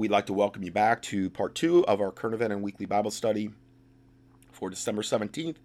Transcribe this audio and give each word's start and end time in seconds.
we'd 0.00 0.10
like 0.10 0.24
to 0.24 0.32
welcome 0.32 0.62
you 0.62 0.72
back 0.72 1.02
to 1.02 1.28
part 1.28 1.54
two 1.54 1.86
of 1.86 2.00
our 2.00 2.10
current 2.10 2.34
event 2.34 2.54
and 2.54 2.62
weekly 2.62 2.86
Bible 2.86 3.10
study 3.10 3.50
for 4.50 4.70
December 4.70 5.02
17th, 5.02 5.56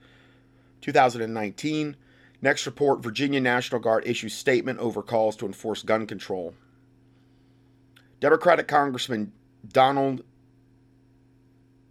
2019. 0.81 1.96
Next 2.42 2.66
report 2.66 3.01
Virginia 3.01 3.40
National 3.40 3.79
Guard 3.79 4.06
issues 4.06 4.33
statement 4.33 4.79
over 4.79 5.01
calls 5.01 5.37
to 5.37 5.45
enforce 5.45 5.83
gun 5.83 6.06
control. 6.06 6.53
Democratic 8.20 8.68
Congressman 8.68 9.32
Donald 9.66 10.26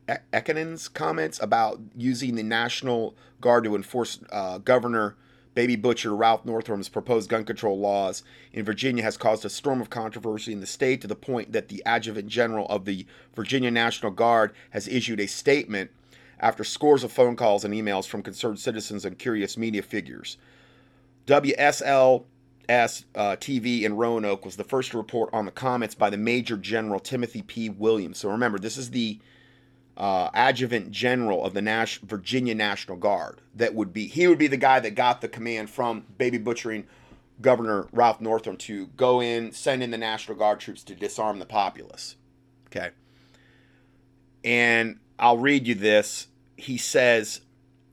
McEachin's 0.06 0.88
comments 0.88 1.40
about 1.42 1.80
using 1.96 2.34
the 2.34 2.42
National 2.42 3.16
Guard 3.40 3.64
to 3.64 3.74
enforce 3.74 4.18
uh, 4.30 4.58
Governor 4.58 5.16
Baby 5.54 5.76
Butcher 5.76 6.14
Ralph 6.14 6.44
Northam's 6.44 6.88
proposed 6.88 7.30
gun 7.30 7.44
control 7.44 7.78
laws 7.78 8.22
in 8.52 8.64
Virginia 8.64 9.02
has 9.04 9.16
caused 9.16 9.44
a 9.44 9.50
storm 9.50 9.80
of 9.80 9.88
controversy 9.90 10.52
in 10.52 10.60
the 10.60 10.66
state 10.66 11.00
to 11.00 11.06
the 11.06 11.14
point 11.14 11.52
that 11.52 11.68
the 11.68 11.82
adjutant 11.86 12.28
general 12.28 12.66
of 12.66 12.84
the 12.84 13.06
Virginia 13.34 13.70
National 13.70 14.10
Guard 14.10 14.52
has 14.70 14.88
issued 14.88 15.20
a 15.20 15.26
statement 15.26 15.90
after 16.40 16.64
scores 16.64 17.04
of 17.04 17.12
phone 17.12 17.36
calls 17.36 17.64
and 17.64 17.72
emails 17.72 18.06
from 18.06 18.22
concerned 18.22 18.58
citizens 18.58 19.04
and 19.04 19.18
curious 19.18 19.56
media 19.56 19.82
figures. 19.82 20.36
WSLS 21.26 22.24
uh, 23.14 23.36
TV 23.36 23.82
in 23.82 23.96
Roanoke 23.96 24.44
was 24.44 24.56
the 24.56 24.64
first 24.64 24.90
to 24.90 24.96
report 24.96 25.30
on 25.32 25.46
the 25.46 25.52
comments 25.52 25.94
by 25.94 26.10
the 26.10 26.16
Major 26.16 26.56
General 26.56 26.98
Timothy 27.00 27.42
P. 27.42 27.70
Williams. 27.70 28.18
So 28.18 28.28
remember, 28.28 28.58
this 28.58 28.76
is 28.76 28.90
the 28.90 29.20
uh, 29.96 30.30
adjutant 30.34 30.90
general 30.90 31.44
of 31.44 31.54
the 31.54 31.62
Nash- 31.62 32.00
Virginia 32.00 32.54
National 32.54 32.96
Guard. 32.96 33.40
That 33.54 33.74
would 33.74 33.92
be 33.92 34.06
he 34.06 34.26
would 34.26 34.38
be 34.38 34.46
the 34.46 34.56
guy 34.56 34.80
that 34.80 34.94
got 34.94 35.20
the 35.20 35.28
command 35.28 35.70
from 35.70 36.04
baby 36.18 36.38
butchering 36.38 36.86
Governor 37.40 37.88
Ralph 37.92 38.20
Northam 38.20 38.56
to 38.58 38.86
go 38.88 39.20
in, 39.20 39.52
send 39.52 39.82
in 39.82 39.90
the 39.90 39.98
National 39.98 40.36
Guard 40.36 40.60
troops 40.60 40.82
to 40.84 40.94
disarm 40.94 41.38
the 41.38 41.46
populace. 41.46 42.16
Okay. 42.66 42.90
And 44.44 44.98
I'll 45.18 45.38
read 45.38 45.66
you 45.66 45.74
this. 45.74 46.28
He 46.56 46.76
says, 46.76 47.40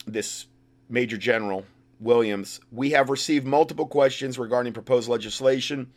this 0.06 0.46
Major 0.90 1.18
General 1.18 1.66
Williams, 2.00 2.60
we 2.72 2.92
have 2.92 3.10
received 3.10 3.46
multiple 3.46 3.88
questions 3.88 4.38
regarding 4.38 4.74
proposed 4.74 5.08
legislation 5.08 5.92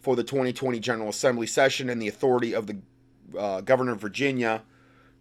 for 0.00 0.16
the 0.16 0.22
2020 0.22 0.78
General 0.80 1.08
Assembly 1.08 1.46
session 1.46 1.90
and 1.90 2.00
the 2.00 2.08
authority 2.08 2.54
of 2.54 2.66
the 2.66 2.78
uh, 3.36 3.60
Governor 3.60 3.92
of 3.92 4.00
Virginia 4.00 4.62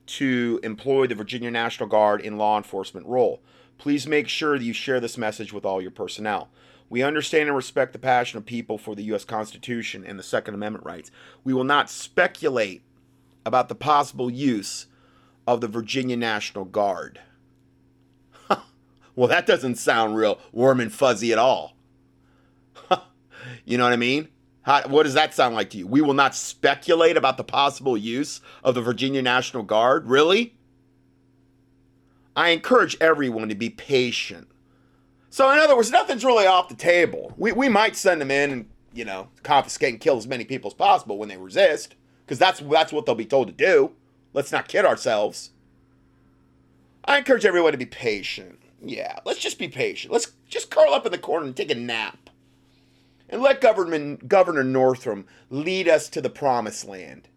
to 0.07 0.59
employ 0.63 1.07
the 1.07 1.15
Virginia 1.15 1.51
National 1.51 1.87
Guard 1.87 2.21
in 2.21 2.37
law 2.37 2.57
enforcement 2.57 3.05
role. 3.05 3.41
Please 3.77 4.07
make 4.07 4.27
sure 4.27 4.57
that 4.57 4.63
you 4.63 4.73
share 4.73 4.99
this 4.99 5.17
message 5.17 5.53
with 5.53 5.65
all 5.65 5.81
your 5.81 5.91
personnel. 5.91 6.49
We 6.89 7.03
understand 7.03 7.47
and 7.47 7.55
respect 7.55 7.93
the 7.93 7.99
passion 7.99 8.37
of 8.37 8.45
people 8.45 8.77
for 8.77 8.95
the 8.95 9.03
U.S. 9.03 9.25
Constitution 9.25 10.05
and 10.05 10.17
the 10.17 10.23
Second 10.23 10.53
Amendment 10.53 10.85
rights. 10.85 11.11
We 11.43 11.53
will 11.53 11.65
not 11.65 11.89
speculate 11.89 12.81
about 13.45 13.69
the 13.69 13.75
possible 13.75 14.29
use 14.29 14.87
of 15.45 15.61
the 15.61 15.67
Virginia 15.67 16.15
National 16.15 16.65
Guard. 16.65 17.19
well, 19.15 19.27
that 19.27 19.45
doesn't 19.45 19.75
sound 19.75 20.15
real 20.15 20.39
warm 20.51 20.79
and 20.79 20.91
fuzzy 20.91 21.31
at 21.31 21.37
all. 21.37 21.75
you 23.65 23.77
know 23.77 23.83
what 23.83 23.93
I 23.93 23.97
mean? 23.97 24.29
How, 24.67 24.85
what 24.89 25.03
does 25.03 25.13
that 25.13 25.33
sound 25.33 25.55
like 25.55 25.69
to 25.69 25.77
you? 25.77 25.87
We 25.87 26.01
will 26.01 26.13
not 26.13 26.35
speculate 26.35 27.15
about 27.15 27.37
the 27.37 27.43
possible 27.45 27.97
use 27.97 28.41
of 28.65 28.75
the 28.75 28.81
Virginia 28.81 29.21
National 29.21 29.63
Guard. 29.63 30.07
Really? 30.07 30.55
I 32.35 32.49
encourage 32.49 32.97
everyone 32.99 33.47
to 33.47 33.55
be 33.55 33.69
patient. 33.69 34.49
So, 35.29 35.49
in 35.51 35.57
other 35.57 35.73
words, 35.73 35.89
nothing's 35.89 36.25
really 36.25 36.47
off 36.47 36.67
the 36.67 36.75
table. 36.75 37.33
We, 37.37 37.53
we 37.53 37.69
might 37.69 37.95
send 37.95 38.19
them 38.19 38.29
in 38.29 38.51
and, 38.51 38.69
you 38.93 39.05
know, 39.05 39.29
confiscate 39.41 39.93
and 39.93 40.01
kill 40.01 40.17
as 40.17 40.27
many 40.27 40.43
people 40.43 40.69
as 40.69 40.73
possible 40.73 41.17
when 41.17 41.29
they 41.29 41.37
resist, 41.37 41.95
because 42.25 42.37
that's, 42.37 42.59
that's 42.59 42.91
what 42.91 43.05
they'll 43.05 43.15
be 43.15 43.25
told 43.25 43.47
to 43.47 43.53
do. 43.53 43.93
Let's 44.33 44.51
not 44.51 44.67
kid 44.67 44.83
ourselves. 44.83 45.51
I 47.05 47.17
encourage 47.19 47.45
everyone 47.45 47.71
to 47.71 47.77
be 47.77 47.85
patient. 47.85 48.59
Yeah, 48.81 49.19
let's 49.23 49.39
just 49.39 49.59
be 49.59 49.69
patient. 49.69 50.11
Let's 50.11 50.33
just 50.49 50.69
curl 50.69 50.93
up 50.93 51.05
in 51.05 51.13
the 51.13 51.17
corner 51.17 51.45
and 51.45 51.55
take 51.55 51.71
a 51.71 51.75
nap 51.75 52.26
and 53.29 53.41
let 53.41 53.61
Government, 53.61 54.27
Governor 54.27 54.63
Northam 54.63 55.25
lead 55.49 55.87
us 55.87 56.09
to 56.09 56.21
the 56.21 56.29
promised 56.29 56.85
land. 56.85 57.27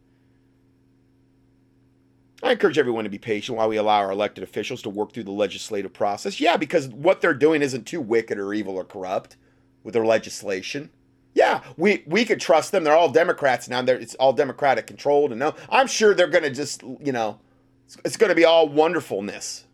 I 2.42 2.52
encourage 2.52 2.78
everyone 2.78 3.04
to 3.04 3.10
be 3.10 3.18
patient 3.18 3.58
while 3.58 3.68
we 3.68 3.76
allow 3.76 3.98
our 3.98 4.10
elected 4.10 4.42
officials 4.42 4.80
to 4.82 4.90
work 4.90 5.12
through 5.12 5.24
the 5.24 5.30
legislative 5.30 5.92
process. 5.92 6.40
Yeah, 6.40 6.56
because 6.56 6.88
what 6.88 7.20
they're 7.20 7.34
doing 7.34 7.60
isn't 7.60 7.86
too 7.86 8.00
wicked 8.00 8.38
or 8.38 8.54
evil 8.54 8.76
or 8.76 8.84
corrupt 8.84 9.36
with 9.82 9.92
their 9.92 10.06
legislation. 10.06 10.90
Yeah, 11.34 11.62
we, 11.76 12.02
we 12.06 12.24
could 12.24 12.40
trust 12.40 12.72
them. 12.72 12.82
They're 12.82 12.96
all 12.96 13.10
Democrats 13.10 13.68
now. 13.68 13.82
They're, 13.82 13.98
it's 13.98 14.14
all 14.14 14.32
Democratic 14.32 14.86
controlled. 14.86 15.32
And 15.32 15.38
no, 15.38 15.54
I'm 15.68 15.86
sure 15.86 16.14
they're 16.14 16.28
going 16.28 16.44
to 16.44 16.50
just, 16.50 16.82
you 16.82 17.12
know, 17.12 17.38
it's, 17.84 17.98
it's 18.04 18.16
going 18.16 18.30
to 18.30 18.34
be 18.34 18.44
all 18.44 18.68
wonderfulness. 18.68 19.66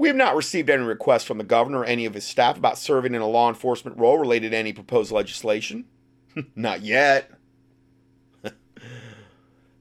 We 0.00 0.08
have 0.08 0.16
not 0.16 0.34
received 0.34 0.70
any 0.70 0.82
requests 0.82 1.24
from 1.24 1.36
the 1.36 1.44
governor 1.44 1.80
or 1.80 1.84
any 1.84 2.06
of 2.06 2.14
his 2.14 2.24
staff 2.24 2.56
about 2.56 2.78
serving 2.78 3.14
in 3.14 3.20
a 3.20 3.28
law 3.28 3.50
enforcement 3.50 3.98
role 3.98 4.16
related 4.16 4.52
to 4.52 4.56
any 4.56 4.72
proposed 4.72 5.12
legislation. 5.12 5.84
not 6.56 6.80
yet. 6.80 7.30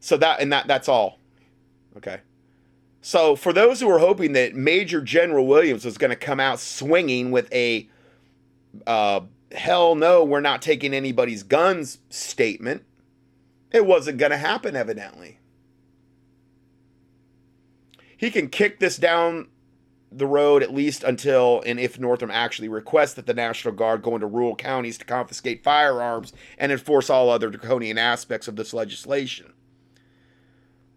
so 0.01 0.17
that 0.17 0.41
and 0.41 0.51
that 0.51 0.67
that's 0.67 0.89
all. 0.89 1.19
Okay. 1.95 2.19
So 2.99 3.37
for 3.37 3.53
those 3.53 3.79
who 3.79 3.87
were 3.87 3.99
hoping 3.99 4.33
that 4.33 4.55
Major 4.55 4.99
General 4.99 5.47
Williams 5.47 5.85
was 5.85 5.97
going 5.97 6.09
to 6.09 6.17
come 6.17 6.41
out 6.41 6.59
swinging 6.59 7.31
with 7.31 7.49
a 7.53 7.87
uh, 8.85 9.21
hell 9.53 9.95
no, 9.95 10.25
we're 10.25 10.41
not 10.41 10.61
taking 10.61 10.93
anybody's 10.93 11.43
guns 11.43 11.99
statement, 12.09 12.83
it 13.71 13.85
wasn't 13.85 14.17
going 14.17 14.31
to 14.31 14.37
happen 14.37 14.75
evidently. 14.75 15.39
He 18.17 18.29
can 18.29 18.49
kick 18.49 18.81
this 18.81 18.97
down 18.97 19.47
the 20.11 20.25
road 20.25 20.63
at 20.63 20.73
least 20.73 21.03
until 21.03 21.61
and 21.65 21.79
if 21.79 21.99
Northam 21.99 22.31
actually 22.31 22.67
requests 22.67 23.13
that 23.13 23.27
the 23.27 23.33
National 23.33 23.73
Guard 23.73 24.01
go 24.01 24.15
into 24.15 24.27
rural 24.27 24.55
counties 24.55 24.97
to 24.97 25.05
confiscate 25.05 25.63
firearms 25.63 26.33
and 26.57 26.71
enforce 26.71 27.09
all 27.09 27.29
other 27.29 27.49
draconian 27.49 27.97
aspects 27.97 28.47
of 28.47 28.55
this 28.55 28.73
legislation. 28.73 29.53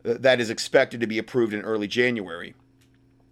That 0.02 0.40
is 0.40 0.50
expected 0.50 1.00
to 1.00 1.06
be 1.06 1.18
approved 1.18 1.52
in 1.52 1.60
early 1.60 1.86
January. 1.86 2.54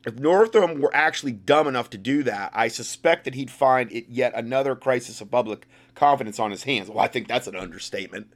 If 0.06 0.18
Northam 0.18 0.80
were 0.80 0.94
actually 0.94 1.32
dumb 1.32 1.66
enough 1.66 1.90
to 1.90 1.98
do 1.98 2.22
that, 2.22 2.52
I 2.54 2.68
suspect 2.68 3.24
that 3.24 3.34
he'd 3.34 3.50
find 3.50 3.90
it 3.92 4.06
yet 4.08 4.32
another 4.34 4.74
crisis 4.74 5.20
of 5.20 5.30
public 5.30 5.66
confidence 5.94 6.38
on 6.38 6.50
his 6.50 6.62
hands. 6.62 6.88
Well, 6.88 7.00
I 7.00 7.08
think 7.08 7.28
that's 7.28 7.46
an 7.46 7.56
understatement. 7.56 8.32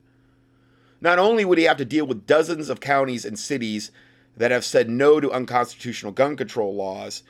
Not 1.00 1.18
only 1.18 1.44
would 1.44 1.58
he 1.58 1.64
have 1.64 1.76
to 1.78 1.84
deal 1.84 2.06
with 2.06 2.26
dozens 2.26 2.68
of 2.68 2.80
counties 2.80 3.24
and 3.24 3.38
cities 3.38 3.90
that 4.36 4.50
have 4.50 4.64
said 4.64 4.90
no 4.90 5.20
to 5.20 5.32
unconstitutional 5.32 6.12
gun 6.12 6.36
control 6.36 6.74
laws, 6.74 7.22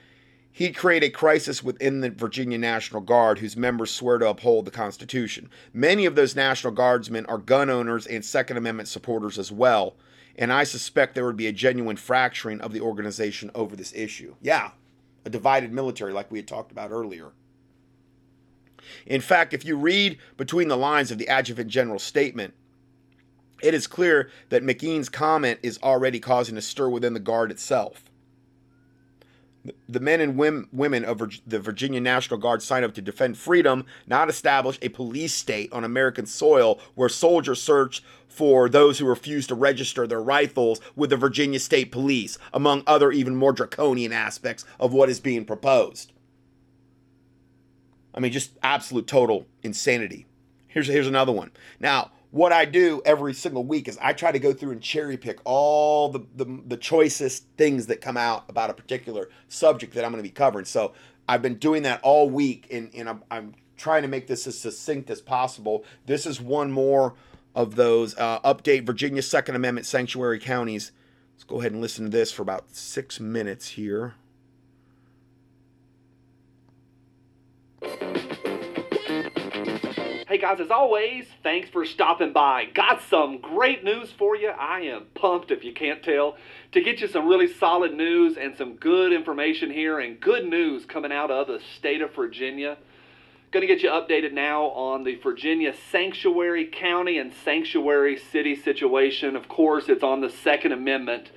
he'd 0.55 0.77
create 0.77 1.03
a 1.03 1.11
crisis 1.11 1.65
within 1.65 2.01
the 2.01 2.11
Virginia 2.11 2.57
National 2.57 3.01
Guard, 3.01 3.41
whose 3.41 3.57
members 3.57 3.91
swear 3.91 4.19
to 4.19 4.29
uphold 4.29 4.65
the 4.65 4.71
Constitution. 4.71 5.51
Many 5.73 6.07
of 6.07 6.15
those 6.15 6.37
National 6.37 6.73
Guardsmen 6.73 7.27
are 7.27 7.39
gun 7.39 7.69
owners 7.69 8.07
and 8.07 8.25
Second 8.25 8.57
Amendment 8.57 8.89
supporters 8.89 9.37
as 9.37 9.51
well, 9.51 9.97
and 10.37 10.53
I 10.53 10.63
suspect 10.63 11.15
there 11.15 11.27
would 11.27 11.37
be 11.37 11.49
a 11.49 11.53
genuine 11.53 11.97
fracturing 11.97 12.61
of 12.61 12.73
the 12.73 12.81
organization 12.81 13.51
over 13.53 13.75
this 13.75 13.93
issue. 13.95 14.37
Yeah, 14.41 14.71
a 15.25 15.31
divided 15.31 15.73
military, 15.73 16.13
like 16.13 16.31
we 16.31 16.39
had 16.39 16.47
talked 16.47 16.71
about 16.71 16.93
earlier. 16.93 17.33
In 19.07 19.21
fact, 19.21 19.53
if 19.53 19.65
you 19.65 19.77
read 19.77 20.19
between 20.37 20.69
the 20.69 20.77
lines 20.77 21.11
of 21.11 21.19
the 21.19 21.29
adjutant 21.29 21.69
general's 21.69 22.05
statement, 22.05 22.55
it 23.61 23.75
is 23.75 23.89
clear 23.89 24.31
that 24.51 24.63
McEachin's 24.63 25.09
comment 25.09 25.59
is 25.65 25.81
already 25.83 26.21
causing 26.21 26.57
a 26.57 26.63
stir 26.63 26.89
within 26.89 27.15
the 27.15 27.21
Guard 27.21 27.51
itself. 27.51 28.05
The 29.89 30.01
men 30.01 30.21
and 30.21 30.37
women 30.37 31.05
of 31.05 31.23
the 31.47 31.59
Virginia 31.59 32.01
National 32.01 32.39
Guard 32.39 32.63
signed 32.63 32.85
up 32.85 32.93
to 32.95 33.03
defend 33.03 33.39
freedom, 33.39 33.87
not 34.07 34.29
establish 34.29 34.79
a 34.83 34.91
police 34.91 35.33
state 35.33 35.73
on 35.73 35.85
American 35.85 36.27
soil 36.27 36.79
where 36.95 37.09
soldiers 37.09 37.63
search 37.63 38.03
for 38.29 38.69
those 38.69 38.99
who 38.99 39.07
refuse 39.07 39.47
to 39.47 39.55
register 39.55 40.07
their 40.07 40.21
rifles 40.21 40.81
with 40.97 41.11
the 41.11 41.17
Virginia 41.17 41.59
State 41.59 41.93
Police, 41.93 42.37
among 42.53 42.83
other 42.87 43.11
even 43.13 43.37
more 43.37 43.53
draconian 43.53 44.13
aspects 44.13 44.65
of 44.79 44.93
what 44.93 45.09
is 45.09 45.21
being 45.21 45.45
proposed. 45.45 46.13
I 48.13 48.21
mean, 48.21 48.33
just 48.33 48.53
absolute 48.63 49.07
total 49.07 49.47
insanity. 49.63 50.27
Here's, 50.69 50.89
here's 50.89 51.07
another 51.07 51.33
one. 51.33 51.53
Now, 51.81 52.11
what 52.35 52.53
I 52.53 52.65
do 52.65 53.01
every 53.05 53.33
single 53.33 53.65
week 53.65 53.87
is 53.87 53.97
I 54.03 54.13
try 54.13 54.33
to 54.33 54.41
go 54.41 54.53
through 54.53 54.73
and 54.73 54.83
cherry 54.83 55.17
pick 55.17 55.39
all 55.45 56.09
the, 56.09 56.27
the, 56.35 56.63
the 56.67 56.77
choicest 56.77 57.47
things 57.57 57.87
that 57.87 58.01
come 58.01 58.17
out 58.17 58.45
about 58.49 58.71
a 58.71 58.75
particular 58.75 59.29
subject 59.47 59.95
that 59.95 60.05
I'm 60.05 60.11
going 60.11 60.21
to 60.21 60.29
be 60.29 60.35
covering. 60.35 60.65
So 60.65 60.95
I've 61.29 61.43
been 61.43 61.59
doing 61.59 61.85
that 61.85 62.01
all 62.03 62.29
week, 62.29 62.67
and, 62.73 62.91
and 62.93 63.09
I'm, 63.09 63.23
I'm 63.31 63.55
trying 63.77 64.03
to 64.03 64.09
make 64.09 64.27
this 64.27 64.49
as 64.49 64.59
succinct 64.59 65.11
as 65.11 65.21
possible. 65.21 65.85
This 66.07 66.27
is 66.27 66.41
one 66.41 66.73
more 66.73 67.15
of 67.55 67.77
those. 67.77 68.19
Uh, 68.19 68.41
update 68.41 68.85
Virginia 68.85 69.23
Second 69.23 69.55
Amendment 69.55 69.87
sanctuary 69.87 70.41
counties. 70.41 70.91
Let's 71.35 71.45
go 71.45 71.61
ahead 71.61 71.71
and 71.71 71.81
listen 71.81 72.07
to 72.07 72.11
this 72.11 72.33
for 72.33 72.43
about 72.43 72.75
six 72.75 73.21
minutes 73.21 73.69
here. 73.69 74.15
Hey 80.35 80.41
guys, 80.41 80.59
as 80.59 80.73
always, 80.73 81.27
thanks 81.45 81.71
for 81.71 81.85
stopping 81.85 82.33
by. 82.33 82.65
Got 82.65 83.03
some 83.03 83.39
great 83.39 83.85
news 83.85 84.11
for 84.11 84.35
you. 84.35 84.49
I 84.49 84.81
am 84.81 85.05
pumped, 85.15 85.53
if 85.53 85.63
you 85.63 85.73
can't 85.73 86.03
tell, 86.03 86.37
to 86.73 86.83
get 86.83 87.01
you 87.01 87.07
some 87.07 87.29
really 87.29 87.47
solid 87.47 87.95
news 87.95 88.37
and 88.37 88.57
some 88.57 88.75
good 88.75 89.13
information 89.13 89.71
here 89.71 90.01
and 90.01 90.19
good 90.19 90.45
news 90.45 90.87
coming 90.87 91.13
out 91.13 91.31
of 91.31 91.47
the 91.47 91.61
state 91.77 92.03
of 92.03 92.13
Virginia. 92.17 92.77
Going 93.53 93.65
to 93.65 93.73
get 93.73 93.85
you 93.85 93.91
updated 93.91 94.33
now 94.33 94.65
on 94.71 95.05
the 95.05 95.15
Virginia 95.23 95.73
Sanctuary 95.93 96.67
County 96.67 97.17
and 97.19 97.33
Sanctuary 97.45 98.17
City 98.17 98.57
situation. 98.57 99.37
Of 99.37 99.47
course, 99.47 99.89
it's 99.89 100.03
on 100.03 100.21
the 100.21 100.31
Second 100.31 100.73
Amendment 100.73 101.31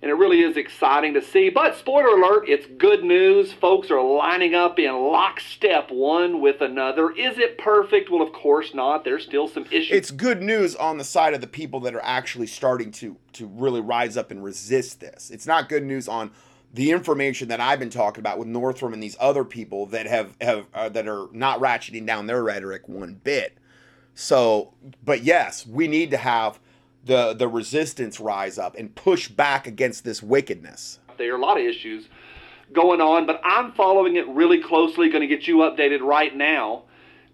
and 0.00 0.10
it 0.10 0.14
really 0.14 0.42
is 0.42 0.56
exciting 0.56 1.14
to 1.14 1.22
see. 1.22 1.50
But 1.50 1.76
spoiler 1.76 2.16
alert, 2.16 2.48
it's 2.48 2.66
good 2.78 3.02
news. 3.02 3.52
Folks 3.52 3.90
are 3.90 4.00
lining 4.00 4.54
up 4.54 4.78
in 4.78 4.92
lockstep 4.94 5.90
one 5.90 6.40
with 6.40 6.60
another. 6.60 7.10
Is 7.10 7.38
it 7.38 7.58
perfect? 7.58 8.10
Well, 8.10 8.22
of 8.22 8.32
course 8.32 8.74
not. 8.74 9.04
There's 9.04 9.24
still 9.24 9.48
some 9.48 9.64
issues. 9.66 9.90
It's 9.90 10.10
good 10.10 10.40
news 10.40 10.76
on 10.76 10.98
the 10.98 11.04
side 11.04 11.34
of 11.34 11.40
the 11.40 11.48
people 11.48 11.80
that 11.80 11.94
are 11.94 12.04
actually 12.04 12.46
starting 12.46 12.92
to 12.92 13.16
to 13.34 13.46
really 13.46 13.80
rise 13.80 14.16
up 14.16 14.30
and 14.30 14.42
resist 14.42 15.00
this. 15.00 15.30
It's 15.30 15.46
not 15.46 15.68
good 15.68 15.84
news 15.84 16.06
on 16.08 16.30
the 16.72 16.90
information 16.90 17.48
that 17.48 17.60
I've 17.60 17.78
been 17.78 17.90
talking 17.90 18.20
about 18.20 18.38
with 18.38 18.46
Northam 18.46 18.92
and 18.92 19.02
these 19.02 19.16
other 19.18 19.44
people 19.44 19.86
that 19.86 20.06
have 20.06 20.36
have 20.40 20.66
uh, 20.74 20.88
that 20.90 21.08
are 21.08 21.26
not 21.32 21.60
ratcheting 21.60 22.06
down 22.06 22.26
their 22.26 22.42
rhetoric 22.44 22.88
one 22.88 23.14
bit. 23.14 23.58
So, 24.14 24.74
but 25.04 25.24
yes, 25.24 25.66
we 25.66 25.88
need 25.88 26.10
to 26.10 26.16
have 26.16 26.60
the 27.08 27.34
the 27.34 27.48
resistance 27.48 28.20
rise 28.20 28.58
up 28.58 28.76
and 28.76 28.94
push 28.94 29.28
back 29.28 29.66
against 29.66 30.04
this 30.04 30.22
wickedness. 30.22 31.00
There 31.16 31.32
are 31.32 31.36
a 31.36 31.40
lot 31.40 31.58
of 31.58 31.66
issues 31.66 32.08
going 32.72 33.00
on, 33.00 33.26
but 33.26 33.40
I'm 33.42 33.72
following 33.72 34.16
it 34.16 34.28
really 34.28 34.62
closely, 34.62 35.08
going 35.08 35.22
to 35.22 35.26
get 35.26 35.48
you 35.48 35.56
updated 35.56 36.02
right 36.02 36.36
now. 36.36 36.84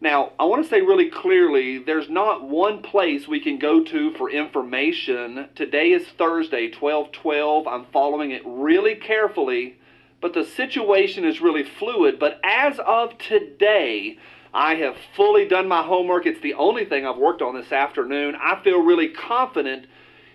Now, 0.01 0.33
I 0.39 0.45
want 0.45 0.63
to 0.63 0.69
say 0.69 0.81
really 0.81 1.11
clearly 1.11 1.79
there's 1.79 2.09
not 2.09 2.49
one 2.49 2.83
place 2.83 3.27
we 3.27 3.41
can 3.41 3.59
go 3.59 3.83
to 3.85 4.13
for 4.15 4.31
information. 4.31 5.49
Today 5.55 5.91
is 5.91 6.07
Thursday, 6.17 6.71
12/12. 6.71 7.67
I'm 7.67 7.87
following 7.93 8.31
it 8.31 8.43
really 8.47 8.95
carefully, 8.95 9.79
but 10.21 10.35
the 10.35 10.45
situation 10.45 11.25
is 11.25 11.41
really 11.41 11.65
fluid, 11.65 12.19
but 12.19 12.41
as 12.45 12.79
of 12.79 13.19
today, 13.19 14.19
I 14.55 14.77
have 14.77 14.97
fully 15.17 15.49
done 15.49 15.67
my 15.67 15.83
homework. 15.83 16.27
It's 16.27 16.41
the 16.41 16.55
only 16.55 16.85
thing 16.85 17.05
I've 17.05 17.19
worked 17.19 17.43
on 17.43 17.57
this 17.57 17.73
afternoon. 17.73 18.37
I 18.41 18.61
feel 18.63 18.81
really 18.81 19.09
confident 19.09 19.89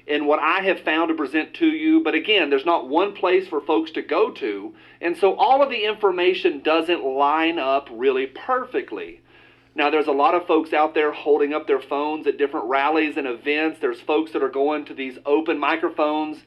in 0.06 0.25
what 0.25 0.39
I 0.39 0.60
have 0.63 0.81
found 0.81 1.07
to 1.07 1.16
present 1.16 1.54
to 1.56 1.68
you. 1.68 2.04
But 2.04 2.16
again, 2.16 2.50
there's 2.50 2.66
not 2.66 2.89
one 2.89 3.13
place 3.13 3.48
for 3.48 3.62
folks 3.62 3.92
to 3.92 4.01
go 4.01 4.30
to. 4.31 4.75
And 5.00 5.16
so 5.16 5.36
all 5.36 5.63
of 5.63 5.69
the 5.69 5.86
information 5.86 6.60
doesn't 6.60 7.06
line 7.06 7.60
up 7.60 7.88
really 7.89 8.27
perfectly. 8.27 9.21
Now, 9.74 9.89
there's 9.89 10.07
a 10.07 10.12
lot 10.12 10.36
of 10.36 10.45
folks 10.45 10.74
out 10.74 10.94
there 10.94 11.13
holding 11.13 11.54
up 11.54 11.66
their 11.66 11.80
phones 11.80 12.27
at 12.27 12.38
different 12.38 12.66
rallies 12.66 13.16
and 13.16 13.25
events. 13.25 13.80
There's 13.80 14.01
folks 14.01 14.33
that 14.33 14.44
are 14.44 14.50
going 14.50 14.83
to 14.86 14.94
these 14.94 15.18
open 15.25 15.57
microphones 15.57 16.39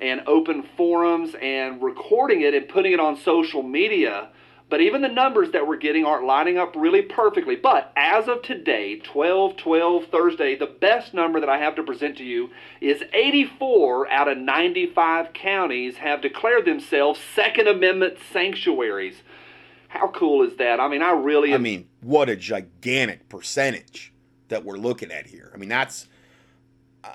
and 0.00 0.22
open 0.26 0.64
forums 0.76 1.36
and 1.40 1.80
recording 1.80 2.40
it 2.40 2.54
and 2.54 2.68
putting 2.68 2.92
it 2.92 2.98
on 2.98 3.16
social 3.16 3.62
media. 3.62 4.30
But 4.74 4.80
even 4.80 5.02
the 5.02 5.08
numbers 5.08 5.52
that 5.52 5.68
we're 5.68 5.76
getting 5.76 6.04
aren't 6.04 6.26
lining 6.26 6.58
up 6.58 6.74
really 6.74 7.02
perfectly. 7.02 7.54
But 7.54 7.92
as 7.94 8.26
of 8.26 8.42
today, 8.42 8.98
12 8.98 9.56
12 9.56 10.06
Thursday, 10.06 10.56
the 10.56 10.66
best 10.66 11.14
number 11.14 11.38
that 11.38 11.48
I 11.48 11.58
have 11.58 11.76
to 11.76 11.84
present 11.84 12.16
to 12.16 12.24
you 12.24 12.50
is 12.80 13.04
84 13.12 14.10
out 14.10 14.26
of 14.26 14.36
95 14.36 15.32
counties 15.32 15.98
have 15.98 16.20
declared 16.20 16.64
themselves 16.64 17.20
Second 17.36 17.68
Amendment 17.68 18.16
sanctuaries. 18.32 19.22
How 19.86 20.08
cool 20.08 20.42
is 20.42 20.56
that? 20.56 20.80
I 20.80 20.88
mean, 20.88 21.02
I 21.02 21.12
really. 21.12 21.54
I 21.54 21.58
mean, 21.58 21.86
what 22.00 22.28
a 22.28 22.34
gigantic 22.34 23.28
percentage 23.28 24.12
that 24.48 24.64
we're 24.64 24.76
looking 24.76 25.12
at 25.12 25.28
here. 25.28 25.52
I 25.54 25.56
mean, 25.56 25.68
that's. 25.68 26.08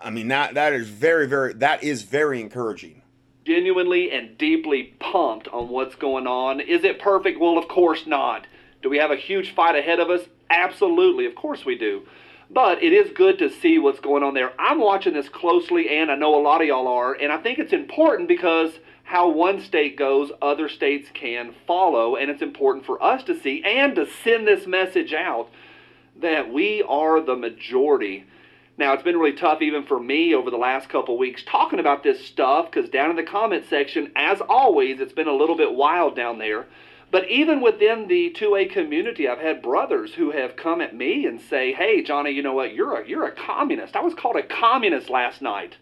I 0.01 0.11
mean 0.11 0.29
that 0.29 0.53
that 0.53 0.71
is 0.71 0.87
very 0.87 1.27
very 1.27 1.51
that 1.55 1.83
is 1.83 2.03
very 2.03 2.39
encouraging 2.39 3.01
genuinely 3.49 4.11
and 4.11 4.37
deeply 4.37 4.93
pumped 4.99 5.47
on 5.47 5.69
what's 5.69 5.95
going 5.95 6.27
on. 6.27 6.59
Is 6.59 6.83
it 6.83 6.99
perfect? 6.99 7.39
Well, 7.39 7.57
of 7.57 7.67
course 7.67 8.05
not. 8.05 8.45
Do 8.83 8.89
we 8.89 8.99
have 8.99 9.09
a 9.09 9.15
huge 9.15 9.55
fight 9.55 9.75
ahead 9.75 9.99
of 9.99 10.11
us? 10.11 10.21
Absolutely. 10.51 11.25
Of 11.25 11.33
course 11.33 11.65
we 11.65 11.75
do. 11.75 12.03
But 12.51 12.83
it 12.83 12.93
is 12.93 13.11
good 13.11 13.39
to 13.39 13.49
see 13.49 13.79
what's 13.79 13.99
going 13.99 14.21
on 14.21 14.35
there. 14.35 14.53
I'm 14.59 14.79
watching 14.79 15.13
this 15.15 15.29
closely, 15.29 15.89
and 15.89 16.11
I 16.11 16.15
know 16.15 16.39
a 16.39 16.41
lot 16.41 16.61
of 16.61 16.67
y'all 16.67 16.87
are, 16.87 17.13
and 17.13 17.31
I 17.31 17.37
think 17.37 17.57
it's 17.57 17.73
important 17.73 18.27
because 18.27 18.71
how 19.03 19.29
one 19.29 19.61
state 19.61 19.97
goes, 19.97 20.31
other 20.43 20.69
states 20.69 21.09
can 21.11 21.55
follow, 21.65 22.15
and 22.15 22.29
it's 22.29 22.43
important 22.43 22.85
for 22.85 23.01
us 23.03 23.23
to 23.23 23.39
see 23.39 23.63
and 23.63 23.95
to 23.95 24.05
send 24.23 24.47
this 24.47 24.67
message 24.67 25.11
out 25.11 25.49
that 26.21 26.53
we 26.53 26.83
are 26.87 27.19
the 27.19 27.35
majority 27.35 28.25
now, 28.79 28.93
it's 28.93 29.03
been 29.03 29.17
really 29.17 29.35
tough 29.35 29.61
even 29.61 29.83
for 29.83 29.99
me 29.99 30.33
over 30.33 30.49
the 30.49 30.57
last 30.57 30.87
couple 30.87 31.17
weeks 31.17 31.43
talking 31.45 31.79
about 31.79 32.01
this 32.01 32.25
stuff 32.25 32.71
because 32.71 32.89
down 32.89 33.09
in 33.09 33.17
the 33.17 33.23
comment 33.23 33.65
section, 33.69 34.09
as 34.15 34.39
always, 34.39 35.01
it's 35.01 35.11
been 35.11 35.27
a 35.27 35.33
little 35.33 35.57
bit 35.57 35.73
wild 35.73 36.15
down 36.15 36.37
there. 36.37 36.65
But 37.11 37.29
even 37.29 37.59
within 37.59 38.07
the 38.07 38.33
2A 38.39 38.71
community, 38.71 39.27
I've 39.27 39.39
had 39.39 39.61
brothers 39.61 40.13
who 40.13 40.31
have 40.31 40.55
come 40.55 40.79
at 40.79 40.95
me 40.95 41.25
and 41.25 41.41
say, 41.41 41.73
"Hey, 41.73 42.01
Johnny, 42.01 42.31
you 42.31 42.41
know 42.41 42.53
what? 42.53 42.73
You're 42.73 43.01
a 43.01 43.05
you're 43.05 43.25
a 43.25 43.33
communist. 43.33 43.97
I 43.97 44.01
was 44.01 44.13
called 44.13 44.37
a 44.37 44.43
communist 44.43 45.09
last 45.09 45.41
night." 45.41 45.75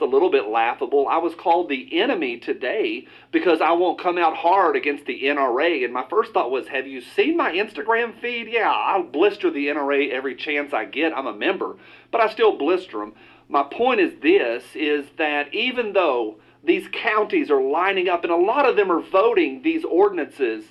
It's 0.00 0.06
a 0.06 0.10
little 0.10 0.30
bit 0.30 0.48
laughable. 0.48 1.06
I 1.08 1.18
was 1.18 1.34
called 1.34 1.68
the 1.68 2.00
enemy 2.00 2.38
today 2.38 3.06
because 3.32 3.60
I 3.60 3.72
won't 3.72 4.00
come 4.00 4.16
out 4.16 4.34
hard 4.34 4.74
against 4.74 5.04
the 5.04 5.24
NRA. 5.24 5.84
And 5.84 5.92
my 5.92 6.06
first 6.08 6.32
thought 6.32 6.50
was, 6.50 6.68
have 6.68 6.86
you 6.86 7.02
seen 7.02 7.36
my 7.36 7.52
Instagram 7.52 8.18
feed? 8.18 8.48
Yeah, 8.48 8.70
I'll 8.70 9.02
blister 9.02 9.50
the 9.50 9.66
NRA 9.66 10.10
every 10.10 10.34
chance 10.34 10.72
I 10.72 10.86
get. 10.86 11.12
I'm 11.12 11.26
a 11.26 11.34
member, 11.34 11.76
but 12.10 12.22
I 12.22 12.30
still 12.30 12.56
blister 12.56 13.00
them. 13.00 13.12
My 13.50 13.62
point 13.62 14.00
is 14.00 14.14
this, 14.22 14.64
is 14.74 15.04
that 15.18 15.52
even 15.52 15.92
though 15.92 16.36
these 16.64 16.88
counties 16.94 17.50
are 17.50 17.60
lining 17.60 18.08
up 18.08 18.24
and 18.24 18.32
a 18.32 18.36
lot 18.36 18.66
of 18.66 18.76
them 18.76 18.90
are 18.90 19.02
voting 19.02 19.60
these 19.60 19.84
ordinances, 19.84 20.64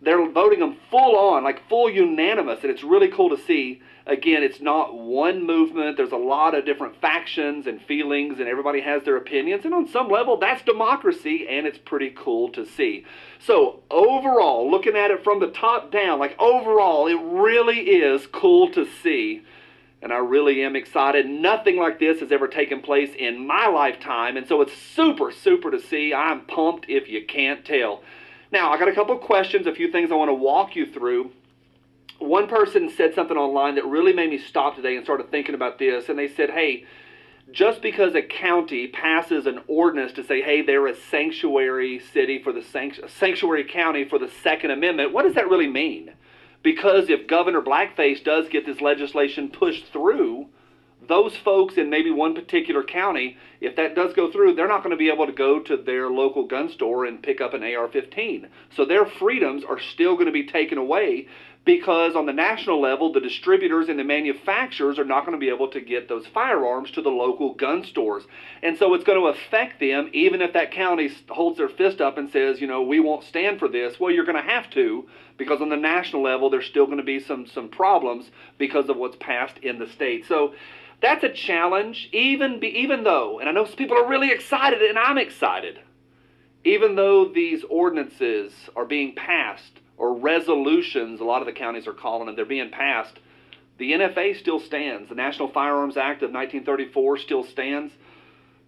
they're 0.00 0.26
voting 0.30 0.60
them 0.60 0.78
full 0.90 1.18
on, 1.18 1.44
like 1.44 1.68
full 1.68 1.90
unanimous, 1.90 2.60
and 2.62 2.70
it's 2.70 2.82
really 2.82 3.08
cool 3.08 3.28
to 3.28 3.42
see 3.42 3.82
again, 4.06 4.42
it's 4.42 4.60
not 4.60 4.96
one 4.96 5.46
movement. 5.46 5.96
There's 5.96 6.12
a 6.12 6.16
lot 6.16 6.54
of 6.54 6.64
different 6.64 7.00
factions 7.00 7.66
and 7.66 7.80
feelings, 7.80 8.38
and 8.38 8.48
everybody 8.48 8.80
has 8.80 9.02
their 9.04 9.16
opinions. 9.16 9.64
And 9.64 9.72
on 9.72 9.88
some 9.88 10.08
level, 10.08 10.36
that's 10.36 10.62
democracy, 10.62 11.46
and 11.48 11.66
it's 11.66 11.78
pretty 11.78 12.10
cool 12.10 12.50
to 12.50 12.66
see. 12.66 13.04
So, 13.38 13.80
overall, 13.90 14.70
looking 14.70 14.96
at 14.96 15.10
it 15.10 15.24
from 15.24 15.40
the 15.40 15.50
top 15.50 15.90
down, 15.90 16.18
like 16.18 16.38
overall, 16.38 17.06
it 17.06 17.18
really 17.20 17.80
is 17.80 18.26
cool 18.26 18.70
to 18.72 18.86
see. 19.02 19.42
And 20.02 20.12
I 20.12 20.18
really 20.18 20.62
am 20.62 20.76
excited. 20.76 21.26
Nothing 21.26 21.78
like 21.78 21.98
this 21.98 22.20
has 22.20 22.30
ever 22.30 22.46
taken 22.46 22.82
place 22.82 23.10
in 23.18 23.46
my 23.46 23.68
lifetime. 23.68 24.36
And 24.36 24.46
so 24.46 24.60
it's 24.60 24.74
super, 24.74 25.32
super 25.32 25.70
to 25.70 25.80
see. 25.80 26.12
I'm 26.12 26.42
pumped 26.42 26.90
if 26.90 27.08
you 27.08 27.24
can't 27.24 27.64
tell. 27.64 28.02
Now, 28.52 28.70
I 28.70 28.78
got 28.78 28.88
a 28.88 28.94
couple 28.94 29.16
questions, 29.16 29.66
a 29.66 29.74
few 29.74 29.90
things 29.90 30.12
I 30.12 30.16
want 30.16 30.28
to 30.28 30.34
walk 30.34 30.76
you 30.76 30.92
through 30.92 31.30
one 32.28 32.48
person 32.48 32.90
said 32.96 33.14
something 33.14 33.36
online 33.36 33.76
that 33.76 33.86
really 33.86 34.12
made 34.12 34.30
me 34.30 34.38
stop 34.38 34.76
today 34.76 34.96
and 34.96 35.04
started 35.04 35.30
thinking 35.30 35.54
about 35.54 35.78
this. 35.78 36.08
And 36.08 36.18
they 36.18 36.28
said, 36.28 36.50
hey, 36.50 36.84
just 37.50 37.82
because 37.82 38.14
a 38.14 38.22
county 38.22 38.88
passes 38.88 39.46
an 39.46 39.60
ordinance 39.68 40.12
to 40.14 40.24
say, 40.24 40.40
hey, 40.40 40.62
they're 40.62 40.86
a 40.86 40.96
sanctuary 41.10 42.00
city 42.12 42.42
for 42.42 42.52
the 42.52 42.62
sanctuary 43.06 43.64
county 43.64 44.08
for 44.08 44.18
the 44.18 44.30
Second 44.42 44.70
Amendment, 44.70 45.12
what 45.12 45.24
does 45.24 45.34
that 45.34 45.48
really 45.48 45.68
mean? 45.68 46.14
Because 46.62 47.10
if 47.10 47.26
Governor 47.26 47.60
Blackface 47.60 48.24
does 48.24 48.48
get 48.48 48.64
this 48.64 48.80
legislation 48.80 49.50
pushed 49.50 49.92
through, 49.92 50.46
those 51.06 51.36
folks 51.36 51.74
in 51.74 51.90
maybe 51.90 52.10
one 52.10 52.34
particular 52.34 52.82
county, 52.82 53.36
if 53.60 53.76
that 53.76 53.94
does 53.94 54.14
go 54.14 54.32
through, 54.32 54.54
they're 54.54 54.66
not 54.66 54.82
going 54.82 54.92
to 54.92 54.96
be 54.96 55.10
able 55.10 55.26
to 55.26 55.32
go 55.32 55.60
to 55.60 55.76
their 55.76 56.08
local 56.08 56.46
gun 56.46 56.70
store 56.70 57.04
and 57.04 57.22
pick 57.22 57.42
up 57.42 57.52
an 57.52 57.62
AR 57.62 57.88
15. 57.88 58.48
So 58.74 58.86
their 58.86 59.04
freedoms 59.04 59.64
are 59.64 59.78
still 59.78 60.14
going 60.14 60.26
to 60.26 60.32
be 60.32 60.46
taken 60.46 60.78
away 60.78 61.28
because 61.64 62.14
on 62.14 62.26
the 62.26 62.32
national 62.32 62.80
level, 62.80 63.12
the 63.12 63.20
distributors 63.20 63.88
and 63.88 63.98
the 63.98 64.04
manufacturers 64.04 64.98
are 64.98 65.04
not 65.04 65.24
going 65.24 65.32
to 65.32 65.40
be 65.40 65.48
able 65.48 65.68
to 65.68 65.80
get 65.80 66.08
those 66.08 66.26
firearms 66.26 66.90
to 66.90 67.00
the 67.00 67.10
local 67.10 67.54
gun 67.54 67.84
stores. 67.84 68.24
And 68.62 68.76
so 68.76 68.92
it's 68.92 69.04
going 69.04 69.18
to 69.18 69.28
affect 69.28 69.80
them, 69.80 70.10
even 70.12 70.42
if 70.42 70.52
that 70.52 70.72
county 70.72 71.10
holds 71.30 71.56
their 71.56 71.70
fist 71.70 72.02
up 72.02 72.18
and 72.18 72.30
says, 72.30 72.60
you 72.60 72.66
know, 72.66 72.82
we 72.82 73.00
won't 73.00 73.24
stand 73.24 73.58
for 73.58 73.68
this. 73.68 73.98
Well, 73.98 74.10
you're 74.10 74.26
going 74.26 74.42
to 74.42 74.50
have 74.50 74.68
to, 74.70 75.08
because 75.38 75.62
on 75.62 75.70
the 75.70 75.76
national 75.76 76.22
level, 76.22 76.50
there's 76.50 76.66
still 76.66 76.84
going 76.84 76.98
to 76.98 77.04
be 77.04 77.18
some, 77.18 77.46
some 77.46 77.70
problems 77.70 78.30
because 78.58 78.90
of 78.90 78.98
what's 78.98 79.16
passed 79.16 79.56
in 79.58 79.78
the 79.78 79.88
state. 79.88 80.26
So 80.26 80.54
that's 81.00 81.24
a 81.24 81.32
challenge, 81.32 82.10
even, 82.12 82.60
be, 82.60 82.68
even 82.80 83.04
though, 83.04 83.40
and 83.40 83.48
I 83.48 83.52
know 83.52 83.64
people 83.64 83.96
are 83.96 84.06
really 84.06 84.30
excited, 84.30 84.82
and 84.82 84.98
I'm 84.98 85.16
excited, 85.16 85.80
even 86.62 86.94
though 86.94 87.26
these 87.26 87.64
ordinances 87.70 88.52
are 88.76 88.84
being 88.84 89.14
passed 89.14 89.80
or 89.96 90.14
resolutions, 90.14 91.20
a 91.20 91.24
lot 91.24 91.42
of 91.42 91.46
the 91.46 91.52
counties 91.52 91.86
are 91.86 91.92
calling 91.92 92.26
them, 92.26 92.36
they're 92.36 92.44
being 92.44 92.70
passed. 92.70 93.18
The 93.78 93.92
NFA 93.92 94.38
still 94.38 94.60
stands. 94.60 95.08
The 95.08 95.14
National 95.14 95.48
Firearms 95.48 95.96
Act 95.96 96.22
of 96.22 96.30
1934 96.30 97.18
still 97.18 97.42
stands. 97.42 97.92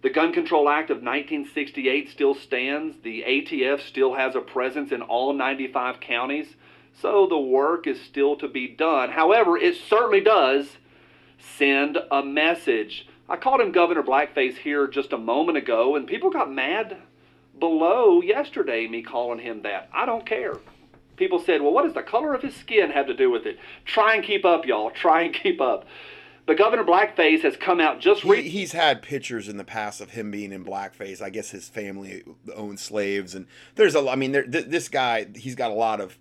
The 0.01 0.09
Gun 0.09 0.33
Control 0.33 0.69
Act 0.69 0.89
of 0.89 0.97
1968 0.97 2.09
still 2.09 2.35
stands. 2.35 2.97
The 3.03 3.23
ATF 3.23 3.81
still 3.81 4.13
has 4.15 4.35
a 4.35 4.41
presence 4.41 4.91
in 4.91 5.01
all 5.01 5.33
95 5.33 5.99
counties. 5.99 6.55
So 7.01 7.27
the 7.27 7.37
work 7.37 7.87
is 7.87 8.01
still 8.01 8.35
to 8.37 8.47
be 8.47 8.67
done. 8.67 9.11
However, 9.11 9.57
it 9.57 9.75
certainly 9.75 10.21
does 10.21 10.77
send 11.39 11.97
a 12.11 12.23
message. 12.23 13.07
I 13.29 13.37
called 13.37 13.61
him 13.61 13.71
Governor 13.71 14.03
Blackface 14.03 14.57
here 14.57 14.87
just 14.87 15.13
a 15.13 15.17
moment 15.17 15.57
ago, 15.57 15.95
and 15.95 16.07
people 16.07 16.29
got 16.29 16.51
mad 16.51 16.97
below 17.59 18.21
yesterday, 18.21 18.87
me 18.87 19.01
calling 19.01 19.39
him 19.39 19.61
that. 19.63 19.89
I 19.93 20.05
don't 20.05 20.25
care. 20.25 20.57
People 21.17 21.39
said, 21.39 21.61
well, 21.61 21.73
what 21.73 21.83
does 21.83 21.93
the 21.93 22.03
color 22.03 22.33
of 22.33 22.41
his 22.41 22.55
skin 22.55 22.91
have 22.91 23.07
to 23.07 23.13
do 23.13 23.29
with 23.29 23.45
it? 23.45 23.59
Try 23.85 24.15
and 24.15 24.23
keep 24.23 24.45
up, 24.45 24.65
y'all. 24.65 24.91
Try 24.91 25.23
and 25.23 25.33
keep 25.33 25.59
up. 25.59 25.85
But 26.45 26.57
Governor 26.57 26.85
Blackface 26.85 27.41
has 27.41 27.57
come 27.57 27.81
out 27.81 27.99
just 27.99 28.21
he, 28.21 28.43
he's 28.43 28.71
had 28.71 29.01
pictures 29.01 29.49
in 29.49 29.57
the 29.57 29.65
past 29.65 29.99
of 29.99 30.11
him 30.11 30.31
being 30.31 30.53
in 30.53 30.63
blackface. 30.63 31.21
I 31.21 31.29
guess 31.29 31.49
his 31.49 31.67
family 31.67 32.23
owned 32.55 32.79
slaves, 32.79 33.35
and 33.35 33.47
there's 33.75 33.95
a. 33.95 34.09
I 34.09 34.15
mean, 34.15 34.31
there, 34.31 34.45
th- 34.45 34.67
this 34.67 34.87
guy, 34.87 35.27
he's 35.35 35.55
got 35.55 35.71
a 35.71 35.73
lot 35.73 35.99
of 35.99 36.17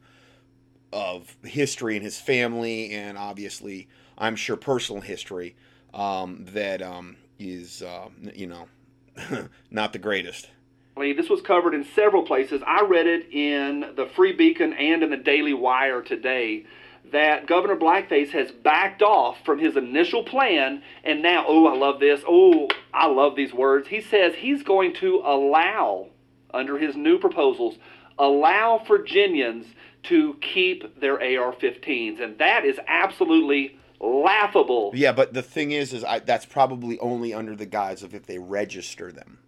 of 0.92 1.36
history 1.44 1.96
in 1.96 2.02
his 2.02 2.18
family, 2.18 2.90
and 2.90 3.16
obviously, 3.16 3.86
I'm 4.18 4.34
sure 4.34 4.56
personal 4.56 5.00
history 5.00 5.54
um, 5.94 6.44
that 6.48 6.82
um, 6.82 7.16
is, 7.38 7.82
uh, 7.82 8.08
you 8.34 8.46
know, 8.46 8.68
not 9.70 9.92
the 9.92 9.98
greatest. 9.98 10.48
This 10.96 11.28
was 11.28 11.42
covered 11.42 11.74
in 11.74 11.84
several 11.84 12.22
places. 12.22 12.62
I 12.66 12.82
read 12.82 13.06
it 13.06 13.30
in 13.30 13.92
the 13.96 14.06
Free 14.16 14.32
Beacon 14.32 14.72
and 14.72 15.02
in 15.02 15.10
the 15.10 15.18
Daily 15.18 15.52
Wire 15.52 16.00
today 16.00 16.64
that 17.12 17.46
Governor 17.46 17.76
Blackface 17.76 18.30
has 18.30 18.50
backed 18.50 19.02
off 19.02 19.36
from 19.44 19.58
his 19.58 19.76
initial 19.76 20.24
plan, 20.24 20.82
and 21.04 21.22
now, 21.22 21.44
oh, 21.46 21.66
I 21.66 21.76
love 21.76 22.00
this. 22.00 22.22
Oh, 22.26 22.68
I 22.94 23.06
love 23.08 23.36
these 23.36 23.52
words. 23.52 23.88
He 23.88 24.00
says 24.00 24.34
he's 24.36 24.62
going 24.62 24.94
to 24.94 25.20
allow, 25.24 26.08
under 26.54 26.78
his 26.78 26.96
new 26.96 27.18
proposals, 27.18 27.76
allow 28.18 28.82
Virginians 28.88 29.66
to 30.04 30.34
keep 30.40 30.98
their 30.98 31.16
AR-15s, 31.16 32.20
and 32.22 32.38
that 32.38 32.64
is 32.64 32.80
absolutely 32.88 33.78
laughable. 34.00 34.92
Yeah, 34.94 35.12
but 35.12 35.34
the 35.34 35.42
thing 35.42 35.72
is, 35.72 35.92
is 35.92 36.04
I, 36.04 36.20
that's 36.20 36.46
probably 36.46 36.98
only 37.00 37.34
under 37.34 37.54
the 37.54 37.66
guise 37.66 38.02
of 38.02 38.14
if 38.14 38.24
they 38.26 38.38
register 38.38 39.12
them. 39.12 39.38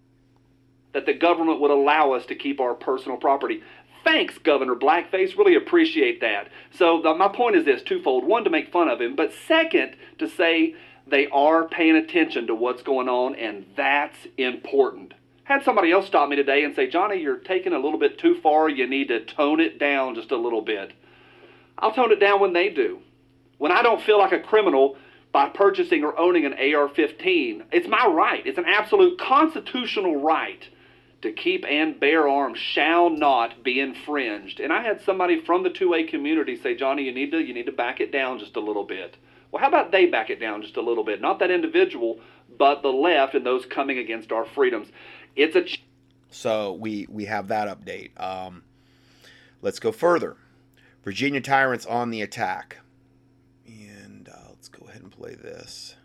That 0.99 1.07
the 1.07 1.15
government 1.15 1.61
would 1.61 1.71
allow 1.71 2.11
us 2.11 2.27
to 2.27 2.35
keep 2.35 2.59
our 2.59 2.75
personal 2.75 3.19
property. 3.19 3.63
Thanks, 4.03 4.37
Governor 4.39 4.75
Blackface. 4.75 5.39
Really 5.39 5.55
appreciate 5.55 6.21
that. 6.23 6.49
So 6.73 7.01
the, 7.01 7.15
my 7.15 7.29
point 7.29 7.55
is 7.55 7.65
this 7.65 7.83
twofold. 7.83 8.25
One, 8.25 8.43
to 8.43 8.51
make 8.51 8.73
fun 8.73 8.89
of 8.89 9.01
him, 9.01 9.15
but 9.15 9.33
second, 9.47 9.95
to 10.19 10.29
say 10.29 10.75
they 11.07 11.29
are 11.29 11.69
paying 11.69 11.95
attention 11.95 12.49
to 12.49 12.55
what's 12.57 12.83
going 12.83 13.09
on, 13.09 13.37
and 13.37 13.65
that's 13.77 14.17
important. 14.37 15.15
Had 15.45 15.63
somebody 15.63 15.93
else 15.93 16.09
stop 16.09 16.29
me 16.29 16.35
today 16.35 16.65
and 16.65 16.75
say, 16.75 16.89
Johnny, 16.89 17.21
you're 17.21 17.37
taking 17.37 17.73
a 17.73 17.79
little 17.79 18.01
bit 18.01 18.19
too 18.19 18.41
far. 18.43 18.69
You 18.69 18.89
need 18.89 19.07
to 19.07 19.25
tone 19.25 19.61
it 19.61 19.79
down 19.79 20.17
just 20.17 20.33
a 20.33 20.37
little 20.37 20.63
bit. 20.63 20.95
I'll 21.79 21.93
tone 21.93 22.11
it 22.11 22.19
down 22.19 22.41
when 22.41 22.55
they 22.55 22.71
do. 22.71 22.99
When 23.59 23.71
I 23.71 23.83
don't 23.83 24.03
feel 24.03 24.19
like 24.19 24.33
a 24.33 24.41
criminal 24.41 24.97
by 25.31 25.49
purchasing 25.49 26.03
or 26.03 26.19
owning 26.19 26.45
an 26.45 26.55
AR 26.75 26.89
15, 26.89 27.67
it's 27.71 27.87
my 27.87 28.05
right. 28.05 28.45
It's 28.45 28.59
an 28.59 28.67
absolute 28.67 29.21
constitutional 29.21 30.17
right 30.17 30.69
to 31.23 31.33
keep 31.33 31.65
and 31.67 31.99
bear 31.99 32.29
arms 32.29 32.59
shall 32.59 33.11
not 33.11 33.65
be 33.65 33.81
infringed. 33.81 34.61
And 34.61 34.73
I 34.73 34.83
had 34.83 35.01
somebody 35.01 35.41
from 35.41 35.63
the 35.63 35.71
2A 35.71 36.09
community 36.09 36.57
say, 36.57 36.77
Johnny, 36.77 37.03
you 37.03 37.13
need 37.13 37.31
to 37.33 37.39
you 37.41 37.53
need 37.55 37.67
to 37.67 37.73
back 37.73 38.01
it 38.01 38.13
down 38.13 38.39
just 38.39 38.57
a 38.57 38.61
little 38.61 38.85
bit. 38.85 39.17
Well, 39.51 39.61
how 39.61 39.69
about 39.69 39.91
they 39.93 40.07
back 40.07 40.31
it 40.31 40.41
down 40.41 40.63
just 40.63 40.77
a 40.77 40.83
little 40.83 41.05
bit? 41.05 41.21
Not 41.21 41.39
that 41.41 41.51
individual, 41.51 42.21
but 42.59 42.83
the 42.83 42.93
left 42.93 43.35
and 43.35 43.45
those 43.45 43.67
coming 43.67 43.99
against 43.99 44.31
our 44.31 44.45
freedoms. 44.45 44.89
It's 45.35 45.57
a 45.57 45.65
ch- 45.65 45.83
so 46.31 46.75
we 46.75 47.07
we 47.09 47.25
have 47.25 47.49
that 47.49 47.69
update. 47.69 48.11
Um, 48.21 48.63
let's 49.63 49.81
go 49.81 49.91
further. 49.91 50.37
Virginia 51.03 51.41
tyrants 51.41 51.87
on 51.87 52.11
the 52.11 52.21
attack, 52.21 52.79
and 53.67 54.29
uh, 54.29 54.51
let's 54.51 54.69
go 54.69 54.87
ahead 54.87 55.03
and 55.03 55.11
play 55.11 55.35
this. 55.35 55.97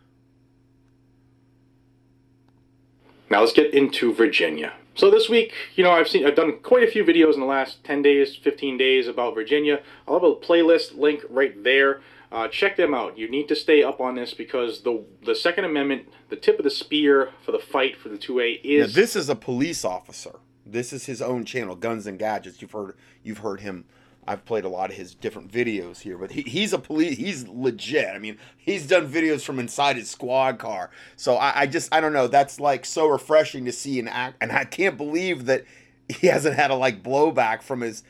Now 3.29 3.41
let's 3.41 3.53
get 3.53 3.73
into 3.73 4.13
Virginia. 4.13 4.73
So 4.95 5.09
this 5.09 5.27
week, 5.27 5.53
you 5.75 5.83
know, 5.83 5.91
I've 5.91 6.07
seen 6.07 6.25
I've 6.25 6.35
done 6.35 6.59
quite 6.61 6.83
a 6.83 6.91
few 6.91 7.03
videos 7.03 7.33
in 7.33 7.39
the 7.39 7.47
last 7.47 7.83
10 7.83 8.01
days, 8.03 8.35
15 8.35 8.77
days 8.77 9.07
about 9.07 9.33
Virginia. 9.33 9.81
I'll 10.07 10.15
have 10.15 10.23
a 10.23 10.35
playlist 10.35 10.97
link 10.97 11.21
right 11.29 11.63
there. 11.63 12.01
Uh, 12.31 12.47
check 12.47 12.77
them 12.77 12.93
out. 12.93 13.17
You 13.17 13.29
need 13.29 13.47
to 13.47 13.55
stay 13.55 13.83
up 13.83 13.99
on 13.99 14.15
this 14.15 14.33
because 14.33 14.81
the 14.81 15.03
the 15.23 15.35
Second 15.35 15.65
Amendment, 15.65 16.09
the 16.29 16.35
tip 16.35 16.57
of 16.59 16.63
the 16.63 16.71
spear 16.71 17.31
for 17.45 17.51
the 17.51 17.59
fight 17.59 17.97
for 17.97 18.09
the 18.09 18.17
2A 18.17 18.61
is 18.63 18.95
now, 18.95 19.01
this 19.01 19.15
is 19.15 19.29
a 19.29 19.35
police 19.35 19.83
officer. 19.83 20.39
This 20.65 20.93
is 20.93 21.05
his 21.05 21.21
own 21.21 21.45
channel, 21.45 21.75
Guns 21.75 22.07
and 22.07 22.17
Gadgets. 22.17 22.61
You've 22.61 22.71
heard 22.71 22.95
you've 23.23 23.39
heard 23.39 23.61
him 23.61 23.85
I've 24.27 24.45
played 24.45 24.65
a 24.65 24.69
lot 24.69 24.89
of 24.89 24.95
his 24.95 25.13
different 25.13 25.51
videos 25.51 25.99
here, 25.99 26.17
but 26.17 26.31
he, 26.31 26.41
he's 26.41 26.73
a 26.73 26.79
police. 26.79 27.17
He's 27.17 27.47
legit. 27.47 28.07
I 28.13 28.19
mean, 28.19 28.37
he's 28.57 28.87
done 28.87 29.11
videos 29.11 29.41
from 29.41 29.59
inside 29.59 29.95
his 29.95 30.09
squad 30.09 30.59
car. 30.59 30.89
So 31.15 31.35
I, 31.35 31.61
I 31.61 31.67
just 31.67 31.93
I 31.93 32.01
don't 32.01 32.13
know. 32.13 32.27
That's 32.27 32.59
like 32.59 32.85
so 32.85 33.07
refreshing 33.07 33.65
to 33.65 33.71
see 33.71 33.99
an 33.99 34.07
act, 34.07 34.37
and 34.41 34.51
I 34.51 34.65
can't 34.65 34.97
believe 34.97 35.45
that 35.45 35.65
he 36.07 36.27
hasn't 36.27 36.55
had 36.55 36.71
a 36.71 36.75
like 36.75 37.03
blowback 37.03 37.61
from 37.63 37.81
his 37.81 38.03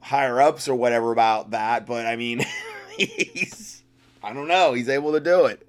higher 0.00 0.40
ups 0.40 0.68
or 0.68 0.74
whatever 0.74 1.12
about 1.12 1.50
that. 1.50 1.86
But 1.86 2.06
I 2.06 2.16
mean, 2.16 2.44
he's 2.96 3.82
I 4.22 4.32
don't 4.32 4.48
know. 4.48 4.72
He's 4.72 4.88
able 4.88 5.12
to 5.12 5.20
do 5.20 5.46
it. 5.46 5.66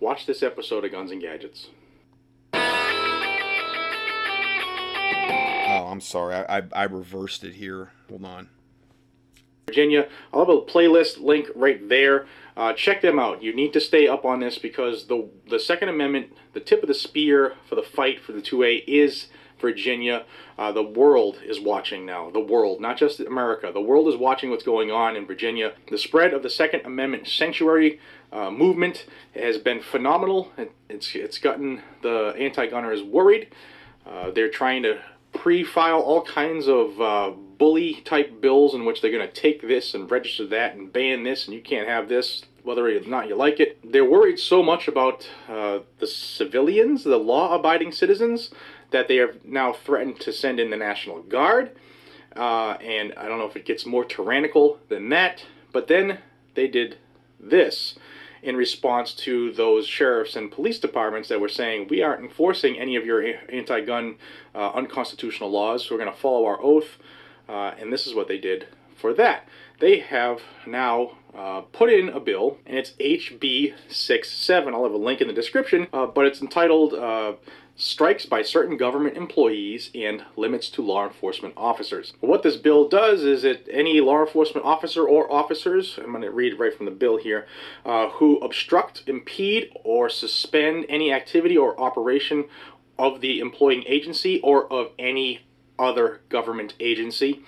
Watch 0.00 0.26
this 0.26 0.42
episode 0.42 0.84
of 0.84 0.92
Guns 0.92 1.10
and 1.10 1.20
Gadgets. 1.20 1.68
Oh, 5.86 5.90
I'm 5.90 6.00
sorry. 6.00 6.34
I, 6.34 6.58
I, 6.58 6.62
I 6.72 6.84
reversed 6.84 7.44
it 7.44 7.54
here. 7.54 7.90
Hold 8.08 8.24
on. 8.24 8.48
Virginia. 9.68 10.08
I'll 10.32 10.40
have 10.40 10.48
a 10.48 10.60
playlist 10.60 11.20
link 11.20 11.48
right 11.54 11.88
there. 11.88 12.26
Uh, 12.56 12.72
check 12.72 13.02
them 13.02 13.20
out. 13.20 13.40
You 13.40 13.54
need 13.54 13.72
to 13.72 13.80
stay 13.80 14.08
up 14.08 14.24
on 14.24 14.40
this 14.40 14.58
because 14.58 15.06
the 15.06 15.28
the 15.48 15.60
Second 15.60 15.88
Amendment, 15.88 16.32
the 16.54 16.60
tip 16.60 16.82
of 16.82 16.88
the 16.88 16.94
spear 16.94 17.54
for 17.68 17.76
the 17.76 17.82
fight 17.82 18.20
for 18.20 18.32
the 18.32 18.40
2A 18.40 18.82
is 18.88 19.28
Virginia. 19.60 20.24
Uh, 20.58 20.72
the 20.72 20.82
world 20.82 21.38
is 21.44 21.60
watching 21.60 22.04
now. 22.04 22.30
The 22.30 22.40
world, 22.40 22.80
not 22.80 22.96
just 22.96 23.20
America. 23.20 23.70
The 23.72 23.80
world 23.80 24.08
is 24.08 24.16
watching 24.16 24.50
what's 24.50 24.64
going 24.64 24.90
on 24.90 25.14
in 25.14 25.24
Virginia. 25.24 25.74
The 25.88 25.98
spread 25.98 26.34
of 26.34 26.42
the 26.42 26.50
Second 26.50 26.84
Amendment 26.84 27.28
sanctuary 27.28 28.00
uh, 28.32 28.50
movement 28.50 29.06
has 29.36 29.58
been 29.58 29.80
phenomenal. 29.80 30.50
It, 30.58 30.72
it's 30.88 31.14
it's 31.14 31.38
gotten 31.38 31.82
the 32.02 32.34
anti-gunners 32.36 33.04
worried. 33.04 33.54
Uh, 34.04 34.30
they're 34.30 34.50
trying 34.50 34.82
to 34.84 35.00
pre-file 35.36 36.00
all 36.00 36.22
kinds 36.22 36.68
of 36.68 37.00
uh, 37.00 37.30
bully 37.58 38.02
type 38.04 38.40
bills 38.40 38.74
in 38.74 38.84
which 38.84 39.00
they're 39.00 39.10
going 39.10 39.26
to 39.26 39.32
take 39.32 39.62
this 39.62 39.94
and 39.94 40.10
register 40.10 40.46
that 40.46 40.74
and 40.74 40.92
ban 40.92 41.24
this 41.24 41.46
and 41.46 41.54
you 41.54 41.62
can't 41.62 41.88
have 41.88 42.08
this 42.08 42.44
whether 42.66 42.88
or 42.88 43.00
not 43.00 43.28
you 43.28 43.36
like 43.36 43.60
it. 43.60 43.78
They're 43.92 44.04
worried 44.04 44.40
so 44.40 44.60
much 44.60 44.88
about 44.88 45.28
uh, 45.48 45.78
the 46.00 46.06
civilians, 46.06 47.04
the 47.04 47.16
law-abiding 47.16 47.92
citizens, 47.92 48.50
that 48.90 49.06
they 49.06 49.16
have 49.16 49.44
now 49.44 49.72
threatened 49.72 50.18
to 50.20 50.32
send 50.32 50.58
in 50.58 50.70
the 50.70 50.76
National 50.76 51.22
Guard. 51.22 51.76
Uh, 52.34 52.72
and 52.72 53.14
I 53.16 53.28
don't 53.28 53.38
know 53.38 53.46
if 53.46 53.54
it 53.54 53.64
gets 53.64 53.86
more 53.86 54.04
tyrannical 54.04 54.80
than 54.88 55.10
that, 55.10 55.44
but 55.72 55.86
then 55.86 56.18
they 56.54 56.66
did 56.66 56.98
this 57.38 57.96
in 58.46 58.56
response 58.56 59.12
to 59.12 59.50
those 59.52 59.88
sheriffs 59.88 60.36
and 60.36 60.52
police 60.52 60.78
departments 60.78 61.28
that 61.28 61.40
were 61.40 61.48
saying, 61.48 61.88
we 61.90 62.00
aren't 62.00 62.22
enforcing 62.22 62.78
any 62.78 62.94
of 62.94 63.04
your 63.04 63.20
anti 63.52 63.80
gun 63.80 64.14
uh, 64.54 64.70
unconstitutional 64.70 65.50
laws, 65.50 65.84
so 65.84 65.94
we're 65.94 66.00
going 66.00 66.14
to 66.14 66.18
follow 66.18 66.46
our 66.46 66.62
oath. 66.62 66.96
Uh, 67.48 67.72
and 67.78 67.92
this 67.92 68.06
is 68.06 68.14
what 68.14 68.28
they 68.28 68.38
did 68.38 68.68
for 68.94 69.12
that. 69.12 69.48
They 69.78 69.98
have 70.00 70.40
now 70.66 71.18
uh, 71.34 71.60
put 71.72 71.92
in 71.92 72.08
a 72.08 72.20
bill, 72.20 72.58
and 72.64 72.76
it's 72.76 72.92
HB 72.92 73.74
67. 73.88 74.74
I'll 74.74 74.84
have 74.84 74.92
a 74.92 74.96
link 74.96 75.20
in 75.20 75.28
the 75.28 75.34
description, 75.34 75.86
uh, 75.92 76.06
but 76.06 76.24
it's 76.24 76.40
entitled 76.40 76.94
uh, 76.94 77.34
strikes 77.76 78.24
by 78.24 78.40
certain 78.40 78.78
government 78.78 79.18
employees 79.18 79.90
and 79.94 80.24
limits 80.34 80.70
to 80.70 80.82
law 80.82 81.06
enforcement 81.06 81.52
officers. 81.58 82.14
What 82.20 82.42
this 82.42 82.56
bill 82.56 82.88
does 82.88 83.22
is 83.22 83.42
that 83.42 83.68
any 83.70 84.00
law 84.00 84.24
enforcement 84.24 84.64
officer 84.64 85.06
or 85.06 85.30
officers, 85.30 85.98
I'm 85.98 86.10
going 86.10 86.22
to 86.22 86.30
read 86.30 86.58
right 86.58 86.74
from 86.74 86.86
the 86.86 86.92
bill 86.92 87.18
here, 87.18 87.46
uh, 87.84 88.08
who 88.10 88.38
obstruct, 88.38 89.02
impede, 89.06 89.70
or 89.84 90.08
suspend 90.08 90.86
any 90.88 91.12
activity 91.12 91.56
or 91.56 91.78
operation 91.78 92.46
of 92.98 93.20
the 93.20 93.40
employing 93.40 93.84
agency 93.86 94.40
or 94.40 94.72
of 94.72 94.92
any 94.98 95.42
other 95.78 96.22
government 96.30 96.72
agency. 96.80 97.44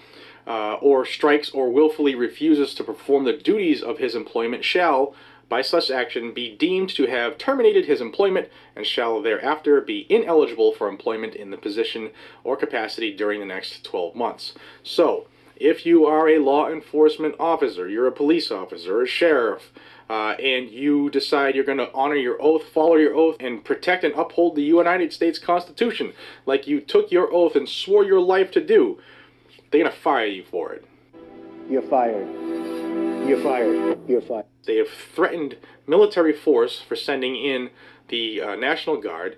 Uh, 0.48 0.78
or 0.80 1.04
strikes 1.04 1.50
or 1.50 1.70
willfully 1.70 2.14
refuses 2.14 2.74
to 2.74 2.82
perform 2.82 3.24
the 3.24 3.34
duties 3.34 3.82
of 3.82 3.98
his 3.98 4.14
employment 4.14 4.64
shall, 4.64 5.14
by 5.48 5.62
such 5.62 5.90
action 5.90 6.32
be 6.32 6.56
deemed 6.56 6.88
to 6.88 7.06
have 7.06 7.38
terminated 7.38 7.84
his 7.84 8.00
employment 8.00 8.48
and 8.74 8.86
shall 8.86 9.20
thereafter 9.20 9.80
be 9.80 10.06
ineligible 10.08 10.72
for 10.72 10.88
employment 10.88 11.34
in 11.34 11.50
the 11.50 11.56
position 11.56 12.10
or 12.44 12.56
capacity 12.56 13.14
during 13.14 13.40
the 13.40 13.46
next 13.46 13.84
12 13.84 14.14
months. 14.14 14.54
So, 14.82 15.26
if 15.56 15.84
you 15.84 16.06
are 16.06 16.28
a 16.28 16.38
law 16.38 16.70
enforcement 16.70 17.34
officer, 17.40 17.88
you're 17.88 18.06
a 18.06 18.12
police 18.12 18.50
officer, 18.50 19.02
a 19.02 19.06
sheriff, 19.06 19.72
uh, 20.08 20.34
and 20.40 20.70
you 20.70 21.10
decide 21.10 21.54
you're 21.54 21.64
going 21.64 21.78
to 21.78 21.92
honor 21.92 22.14
your 22.14 22.40
oath, 22.40 22.64
follow 22.72 22.96
your 22.96 23.14
oath, 23.14 23.36
and 23.40 23.64
protect 23.64 24.04
and 24.04 24.14
uphold 24.14 24.54
the 24.54 24.62
United 24.62 25.12
States 25.12 25.38
Constitution 25.38 26.12
like 26.46 26.66
you 26.66 26.80
took 26.80 27.10
your 27.10 27.32
oath 27.32 27.56
and 27.56 27.68
swore 27.68 28.04
your 28.04 28.20
life 28.20 28.50
to 28.52 28.64
do, 28.64 28.98
they're 29.70 29.82
going 29.82 29.92
to 29.92 29.98
fire 29.98 30.26
you 30.26 30.44
for 30.50 30.72
it. 30.72 30.84
You're 31.68 31.82
fired. 31.82 32.26
You're 33.28 33.42
fired. 33.42 33.98
You're 34.08 34.22
fired. 34.22 34.46
They 34.66 34.76
have 34.76 34.88
threatened 34.88 35.56
military 35.86 36.32
force 36.32 36.80
for 36.80 36.96
sending 36.96 37.36
in 37.36 37.70
the 38.08 38.40
uh, 38.40 38.54
National 38.56 39.00
Guard, 39.00 39.36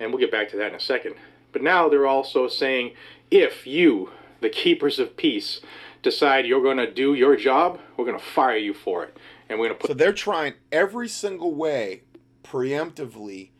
and 0.00 0.10
we'll 0.10 0.20
get 0.20 0.32
back 0.32 0.48
to 0.50 0.56
that 0.56 0.68
in 0.70 0.74
a 0.74 0.80
second. 0.80 1.14
But 1.52 1.62
now 1.62 1.88
they're 1.88 2.06
also 2.06 2.48
saying 2.48 2.92
if 3.30 3.66
you, 3.66 4.10
the 4.40 4.48
keepers 4.48 4.98
of 4.98 5.16
peace, 5.16 5.60
decide 6.02 6.46
you're 6.46 6.62
going 6.62 6.76
to 6.78 6.92
do 6.92 7.14
your 7.14 7.36
job, 7.36 7.78
we're 7.96 8.04
going 8.04 8.18
to 8.18 8.24
fire 8.24 8.56
you 8.56 8.74
for 8.74 9.04
it. 9.04 9.16
And 9.48 9.58
we're 9.58 9.68
going 9.68 9.78
to 9.78 9.80
put. 9.80 9.90
So 9.90 9.94
they're 9.94 10.12
trying 10.12 10.54
every 10.70 11.08
single 11.08 11.54
way, 11.54 12.02
preemptively, 12.44 13.50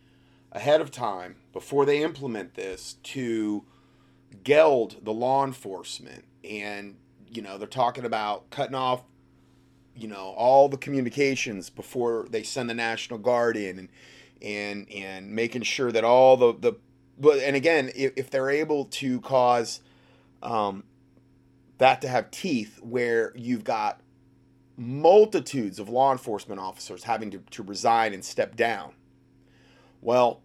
ahead 0.52 0.80
of 0.80 0.90
time, 0.90 1.36
before 1.52 1.86
they 1.86 2.02
implement 2.02 2.54
this, 2.54 2.96
to 3.04 3.64
geld 4.44 5.04
the 5.04 5.12
law 5.12 5.44
enforcement. 5.44 6.24
And, 6.44 6.96
you 7.28 7.42
know, 7.42 7.58
they're 7.58 7.68
talking 7.68 8.04
about 8.04 8.50
cutting 8.50 8.74
off, 8.74 9.02
you 9.94 10.08
know, 10.08 10.34
all 10.36 10.68
the 10.68 10.76
communications 10.76 11.70
before 11.70 12.26
they 12.30 12.42
send 12.42 12.70
the 12.70 12.74
National 12.74 13.18
Guard 13.18 13.56
in 13.56 13.78
and 13.78 13.88
and 14.40 14.90
and 14.90 15.32
making 15.32 15.62
sure 15.62 15.90
that 15.90 16.04
all 16.04 16.36
the 16.36 16.54
the 16.58 16.72
but 17.18 17.38
and 17.40 17.56
again 17.56 17.90
if, 17.96 18.12
if 18.16 18.30
they're 18.30 18.50
able 18.50 18.84
to 18.84 19.20
cause 19.20 19.80
um 20.44 20.84
that 21.78 22.00
to 22.02 22.08
have 22.08 22.30
teeth 22.30 22.78
where 22.82 23.32
you've 23.34 23.64
got 23.64 24.00
multitudes 24.76 25.78
of 25.80 25.88
law 25.88 26.12
enforcement 26.12 26.60
officers 26.60 27.04
having 27.04 27.30
to, 27.32 27.38
to 27.50 27.62
resign 27.62 28.14
and 28.14 28.24
step 28.24 28.54
down. 28.54 28.92
Well, 30.00 30.40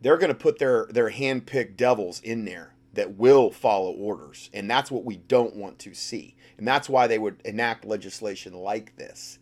they're 0.00 0.18
going 0.18 0.28
to 0.28 0.34
put 0.34 0.58
their, 0.58 0.86
their 0.90 1.10
hand-picked 1.10 1.76
devils 1.76 2.20
in 2.20 2.44
there 2.44 2.74
that 2.94 3.16
will 3.16 3.50
follow 3.50 3.92
orders. 3.92 4.50
And 4.52 4.70
that's 4.70 4.90
what 4.90 5.04
we 5.04 5.16
don't 5.16 5.56
want 5.56 5.78
to 5.80 5.94
see. 5.94 6.34
And 6.58 6.66
that's 6.66 6.88
why 6.88 7.06
they 7.06 7.18
would 7.18 7.40
enact 7.44 7.84
legislation 7.84 8.52
like 8.52 8.96
this. 8.96 9.38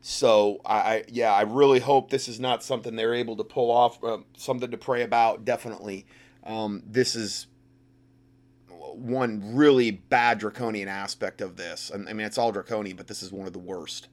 So 0.00 0.60
I, 0.64 0.76
I 0.76 1.04
yeah, 1.08 1.32
I 1.32 1.42
really 1.42 1.80
hope 1.80 2.10
this 2.10 2.28
is 2.28 2.40
not 2.40 2.62
something 2.62 2.96
they're 2.96 3.14
able 3.14 3.36
to 3.36 3.44
pull 3.44 3.70
off. 3.70 4.02
Uh, 4.02 4.18
something 4.36 4.70
to 4.70 4.78
pray 4.78 5.02
about. 5.02 5.44
Definitely, 5.44 6.06
um, 6.44 6.82
this 6.86 7.14
is 7.14 7.48
one 8.68 9.54
really 9.54 9.90
bad 9.90 10.38
draconian 10.38 10.88
aspect 10.88 11.40
of 11.40 11.56
this. 11.56 11.92
I 11.94 11.98
mean, 11.98 12.20
it's 12.20 12.38
all 12.38 12.50
draconian, 12.50 12.96
but 12.96 13.08
this 13.08 13.22
is 13.22 13.30
one 13.30 13.46
of 13.46 13.52
the 13.52 13.58
worst. 13.58 14.08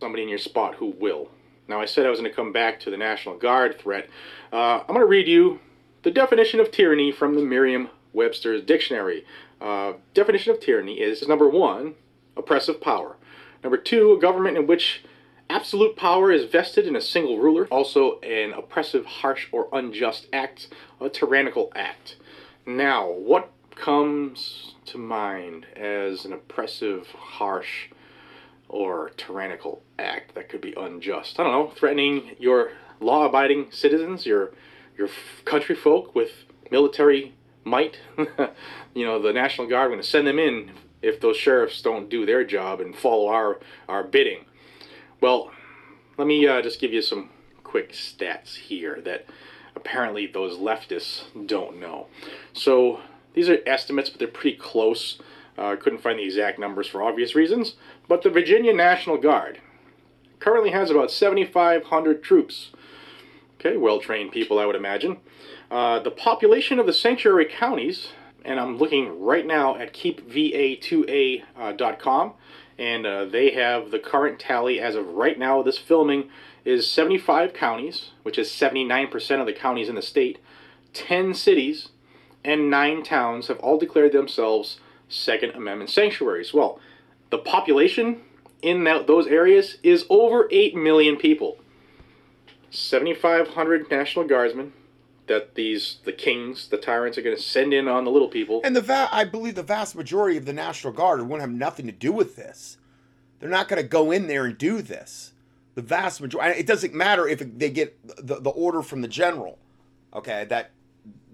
Somebody 0.00 0.22
in 0.22 0.28
your 0.30 0.38
spot 0.38 0.76
who 0.76 0.94
will. 0.98 1.30
Now, 1.66 1.80
I 1.80 1.86
said 1.86 2.04
I 2.04 2.10
was 2.10 2.20
going 2.20 2.30
to 2.30 2.36
come 2.36 2.52
back 2.52 2.80
to 2.80 2.90
the 2.90 2.96
National 2.96 3.36
Guard 3.36 3.78
threat. 3.78 4.08
Uh, 4.52 4.80
I'm 4.80 4.88
going 4.88 5.00
to 5.00 5.06
read 5.06 5.26
you 5.26 5.60
the 6.02 6.10
definition 6.10 6.60
of 6.60 6.70
tyranny 6.70 7.10
from 7.10 7.34
the 7.34 7.42
Merriam 7.42 7.88
Webster's 8.12 8.62
dictionary. 8.62 9.24
Uh, 9.60 9.94
definition 10.12 10.52
of 10.52 10.60
tyranny 10.60 11.00
is 11.00 11.26
number 11.26 11.48
one, 11.48 11.94
oppressive 12.36 12.80
power. 12.80 13.16
Number 13.62 13.78
two, 13.78 14.12
a 14.12 14.20
government 14.20 14.58
in 14.58 14.66
which 14.66 15.04
absolute 15.48 15.96
power 15.96 16.30
is 16.30 16.44
vested 16.44 16.86
in 16.86 16.96
a 16.96 17.00
single 17.00 17.38
ruler. 17.38 17.66
Also, 17.68 18.20
an 18.20 18.52
oppressive, 18.52 19.06
harsh, 19.06 19.48
or 19.50 19.68
unjust 19.72 20.26
act, 20.32 20.68
a 21.00 21.08
tyrannical 21.08 21.72
act. 21.74 22.16
Now, 22.66 23.10
what 23.10 23.50
comes 23.74 24.74
to 24.86 24.98
mind 24.98 25.66
as 25.74 26.24
an 26.24 26.32
oppressive, 26.32 27.08
harsh, 27.08 27.88
or 28.68 29.10
tyrannical 29.16 29.82
act 29.98 30.34
that 30.34 30.48
could 30.48 30.60
be 30.60 30.74
unjust. 30.76 31.38
I 31.38 31.44
don't 31.44 31.52
know, 31.52 31.70
threatening 31.74 32.36
your 32.38 32.72
law-abiding 33.00 33.70
citizens, 33.70 34.26
your 34.26 34.52
your 34.96 35.08
country 35.44 35.74
folk 35.74 36.14
with 36.14 36.30
military 36.70 37.34
might. 37.64 37.98
you 38.94 39.04
know, 39.04 39.20
the 39.20 39.32
National 39.32 39.66
Guard, 39.66 39.86
we're 39.86 39.96
going 39.96 40.02
to 40.02 40.08
send 40.08 40.26
them 40.26 40.38
in 40.38 40.70
if 41.02 41.20
those 41.20 41.36
sheriffs 41.36 41.82
don't 41.82 42.08
do 42.08 42.24
their 42.24 42.44
job 42.44 42.80
and 42.80 42.96
follow 42.96 43.28
our 43.28 43.60
our 43.88 44.04
bidding. 44.04 44.44
Well, 45.20 45.50
let 46.16 46.26
me 46.26 46.46
uh, 46.46 46.62
just 46.62 46.80
give 46.80 46.92
you 46.92 47.02
some 47.02 47.30
quick 47.62 47.92
stats 47.92 48.56
here 48.56 49.00
that 49.04 49.26
apparently 49.74 50.26
those 50.26 50.58
leftists 50.58 51.24
don't 51.46 51.80
know. 51.80 52.06
So 52.52 53.00
these 53.34 53.48
are 53.48 53.58
estimates, 53.66 54.10
but 54.10 54.20
they're 54.20 54.28
pretty 54.28 54.56
close. 54.56 55.20
I 55.56 55.72
uh, 55.72 55.76
couldn't 55.76 56.02
find 56.02 56.18
the 56.18 56.24
exact 56.24 56.58
numbers 56.58 56.88
for 56.88 57.02
obvious 57.02 57.34
reasons. 57.34 57.74
But 58.08 58.22
the 58.22 58.30
Virginia 58.30 58.72
National 58.72 59.16
Guard 59.16 59.60
currently 60.40 60.70
has 60.70 60.90
about 60.90 61.10
7,500 61.10 62.22
troops. 62.22 62.70
Okay, 63.58 63.76
well 63.76 64.00
trained 64.00 64.32
people, 64.32 64.58
I 64.58 64.66
would 64.66 64.76
imagine. 64.76 65.18
Uh, 65.70 66.00
the 66.00 66.10
population 66.10 66.78
of 66.78 66.86
the 66.86 66.92
sanctuary 66.92 67.46
counties, 67.46 68.08
and 68.44 68.60
I'm 68.60 68.76
looking 68.76 69.22
right 69.22 69.46
now 69.46 69.76
at 69.76 69.94
keepva2a.com, 69.94 72.28
uh, 72.28 72.32
and 72.78 73.06
uh, 73.06 73.24
they 73.24 73.52
have 73.52 73.90
the 73.90 73.98
current 73.98 74.38
tally 74.38 74.80
as 74.80 74.96
of 74.96 75.08
right 75.08 75.38
now, 75.38 75.62
this 75.62 75.78
filming 75.78 76.28
is 76.64 76.90
75 76.90 77.54
counties, 77.54 78.10
which 78.22 78.38
is 78.38 78.50
79% 78.50 79.40
of 79.40 79.46
the 79.46 79.52
counties 79.52 79.88
in 79.88 79.94
the 79.94 80.02
state, 80.02 80.38
10 80.92 81.34
cities, 81.34 81.88
and 82.44 82.68
nine 82.68 83.02
towns 83.02 83.48
have 83.48 83.58
all 83.60 83.78
declared 83.78 84.12
themselves 84.12 84.78
Second 85.14 85.52
Amendment 85.52 85.90
sanctuaries. 85.90 86.52
Well, 86.52 86.80
the 87.30 87.38
population 87.38 88.20
in 88.62 88.84
that, 88.84 89.06
those 89.06 89.26
areas 89.26 89.78
is 89.82 90.04
over 90.10 90.48
8 90.50 90.74
million 90.74 91.16
people. 91.16 91.58
7,500 92.70 93.90
National 93.90 94.26
Guardsmen 94.26 94.72
that 95.26 95.54
these 95.54 95.98
the 96.04 96.12
kings, 96.12 96.68
the 96.68 96.76
tyrants, 96.76 97.16
are 97.16 97.22
going 97.22 97.36
to 97.36 97.40
send 97.40 97.72
in 97.72 97.88
on 97.88 98.04
the 98.04 98.10
little 98.10 98.28
people. 98.28 98.60
And 98.64 98.74
the 98.76 98.80
va- 98.80 99.08
I 99.10 99.24
believe 99.24 99.54
the 99.54 99.62
vast 99.62 99.96
majority 99.96 100.36
of 100.36 100.44
the 100.44 100.52
National 100.52 100.92
Guard 100.92 101.22
won't 101.22 101.40
have 101.40 101.50
nothing 101.50 101.86
to 101.86 101.92
do 101.92 102.12
with 102.12 102.36
this. 102.36 102.76
They're 103.38 103.48
not 103.48 103.68
going 103.68 103.80
to 103.80 103.88
go 103.88 104.10
in 104.10 104.26
there 104.26 104.44
and 104.44 104.58
do 104.58 104.82
this. 104.82 105.32
The 105.76 105.82
vast 105.82 106.20
majority. 106.20 106.58
It 106.58 106.66
doesn't 106.66 106.92
matter 106.92 107.26
if 107.26 107.38
they 107.38 107.70
get 107.70 107.96
the, 108.04 108.40
the 108.40 108.50
order 108.50 108.82
from 108.82 109.00
the 109.00 109.08
general. 109.08 109.58
Okay, 110.12 110.44
that 110.46 110.70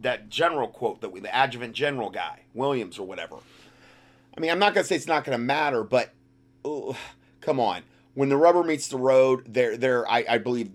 that 0.01 0.29
general 0.29 0.69
quote 0.69 1.01
that 1.01 1.11
we, 1.11 1.21
the 1.21 1.35
adjutant 1.35 1.75
general 1.75 2.11
guy, 2.11 2.41
Williams 2.55 2.99
or 2.99 3.07
whatever. 3.07 3.37
I 4.41 4.43
mean, 4.43 4.51
I'm 4.53 4.59
not 4.59 4.73
gonna 4.73 4.85
say 4.85 4.97
it's 4.97 5.07
not 5.07 5.25
gonna 5.25 5.37
matter, 5.37 5.85
but 5.85 6.15
come 7.43 7.61
on, 7.61 7.83
when 8.15 8.31
the 8.31 8.39
rubber 8.39 8.65
meets 8.65 8.89
the 8.89 8.97
road, 8.97 9.45
there, 9.47 9.77
there, 9.77 10.11
I, 10.11 10.25
I 10.27 10.39
believe 10.39 10.71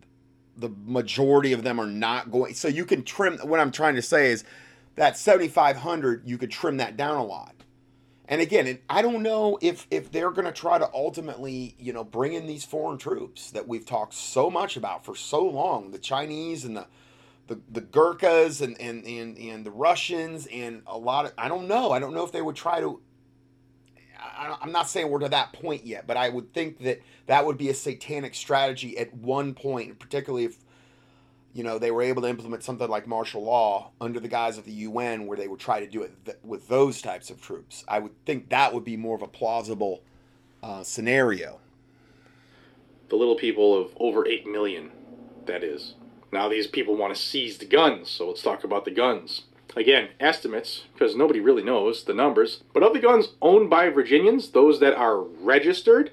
the 0.55 0.69
majority 0.85 1.51
of 1.51 1.63
them 1.63 1.81
are 1.81 1.87
not 1.87 2.29
going. 2.29 2.53
So 2.53 2.67
you 2.67 2.85
can 2.85 3.03
trim. 3.03 3.39
What 3.39 3.59
I'm 3.59 3.71
trying 3.71 3.95
to 3.95 4.03
say 4.03 4.29
is 4.29 4.43
that 4.97 5.17
7,500, 5.17 6.29
you 6.29 6.37
could 6.37 6.51
trim 6.51 6.77
that 6.77 6.95
down 6.95 7.17
a 7.17 7.23
lot. 7.23 7.55
And 8.25 8.39
again, 8.39 8.77
I 8.87 9.01
don't 9.01 9.23
know 9.23 9.57
if 9.63 9.87
if 9.89 10.11
they're 10.11 10.29
going 10.29 10.45
to 10.45 10.51
try 10.51 10.77
to 10.77 10.87
ultimately, 10.93 11.75
you 11.79 11.91
know, 11.91 12.03
bring 12.03 12.33
in 12.33 12.45
these 12.45 12.65
foreign 12.65 12.99
troops 12.99 13.49
that 13.49 13.67
we've 13.67 13.85
talked 13.87 14.13
so 14.13 14.51
much 14.51 14.77
about 14.77 15.03
for 15.03 15.15
so 15.15 15.43
long, 15.43 15.89
the 15.89 15.97
Chinese 15.97 16.65
and 16.65 16.77
the 16.77 16.85
the, 17.47 17.59
the 17.71 17.81
Gurkhas 17.81 18.61
and, 18.61 18.79
and, 18.79 19.05
and, 19.05 19.37
and 19.37 19.65
the 19.65 19.71
Russians 19.71 20.47
and 20.47 20.83
a 20.87 20.97
lot 20.97 21.25
of, 21.25 21.33
I 21.35 21.47
don't 21.47 21.67
know. 21.67 21.91
I 21.91 21.99
don't 21.99 22.13
know 22.13 22.23
if 22.23 22.31
they 22.31 22.41
would 22.41 22.55
try 22.55 22.79
to, 22.79 23.01
I, 24.35 24.57
I'm 24.61 24.71
not 24.71 24.89
saying 24.89 25.09
we're 25.09 25.19
to 25.19 25.29
that 25.29 25.53
point 25.53 25.85
yet, 25.85 26.07
but 26.07 26.17
I 26.17 26.29
would 26.29 26.53
think 26.53 26.79
that 26.79 27.01
that 27.27 27.45
would 27.45 27.57
be 27.57 27.69
a 27.69 27.73
satanic 27.73 28.35
strategy 28.35 28.97
at 28.97 29.13
one 29.13 29.53
point, 29.53 29.99
particularly 29.99 30.45
if, 30.45 30.57
you 31.53 31.63
know, 31.63 31.79
they 31.79 31.91
were 31.91 32.01
able 32.01 32.21
to 32.23 32.27
implement 32.27 32.63
something 32.63 32.89
like 32.89 33.07
martial 33.07 33.43
law 33.43 33.91
under 34.01 34.19
the 34.19 34.27
guise 34.27 34.57
of 34.57 34.65
the 34.65 34.71
UN 34.71 35.25
where 35.25 35.37
they 35.37 35.47
would 35.47 35.59
try 35.59 35.79
to 35.79 35.87
do 35.87 36.03
it 36.03 36.13
th- 36.25 36.37
with 36.43 36.67
those 36.67 37.01
types 37.01 37.29
of 37.29 37.41
troops. 37.41 37.83
I 37.87 37.99
would 37.99 38.13
think 38.25 38.49
that 38.49 38.73
would 38.73 38.83
be 38.83 38.97
more 38.97 39.15
of 39.15 39.21
a 39.21 39.27
plausible 39.27 40.01
uh, 40.61 40.83
scenario. 40.83 41.59
The 43.09 43.15
little 43.15 43.35
people 43.35 43.79
of 43.79 43.91
over 43.97 44.27
8 44.27 44.47
million, 44.47 44.91
that 45.45 45.63
is. 45.63 45.93
Now 46.31 46.49
these 46.49 46.67
people 46.67 46.97
want 46.97 47.15
to 47.15 47.21
seize 47.21 47.57
the 47.57 47.65
guns, 47.65 48.09
so 48.09 48.27
let's 48.27 48.41
talk 48.41 48.63
about 48.63 48.83
the 48.83 48.91
guns. 48.91 49.43
Again, 49.75 50.09
estimates, 50.21 50.85
because 50.93 51.15
nobody 51.15 51.41
really 51.41 51.63
knows 51.63 52.05
the 52.05 52.13
numbers, 52.13 52.63
but 52.73 52.81
of 52.81 52.93
the 52.93 52.99
guns 52.99 53.29
owned 53.41 53.69
by 53.69 53.89
Virginians, 53.89 54.51
those 54.51 54.79
that 54.79 54.95
are 54.95 55.19
registered, 55.19 56.11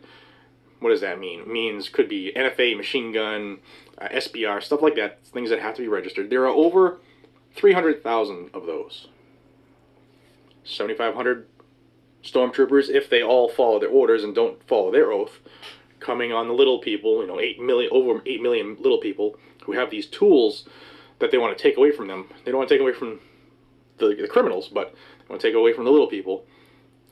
what 0.80 0.90
does 0.90 1.00
that 1.00 1.20
mean? 1.20 1.50
Means 1.50 1.88
could 1.88 2.08
be 2.08 2.32
NFA, 2.34 2.76
machine 2.76 3.12
gun, 3.12 3.58
uh, 3.98 4.08
SBR, 4.08 4.62
stuff 4.62 4.82
like 4.82 4.96
that, 4.96 5.24
things 5.26 5.48
that 5.50 5.60
have 5.60 5.76
to 5.76 5.82
be 5.82 5.86
registered. 5.86 6.28
There 6.28 6.42
are 6.42 6.48
over 6.48 6.98
300,000 7.54 8.50
of 8.52 8.66
those. 8.66 9.06
7,500 10.64 11.46
stormtroopers, 12.24 12.88
if 12.88 13.08
they 13.08 13.22
all 13.22 13.48
follow 13.48 13.78
their 13.78 13.88
orders 13.90 14.24
and 14.24 14.34
don't 14.34 14.60
follow 14.66 14.90
their 14.90 15.12
oath, 15.12 15.38
coming 16.00 16.32
on 16.32 16.48
the 16.48 16.54
little 16.54 16.80
people, 16.80 17.20
you 17.20 17.28
know, 17.28 17.38
8 17.38 17.60
million, 17.60 17.90
over 17.92 18.20
8 18.26 18.42
million 18.42 18.76
little 18.80 18.98
people 18.98 19.36
who 19.64 19.72
have 19.72 19.90
these 19.90 20.06
tools 20.06 20.68
that 21.20 21.30
they 21.30 21.38
want 21.38 21.56
to 21.56 21.62
take 21.62 21.76
away 21.76 21.92
from 21.92 22.08
them. 22.08 22.28
They 22.44 22.50
don't 22.50 22.58
want 22.58 22.68
to 22.68 22.74
take 22.74 22.82
away 22.82 22.92
from 22.92 23.20
the, 24.08 24.22
the 24.22 24.28
criminals, 24.28 24.68
but 24.68 24.94
they 25.20 25.24
want 25.28 25.40
to 25.40 25.48
take 25.48 25.54
away 25.54 25.72
from 25.72 25.84
the 25.84 25.90
little 25.90 26.06
people 26.06 26.44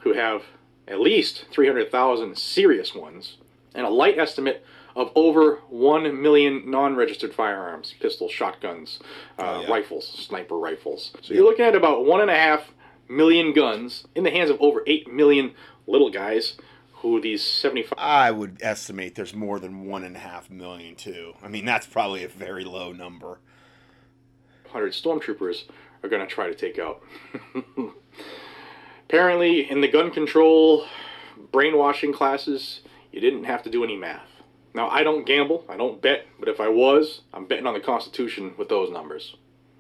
who 0.01 0.13
have 0.13 0.43
at 0.89 1.01
least 1.01 1.47
300,000 1.51 2.37
serious 2.37 2.95
ones 2.95 3.37
and 3.75 3.87
a 3.87 3.91
light 3.91 4.19
estimate 4.19 4.65
of 4.97 5.11
over 5.15 5.57
1 5.69 6.21
million 6.21 6.69
non-registered 6.69 7.33
firearms, 7.33 7.95
pistols, 8.01 8.33
shotguns, 8.33 8.99
uh, 9.39 9.43
oh, 9.43 9.61
yeah. 9.63 9.71
rifles, 9.71 10.07
sniper 10.07 10.57
rifles. 10.57 11.13
So 11.23 11.33
you're 11.35 11.45
looking 11.45 11.65
at 11.65 11.77
about 11.77 12.05
one 12.05 12.21
and 12.21 12.31
a 12.31 12.35
half 12.35 12.73
million 13.09 13.53
guns 13.53 14.07
in 14.15 14.25
the 14.25 14.31
hands 14.31 14.51
of 14.51 14.61
over 14.61 14.83
8 14.87 15.13
million 15.13 15.53
little 15.87 16.11
guys 16.11 16.57
who 16.95 17.21
these 17.21 17.43
75 17.43 17.99
I 17.99 18.31
would 18.31 18.59
estimate 18.61 19.15
there's 19.15 19.35
more 19.35 19.59
than 19.59 19.87
one 19.87 20.05
and 20.05 20.17
a 20.17 20.21
half 20.21 20.51
million 20.51 20.97
too. 20.97 21.35
I 21.43 21.49
mean, 21.49 21.65
that's 21.65 21.87
probably 21.87 22.25
a 22.25 22.29
very 22.29 22.65
low 22.65 22.93
number. 22.93 23.39
hundred 24.69 24.93
stormtroopers 24.93 25.65
are 26.03 26.09
going 26.09 26.27
to 26.27 26.33
try 26.33 26.49
to 26.49 26.55
take 26.55 26.79
out. 26.79 27.03
Apparently, 29.09 29.71
in 29.71 29.81
the 29.81 29.89
gun 29.89 30.11
control 30.11 30.87
brainwashing 31.53 32.13
classes, 32.13 32.81
you 33.13 33.21
didn't 33.21 33.45
have 33.45 33.63
to 33.65 33.71
do 33.71 33.85
any 33.85 33.97
math. 33.97 34.29
Now, 34.73 34.89
I 34.89 35.03
don't 35.03 35.27
gamble, 35.27 35.65
I 35.69 35.77
don't 35.77 36.01
bet, 36.01 36.27
but 36.39 36.49
if 36.49 36.61
I 36.61 36.69
was, 36.69 37.23
I'm 37.35 37.47
betting 37.47 37.67
on 37.67 37.75
the 37.75 37.81
Constitution 37.81 38.55
with 38.57 38.69
those 38.69 38.91
numbers. 38.91 39.35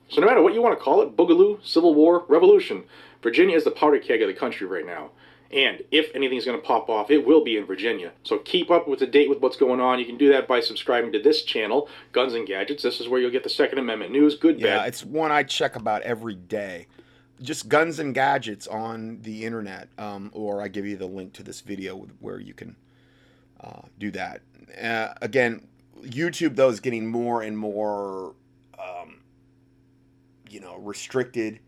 So, 0.09 0.21
no 0.21 0.27
matter 0.27 0.43
what 0.43 0.55
you 0.55 0.63
want 0.63 0.77
to 0.77 0.83
call 0.83 1.01
it 1.03 1.17
Boogaloo, 1.17 1.65
Civil 1.65 1.95
War, 1.95 2.25
Revolution 2.29 2.85
Virginia 3.23 3.57
is 3.57 3.65
the 3.65 3.71
powder 3.71 3.99
keg 3.99 4.23
of 4.23 4.29
the 4.29 4.35
country 4.35 4.67
right 4.67 4.87
now. 4.87 5.11
And 5.53 5.83
if 5.91 6.15
anything's 6.15 6.45
going 6.45 6.61
to 6.61 6.65
pop 6.65 6.89
off, 6.89 7.11
it 7.11 7.27
will 7.27 7.43
be 7.43 7.57
in 7.57 7.67
Virginia. 7.67 8.13
So 8.23 8.39
keep 8.39 8.71
up 8.71 8.87
with 8.87 9.01
the 9.01 9.07
date 9.07 9.29
with 9.29 9.41
what's 9.41 9.57
going 9.57 9.81
on. 9.81 9.99
You 9.99 10.05
can 10.05 10.17
do 10.17 10.31
that 10.33 10.47
by 10.47 10.61
subscribing 10.61 11.11
to 11.13 11.19
this 11.21 11.43
channel, 11.43 11.89
Guns 12.13 12.35
and 12.35 12.47
Gadgets. 12.47 12.85
This 12.85 13.01
is 13.01 13.09
where 13.09 13.21
you'll 13.21 13.33
get 13.33 13.43
the 13.43 13.51
Second 13.51 13.79
Amendment 13.79 14.13
news, 14.13 14.37
good, 14.37 14.61
Yeah, 14.61 14.79
bad. 14.79 14.89
it's 14.89 15.05
one 15.05 15.33
I 15.33 15.43
check 15.43 15.75
about 15.75 16.03
every 16.03 16.37
day. 16.37 16.87
Just 17.43 17.69
guns 17.69 17.99
and 17.99 18.15
gadgets 18.15 18.69
on 18.69 19.23
the 19.23 19.45
internet, 19.45 19.89
um, 19.99 20.31
or 20.35 20.63
I 20.63 20.69
give 20.69 20.87
you 20.87 20.97
the 20.97 21.07
link 21.07 21.33
to 21.35 21.43
this 21.43 21.63
video 21.63 22.07
where 22.21 22.39
you 22.39 22.55
can 22.55 22.77
uh, 23.61 23.83
do 23.99 24.11
that. 24.13 24.43
Uh, 24.81 25.15
again, 25.21 25.67
YouTube 26.03 26.55
though 26.55 26.69
is 26.69 26.81
getting 26.81 27.07
more 27.09 27.43
and 27.43 27.59
more, 27.59 28.35
um, 28.79 29.23
you 30.49 30.61
know, 30.61 30.77
restricted 30.79 31.59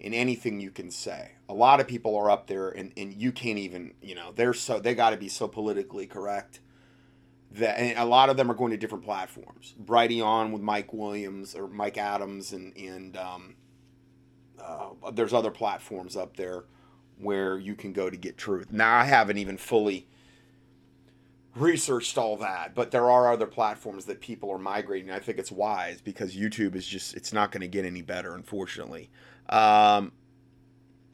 in 0.00 0.14
anything 0.14 0.60
you 0.60 0.70
can 0.70 0.90
say. 0.90 1.32
A 1.48 1.54
lot 1.54 1.80
of 1.80 1.86
people 1.86 2.16
are 2.16 2.30
up 2.30 2.48
there, 2.48 2.70
and, 2.70 2.92
and 2.96 3.14
you 3.14 3.30
can't 3.30 3.58
even, 3.58 3.94
you 4.02 4.14
know, 4.14 4.32
they're 4.34 4.52
so 4.54 4.80
they 4.80 4.94
got 4.94 5.10
to 5.10 5.16
be 5.16 5.28
so 5.28 5.46
politically 5.46 6.06
correct 6.06 6.60
that 7.52 7.78
and 7.78 7.98
a 7.98 8.04
lot 8.04 8.28
of 8.28 8.36
them 8.36 8.50
are 8.50 8.54
going 8.54 8.70
to 8.70 8.76
different 8.76 9.04
platforms. 9.04 9.74
Brighteon 9.82 10.52
with 10.52 10.62
Mike 10.62 10.92
Williams 10.92 11.54
or 11.54 11.68
Mike 11.68 11.98
Adams, 11.98 12.52
and 12.52 12.76
and 12.76 13.16
um, 13.16 13.54
uh, 14.60 15.10
there's 15.12 15.32
other 15.32 15.50
platforms 15.50 16.16
up 16.16 16.36
there 16.36 16.64
where 17.18 17.58
you 17.58 17.74
can 17.74 17.92
go 17.92 18.10
to 18.10 18.16
get 18.16 18.36
truth. 18.36 18.72
Now 18.72 18.98
I 18.98 19.04
haven't 19.04 19.38
even 19.38 19.56
fully 19.56 20.06
researched 21.54 22.18
all 22.18 22.36
that, 22.36 22.74
but 22.74 22.90
there 22.90 23.10
are 23.10 23.32
other 23.32 23.46
platforms 23.46 24.04
that 24.04 24.20
people 24.20 24.50
are 24.50 24.58
migrating. 24.58 25.10
I 25.10 25.18
think 25.18 25.38
it's 25.38 25.52
wise 25.52 26.00
because 26.00 26.36
YouTube 26.36 26.74
is 26.74 26.86
just 26.86 27.14
it's 27.16 27.32
not 27.32 27.52
going 27.52 27.62
to 27.62 27.68
get 27.68 27.84
any 27.84 28.02
better, 28.02 28.34
unfortunately. 28.34 29.10
Um, 29.48 30.12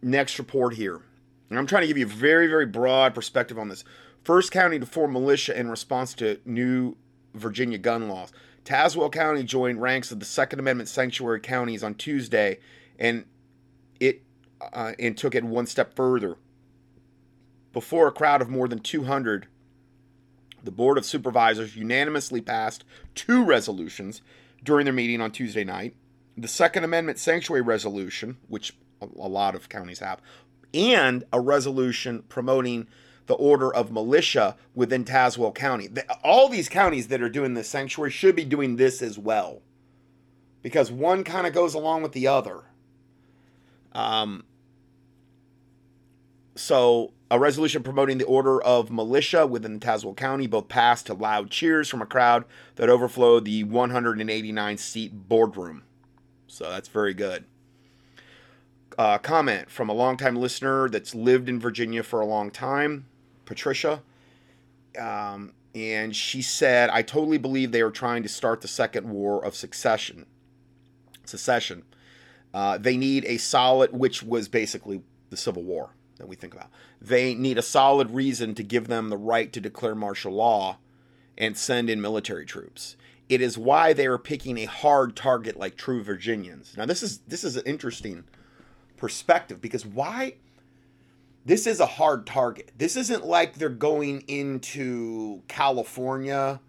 next 0.03 0.39
report 0.39 0.75
here. 0.75 1.01
And 1.49 1.59
I'm 1.59 1.67
trying 1.67 1.83
to 1.83 1.87
give 1.87 1.99
you 1.99 2.07
a 2.07 2.09
very, 2.09 2.47
very 2.47 2.67
broad 2.67 3.15
perspective 3.15 3.59
on 3.59 3.69
this. 3.69 3.85
First 4.25 4.53
county 4.53 4.79
to 4.79 4.87
form 4.87 5.13
militia 5.13 5.59
in 5.59 5.69
response 5.69 6.15
to 6.15 6.41
new 6.45 6.97
Virginia 7.35 7.79
gun 7.79 8.09
laws. 8.09 8.33
Tazewell 8.65 9.11
County 9.11 9.43
joined 9.43 9.83
ranks 9.83 10.13
of 10.13 10.21
the 10.21 10.25
Second 10.25 10.61
Amendment 10.61 10.89
sanctuary 10.89 11.41
counties 11.41 11.83
on 11.83 11.95
Tuesday, 11.95 12.59
and 12.99 13.25
it 13.99 14.23
uh, 14.73 14.93
and 14.99 15.17
took 15.17 15.35
it 15.35 15.45
one 15.45 15.67
step 15.67 15.97
further. 15.97 16.37
Before 17.73 18.07
a 18.07 18.13
crowd 18.13 18.43
of 18.43 18.49
more 18.49 18.69
than 18.69 18.79
200, 18.79 19.49
the 20.63 20.71
Board 20.71 20.99
of 20.99 21.05
Supervisors 21.05 21.75
unanimously 21.75 22.41
passed 22.41 22.85
two 23.15 23.43
resolutions 23.43 24.23
during 24.63 24.85
their 24.85 24.93
meeting 24.93 25.21
on 25.21 25.33
Tuesday 25.33 25.65
night. 25.65 25.97
The 26.37 26.49
Second 26.49 26.85
Amendment 26.85 27.19
sanctuary 27.19 27.63
resolution, 27.63 28.37
which 28.47 28.77
a 29.03 29.29
lot 29.29 29.55
of 29.55 29.69
counties 29.69 30.01
have, 30.01 30.21
and 30.75 31.25
a 31.33 31.41
resolution 31.41 32.23
promoting 32.29 32.87
the 33.27 33.35
order 33.35 33.73
of 33.73 33.93
militia 33.93 34.57
within 34.75 35.05
Tazewell 35.05 35.55
County. 35.55 35.89
All 36.25 36.49
these 36.49 36.69
counties 36.69 37.09
that 37.09 37.23
are 37.23 37.29
doing 37.29 37.55
the 37.55 37.65
sanctuary 37.65 38.11
should 38.11 38.37
be 38.37 38.45
doing 38.45 38.77
this 38.77 39.01
as 39.03 39.19
well, 39.19 39.63
because 40.63 40.91
one 40.91 41.25
kind 41.25 41.47
of 41.47 41.53
goes 41.53 41.75
along 41.75 42.03
with 42.03 42.13
the 42.13 42.27
other. 42.27 42.65
Um, 43.93 44.45
so, 46.55 47.13
a 47.31 47.39
resolution 47.39 47.83
promoting 47.83 48.19
the 48.19 48.25
order 48.25 48.63
of 48.63 48.91
militia 48.91 49.47
within 49.47 49.81
Tazewell 49.81 50.17
County 50.17 50.47
both 50.47 50.69
passed 50.69 51.07
to 51.07 51.15
loud 51.15 51.51
cheers 51.51 51.89
from 51.89 52.03
a 52.03 52.07
crowd 52.07 52.45
that 52.77 52.91
overflowed 52.91 53.45
the 53.45 53.65
189 53.65 54.77
seat 54.77 55.29
boardroom. 55.29 55.85
So, 56.47 56.69
that's 56.69 56.89
very 56.89 57.15
good. 57.15 57.45
Uh, 58.99 59.19
comment 59.19 59.71
from 59.71 59.89
a 59.89 59.93
longtime 59.93 60.37
listener 60.37 60.89
that's 60.89 61.15
lived 61.15 61.49
in 61.49 61.59
Virginia 61.59 62.03
for 62.03 62.21
a 62.21 62.27
long 62.27 62.51
time, 62.51 63.07
Patricia. 63.45 64.03
Um, 64.99 65.53
and 65.75 66.15
she 66.15 66.43
said, 66.43 66.91
I 66.91 67.03
totally 67.03 67.39
believe 67.39 67.73
they 67.73 67.81
are 67.81 67.91
trying 67.91 68.23
to 68.23 68.29
start 68.29 68.61
the 68.61 68.69
second 68.69 69.09
war 69.09 69.43
of 69.45 69.55
succession. 69.55 70.27
Secession. 71.25 71.85
Uh, 72.53 72.77
they 72.77 72.97
need 72.97 73.25
a 73.25 73.39
solid, 73.39 73.93
which 73.93 74.23
was 74.23 74.49
basically 74.49 75.03
the 75.31 75.37
Civil 75.37 75.63
War 75.63 75.95
that 76.19 76.29
we 76.29 76.37
think 76.37 76.55
about. 76.55 76.69
They 77.01 77.35
need 77.35 77.57
a 77.57 77.63
solid 77.63 78.11
reason 78.11 78.55
to 78.57 78.63
give 78.63 78.89
them 78.89 79.09
the 79.09 79.17
right 79.17 79.53
to 79.53 79.61
declare 79.61 79.95
martial 79.95 80.33
law 80.33 80.79
and 81.39 81.57
send 81.57 81.89
in 81.89 82.01
military 82.01 82.45
troops. 82.45 82.97
It 83.29 83.41
is 83.41 83.57
why 83.57 83.95
they 83.95 84.07
are 84.07 84.19
picking 84.19 84.59
a 84.59 84.67
hard 84.67 85.17
target 85.17 85.57
like 85.57 85.77
true 85.77 86.03
Virginians. 86.03 86.75
Now, 86.77 86.85
this 86.85 87.03
is 87.03 87.21
this 87.21 87.45
is 87.45 87.57
interesting 87.57 88.25
perspective 89.03 89.61
because 89.61 89.85
why? 89.85 90.37
This 91.45 91.67
is 91.67 91.81
a 91.81 91.87
hard 91.87 92.25
target. 92.25 92.71
This 92.79 92.95
isn't 92.95 93.27
like 93.27 93.55
they're 93.55 93.69
going 93.69 94.21
into 94.29 95.43
California. 95.49 96.61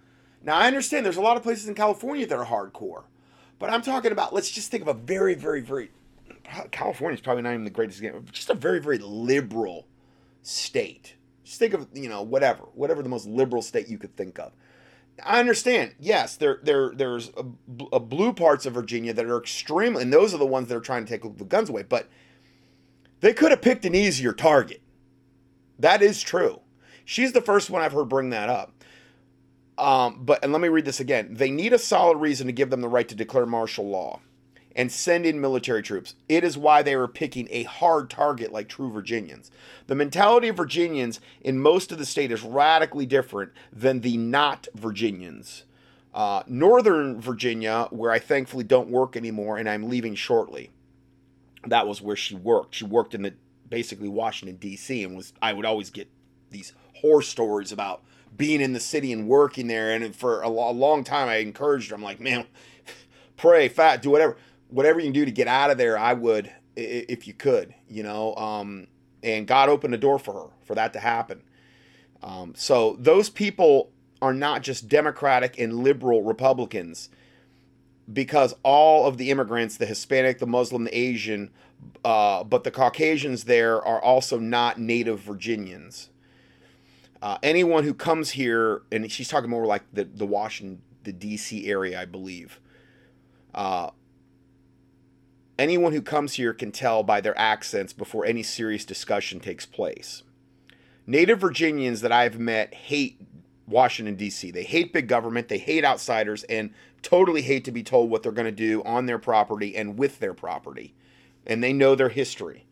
Now, 0.41 0.55
I 0.55 0.65
understand 0.65 1.05
there's 1.05 1.17
a 1.17 1.21
lot 1.21 1.37
of 1.37 1.43
places 1.43 1.67
in 1.67 1.75
California 1.75 2.25
that 2.25 2.35
are 2.35 2.43
hardcore, 2.43 3.03
but 3.59 3.69
I'm 3.69 3.83
talking 3.83 4.11
about, 4.11 4.33
let's 4.33 4.49
just 4.49 4.71
think 4.71 4.81
of 4.81 4.87
a 4.87 4.95
very, 4.95 5.35
very, 5.35 5.61
very, 5.61 5.91
California's 6.71 7.21
probably 7.21 7.43
not 7.43 7.51
even 7.51 7.65
the 7.65 7.69
greatest 7.69 8.01
game, 8.01 8.25
just 8.31 8.49
a 8.49 8.55
very, 8.55 8.79
very 8.79 8.97
liberal 8.97 9.85
state. 10.41 11.13
Just 11.43 11.59
think 11.59 11.75
of, 11.75 11.87
you 11.93 12.09
know, 12.09 12.23
whatever, 12.23 12.63
whatever 12.73 13.03
the 13.03 13.09
most 13.09 13.27
liberal 13.27 13.61
state 13.61 13.87
you 13.89 13.99
could 13.99 14.17
think 14.17 14.39
of. 14.39 14.53
I 15.23 15.39
understand. 15.39 15.93
Yes, 15.99 16.35
there, 16.37 16.59
there, 16.63 16.91
there's 16.95 17.29
a, 17.37 17.45
a 17.91 17.99
blue 17.99 18.33
parts 18.33 18.65
of 18.65 18.73
Virginia 18.73 19.13
that 19.13 19.23
are 19.23 19.37
extremely, 19.37 20.01
and 20.01 20.11
those 20.11 20.33
are 20.33 20.39
the 20.39 20.47
ones 20.47 20.67
that 20.69 20.75
are 20.75 20.81
trying 20.81 21.05
to 21.05 21.09
take 21.09 21.37
the 21.37 21.45
guns 21.45 21.69
away. 21.69 21.83
But 21.83 22.09
they 23.23 23.33
could 23.33 23.51
have 23.51 23.61
picked 23.61 23.85
an 23.85 23.95
easier 23.95 24.33
target. 24.33 24.81
That 25.79 26.01
is 26.01 26.21
true. 26.21 26.59
She's 27.05 27.31
the 27.31 27.39
first 27.39 27.69
one 27.69 27.81
I've 27.81 27.93
heard 27.93 28.09
bring 28.09 28.31
that 28.31 28.49
up. 28.49 28.83
Um, 29.77 30.19
but 30.25 30.43
and 30.43 30.51
let 30.51 30.61
me 30.61 30.67
read 30.67 30.83
this 30.83 30.99
again. 30.99 31.33
They 31.33 31.49
need 31.49 31.71
a 31.71 31.79
solid 31.79 32.17
reason 32.17 32.47
to 32.47 32.53
give 32.53 32.69
them 32.69 32.81
the 32.81 32.89
right 32.89 33.07
to 33.07 33.15
declare 33.15 33.45
martial 33.45 33.87
law 33.87 34.19
and 34.75 34.91
send 34.91 35.25
in 35.25 35.39
military 35.39 35.81
troops. 35.81 36.15
It 36.27 36.43
is 36.43 36.57
why 36.57 36.83
they 36.83 36.95
are 36.95 37.07
picking 37.07 37.47
a 37.49 37.63
hard 37.63 38.09
target 38.09 38.51
like 38.51 38.67
true 38.67 38.91
Virginians. 38.91 39.51
The 39.87 39.95
mentality 39.95 40.49
of 40.49 40.57
Virginians 40.57 41.21
in 41.39 41.59
most 41.59 41.93
of 41.93 41.99
the 41.99 42.05
state 42.05 42.31
is 42.31 42.43
radically 42.43 43.05
different 43.05 43.53
than 43.71 44.01
the 44.01 44.17
not 44.17 44.67
Virginians. 44.75 45.63
Uh, 46.13 46.43
Northern 46.45 47.21
Virginia, 47.21 47.87
where 47.89 48.11
I 48.11 48.19
thankfully 48.19 48.65
don't 48.65 48.89
work 48.89 49.15
anymore 49.15 49.57
and 49.57 49.69
I'm 49.69 49.87
leaving 49.87 50.13
shortly, 50.13 50.71
that 51.67 51.87
was 51.87 52.01
where 52.01 52.15
she 52.15 52.35
worked. 52.35 52.75
She 52.75 52.85
worked 52.85 53.13
in 53.13 53.23
the 53.23 53.33
basically 53.69 54.09
Washington 54.09 54.57
D.C. 54.57 55.03
and 55.03 55.15
was 55.15 55.33
I 55.41 55.53
would 55.53 55.65
always 55.65 55.89
get 55.89 56.09
these 56.51 56.73
horror 56.95 57.21
stories 57.21 57.71
about 57.71 58.03
being 58.35 58.61
in 58.61 58.73
the 58.73 58.79
city 58.79 59.11
and 59.11 59.27
working 59.27 59.67
there. 59.67 59.91
And 59.91 60.15
for 60.15 60.41
a, 60.41 60.49
lo- 60.49 60.71
a 60.71 60.73
long 60.73 61.03
time, 61.03 61.27
I 61.27 61.37
encouraged 61.37 61.89
her. 61.89 61.95
I'm 61.95 62.03
like, 62.03 62.19
man, 62.19 62.45
pray, 63.37 63.67
fat, 63.67 64.01
do 64.01 64.09
whatever, 64.09 64.37
whatever 64.69 64.99
you 64.99 65.07
can 65.07 65.13
do 65.13 65.25
to 65.25 65.31
get 65.31 65.47
out 65.47 65.71
of 65.71 65.77
there. 65.77 65.97
I 65.97 66.13
would, 66.13 66.51
if 66.75 67.27
you 67.27 67.33
could, 67.33 67.73
you 67.87 68.03
know. 68.03 68.35
Um, 68.35 68.87
and 69.21 69.47
God 69.47 69.69
opened 69.69 69.93
the 69.93 69.97
door 69.97 70.19
for 70.19 70.33
her 70.33 70.47
for 70.65 70.75
that 70.75 70.93
to 70.93 70.99
happen. 70.99 71.43
Um, 72.21 72.53
so 72.55 72.95
those 72.99 73.29
people 73.29 73.91
are 74.21 74.33
not 74.33 74.61
just 74.61 74.87
Democratic 74.87 75.59
and 75.59 75.83
liberal 75.83 76.23
Republicans 76.23 77.09
because 78.11 78.53
all 78.63 79.05
of 79.05 79.17
the 79.17 79.31
immigrants, 79.31 79.77
the 79.77 79.85
Hispanic, 79.85 80.39
the 80.39 80.47
Muslim, 80.47 80.83
the 80.85 80.97
Asian, 80.97 81.51
uh, 82.03 82.43
but 82.43 82.63
the 82.63 82.71
Caucasians 82.71 83.45
there 83.45 83.81
are 83.83 84.01
also 84.01 84.39
not 84.39 84.79
native 84.79 85.19
Virginians. 85.19 86.09
Uh, 87.21 87.37
anyone 87.41 87.85
who 87.85 87.93
comes 87.93 88.31
here, 88.31 88.81
and 88.91 89.09
she's 89.09 89.29
talking 89.29 89.49
more 89.49 89.65
like 89.65 89.83
the, 89.93 90.03
the 90.03 90.25
Washington, 90.25 90.81
the 91.03 91.13
D.C. 91.13 91.67
area, 91.67 91.99
I 91.99 92.05
believe. 92.05 92.59
Uh, 93.53 93.91
anyone 95.57 95.93
who 95.93 96.01
comes 96.01 96.33
here 96.33 96.53
can 96.53 96.71
tell 96.71 97.03
by 97.03 97.21
their 97.21 97.37
accents 97.37 97.93
before 97.93 98.25
any 98.25 98.43
serious 98.43 98.83
discussion 98.83 99.39
takes 99.39 99.65
place. 99.65 100.23
Native 101.05 101.39
Virginians 101.39 102.01
that 102.01 102.11
I've 102.11 102.39
met 102.39 102.73
hate 102.73 103.21
Washington, 103.67 104.15
D.C. 104.15 104.51
They 104.51 104.63
hate 104.63 104.93
big 104.93 105.07
government, 105.07 105.47
they 105.47 105.57
hate 105.57 105.85
outsiders, 105.85 106.43
and 106.43 106.71
totally 107.01 107.41
hate 107.41 107.65
to 107.65 107.71
be 107.71 107.83
told 107.83 108.09
what 108.09 108.23
they're 108.23 108.31
going 108.31 108.45
to 108.45 108.51
do 108.51 108.83
on 108.83 109.05
their 109.05 109.19
property 109.19 109.75
and 109.75 109.97
with 109.97 110.19
their 110.19 110.33
property. 110.33 110.93
And 111.45 111.63
they 111.63 111.73
know 111.73 111.95
their 111.95 112.09
history. 112.09 112.65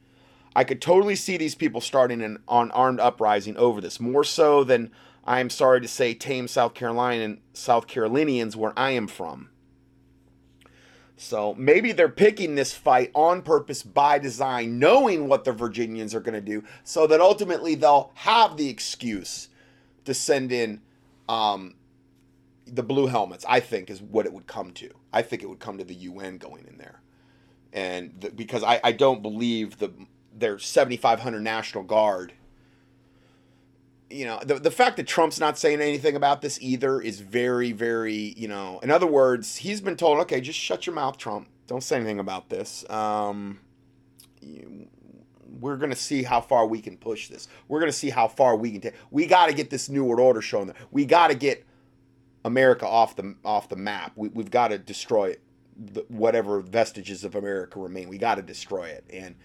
I 0.56 0.63
could 0.63 0.82
totally 0.82 1.15
see 1.15 1.38
these 1.38 1.56
people 1.56 1.80
starting 1.80 2.21
an 2.21 2.39
armed 2.47 2.99
uprising 2.99 3.56
over 3.58 3.80
this, 3.80 3.99
more 3.99 4.23
so 4.23 4.63
than 4.63 4.91
I 5.23 5.39
am 5.39 5.49
sorry 5.49 5.82
to 5.82 5.88
say 5.88 6.13
tame 6.13 6.47
South 6.47 6.73
Carolina 6.73 7.38
South 7.54 7.88
Carolinians 7.88 8.58
where 8.58 8.73
I 8.77 8.91
am 8.91 9.08
from. 9.08 9.49
So 11.15 11.54
maybe 11.54 11.91
they're 11.91 12.10
picking 12.10 12.56
this 12.56 12.73
fight 12.73 13.12
on 13.13 13.43
purpose 13.43 13.84
by 13.84 14.17
design, 14.17 14.80
knowing 14.80 15.27
what 15.27 15.43
the 15.43 15.51
Virginians 15.51 16.15
are 16.15 16.19
going 16.19 16.34
to 16.34 16.41
do, 16.41 16.63
so 16.84 17.06
that 17.08 17.21
ultimately 17.21 17.75
they'll 17.75 18.12
have 18.15 18.58
the 18.58 18.69
excuse 18.69 19.49
to 20.05 20.13
send 20.13 20.51
in 20.51 20.81
um, 21.29 21.75
the 22.65 22.83
blue 22.83 23.07
helmets. 23.07 23.45
I 23.47 23.59
think 23.59 23.89
is 23.89 24.01
what 24.01 24.25
it 24.25 24.33
would 24.33 24.47
come 24.47 24.71
to. 24.73 24.89
I 25.13 25.21
think 25.21 25.43
it 25.43 25.49
would 25.49 25.59
come 25.59 25.77
to 25.77 25.83
the 25.83 25.95
UN 25.95 26.37
going 26.37 26.65
in 26.67 26.77
there, 26.77 27.01
and 27.73 28.13
the, 28.19 28.31
because 28.31 28.63
I, 28.63 28.79
I 28.83 28.91
don't 28.91 29.21
believe 29.21 29.77
the 29.77 29.91
their 30.33 30.57
7,500 30.57 31.41
National 31.41 31.83
Guard 31.83 32.33
you 34.11 34.25
know 34.25 34.39
the, 34.45 34.55
the 34.55 34.71
fact 34.71 34.97
that 34.97 35.07
trump's 35.07 35.39
not 35.39 35.57
saying 35.57 35.81
anything 35.81 36.15
about 36.15 36.41
this 36.41 36.59
either 36.61 37.01
is 37.01 37.19
very 37.19 37.71
very 37.71 38.33
you 38.37 38.47
know 38.47 38.79
in 38.83 38.91
other 38.91 39.07
words 39.07 39.57
he's 39.57 39.81
been 39.81 39.95
told 39.95 40.19
okay 40.19 40.41
just 40.41 40.59
shut 40.59 40.85
your 40.85 40.95
mouth 40.95 41.17
trump 41.17 41.47
don't 41.67 41.83
say 41.83 41.95
anything 41.95 42.19
about 42.19 42.49
this 42.49 42.87
um, 42.89 43.59
we're 45.62 45.78
going 45.78 45.91
to 45.91 45.95
see 45.95 46.24
how 46.24 46.41
far 46.41 46.65
we 46.65 46.82
can 46.82 46.97
push 46.97 47.30
this. 47.30 47.47
We're 47.67 47.80
going 47.80 47.91
to 47.91 47.97
see 47.97 48.10
how 48.10 48.28
far 48.28 48.56
we 48.56 48.71
can 48.71 48.82
take 48.82 48.95
we 49.12 49.26
got 49.26 49.47
to 49.47 49.54
get 49.54 49.69
this 49.69 49.88
new 49.88 50.04
world 50.04 50.19
order 50.19 50.41
shown 50.41 50.67
there. 50.67 50.76
We 50.91 51.06
got 51.06 51.30
to 51.30 51.36
get 51.36 51.65
america 52.43 52.88
off 52.88 53.15
the 53.15 53.36
off 53.45 53.69
the 53.69 53.76
map. 53.76 54.13
We, 54.15 54.30
we've 54.30 54.52
got 54.52 54.69
to 54.69 54.78
destroy 54.78 55.30
it. 55.30 55.41
Whatever 56.10 56.60
vestiges 56.60 57.24
of 57.24 57.36
america 57.36 57.80
remain 57.80 58.10
we 58.10 58.17
got 58.17 58.36
to 58.36 58.41
destroy 58.41 58.86
it. 58.86 59.06
And 59.12 59.36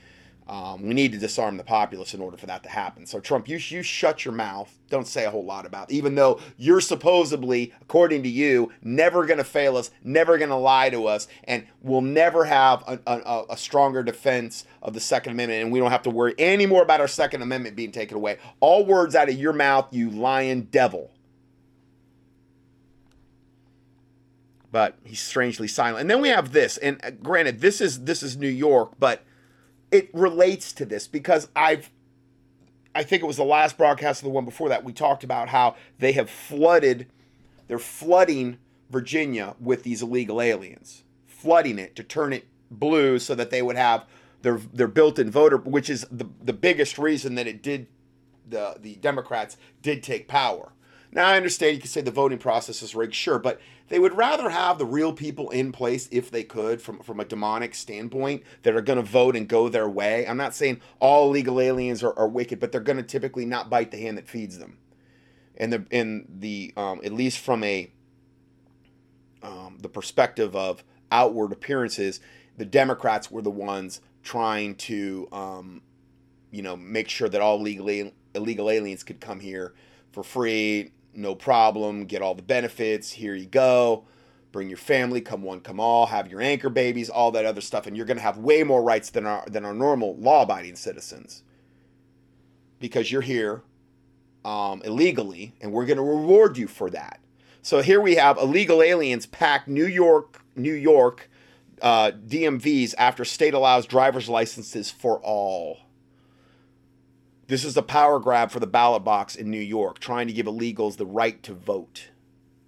um, 0.48 0.82
we 0.82 0.94
need 0.94 1.10
to 1.10 1.18
disarm 1.18 1.56
the 1.56 1.64
populace 1.64 2.14
in 2.14 2.20
order 2.20 2.36
for 2.36 2.46
that 2.46 2.62
to 2.62 2.68
happen. 2.68 3.04
So, 3.04 3.18
Trump, 3.18 3.48
you, 3.48 3.56
you 3.56 3.82
shut 3.82 4.24
your 4.24 4.32
mouth. 4.32 4.72
Don't 4.88 5.06
say 5.06 5.24
a 5.24 5.30
whole 5.30 5.44
lot 5.44 5.66
about 5.66 5.90
it, 5.90 5.94
even 5.94 6.14
though 6.14 6.38
you're 6.56 6.80
supposedly, 6.80 7.72
according 7.82 8.22
to 8.22 8.28
you, 8.28 8.70
never 8.80 9.26
going 9.26 9.38
to 9.38 9.44
fail 9.44 9.76
us, 9.76 9.90
never 10.04 10.38
going 10.38 10.50
to 10.50 10.56
lie 10.56 10.88
to 10.90 11.06
us, 11.06 11.26
and 11.44 11.66
we'll 11.82 12.00
never 12.00 12.44
have 12.44 12.84
a, 12.86 13.00
a, 13.08 13.44
a, 13.50 13.56
stronger 13.56 14.04
defense 14.04 14.64
of 14.82 14.94
the 14.94 15.00
Second 15.00 15.32
Amendment, 15.32 15.64
and 15.64 15.72
we 15.72 15.80
don't 15.80 15.90
have 15.90 16.02
to 16.02 16.10
worry 16.10 16.34
anymore 16.38 16.82
about 16.82 17.00
our 17.00 17.08
Second 17.08 17.42
Amendment 17.42 17.74
being 17.74 17.90
taken 17.90 18.16
away. 18.16 18.38
All 18.60 18.86
words 18.86 19.16
out 19.16 19.28
of 19.28 19.34
your 19.34 19.52
mouth, 19.52 19.88
you 19.92 20.10
lying 20.10 20.62
devil. 20.62 21.10
But 24.70 24.96
he's 25.02 25.20
strangely 25.20 25.66
silent. 25.66 26.02
And 26.02 26.10
then 26.10 26.20
we 26.20 26.28
have 26.28 26.52
this, 26.52 26.76
and 26.76 27.00
uh, 27.02 27.10
granted, 27.10 27.60
this 27.60 27.80
is 27.80 28.04
this 28.04 28.22
is 28.22 28.36
New 28.36 28.48
York, 28.48 28.92
but 29.00 29.24
it 29.90 30.10
relates 30.12 30.72
to 30.74 30.84
this 30.84 31.06
because 31.06 31.48
I've 31.54 31.90
I 32.94 33.02
think 33.02 33.22
it 33.22 33.26
was 33.26 33.36
the 33.36 33.44
last 33.44 33.76
broadcast 33.76 34.22
of 34.22 34.24
the 34.24 34.30
one 34.30 34.46
before 34.46 34.70
that 34.70 34.82
we 34.82 34.92
talked 34.92 35.22
about 35.22 35.48
how 35.50 35.76
they 35.98 36.12
have 36.12 36.30
flooded 36.30 37.06
they're 37.68 37.78
flooding 37.78 38.58
Virginia 38.90 39.56
with 39.60 39.82
these 39.82 40.02
illegal 40.02 40.40
aliens, 40.40 41.02
flooding 41.26 41.78
it 41.78 41.96
to 41.96 42.04
turn 42.04 42.32
it 42.32 42.46
blue 42.70 43.18
so 43.18 43.34
that 43.34 43.50
they 43.50 43.62
would 43.62 43.76
have 43.76 44.04
their 44.42 44.58
their 44.72 44.88
built-in 44.88 45.30
voter 45.30 45.56
which 45.56 45.90
is 45.90 46.06
the 46.10 46.26
the 46.42 46.52
biggest 46.52 46.98
reason 46.98 47.34
that 47.34 47.46
it 47.46 47.62
did 47.62 47.86
the 48.48 48.76
the 48.80 48.96
Democrats 48.96 49.56
did 49.82 50.02
take 50.02 50.28
power. 50.28 50.72
Now 51.16 51.28
I 51.28 51.38
understand 51.38 51.74
you 51.74 51.80
can 51.80 51.88
say 51.88 52.02
the 52.02 52.10
voting 52.10 52.36
process 52.36 52.82
is 52.82 52.94
rigged, 52.94 53.14
sure, 53.14 53.38
but 53.38 53.58
they 53.88 53.98
would 53.98 54.14
rather 54.14 54.50
have 54.50 54.76
the 54.76 54.84
real 54.84 55.14
people 55.14 55.48
in 55.48 55.72
place 55.72 56.10
if 56.12 56.30
they 56.30 56.44
could 56.44 56.82
from, 56.82 56.98
from 56.98 57.20
a 57.20 57.24
demonic 57.24 57.74
standpoint 57.74 58.42
that 58.64 58.76
are 58.76 58.82
going 58.82 58.98
to 58.98 59.02
vote 59.02 59.34
and 59.34 59.48
go 59.48 59.70
their 59.70 59.88
way. 59.88 60.26
I'm 60.26 60.36
not 60.36 60.54
saying 60.54 60.82
all 61.00 61.30
legal 61.30 61.58
aliens 61.58 62.02
are, 62.02 62.12
are 62.18 62.28
wicked, 62.28 62.60
but 62.60 62.70
they're 62.70 62.82
going 62.82 62.98
to 62.98 63.02
typically 63.02 63.46
not 63.46 63.70
bite 63.70 63.92
the 63.92 63.96
hand 63.96 64.18
that 64.18 64.28
feeds 64.28 64.58
them. 64.58 64.76
And 65.56 65.72
the 65.72 65.86
in 65.90 66.26
the 66.28 66.74
um, 66.76 67.00
at 67.02 67.14
least 67.14 67.38
from 67.38 67.64
a 67.64 67.90
um, 69.42 69.78
the 69.80 69.88
perspective 69.88 70.54
of 70.54 70.84
outward 71.10 71.50
appearances, 71.50 72.20
the 72.58 72.66
Democrats 72.66 73.30
were 73.30 73.40
the 73.40 73.50
ones 73.50 74.02
trying 74.22 74.74
to 74.74 75.28
um, 75.32 75.80
you 76.50 76.60
know 76.60 76.76
make 76.76 77.08
sure 77.08 77.30
that 77.30 77.40
all 77.40 77.58
legal 77.58 78.12
illegal 78.34 78.68
aliens 78.68 79.02
could 79.02 79.18
come 79.18 79.40
here 79.40 79.72
for 80.12 80.22
free 80.22 80.92
no 81.16 81.34
problem, 81.34 82.04
get 82.04 82.22
all 82.22 82.34
the 82.34 82.42
benefits, 82.42 83.12
here 83.12 83.34
you 83.34 83.46
go. 83.46 84.04
Bring 84.52 84.68
your 84.68 84.78
family, 84.78 85.20
come 85.20 85.42
one, 85.42 85.60
come 85.60 85.80
all, 85.80 86.06
have 86.06 86.30
your 86.30 86.40
anchor 86.40 86.70
babies, 86.70 87.10
all 87.10 87.30
that 87.32 87.44
other 87.44 87.60
stuff, 87.60 87.86
and 87.86 87.96
you're 87.96 88.06
going 88.06 88.16
to 88.16 88.22
have 88.22 88.38
way 88.38 88.62
more 88.62 88.82
rights 88.82 89.10
than 89.10 89.26
our 89.26 89.44
than 89.46 89.64
our 89.64 89.74
normal 89.74 90.16
law-abiding 90.16 90.76
citizens 90.76 91.42
because 92.78 93.10
you're 93.10 93.22
here 93.22 93.62
um, 94.44 94.80
illegally, 94.84 95.54
and 95.60 95.72
we're 95.72 95.86
going 95.86 95.96
to 95.98 96.02
reward 96.02 96.56
you 96.56 96.68
for 96.68 96.88
that. 96.90 97.20
So 97.62 97.82
here 97.82 98.00
we 98.00 98.14
have 98.14 98.38
illegal 98.38 98.82
aliens 98.82 99.26
pack 99.26 99.66
New 99.66 99.86
York, 99.86 100.42
New 100.54 100.72
York 100.72 101.28
uh, 101.82 102.12
DMVs 102.12 102.94
after 102.96 103.24
state 103.24 103.54
allows 103.54 103.86
driver's 103.86 104.28
licenses 104.28 104.90
for 104.90 105.18
all. 105.18 105.78
This 107.48 107.64
is 107.64 107.76
a 107.76 107.82
power 107.82 108.18
grab 108.18 108.50
for 108.50 108.58
the 108.58 108.66
ballot 108.66 109.04
box 109.04 109.36
in 109.36 109.50
New 109.50 109.60
York, 109.60 110.00
trying 110.00 110.26
to 110.26 110.32
give 110.32 110.46
illegals 110.46 110.96
the 110.96 111.06
right 111.06 111.40
to 111.44 111.54
vote, 111.54 112.08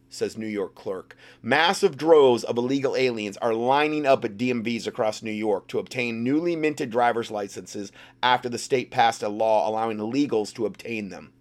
says 0.09 0.39
New 0.39 0.47
York 0.47 0.77
clerk. 0.77 1.17
Massive 1.43 1.97
droves 1.97 2.45
of 2.45 2.57
illegal 2.57 2.95
aliens 2.95 3.37
are 3.39 3.55
lining 3.55 4.07
up 4.07 4.25
at 4.25 4.37
DMVs 4.37 4.87
across 4.87 5.21
New 5.21 5.33
York 5.33 5.67
to 5.69 5.81
obtain 5.81 6.23
newly 6.23 6.55
minted 6.55 6.91
driver's 6.91 7.29
licenses 7.29 7.91
after 8.23 8.49
the 8.49 8.59
state 8.59 8.93
passed 8.93 9.21
a 9.25 9.29
law 9.29 9.69
allowing 9.69 9.99
illegals 9.99 10.55
to 10.55 10.65
obtain 10.65 11.09
them. 11.09 11.33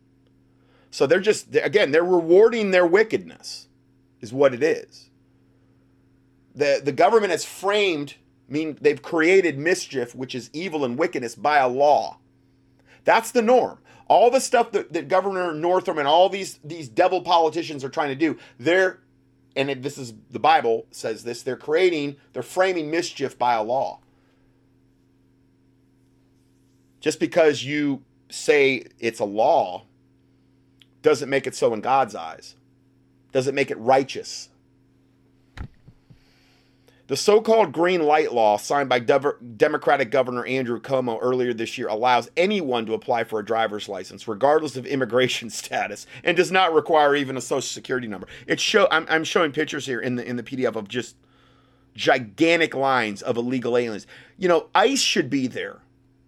So 0.90 1.06
they're 1.06 1.20
just, 1.20 1.56
again, 1.56 1.92
they're 1.92 2.04
rewarding 2.04 2.72
their 2.72 2.88
wickedness, 2.88 3.68
is 4.20 4.34
what 4.34 4.56
it 4.56 4.64
is. 4.64 5.12
The, 6.56 6.82
the 6.84 6.92
government 6.92 7.30
has 7.30 7.46
framed, 7.46 8.16
mean, 8.50 8.80
they've 8.82 9.02
created 9.02 9.60
mischief, 9.60 10.16
which 10.16 10.34
is 10.34 10.50
evil 10.54 10.84
and 10.84 10.98
wickedness, 10.98 11.36
by 11.36 11.58
a 11.58 11.68
law 11.68 12.18
that's 13.08 13.32
the 13.32 13.42
norm. 13.42 13.80
All 14.10 14.30
the 14.30 14.42
stuff 14.42 14.74
that, 14.74 14.92
that 14.92 15.08
Governor 15.08 15.54
Northam 15.54 15.98
and 15.98 16.08
all 16.08 16.28
these 16.28 16.60
these 16.62 16.90
devil 16.90 17.22
politicians 17.22 17.86
are 17.86 17.90
trying 17.90 18.10
to 18.10 18.16
do, 18.16 18.38
they're 18.60 19.00
and 19.56 19.82
this 19.82 19.98
is 19.98 20.14
the 20.30 20.40
Bible 20.40 20.86
says 20.92 21.24
this, 21.24 21.42
they're 21.42 21.56
creating, 21.56 22.18
they're 22.34 22.44
framing 22.44 22.92
mischief 22.92 23.40
by 23.40 23.54
a 23.54 23.64
law. 23.64 24.02
Just 27.00 27.20
because 27.20 27.64
you 27.64 28.04
say 28.30 28.84
it's 29.00 29.22
a 29.22 29.26
law 29.26 29.86
doesn't 31.02 31.30
make 31.30 31.48
it 31.48 31.56
so 31.56 31.74
in 31.74 31.80
God's 31.80 32.14
eyes. 32.14 32.56
Doesn't 33.32 33.56
make 33.56 33.72
it 33.72 33.78
righteous. 33.78 34.50
The 37.08 37.16
so 37.16 37.40
called 37.40 37.72
green 37.72 38.04
light 38.04 38.34
law 38.34 38.58
signed 38.58 38.90
by 38.90 39.00
Democratic 39.00 40.12
Governor 40.12 40.46
Andrew 40.46 40.80
Cuomo 40.80 41.18
earlier 41.22 41.54
this 41.54 41.78
year 41.78 41.88
allows 41.88 42.30
anyone 42.36 42.86
to 42.86 42.94
apply 42.94 43.24
for 43.24 43.40
a 43.40 43.46
driver's 43.46 43.88
license, 43.88 44.28
regardless 44.28 44.76
of 44.76 44.86
immigration 44.86 45.50
status, 45.50 46.06
and 46.26 46.36
does 46.36 46.52
not 46.52 46.74
require 46.74 47.16
even 47.16 47.38
a 47.38 47.42
social 47.42 47.62
security 47.62 48.08
number. 48.08 48.28
It 48.46 48.60
show 48.60 48.90
I'm, 48.92 49.06
I'm 49.10 49.24
showing 49.24 49.54
pictures 49.54 49.86
here 49.86 50.02
in 50.02 50.16
the 50.16 50.26
in 50.26 50.36
the 50.36 50.44
PDF 50.44 50.76
of 50.76 50.90
just 50.90 51.16
gigantic 51.96 52.76
lines 52.76 53.22
of 53.22 53.38
illegal 53.38 53.78
aliens. 53.78 54.06
You 54.38 54.50
know, 54.50 54.68
ICE 54.76 55.02
should 55.02 55.30
be 55.30 55.48
there 55.48 55.80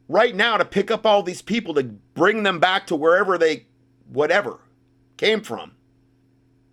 right 0.07 0.35
now 0.35 0.55
to 0.55 0.65
pick 0.65 0.89
up 0.89 1.05
all 1.05 1.23
these 1.23 1.41
people 1.41 1.73
to 1.73 1.83
bring 1.83 2.43
them 2.43 2.59
back 2.59 2.87
to 2.87 2.95
wherever 2.95 3.37
they 3.37 3.65
whatever 4.07 4.61
came 5.17 5.41
from 5.41 5.73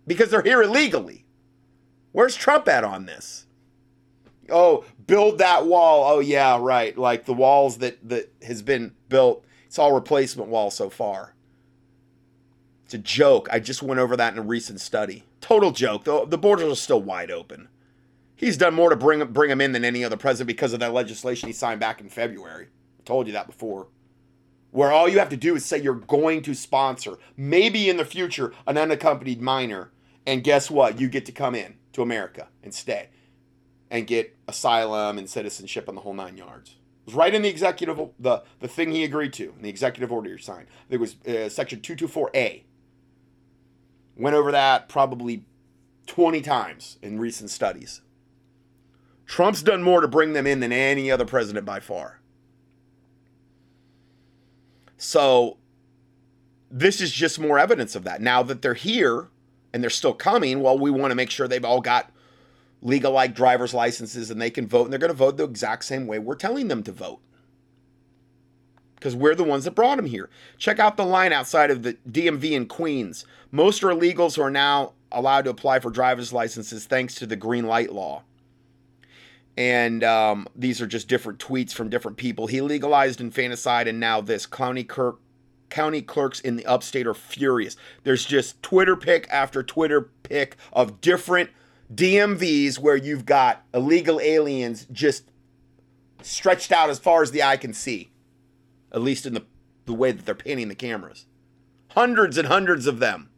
because 0.07 0.31
they're 0.31 0.41
here 0.41 0.63
illegally. 0.63 1.25
Where's 2.13 2.37
Trump 2.37 2.69
at 2.69 2.85
on 2.85 3.05
this? 3.05 3.46
Oh, 4.51 4.85
build 5.05 5.39
that 5.39 5.65
wall. 5.65 6.03
Oh 6.11 6.19
yeah, 6.19 6.57
right. 6.59 6.97
Like 6.97 7.25
the 7.25 7.33
walls 7.33 7.77
that 7.79 7.97
that 8.09 8.31
has 8.43 8.61
been 8.61 8.93
built. 9.09 9.45
It's 9.65 9.79
all 9.79 9.93
replacement 9.93 10.49
wall 10.49 10.71
so 10.71 10.89
far. 10.89 11.33
It's 12.85 12.93
a 12.93 12.99
joke. 12.99 13.49
I 13.51 13.59
just 13.59 13.83
went 13.83 13.99
over 13.99 14.15
that 14.15 14.33
in 14.33 14.39
a 14.39 14.43
recent 14.43 14.79
study. 14.79 15.25
Total 15.41 15.71
joke. 15.71 16.05
The, 16.05 16.25
the 16.25 16.37
borders 16.37 16.71
are 16.71 16.75
still 16.75 17.01
wide 17.01 17.31
open. 17.31 17.67
He's 18.35 18.55
done 18.55 18.75
more 18.75 18.89
to 18.89 18.95
bring 18.95 19.25
bring 19.25 19.51
him 19.51 19.61
in 19.61 19.71
than 19.73 19.83
any 19.83 20.03
other 20.03 20.17
president 20.17 20.47
because 20.47 20.73
of 20.73 20.79
that 20.79 20.93
legislation 20.93 21.47
he 21.47 21.53
signed 21.53 21.79
back 21.79 21.99
in 21.99 22.09
February. 22.09 22.67
I 22.99 23.03
told 23.03 23.27
you 23.27 23.33
that 23.33 23.47
before. 23.47 23.87
Where 24.71 24.91
all 24.91 25.09
you 25.09 25.19
have 25.19 25.29
to 25.29 25.37
do 25.37 25.55
is 25.55 25.65
say 25.65 25.81
you're 25.81 25.95
going 25.95 26.41
to 26.43 26.53
sponsor, 26.53 27.17
maybe 27.35 27.89
in 27.89 27.97
the 27.97 28.05
future, 28.05 28.53
an 28.67 28.77
unaccompanied 28.77 29.41
minor, 29.41 29.91
and 30.25 30.43
guess 30.43 30.69
what? 30.69 30.99
You 30.99 31.07
get 31.09 31.25
to 31.25 31.31
come 31.31 31.55
in 31.55 31.75
to 31.93 32.01
America 32.01 32.49
and 32.61 32.73
stay 32.73 33.09
and 33.89 34.07
get 34.07 34.35
asylum 34.47 35.17
and 35.17 35.29
citizenship 35.29 35.87
on 35.87 35.95
the 35.95 36.01
whole 36.01 36.13
nine 36.13 36.37
yards. 36.37 36.71
It 36.71 37.07
was 37.07 37.15
right 37.15 37.33
in 37.33 37.41
the 37.41 37.49
executive 37.49 37.97
the 38.19 38.43
the 38.59 38.67
thing 38.67 38.91
he 38.91 39.03
agreed 39.03 39.33
to 39.33 39.53
in 39.55 39.61
the 39.61 39.69
executive 39.69 40.11
order 40.11 40.35
he 40.35 40.41
signed. 40.41 40.67
It 40.89 40.99
was 40.99 41.15
uh, 41.25 41.49
section 41.49 41.79
224A. 41.79 42.63
Went 44.17 44.35
over 44.35 44.51
that 44.51 44.89
probably 44.89 45.45
20 46.07 46.41
times 46.41 46.97
in 47.01 47.19
recent 47.19 47.49
studies. 47.49 48.01
Trump's 49.25 49.61
done 49.61 49.83
more 49.83 50.01
to 50.01 50.07
bring 50.07 50.33
them 50.33 50.47
in 50.47 50.61
than 50.61 50.71
any 50.71 51.11
other 51.11 51.25
president 51.25 51.65
by 51.65 51.79
far. 51.79 52.21
So 54.97 55.57
this 56.71 56.99
is 57.01 57.11
just 57.11 57.39
more 57.39 57.59
evidence 57.59 57.95
of 57.95 58.03
that. 58.05 58.21
Now 58.21 58.41
that 58.43 58.61
they're 58.61 58.73
here 58.73 59.27
and 59.73 59.83
they're 59.83 59.89
still 59.89 60.13
coming, 60.13 60.61
well, 60.61 60.79
we 60.79 60.89
want 60.89 61.11
to 61.11 61.15
make 61.15 61.29
sure 61.29 61.47
they've 61.47 61.63
all 61.63 61.81
got 61.81 62.11
legal 62.81 63.11
like 63.11 63.33
driver's 63.33 63.73
licenses 63.73 64.29
and 64.29 64.41
they 64.41 64.49
can 64.49 64.67
vote 64.67 64.83
and 64.83 64.91
they're 64.91 64.99
going 64.99 65.11
to 65.11 65.17
vote 65.17 65.37
the 65.37 65.43
exact 65.43 65.85
same 65.85 66.07
way 66.07 66.19
we're 66.19 66.35
telling 66.35 66.67
them 66.67 66.83
to 66.83 66.91
vote. 66.91 67.19
Because 68.95 69.15
we're 69.15 69.35
the 69.35 69.43
ones 69.43 69.65
that 69.65 69.75
brought 69.75 69.97
them 69.97 70.07
here. 70.07 70.29
Check 70.57 70.79
out 70.79 70.97
the 70.97 71.05
line 71.05 71.31
outside 71.31 71.69
of 71.69 71.83
the 71.83 71.93
DMV 72.09 72.51
in 72.51 72.65
Queens. 72.65 73.25
Most 73.51 73.83
are 73.83 73.89
illegals 73.89 74.35
who 74.35 74.41
are 74.41 74.51
now 74.51 74.93
allowed 75.11 75.43
to 75.43 75.51
apply 75.51 75.79
for 75.79 75.91
driver's 75.91 76.33
licenses 76.33 76.85
thanks 76.85 77.15
to 77.15 77.25
the 77.25 77.35
green 77.35 77.67
light 77.67 77.93
law. 77.93 78.23
And 79.55 80.03
um, 80.03 80.47
these 80.55 80.81
are 80.81 80.87
just 80.87 81.07
different 81.07 81.39
tweets 81.39 81.73
from 81.73 81.89
different 81.89 82.17
people. 82.17 82.47
He 82.47 82.61
legalized 82.61 83.19
infanticide, 83.19 83.87
and 83.87 83.99
now 83.99 84.21
this. 84.21 84.45
County 84.45 84.83
clerk, 84.83 85.19
county 85.69 86.01
clerks 86.01 86.39
in 86.39 86.57
the 86.57 86.65
upstate 86.67 87.07
are 87.07 87.15
furious. 87.15 87.75
There's 88.03 88.23
just 88.23 88.61
Twitter 88.61 88.95
pic 88.95 89.27
after 89.31 89.63
Twitter 89.63 90.09
pic 90.21 90.57
of 90.73 91.01
different 91.01 91.49
DMVs 91.93 92.79
where 92.79 92.95
you've 92.95 93.25
got 93.25 93.63
illegal 93.73 94.19
aliens 94.19 94.85
just 94.91 95.23
stretched 96.21 96.71
out 96.71 96.89
as 96.89 96.99
far 96.99 97.21
as 97.21 97.31
the 97.31 97.43
eye 97.43 97.57
can 97.57 97.73
see, 97.73 98.11
at 98.91 99.01
least 99.01 99.25
in 99.25 99.33
the, 99.33 99.45
the 99.85 99.93
way 99.93 100.11
that 100.11 100.25
they're 100.25 100.35
painting 100.35 100.67
the 100.67 100.75
cameras. 100.75 101.25
Hundreds 101.91 102.37
and 102.37 102.47
hundreds 102.47 102.87
of 102.87 102.99
them. 102.99 103.29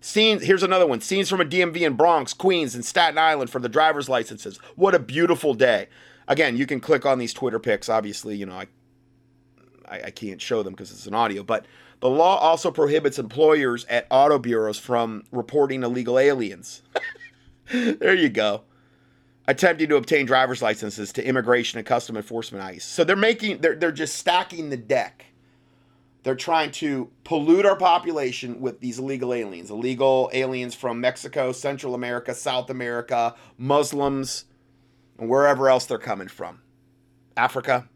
Scenes, 0.00 0.42
here's 0.42 0.62
another 0.62 0.86
one. 0.86 1.00
Scenes 1.00 1.30
from 1.30 1.40
a 1.40 1.46
DMV 1.46 1.80
in 1.80 1.94
Bronx, 1.94 2.34
Queens, 2.34 2.74
and 2.74 2.84
Staten 2.84 3.16
Island 3.16 3.48
for 3.48 3.58
the 3.58 3.70
driver's 3.70 4.08
licenses. 4.08 4.58
What 4.76 4.94
a 4.94 4.98
beautiful 4.98 5.54
day. 5.54 5.88
Again, 6.28 6.56
you 6.56 6.66
can 6.66 6.80
click 6.80 7.06
on 7.06 7.18
these 7.18 7.32
Twitter 7.32 7.58
pics. 7.58 7.88
Obviously, 7.88 8.36
you 8.36 8.44
know, 8.44 8.56
I, 8.56 8.66
I, 9.88 10.02
I 10.06 10.10
can't 10.10 10.42
show 10.42 10.62
them 10.62 10.74
because 10.74 10.90
it's 10.90 11.06
an 11.06 11.14
audio, 11.14 11.42
but 11.42 11.64
the 12.00 12.10
law 12.10 12.36
also 12.36 12.70
prohibits 12.70 13.18
employers 13.18 13.86
at 13.86 14.06
auto 14.10 14.38
bureaus 14.38 14.78
from 14.78 15.24
reporting 15.32 15.82
illegal 15.82 16.18
aliens. 16.18 16.82
there 17.72 18.14
you 18.14 18.28
go. 18.28 18.62
Attempting 19.46 19.88
to 19.90 19.96
obtain 19.96 20.26
driver's 20.26 20.62
licenses 20.62 21.12
to 21.12 21.26
immigration 21.26 21.78
and 21.78 21.86
custom 21.86 22.16
enforcement 22.16 22.64
ICE. 22.64 22.84
So 22.84 23.04
they're 23.04 23.16
making 23.16 23.58
they're 23.58 23.76
they're 23.76 23.92
just 23.92 24.16
stacking 24.16 24.70
the 24.70 24.76
deck 24.76 25.26
they're 26.24 26.34
trying 26.34 26.70
to 26.72 27.10
pollute 27.22 27.66
our 27.66 27.76
population 27.76 28.60
with 28.60 28.80
these 28.80 28.98
illegal 28.98 29.32
aliens, 29.34 29.70
illegal 29.70 30.30
aliens 30.32 30.74
from 30.74 30.98
Mexico, 30.98 31.52
Central 31.52 31.94
America, 31.94 32.34
South 32.34 32.70
America, 32.70 33.34
Muslims, 33.58 34.46
and 35.18 35.28
wherever 35.28 35.68
else 35.68 35.84
they're 35.84 35.98
coming 35.98 36.28
from. 36.28 36.62
Africa. 37.36 37.88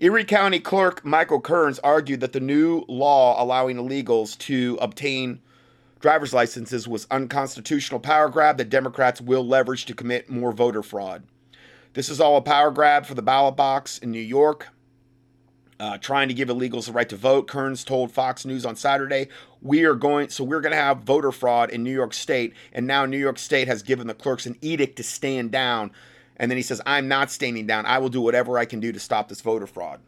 Erie 0.00 0.24
County 0.24 0.58
Clerk 0.58 1.04
Michael 1.04 1.40
Kearns 1.40 1.78
argued 1.80 2.20
that 2.20 2.32
the 2.32 2.40
new 2.40 2.84
law 2.88 3.42
allowing 3.42 3.76
illegals 3.76 4.36
to 4.38 4.78
obtain 4.80 5.40
driver's 6.00 6.34
licenses 6.34 6.86
was 6.86 7.06
unconstitutional 7.10 8.00
power 8.00 8.28
grab 8.28 8.58
that 8.58 8.70
Democrats 8.70 9.20
will 9.20 9.46
leverage 9.46 9.84
to 9.86 9.94
commit 9.94 10.30
more 10.30 10.52
voter 10.52 10.82
fraud. 10.82 11.24
This 11.94 12.08
is 12.08 12.20
all 12.20 12.36
a 12.36 12.42
power 12.42 12.70
grab 12.70 13.06
for 13.06 13.14
the 13.14 13.22
ballot 13.22 13.56
box 13.56 13.98
in 13.98 14.10
New 14.10 14.20
York 14.20 14.68
uh, 15.78 15.98
trying 15.98 16.28
to 16.28 16.34
give 16.34 16.48
illegals 16.48 16.86
the 16.86 16.92
right 16.92 17.08
to 17.08 17.16
vote. 17.16 17.48
Kearns 17.48 17.84
told 17.84 18.10
Fox 18.10 18.44
News 18.44 18.64
on 18.64 18.76
Saturday, 18.76 19.28
"We 19.60 19.84
are 19.84 19.94
going, 19.94 20.28
so 20.28 20.44
we're 20.44 20.60
going 20.60 20.72
to 20.72 20.78
have 20.78 21.00
voter 21.00 21.32
fraud 21.32 21.70
in 21.70 21.82
New 21.82 21.92
York 21.92 22.14
State, 22.14 22.54
and 22.72 22.86
now 22.86 23.04
New 23.04 23.18
York 23.18 23.38
State 23.38 23.68
has 23.68 23.82
given 23.82 24.06
the 24.06 24.14
clerks 24.14 24.46
an 24.46 24.56
edict 24.60 24.96
to 24.96 25.02
stand 25.02 25.50
down." 25.50 25.92
And 26.36 26.50
then 26.50 26.56
he 26.56 26.62
says, 26.62 26.80
"I'm 26.86 27.08
not 27.08 27.30
standing 27.30 27.66
down. 27.66 27.86
I 27.86 27.98
will 27.98 28.08
do 28.08 28.20
whatever 28.20 28.58
I 28.58 28.64
can 28.64 28.80
do 28.80 28.92
to 28.92 29.00
stop 29.00 29.28
this 29.28 29.40
voter 29.40 29.66
fraud." 29.66 30.00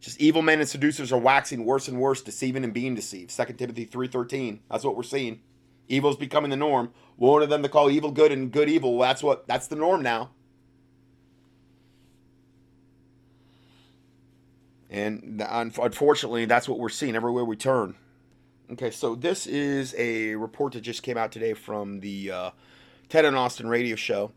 Just 0.00 0.20
evil 0.20 0.42
men 0.42 0.60
and 0.60 0.68
seducers 0.68 1.12
are 1.12 1.18
waxing 1.18 1.64
worse 1.64 1.86
and 1.86 2.00
worse, 2.00 2.22
deceiving 2.22 2.64
and 2.64 2.72
being 2.72 2.94
deceived. 2.94 3.30
2 3.30 3.58
Timothy 3.58 3.84
3:13. 3.84 4.60
That's 4.70 4.84
what 4.84 4.96
we're 4.96 5.02
seeing. 5.02 5.40
Evil 5.88 6.10
is 6.10 6.16
becoming 6.16 6.50
the 6.50 6.56
norm. 6.56 6.92
One 7.16 7.42
of 7.42 7.50
them 7.50 7.62
to 7.62 7.68
call 7.68 7.90
evil 7.90 8.10
good 8.10 8.32
and 8.32 8.50
good 8.50 8.68
evil. 8.68 8.98
That's 8.98 9.22
what 9.22 9.46
that's 9.46 9.66
the 9.66 9.76
norm 9.76 10.02
now. 10.02 10.30
And 14.88 15.44
unfortunately, 15.48 16.46
that's 16.46 16.68
what 16.68 16.78
we're 16.78 16.88
seeing 16.88 17.14
everywhere 17.14 17.44
we 17.44 17.56
turn. 17.56 17.94
Okay, 18.72 18.90
so 18.90 19.14
this 19.14 19.46
is 19.46 19.94
a 19.96 20.34
report 20.34 20.72
that 20.72 20.80
just 20.80 21.02
came 21.02 21.16
out 21.16 21.30
today 21.30 21.54
from 21.54 22.00
the 22.00 22.30
uh, 22.30 22.50
Ted 23.08 23.24
and 23.24 23.36
Austin 23.36 23.68
radio 23.68 23.94
show. 23.94 24.32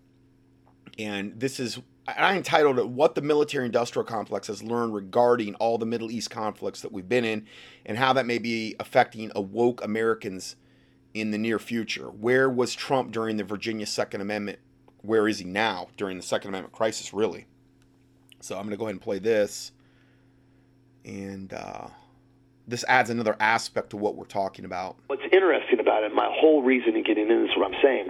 And 1.00 1.40
this 1.40 1.60
is, 1.60 1.80
I 2.06 2.36
entitled 2.36 2.80
it, 2.80 2.90
What 2.90 3.16
the 3.16 3.22
Military 3.22 3.66
Industrial 3.66 4.04
Complex 4.04 4.48
Has 4.48 4.62
Learned 4.62 4.94
Regarding 4.94 5.56
All 5.56 5.78
the 5.78 5.86
Middle 5.86 6.12
East 6.12 6.30
Conflicts 6.30 6.82
That 6.82 6.92
We've 6.92 7.08
Been 7.08 7.24
in, 7.24 7.46
and 7.86 7.98
How 7.98 8.12
That 8.14 8.26
May 8.26 8.40
Be 8.40 8.76
Affecting 8.80 9.32
Awoke 9.36 9.84
Americans 9.84 10.58
in 11.14 11.32
the 11.32 11.38
Near 11.38 11.60
Future. 11.60 12.08
Where 12.08 12.50
was 12.50 12.76
Trump 12.76 13.12
during 13.12 13.38
the 13.38 13.44
Virginia 13.44 13.86
Second 13.86 14.22
Amendment? 14.22 14.60
Where 15.02 15.28
is 15.28 15.40
he 15.40 15.46
now 15.46 15.88
during 15.96 16.18
the 16.18 16.24
Second 16.24 16.50
Amendment 16.50 16.74
crisis, 16.74 17.14
really? 17.14 17.46
So 18.42 18.56
I'm 18.56 18.64
going 18.64 18.72
to 18.72 18.78
go 18.78 18.86
ahead 18.86 18.96
and 18.96 19.02
play 19.02 19.20
this 19.20 19.72
and 21.06 21.54
uh, 21.54 21.88
this 22.68 22.84
adds 22.88 23.10
another 23.10 23.36
aspect 23.40 23.90
to 23.92 23.98
what 23.98 24.16
we're 24.16 24.26
talking 24.26 24.66
about. 24.66 24.98
What's 25.08 25.24
interesting 25.32 25.80
about 25.80 26.04
it, 26.04 26.14
my 26.14 26.30
whole 26.40 26.64
reason 26.64 26.96
in 26.96 27.04
getting 27.04 27.30
into 27.30 27.48
this, 27.48 27.58
what 27.58 27.74
I'm 27.74 27.80
saying, 27.82 28.08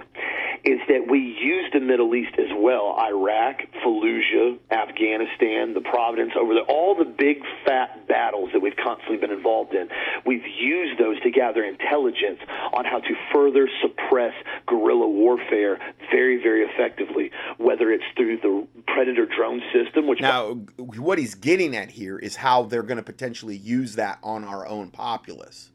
is 0.63 0.79
that 0.87 1.07
we 1.09 1.19
use 1.19 1.69
the 1.73 1.79
Middle 1.81 2.15
East 2.15 2.35
as 2.39 2.47
well 2.55 2.95
Iraq, 2.97 3.61
Fallujah, 3.83 4.57
Afghanistan, 4.71 5.73
the 5.73 5.81
Providence, 5.81 6.31
over 6.39 6.53
there, 6.53 6.63
all 6.63 6.95
the 6.95 7.05
big 7.05 7.43
fat 7.65 8.07
battles 8.07 8.49
that 8.53 8.61
we've 8.61 8.75
constantly 8.81 9.17
been 9.17 9.31
involved 9.31 9.73
in. 9.73 9.89
We've 10.25 10.45
used 10.45 10.99
those 10.99 11.19
to 11.23 11.31
gather 11.31 11.63
intelligence 11.63 12.39
on 12.71 12.85
how 12.85 12.99
to 12.99 13.13
further 13.33 13.67
suppress 13.81 14.33
guerrilla 14.65 15.07
warfare 15.07 15.79
very, 16.09 16.41
very 16.41 16.63
effectively, 16.63 17.31
whether 17.57 17.91
it's 17.91 18.05
through 18.15 18.37
the 18.37 18.65
Predator 18.87 19.25
drone 19.25 19.61
system, 19.73 20.07
which. 20.07 20.21
Now, 20.21 20.53
what 20.77 21.17
he's 21.17 21.35
getting 21.35 21.75
at 21.75 21.91
here 21.91 22.17
is 22.17 22.37
how 22.37 22.63
they're 22.63 22.83
going 22.83 22.97
to 22.97 23.03
potentially 23.03 23.57
use 23.57 23.95
that 23.95 24.19
on 24.23 24.45
our 24.45 24.65
own 24.65 24.91
populace. 24.91 25.71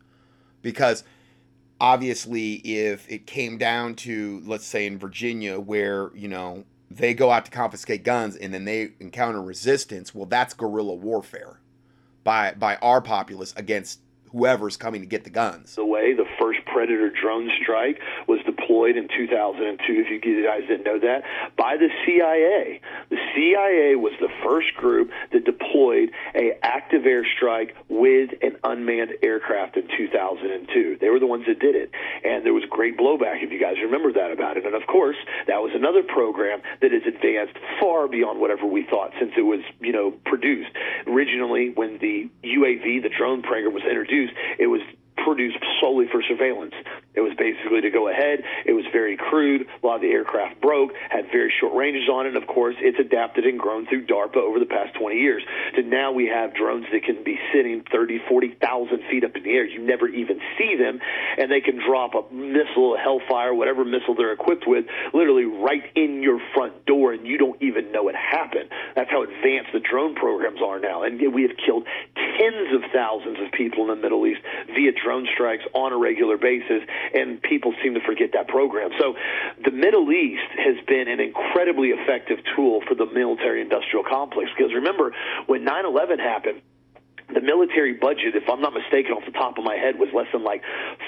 Because 0.63 1.05
obviously 1.81 2.55
if 2.55 3.09
it 3.11 3.27
came 3.27 3.59
down 3.59 3.95
to 3.95 4.43
let's 4.45 4.67
say 4.67 4.87
in 4.87 4.99
Virginia 4.99 5.59
where 5.59 6.11
you 6.15 6.29
know 6.29 6.65
they 6.91 7.15
go 7.15 7.31
out 7.31 7.45
to 7.45 7.51
confiscate 7.51 8.03
guns 8.03 8.35
and 8.37 8.53
then 8.53 8.65
they 8.65 8.91
encounter 9.01 9.43
resistance 9.43 10.15
well 10.15 10.27
that's 10.27 10.55
guerrilla 10.55 10.95
warfare 10.95 11.61
by 12.25 12.53
by 12.55 12.77
our 12.77 13.01
populace 13.01 13.53
against 13.57 14.01
whoever's 14.33 14.77
coming 14.77 15.01
to 15.01 15.07
get 15.07 15.25
the 15.25 15.31
guns. 15.31 15.75
The 15.75 15.85
way 15.85 16.13
the 16.13 16.27
first 16.39 16.61
predator 16.67 17.11
drone 17.11 17.51
strike 17.63 17.99
was 18.27 18.38
deployed 18.79 18.97
in 18.97 19.09
2002 19.09 19.83
if 19.89 20.25
you 20.25 20.45
guys 20.45 20.61
didn't 20.69 20.85
know 20.85 20.99
that 20.99 21.23
by 21.57 21.77
the 21.77 21.89
CIA 22.07 22.81
the 23.11 23.17
CIA 23.35 23.97
was 23.97 24.13
the 24.21 24.29
first 24.45 24.75
group 24.75 25.11
that 25.33 25.45
deployed 25.45 26.11
a 26.35 26.59
active 26.63 27.03
airstrike 27.03 27.73
with 27.89 28.31
an 28.43 28.57
unmanned 28.65 29.13
aircraft 29.23 29.77
in 29.77 29.89
2002. 29.97 30.99
They 31.01 31.09
were 31.09 31.19
the 31.19 31.27
ones 31.27 31.45
that 31.47 31.59
did 31.59 31.75
it, 31.75 31.91
and 32.25 32.45
there 32.45 32.55
was 32.55 32.65
great 32.71 32.97
blowback 32.99 33.43
if 33.43 33.51
you 33.51 33.61
guys 33.61 33.77
remember 33.83 34.13
that 34.13 34.31
about 34.31 34.57
it. 34.57 34.67
And 34.67 34.75
of 34.75 34.87
course, 34.87 35.17
that 35.47 35.59
was 35.59 35.73
another 35.75 36.03
program 36.03 36.61
that 36.81 36.93
has 36.93 37.03
advanced 37.07 37.57
far 37.81 38.09
beyond 38.09 38.41
whatever 38.41 38.67
we 38.67 38.85
thought 38.85 39.13
since 39.19 39.33
it 39.37 39.43
was, 39.43 39.61
you 39.81 39.93
know, 39.93 40.13
produced. 40.27 40.71
Originally, 41.07 41.71
when 41.71 41.99
the 41.99 42.29
UAV, 42.45 43.03
the 43.03 43.11
drone 43.11 43.43
program, 43.43 43.75
was 43.75 43.85
introduced, 43.85 44.33
it 44.59 44.67
was 44.67 44.83
produced 45.25 45.59
solely 45.81 46.07
for 46.11 46.23
surveillance. 46.23 46.75
It 47.19 47.23
was 47.27 47.35
basically 47.35 47.81
to 47.83 47.91
go 47.91 48.07
ahead. 48.07 48.45
It 48.65 48.75
was 48.75 48.87
very 48.93 49.17
crude. 49.17 49.67
A 49.67 49.87
lot 49.87 49.97
of 49.97 50.03
the 50.03 50.15
aircraft 50.15 50.61
broke, 50.61 50.93
had 51.11 51.27
very 51.33 51.53
short 51.59 51.75
ranges 51.75 52.09
on 52.09 52.27
it. 52.27 52.29
And 52.29 52.37
of 52.37 52.47
course, 52.47 52.77
it's 52.79 53.01
adapted 53.01 53.45
and 53.45 53.59
grown 53.59 53.87
through 53.91 54.07
DARPA 54.07 54.37
over 54.37 54.61
the 54.61 54.71
past 54.71 54.95
20 54.95 55.19
years. 55.19 55.43
To 55.75 55.83
now 55.83 56.13
we 56.13 56.31
have 56.31 56.55
drones 56.55 56.87
that 56.93 57.03
can 57.03 57.25
be 57.25 57.37
sitting 57.53 57.83
30, 57.91 58.21
40,000 58.29 59.03
feet 59.11 59.25
up 59.25 59.35
in 59.35 59.43
the 59.43 59.51
air. 59.51 59.67
You 59.67 59.83
never 59.83 60.07
even 60.07 60.39
see 60.57 60.77
them. 60.79 61.01
And 61.37 61.51
they 61.51 61.61
can 61.61 61.83
drop 61.83 62.15
a 62.15 62.23
missile, 62.33 62.95
a 62.95 62.99
Hellfire, 62.99 63.53
whatever 63.53 63.85
missile 63.85 64.15
they're 64.15 64.33
equipped 64.33 64.69
with, 64.69 64.85
literally 65.13 65.45
right 65.45 65.83
in 65.97 66.23
your 66.23 66.39
front 66.55 66.87
door, 66.87 67.13
and 67.13 67.27
you 67.27 67.37
don't 67.37 67.61
even 67.61 67.91
know 67.91 68.09
it 68.09 68.15
happened. 68.15 68.71
That's 68.95 69.11
how 69.11 69.25
advanced 69.25 69.73
the 69.73 69.81
drone 69.81 70.15
programs 70.15 70.61
are 70.63 70.79
now. 70.79 71.03
And 71.03 71.19
we 71.35 71.43
have 71.43 71.57
killed 71.67 71.83
tens 72.15 72.71
of 72.75 72.83
thousands 72.95 73.39
of 73.41 73.51
people 73.53 73.83
in 73.83 73.89
the 73.89 73.97
Middle 73.97 74.25
East 74.27 74.41
via 74.75 74.93
drone 74.93 75.27
strikes 75.35 75.65
on 75.75 75.93
a 75.93 75.99
regular 75.99 76.37
basis, 76.37 76.83
and 77.15 77.41
people 77.43 77.75
seem 77.83 77.95
to 77.95 78.01
forget 78.01 78.31
that 78.35 78.49
program. 78.49 78.91
So 78.99 79.15
the 79.65 79.71
Middle 79.71 80.11
East 80.13 80.51
has 80.59 80.77
been 80.87 81.09
an 81.09 81.21
incredibly 81.21 81.89
effective 81.91 82.39
tool 82.55 82.81
for 82.89 82.95
the 82.95 83.07
military 83.07 83.61
industrial 83.61 84.05
complex 84.05 84.51
because 84.57 84.73
remember, 84.75 85.15
when 85.47 85.65
9 85.65 85.87
11 85.87 86.19
happened, 86.19 86.61
the 87.33 87.41
military 87.41 87.93
budget, 87.93 88.33
if 88.35 88.49
I'm 88.49 88.61
not 88.61 88.73
mistaken, 88.73 89.13
off 89.13 89.25
the 89.27 89.37
top 89.37 89.59
of 89.59 89.65
my 89.65 89.77
head, 89.77 89.99
was 89.99 90.09
less 90.15 90.27
than 90.33 90.45
like 90.45 90.63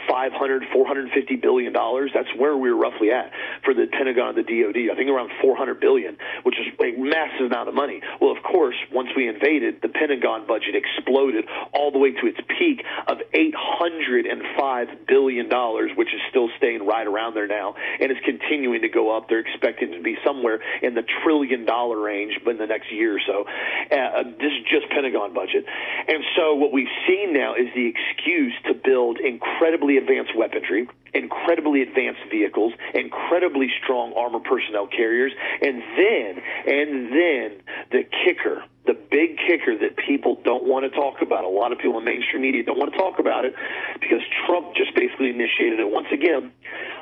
500, 0.09 0.64
450 0.73 1.37
billion 1.37 1.73
dollars. 1.73 2.11
That's 2.12 2.29
where 2.37 2.57
we 2.57 2.71
were 2.71 2.77
roughly 2.77 3.11
at 3.11 3.33
for 3.64 3.73
the 3.73 3.87
Pentagon, 3.89 4.37
the 4.37 4.45
DoD. 4.45 4.93
I 4.93 4.97
think 4.97 5.09
around 5.09 5.31
400 5.41 5.81
billion, 5.81 6.18
which 6.43 6.57
is 6.61 6.68
a 6.77 6.93
massive 7.01 7.47
amount 7.49 7.68
of 7.68 7.75
money. 7.75 8.03
Well, 8.21 8.37
of 8.37 8.43
course, 8.45 8.77
once 8.93 9.09
we 9.16 9.29
invaded, 9.29 9.81
the 9.81 9.89
Pentagon 9.89 10.47
budget 10.47 10.77
exploded 10.77 11.47
all 11.73 11.91
the 11.91 11.99
way 11.99 12.12
to 12.12 12.27
its 12.29 12.39
peak 12.59 12.85
of 13.09 13.18
805 13.33 15.07
billion 15.09 15.49
dollars, 15.49 15.91
which 15.97 16.12
is 16.12 16.21
still 16.29 16.49
staying 16.59 16.85
right 16.85 17.07
around 17.07 17.35
there 17.35 17.49
now, 17.49 17.75
and 17.99 18.12
is 18.12 18.21
continuing 18.25 18.83
to 18.83 18.89
go 18.89 19.16
up. 19.16 19.29
They're 19.29 19.41
expecting 19.41 19.93
to 19.93 20.03
be 20.03 20.16
somewhere 20.25 20.61
in 20.83 20.95
the 20.95 21.05
trillion 21.25 21.64
dollar 21.64 21.99
range 21.99 22.37
in 22.45 22.59
the 22.59 22.66
next 22.66 22.93
year 22.93 23.16
or 23.16 23.21
so. 23.27 23.45
Uh, 23.91 24.23
this 24.37 24.53
is 24.53 24.64
just 24.68 24.91
Pentagon 24.91 25.33
budget. 25.33 25.64
And 26.11 26.25
so 26.37 26.55
what 26.55 26.73
we've 26.73 26.91
seen 27.07 27.33
now 27.33 27.55
is 27.55 27.69
the 27.73 27.87
excuse 27.87 28.53
to 28.67 28.75
build 28.75 29.21
incredibly 29.21 29.97
advanced 29.97 30.37
weaponry, 30.37 30.89
incredibly 31.15 31.83
advanced 31.83 32.23
vehicles, 32.29 32.73
incredibly 32.95 33.71
strong 33.81 34.13
armor 34.17 34.41
personnel 34.41 34.89
carriers, 34.89 35.31
and 35.63 35.81
then, 35.97 36.43
and 36.67 37.13
then 37.13 37.63
the 37.93 38.03
kicker, 38.27 38.65
the 38.87 38.95
big 38.95 39.39
kicker 39.39 39.79
that 39.79 39.97
people 40.05 40.41
don't 40.43 40.65
want 40.65 40.83
to 40.83 40.91
talk 40.91 41.23
about. 41.23 41.45
A 41.45 41.49
lot 41.49 41.71
of 41.71 41.79
people 41.79 41.99
in 41.99 42.05
mainstream 42.05 42.43
media 42.43 42.65
don't 42.65 42.79
want 42.79 42.91
to 42.91 42.99
talk 42.99 43.21
about 43.21 43.45
it 43.45 43.55
because 44.01 44.21
Trump 44.47 44.75
just 44.75 44.93
basically 44.97 45.31
initiated 45.31 45.79
it 45.79 45.91
once 45.91 46.09
again. 46.11 46.51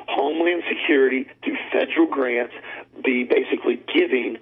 Homeland 0.07 0.61
Security 0.69 1.25
through 1.43 1.57
federal 1.73 2.05
grants 2.05 2.53
be 3.03 3.23
basically 3.23 3.81
giving 3.91 4.37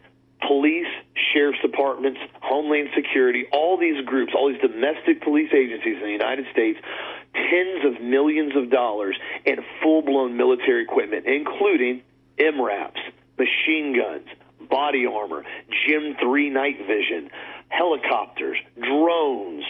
police, 0.45 0.87
sheriff's 1.33 1.61
departments, 1.61 2.19
homeland 2.41 2.89
security, 2.95 3.45
all 3.51 3.77
these 3.77 4.03
groups, 4.05 4.33
all 4.35 4.51
these 4.51 4.61
domestic 4.61 5.21
police 5.21 5.49
agencies 5.53 5.95
in 5.97 6.03
the 6.03 6.11
United 6.11 6.45
States, 6.51 6.79
tens 7.33 7.85
of 7.85 8.01
millions 8.01 8.55
of 8.55 8.69
dollars 8.69 9.17
in 9.45 9.57
full 9.81 10.01
blown 10.01 10.37
military 10.37 10.83
equipment, 10.83 11.25
including 11.25 12.01
MRAPs, 12.37 13.01
machine 13.37 13.95
guns, 13.97 14.27
body 14.69 15.05
armor, 15.05 15.43
Gen 15.87 16.15
3 16.21 16.49
night 16.49 16.77
vision, 16.87 17.29
helicopters, 17.69 18.57
drones, 18.79 19.63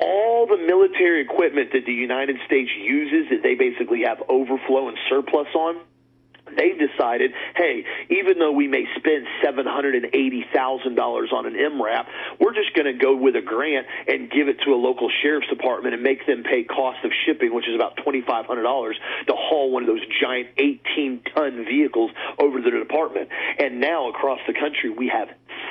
all 0.00 0.46
the 0.46 0.58
military 0.58 1.22
equipment 1.22 1.70
that 1.72 1.84
the 1.86 1.92
United 1.92 2.36
States 2.46 2.70
uses 2.78 3.30
that 3.30 3.42
they 3.42 3.54
basically 3.54 4.02
have 4.04 4.22
overflow 4.28 4.88
and 4.88 4.98
surplus 5.08 5.48
on 5.54 5.80
they 6.56 6.72
decided, 6.72 7.32
hey, 7.56 7.84
even 8.10 8.38
though 8.38 8.52
we 8.52 8.68
may 8.68 8.84
spend 8.96 9.26
seven 9.42 9.66
hundred 9.66 9.94
and 9.94 10.06
eighty 10.14 10.44
thousand 10.54 10.94
dollars 10.94 11.30
on 11.32 11.46
an 11.46 11.54
MRAP, 11.54 12.06
we're 12.40 12.54
just 12.54 12.74
going 12.74 12.86
to 12.86 12.98
go 12.98 13.16
with 13.16 13.36
a 13.36 13.42
grant 13.42 13.86
and 14.06 14.30
give 14.30 14.48
it 14.48 14.58
to 14.64 14.72
a 14.72 14.78
local 14.78 15.10
sheriff's 15.22 15.48
department 15.48 15.94
and 15.94 16.02
make 16.02 16.26
them 16.26 16.42
pay 16.42 16.64
cost 16.64 17.04
of 17.04 17.10
shipping, 17.26 17.54
which 17.54 17.68
is 17.68 17.74
about 17.74 17.96
twenty 18.02 18.22
five 18.22 18.46
hundred 18.46 18.62
dollars 18.62 18.96
to 19.26 19.34
haul 19.34 19.70
one 19.70 19.82
of 19.82 19.88
those 19.88 20.04
giant 20.20 20.48
eighteen 20.58 21.20
ton 21.34 21.64
vehicles 21.64 22.10
over 22.38 22.58
to 22.58 22.70
the 22.70 22.78
department. 22.78 23.28
And 23.58 23.80
now 23.80 24.08
across 24.08 24.40
the 24.46 24.54
country, 24.54 24.90
we 24.90 25.08
have 25.08 25.28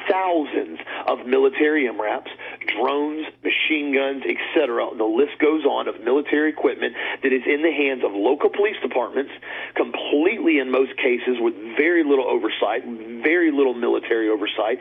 thousands 0.09 0.80
of 1.07 1.25
military 1.25 1.88
MRAPs, 1.88 2.32
drones, 2.75 3.25
machine 3.43 3.93
guns, 3.93 4.23
etc. 4.23 4.89
The 4.97 5.03
list 5.03 5.39
goes 5.39 5.65
on 5.65 5.88
of 5.88 6.03
military 6.03 6.49
equipment 6.49 6.93
that 7.23 7.34
is 7.34 7.43
in 7.45 7.61
the 7.61 7.71
hands 7.71 8.03
of 8.03 8.11
local 8.13 8.49
police 8.49 8.75
departments, 8.82 9.32
completely 9.75 10.59
in 10.59 10.71
most 10.78 10.93
cases 10.97 11.41
with 11.41 11.55
very 11.78 12.03
little 12.03 12.28
oversight, 12.30 12.86
very 13.23 13.51
little 13.51 13.73
military 13.73 14.30
oversight, 14.30 14.78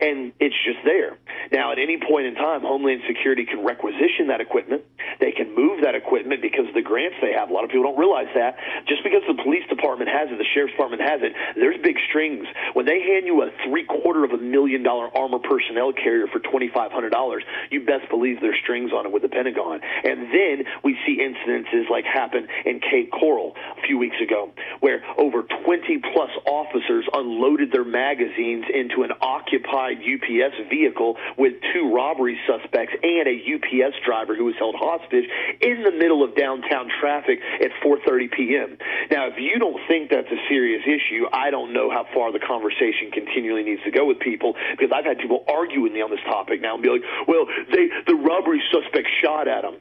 and 0.00 0.32
it's 0.38 0.54
just 0.64 0.78
there. 0.84 1.18
Now, 1.50 1.72
at 1.72 1.78
any 1.78 1.98
point 1.98 2.26
in 2.26 2.34
time, 2.34 2.62
Homeland 2.62 3.02
Security 3.06 3.44
can 3.44 3.64
requisition 3.66 4.28
that 4.28 4.40
equipment. 4.40 4.82
They 5.18 5.32
can 5.32 5.54
move 5.54 5.82
that 5.82 5.94
equipment 5.94 6.40
because 6.40 6.68
of 6.68 6.74
the 6.74 6.82
grants 6.82 7.16
they 7.20 7.32
have. 7.32 7.50
A 7.50 7.52
lot 7.52 7.64
of 7.64 7.70
people 7.70 7.84
don't 7.90 7.98
realize 7.98 8.30
that. 8.34 8.56
Just 8.86 9.02
because 9.02 9.22
the 9.26 9.38
police 9.42 9.66
department 9.68 10.08
has 10.10 10.30
it, 10.30 10.38
the 10.38 10.46
sheriff's 10.54 10.72
department 10.72 11.02
has 11.02 11.20
it, 11.22 11.32
there's 11.56 11.76
big 11.82 11.96
strings. 12.08 12.46
When 12.74 12.86
they 12.86 13.02
hand 13.02 13.26
you 13.26 13.42
a 13.42 13.50
three 13.66 13.84
quarter 13.84 14.24
of 14.24 14.30
a 14.30 14.38
million 14.38 14.82
dollar 14.82 15.10
armor 15.16 15.40
personnel 15.42 15.92
carrier 15.92 16.26
for 16.30 16.38
twenty 16.38 16.70
five 16.72 16.92
hundred 16.92 17.10
dollars, 17.10 17.42
you 17.70 17.84
best 17.84 18.08
believe 18.08 18.40
there's 18.40 18.58
strings 18.62 18.92
on 18.92 19.06
it 19.06 19.12
with 19.12 19.22
the 19.22 19.28
Pentagon. 19.28 19.80
And 20.04 20.30
then 20.30 20.64
we 20.84 20.96
see 21.04 21.18
incidences 21.18 21.90
like 21.90 22.04
happened 22.04 22.48
in 22.64 22.80
Cape 22.80 23.10
Coral 23.10 23.56
a 23.76 23.82
few 23.86 23.98
weeks 23.98 24.16
ago, 24.22 24.52
where 24.80 25.02
over 25.18 25.29
20 25.30 25.98
plus 26.12 26.30
officers 26.46 27.06
unloaded 27.12 27.72
their 27.72 27.84
magazines 27.84 28.64
into 28.72 29.02
an 29.02 29.10
occupied 29.20 29.98
UPS 29.98 30.68
vehicle 30.68 31.16
with 31.38 31.54
two 31.72 31.92
robbery 31.94 32.38
suspects 32.46 32.92
and 33.02 33.26
a 33.26 33.36
UPS 33.38 33.96
driver 34.04 34.34
who 34.34 34.44
was 34.44 34.54
held 34.58 34.74
hostage 34.76 35.24
in 35.60 35.82
the 35.82 35.92
middle 35.92 36.22
of 36.22 36.34
downtown 36.34 36.90
traffic 37.00 37.40
at 37.60 37.70
4:30 37.82 38.30
p.m. 38.32 38.78
Now, 39.10 39.28
if 39.28 39.38
you 39.38 39.58
don't 39.58 39.80
think 39.88 40.10
that's 40.10 40.30
a 40.30 40.40
serious 40.48 40.82
issue, 40.86 41.26
I 41.32 41.50
don't 41.50 41.72
know 41.72 41.90
how 41.90 42.06
far 42.12 42.32
the 42.32 42.40
conversation 42.40 43.10
continually 43.12 43.62
needs 43.62 43.82
to 43.84 43.90
go 43.90 44.06
with 44.06 44.18
people 44.20 44.54
because 44.72 44.90
I've 44.92 45.04
had 45.04 45.18
people 45.18 45.44
argue 45.48 45.80
with 45.80 45.92
me 45.92 46.02
on 46.02 46.10
this 46.10 46.22
topic 46.26 46.60
now 46.60 46.74
and 46.74 46.82
be 46.82 46.90
like, 46.90 47.04
"Well, 47.26 47.46
they 47.72 47.88
the 48.06 48.14
robbery 48.14 48.62
suspect 48.72 49.08
shot 49.22 49.48
at 49.48 49.64
him." 49.64 49.76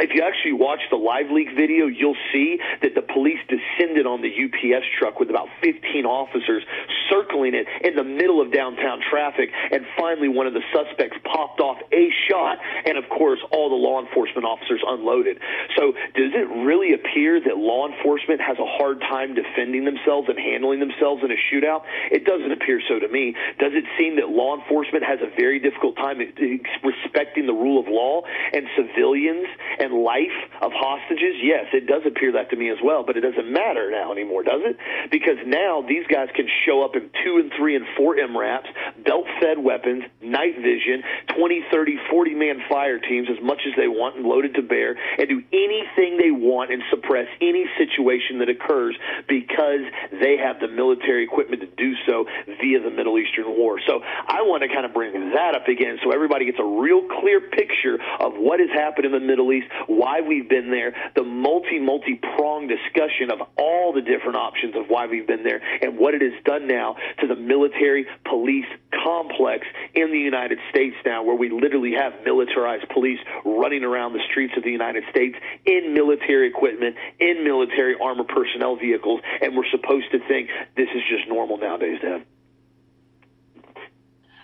If 0.00 0.10
you 0.14 0.22
actually 0.22 0.54
watch 0.54 0.80
the 0.90 0.96
live 0.96 1.30
leak 1.30 1.48
video, 1.56 1.86
you'll 1.86 2.18
see 2.32 2.58
that 2.82 2.94
the 2.94 3.02
police 3.02 3.40
descended 3.48 4.06
on 4.06 4.22
the 4.22 4.32
UPS 4.32 4.86
truck 4.98 5.20
with 5.20 5.30
about 5.30 5.48
15 5.62 6.06
officers 6.06 6.64
circling 7.10 7.54
it 7.54 7.66
in 7.82 7.96
the 7.96 8.04
middle 8.04 8.40
of 8.40 8.52
downtown 8.52 9.00
traffic. 9.10 9.50
And 9.70 9.84
finally, 9.98 10.28
one 10.28 10.46
of 10.46 10.54
the 10.54 10.62
suspects 10.72 11.18
popped 11.24 11.60
off 11.60 11.78
a 11.92 12.08
shot. 12.30 12.58
And 12.86 12.96
of 12.96 13.08
course, 13.08 13.40
all 13.52 13.68
the 13.68 13.76
law 13.76 14.00
enforcement 14.00 14.46
officers 14.46 14.80
unloaded. 14.86 15.38
So, 15.76 15.92
does 16.14 16.32
it 16.32 16.48
really 16.64 16.94
appear 16.94 17.40
that 17.40 17.56
law 17.58 17.88
enforcement 17.88 18.40
has 18.40 18.58
a 18.58 18.66
hard 18.66 19.00
time 19.00 19.34
defending 19.34 19.84
themselves 19.84 20.28
and 20.28 20.38
handling 20.38 20.80
themselves 20.80 21.22
in 21.24 21.30
a 21.30 21.40
shootout? 21.50 21.82
It 22.10 22.24
doesn't 22.24 22.52
appear 22.52 22.80
so 22.88 22.98
to 22.98 23.08
me. 23.08 23.34
Does 23.58 23.72
it 23.74 23.84
seem 23.98 24.16
that 24.16 24.30
law 24.30 24.56
enforcement 24.56 25.04
has 25.04 25.20
a 25.20 25.30
very 25.36 25.58
difficult 25.58 25.96
time 25.96 26.18
respecting 26.18 27.46
the 27.46 27.52
rule 27.52 27.80
of 27.80 27.86
law 27.88 28.22
and 28.52 28.66
civilians 28.76 29.46
and 29.78 29.89
and 29.90 30.02
life 30.02 30.36
of 30.62 30.72
hostages? 30.74 31.36
Yes, 31.42 31.66
it 31.72 31.86
does 31.86 32.02
appear 32.06 32.32
that 32.32 32.50
to 32.50 32.56
me 32.56 32.70
as 32.70 32.78
well, 32.82 33.02
but 33.04 33.16
it 33.16 33.20
doesn't 33.20 33.50
matter 33.50 33.90
now 33.90 34.12
anymore, 34.12 34.42
does 34.42 34.62
it? 34.64 34.76
Because 35.10 35.38
now 35.46 35.82
these 35.82 36.06
guys 36.06 36.28
can 36.34 36.46
show 36.64 36.84
up 36.84 36.94
in 36.94 37.10
two 37.24 37.38
and 37.38 37.52
three 37.56 37.76
and 37.76 37.86
four 37.96 38.16
MRAPs, 38.16 38.70
belt 39.04 39.26
fed 39.40 39.58
weapons, 39.58 40.04
night 40.22 40.56
vision, 40.56 41.02
20, 41.36 41.64
30, 41.72 41.98
40 42.10 42.34
man 42.34 42.62
fire 42.68 42.98
teams 42.98 43.28
as 43.30 43.42
much 43.42 43.60
as 43.66 43.72
they 43.76 43.88
want 43.88 44.16
and 44.16 44.26
loaded 44.26 44.54
to 44.54 44.62
bear 44.62 44.96
and 45.18 45.28
do 45.28 45.42
anything 45.52 46.18
they 46.18 46.30
want 46.30 46.70
and 46.72 46.82
suppress 46.90 47.26
any 47.40 47.66
situation 47.76 48.38
that 48.38 48.48
occurs 48.48 48.96
because 49.28 49.82
they 50.20 50.36
have 50.36 50.60
the 50.60 50.68
military 50.68 51.24
equipment 51.24 51.60
to 51.60 51.68
do 51.76 51.94
so 52.06 52.26
via 52.60 52.80
the 52.80 52.90
Middle 52.90 53.18
Eastern 53.18 53.56
war. 53.56 53.80
So 53.86 54.00
I 54.04 54.42
want 54.42 54.62
to 54.62 54.68
kind 54.68 54.86
of 54.86 54.94
bring 54.94 55.12
that 55.34 55.54
up 55.54 55.68
again 55.68 55.98
so 56.02 56.12
everybody 56.12 56.44
gets 56.44 56.58
a 56.58 56.64
real 56.64 57.02
clear 57.20 57.40
picture 57.40 57.98
of 58.18 58.34
what 58.34 58.60
has 58.60 58.70
happened 58.70 59.06
in 59.06 59.12
the 59.12 59.20
Middle 59.20 59.52
East, 59.52 59.66
why 59.86 60.20
we've 60.20 60.48
been 60.48 60.70
there, 60.70 60.94
the 61.14 61.22
multi, 61.22 61.78
multi 61.78 62.20
pronged 62.36 62.70
discussion 62.70 63.30
of 63.30 63.46
all 63.58 63.92
the 63.92 64.02
different 64.02 64.36
options 64.36 64.76
of 64.76 64.86
why 64.88 65.06
we've 65.06 65.26
been 65.26 65.42
there, 65.42 65.60
and 65.82 65.98
what 65.98 66.14
it 66.14 66.22
has 66.22 66.32
done 66.44 66.66
now 66.66 66.96
to 67.20 67.26
the 67.26 67.36
military 67.36 68.06
police 68.28 68.66
complex 69.04 69.66
in 69.94 70.10
the 70.12 70.18
United 70.18 70.58
States 70.70 70.96
now, 71.04 71.22
where 71.22 71.36
we 71.36 71.50
literally 71.50 71.92
have 71.98 72.12
militarized 72.24 72.88
police 72.92 73.18
running 73.44 73.84
around 73.84 74.12
the 74.12 74.22
streets 74.30 74.54
of 74.56 74.64
the 74.64 74.70
United 74.70 75.04
States 75.10 75.36
in 75.64 75.94
military 75.94 76.48
equipment, 76.48 76.96
in 77.18 77.44
military 77.44 77.96
armor 78.00 78.24
personnel 78.24 78.76
vehicles, 78.76 79.20
and 79.40 79.56
we're 79.56 79.68
supposed 79.70 80.10
to 80.12 80.18
think 80.28 80.48
this 80.76 80.88
is 80.94 81.02
just 81.08 81.28
normal 81.28 81.58
nowadays, 81.58 81.98
Dan. 82.02 82.24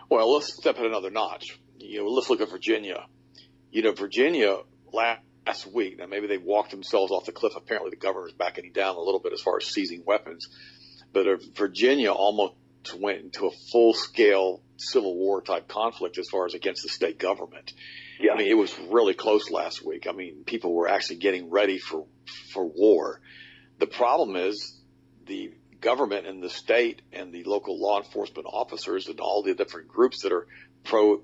Well, 0.08 0.32
let's 0.34 0.54
step 0.54 0.78
it 0.78 0.86
another 0.86 1.10
notch. 1.10 1.58
You 1.78 2.04
know, 2.04 2.10
let's 2.10 2.30
look 2.30 2.40
at 2.40 2.50
Virginia. 2.50 3.06
You 3.70 3.82
know, 3.82 3.92
Virginia 3.92 4.58
last 4.96 5.66
week. 5.72 5.98
Now, 5.98 6.06
maybe 6.06 6.26
they 6.26 6.38
walked 6.38 6.70
themselves 6.70 7.12
off 7.12 7.26
the 7.26 7.32
cliff. 7.32 7.52
Apparently, 7.56 7.90
the 7.90 7.96
governor's 7.96 8.32
backing 8.32 8.72
down 8.72 8.96
a 8.96 9.00
little 9.00 9.20
bit 9.20 9.32
as 9.32 9.40
far 9.40 9.58
as 9.58 9.66
seizing 9.66 10.02
weapons. 10.04 10.48
But 11.12 11.26
Virginia 11.54 12.12
almost 12.12 12.54
went 12.98 13.20
into 13.20 13.46
a 13.46 13.50
full 13.72 13.94
scale 13.94 14.62
civil 14.76 15.16
war 15.16 15.42
type 15.42 15.68
conflict 15.68 16.18
as 16.18 16.28
far 16.28 16.46
as 16.46 16.54
against 16.54 16.82
the 16.82 16.88
state 16.88 17.18
government. 17.18 17.72
Yeah. 18.20 18.32
I 18.32 18.36
mean, 18.36 18.48
it 18.48 18.56
was 18.56 18.76
really 18.90 19.14
close 19.14 19.50
last 19.50 19.84
week. 19.84 20.06
I 20.08 20.12
mean, 20.12 20.44
people 20.44 20.72
were 20.72 20.88
actually 20.88 21.16
getting 21.16 21.50
ready 21.50 21.78
for 21.78 22.06
for 22.52 22.64
war. 22.64 23.20
The 23.78 23.86
problem 23.86 24.36
is 24.36 24.78
the 25.26 25.52
government 25.80 26.26
and 26.26 26.42
the 26.42 26.50
state 26.50 27.02
and 27.12 27.32
the 27.32 27.44
local 27.44 27.80
law 27.80 27.98
enforcement 27.98 28.46
officers 28.50 29.08
and 29.08 29.20
all 29.20 29.42
the 29.42 29.54
different 29.54 29.88
groups 29.88 30.22
that 30.22 30.32
are 30.32 30.46
pro 30.84 31.22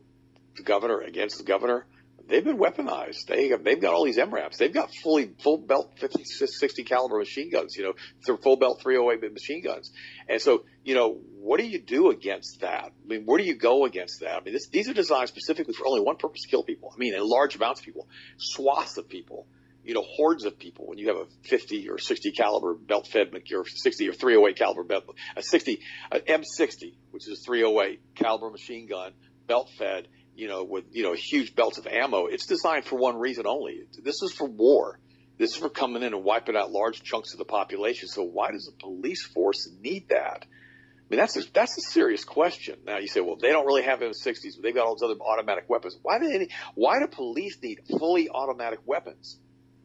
the 0.56 0.62
governor 0.62 1.00
against 1.00 1.38
the 1.38 1.44
governor 1.44 1.86
they've 2.28 2.44
been 2.44 2.58
weaponized. 2.58 3.26
They 3.26 3.48
have, 3.48 3.64
they've 3.64 3.80
got 3.80 3.94
all 3.94 4.04
these 4.04 4.18
MRAPs. 4.18 4.56
They've 4.56 4.72
got 4.72 4.94
fully 4.94 5.32
full 5.42 5.58
belt 5.58 5.92
50, 5.98 6.24
60 6.24 6.84
caliber 6.84 7.18
machine 7.18 7.50
guns. 7.50 7.76
You 7.76 7.94
know, 8.26 8.36
full 8.36 8.56
belt 8.56 8.80
308 8.82 9.32
machine 9.32 9.62
guns. 9.62 9.90
And 10.28 10.40
so, 10.40 10.64
you 10.84 10.94
know, 10.94 11.18
what 11.40 11.60
do 11.60 11.66
you 11.66 11.80
do 11.80 12.10
against 12.10 12.60
that? 12.60 12.86
I 12.86 13.06
mean, 13.06 13.24
where 13.24 13.38
do 13.38 13.44
you 13.44 13.54
go 13.54 13.84
against 13.84 14.20
that? 14.20 14.34
I 14.34 14.40
mean, 14.42 14.54
this, 14.54 14.68
these 14.68 14.88
are 14.88 14.94
designed 14.94 15.28
specifically 15.28 15.74
for 15.74 15.86
only 15.86 16.00
one 16.00 16.16
purpose: 16.16 16.46
kill 16.46 16.62
people. 16.62 16.92
I 16.94 16.98
mean, 16.98 17.14
in 17.14 17.20
large 17.22 17.56
amounts 17.56 17.80
of 17.80 17.86
people, 17.86 18.08
swaths 18.38 18.96
of 18.96 19.08
people. 19.08 19.46
You 19.84 19.94
know, 19.94 20.04
hordes 20.06 20.44
of 20.44 20.60
people. 20.60 20.86
When 20.86 20.98
you 20.98 21.08
have 21.08 21.16
a 21.16 21.26
50 21.48 21.88
or 21.90 21.98
60 21.98 22.30
caliber 22.32 22.74
belt 22.74 23.08
fed 23.08 23.32
or 23.52 23.66
60 23.66 24.08
or 24.08 24.12
308 24.12 24.56
caliber 24.56 24.84
belt, 24.84 25.16
a 25.36 25.42
60, 25.42 25.80
a 26.12 26.20
M60, 26.20 26.94
which 27.10 27.26
is 27.26 27.40
a 27.40 27.42
308 27.44 28.00
caliber 28.14 28.50
machine 28.50 28.86
gun, 28.86 29.12
belt 29.48 29.68
fed 29.76 30.06
you 30.34 30.48
know, 30.48 30.64
with, 30.64 30.84
you 30.92 31.02
know, 31.02 31.14
huge 31.14 31.54
belts 31.54 31.78
of 31.78 31.86
ammo. 31.86 32.26
It's 32.26 32.46
designed 32.46 32.84
for 32.84 32.96
one 32.96 33.18
reason 33.18 33.46
only. 33.46 33.82
This 34.02 34.22
is 34.22 34.32
for 34.32 34.48
war. 34.48 34.98
This 35.38 35.52
is 35.52 35.56
for 35.56 35.68
coming 35.68 36.02
in 36.02 36.14
and 36.14 36.24
wiping 36.24 36.56
out 36.56 36.70
large 36.70 37.02
chunks 37.02 37.32
of 37.32 37.38
the 37.38 37.44
population. 37.44 38.08
So 38.08 38.22
why 38.22 38.50
does 38.50 38.64
the 38.64 38.78
police 38.78 39.24
force 39.24 39.68
need 39.80 40.08
that? 40.08 40.44
I 40.44 41.04
mean, 41.10 41.18
that's 41.18 41.36
a, 41.36 41.42
that's 41.52 41.76
a 41.76 41.90
serious 41.90 42.24
question. 42.24 42.76
Now 42.86 42.98
you 42.98 43.08
say, 43.08 43.20
well, 43.20 43.36
they 43.36 43.50
don't 43.50 43.66
really 43.66 43.82
have 43.82 44.00
M60s, 44.00 44.56
but 44.56 44.62
they've 44.62 44.74
got 44.74 44.86
all 44.86 44.94
these 44.94 45.02
other 45.02 45.20
automatic 45.20 45.68
weapons. 45.68 45.98
Why 46.02 46.18
do 46.18 46.28
they, 46.28 46.48
why 46.74 47.00
do 47.00 47.06
police 47.06 47.58
need 47.62 47.80
fully 47.98 48.30
automatic 48.30 48.80
weapons? 48.86 49.38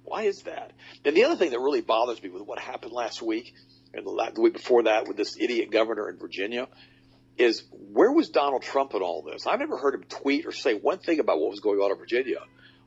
Why 0.04 0.24
is 0.24 0.44
that? 0.44 0.72
And 1.04 1.18
the 1.18 1.26
other 1.26 1.36
thing 1.36 1.52
that 1.52 1.60
really 1.60 1.82
bothers 1.82 2.24
me 2.24 2.30
with 2.30 2.44
what 2.44 2.60
happened 2.60 2.94
last 2.94 3.22
week 3.22 3.54
and 3.94 4.06
the, 4.06 4.32
the 4.36 4.42
week 4.42 4.54
before 4.54 4.84
that 4.84 5.08
with 5.08 5.18
this 5.18 5.36
idiot 5.38 5.70
governor 5.70 6.10
in 6.10 6.18
Virginia 6.18 6.68
is 7.38 7.64
where 7.72 8.12
was 8.12 8.30
Donald 8.30 8.64
Trump 8.64 8.94
in 8.94 9.02
all 9.02 9.22
this? 9.22 9.46
I've 9.48 9.60
never 9.60 9.78
heard 9.78 9.96
him 9.96 10.04
tweet 10.04 10.46
or 10.46 10.52
say 10.52 10.74
one 10.74 11.00
thing 11.00 11.20
about 11.20 11.40
what 11.40 11.50
was 11.50 11.60
going 11.60 11.80
on 11.80 11.92
in 11.92 11.98
Virginia. 11.98 12.40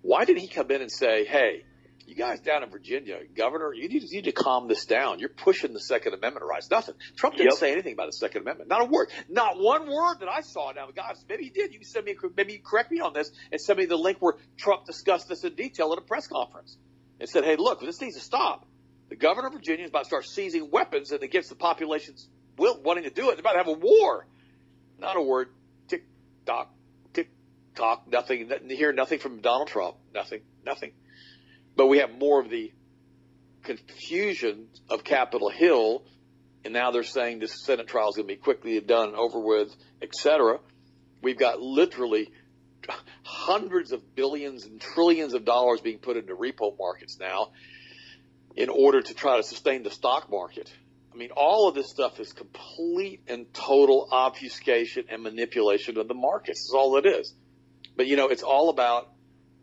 Why 0.03 0.25
did 0.25 0.39
he 0.39 0.49
come 0.49 0.71
in 0.71 0.81
and 0.81 0.91
say, 0.91 1.25
hey, 1.25 1.65
you 2.07 2.17
guys 2.17 2.41
down 2.41 2.65
in 2.65 2.71
Virginia, 2.71 3.21
Governor, 3.37 3.73
you 3.73 3.89
need, 3.89 4.03
you 4.03 4.17
need 4.17 4.25
to 4.25 4.33
calm 4.33 4.67
this 4.67 4.85
down. 4.85 5.21
You're 5.21 5.29
pushing 5.29 5.73
the 5.73 5.81
Second 5.81 6.15
Amendment 6.15 6.45
rights. 6.45 6.69
Nothing. 6.69 6.97
Trump 7.15 7.37
didn't 7.37 7.53
yep. 7.53 7.59
say 7.59 7.71
anything 7.71 7.93
about 7.93 8.07
the 8.07 8.13
Second 8.13 8.43
Amendment. 8.43 8.69
Not 8.69 8.81
a 8.81 8.85
word. 8.87 9.11
Not 9.29 9.61
one 9.61 9.87
word 9.87 10.17
that 10.19 10.29
I 10.29 10.41
saw. 10.41 10.73
Now, 10.73 10.89
guys, 10.91 11.25
maybe 11.29 11.45
he 11.45 11.51
did. 11.51 11.73
You 11.73 11.79
can 11.79 11.89
send 11.89 12.07
me, 12.07 12.17
maybe 12.37 12.55
you 12.55 12.59
correct 12.65 12.91
me 12.91 13.01
on 13.01 13.13
this 13.13 13.31
and 13.53 13.61
send 13.61 13.79
me 13.79 13.87
the 13.87 13.97
link 13.97 14.19
where 14.19 14.35
Trump 14.57 14.87
discussed 14.87 15.29
this 15.29 15.45
in 15.45 15.55
detail 15.55 15.93
at 15.93 15.99
a 15.99 16.03
press 16.03 16.27
conference 16.27 16.77
and 17.21 17.29
said, 17.29 17.45
hey, 17.45 17.55
look, 17.57 17.81
this 17.81 18.01
needs 18.01 18.17
to 18.17 18.23
stop. 18.23 18.67
The 19.09 19.17
governor 19.17 19.49
of 19.49 19.53
Virginia 19.53 19.85
is 19.85 19.91
about 19.91 20.01
to 20.01 20.07
start 20.07 20.25
seizing 20.25 20.71
weapons 20.71 21.13
and 21.13 21.23
against 21.23 21.49
the 21.49 21.57
population's 21.57 22.29
will, 22.57 22.81
wanting 22.83 23.05
to 23.05 23.11
do 23.11 23.31
it. 23.31 23.35
They're 23.35 23.41
about 23.41 23.53
to 23.53 23.59
have 23.59 23.69
a 23.69 23.73
war. 23.73 24.27
Not 25.01 25.17
a 25.17 25.23
word. 25.23 25.49
Tick 25.89 26.05
tock, 26.47 26.73
tick 27.13 27.31
tock. 27.75 28.05
Nothing. 28.07 28.51
Hear 28.69 28.93
nothing 28.93 29.19
from 29.19 29.41
Donald 29.41 29.69
Trump. 29.69 29.97
Nothing. 30.15 30.43
Nothing. 30.65 30.93
But 31.77 31.87
we 31.87 31.99
have 31.99 32.11
more 32.19 32.41
of 32.41 32.51
the 32.51 32.73
confusion 33.63 34.69
of 34.89 35.05
Capitol 35.05 35.51
Hill, 35.51 36.03
and 36.65 36.75
now 36.75 36.91
they're 36.91 37.03
saying 37.03 37.39
this 37.39 37.65
Senate 37.65 37.87
trial 37.87 38.11
is 38.11 38.17
going 38.17 38.29
to 38.29 38.35
be 38.35 38.41
quickly 38.41 38.79
done, 38.81 39.15
over 39.15 39.39
with, 39.39 39.75
etc. 40.03 40.59
We've 41.23 41.39
got 41.39 41.61
literally 41.61 42.31
hundreds 43.23 43.93
of 43.93 44.15
billions 44.15 44.65
and 44.65 44.81
trillions 44.81 45.35
of 45.35 45.45
dollars 45.45 45.81
being 45.81 45.99
put 45.99 46.17
into 46.17 46.35
repo 46.35 46.77
markets 46.79 47.19
now 47.19 47.53
in 48.57 48.69
order 48.69 49.01
to 49.01 49.15
try 49.15 49.37
to 49.37 49.43
sustain 49.43 49.83
the 49.83 49.91
stock 49.91 50.31
market. 50.31 50.73
I 51.13 51.17
mean, 51.17 51.31
all 51.37 51.69
of 51.69 51.75
this 51.75 51.91
stuff 51.91 52.21
is 52.21 52.33
complete 52.33 53.23
and 53.27 53.53
total 53.53 54.09
obfuscation 54.11 55.05
and 55.09 55.23
manipulation 55.23 55.99
of 55.99 56.09
the 56.09 56.15
markets. 56.15 56.61
Is 56.61 56.75
all 56.75 56.97
it 56.97 57.07
is. 57.07 57.35
But 57.97 58.07
you 58.07 58.17
know, 58.17 58.29
it's 58.29 58.43
all 58.43 58.71
about 58.71 59.09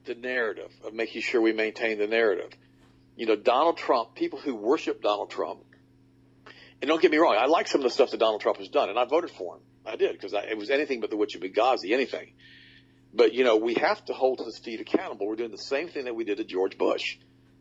the 0.05 0.15
narrative 0.15 0.71
of 0.83 0.93
making 0.93 1.21
sure 1.21 1.41
we 1.41 1.53
maintain 1.53 1.97
the 1.99 2.07
narrative. 2.07 2.51
You 3.15 3.25
know, 3.25 3.35
Donald 3.35 3.77
Trump, 3.77 4.15
people 4.15 4.39
who 4.39 4.55
worship 4.55 5.01
Donald 5.01 5.31
Trump, 5.31 5.63
and 6.81 6.87
don't 6.87 7.01
get 7.01 7.11
me 7.11 7.17
wrong, 7.17 7.35
I 7.37 7.47
like 7.47 7.67
some 7.67 7.81
of 7.81 7.83
the 7.83 7.89
stuff 7.89 8.11
that 8.11 8.19
Donald 8.19 8.41
Trump 8.41 8.57
has 8.57 8.69
done, 8.69 8.89
and 8.89 8.99
I 8.99 9.05
voted 9.05 9.31
for 9.31 9.55
him. 9.55 9.61
I 9.85 9.95
did 9.95 10.11
because 10.13 10.33
it 10.33 10.57
was 10.57 10.69
anything 10.69 10.99
but 10.99 11.09
the 11.09 11.17
witch 11.17 11.35
of 11.35 11.41
Benghazi, 11.41 11.93
anything. 11.93 12.33
But 13.13 13.33
you 13.33 13.43
know, 13.43 13.55
we 13.55 13.75
have 13.75 14.03
to 14.05 14.13
hold 14.13 14.39
his 14.39 14.59
feet 14.59 14.81
accountable. 14.81 15.27
We're 15.27 15.37
doing 15.37 15.51
the 15.51 15.57
same 15.57 15.87
thing 15.87 16.05
that 16.05 16.15
we 16.15 16.25
did 16.25 16.37
to 16.37 16.43
George 16.43 16.77
Bush, 16.77 17.17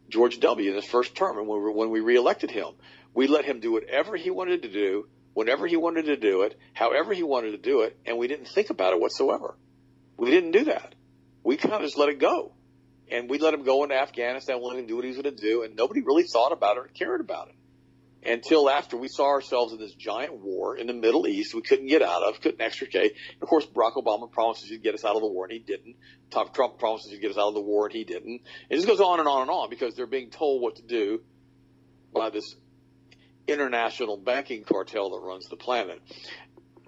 George 0.09 0.41
W. 0.41 0.71
in 0.71 0.77
his 0.77 0.85
first 0.85 1.15
term, 1.15 1.39
and 1.39 1.47
when 1.47 1.63
we, 1.63 1.71
when 1.71 1.91
we 1.91 2.01
reelected 2.01 2.51
him. 2.51 2.75
We 3.17 3.29
let 3.29 3.47
him 3.47 3.61
do 3.61 3.73
whatever 3.73 4.15
he 4.15 4.29
wanted 4.29 4.63
to 4.63 4.69
do, 4.69 5.09
whenever 5.33 5.67
he 5.67 5.79
wanted 5.79 6.05
to 6.05 6.19
do 6.19 6.43
it, 6.43 6.55
however 6.75 7.15
he 7.15 7.23
wanted 7.23 7.53
to 7.53 7.57
do 7.57 7.81
it, 7.81 7.99
and 8.05 8.19
we 8.19 8.29
didn't 8.29 8.47
think 8.47 8.69
about 8.69 8.93
it 8.93 9.01
whatsoever. 9.01 9.57
We 10.19 10.31
didn't 10.31 10.51
do 10.51 10.65
that. 10.65 10.95
We 11.43 11.57
kind 11.57 11.75
of 11.75 11.81
just 11.81 11.97
let 11.97 12.11
it 12.11 12.21
go. 12.21 12.53
And 13.11 13.31
we 13.31 13.39
let 13.39 13.55
him 13.55 13.65
go 13.65 13.85
into 13.85 13.95
Afghanistan, 13.95 14.63
let 14.63 14.79
him 14.79 14.87
do 14.87 14.97
what 14.97 15.05
he 15.05 15.13
was 15.13 15.23
going 15.23 15.35
to 15.35 15.43
do, 15.43 15.63
and 15.63 15.75
nobody 15.75 16.03
really 16.03 16.25
thought 16.25 16.53
about 16.53 16.77
it 16.77 16.81
or 16.81 16.89
cared 16.89 17.23
about 17.23 17.49
it. 17.49 17.55
Until 18.31 18.69
after 18.69 18.99
we 18.99 19.09
saw 19.09 19.29
ourselves 19.29 19.73
in 19.73 19.79
this 19.79 19.95
giant 19.95 20.39
war 20.39 20.77
in 20.77 20.87
the 20.87 20.93
Middle 20.93 21.27
East 21.27 21.55
we 21.55 21.63
couldn't 21.63 21.87
get 21.87 22.03
out 22.03 22.23
of, 22.23 22.43
couldn't 22.43 22.61
extricate. 22.61 23.13
And 23.33 23.43
of 23.43 23.49
course, 23.49 23.65
Barack 23.65 23.95
Obama 23.95 24.31
promises 24.31 24.69
he'd 24.69 24.83
get 24.83 24.95
us 24.95 25.07
out 25.07 25.17
of 25.17 25.23
the 25.23 25.29
war, 25.29 25.47
and 25.47 25.53
he 25.53 25.61
didn't. 25.61 25.97
Trump 26.31 26.79
promises 26.79 27.13
he'd 27.13 27.23
get 27.23 27.31
us 27.31 27.39
out 27.39 27.49
of 27.49 27.55
the 27.55 27.63
war, 27.63 27.87
and 27.87 27.95
he 27.95 28.05
didn't. 28.05 28.43
It 28.69 28.75
just 28.75 28.87
goes 28.87 29.01
on 29.01 29.21
and 29.21 29.29
on 29.29 29.41
and 29.43 29.51
on 29.51 29.71
because 29.71 29.95
they're 29.95 30.07
being 30.07 30.29
told 30.29 30.61
what 30.61 30.77
to 30.77 30.83
do 30.83 31.23
by 32.13 32.29
this 32.29 32.57
international 33.49 34.17
banking 34.17 34.65
cartel 34.65 35.11
that 35.11 35.21
runs 35.21 35.49
the 35.49 35.57
planet. 35.57 36.01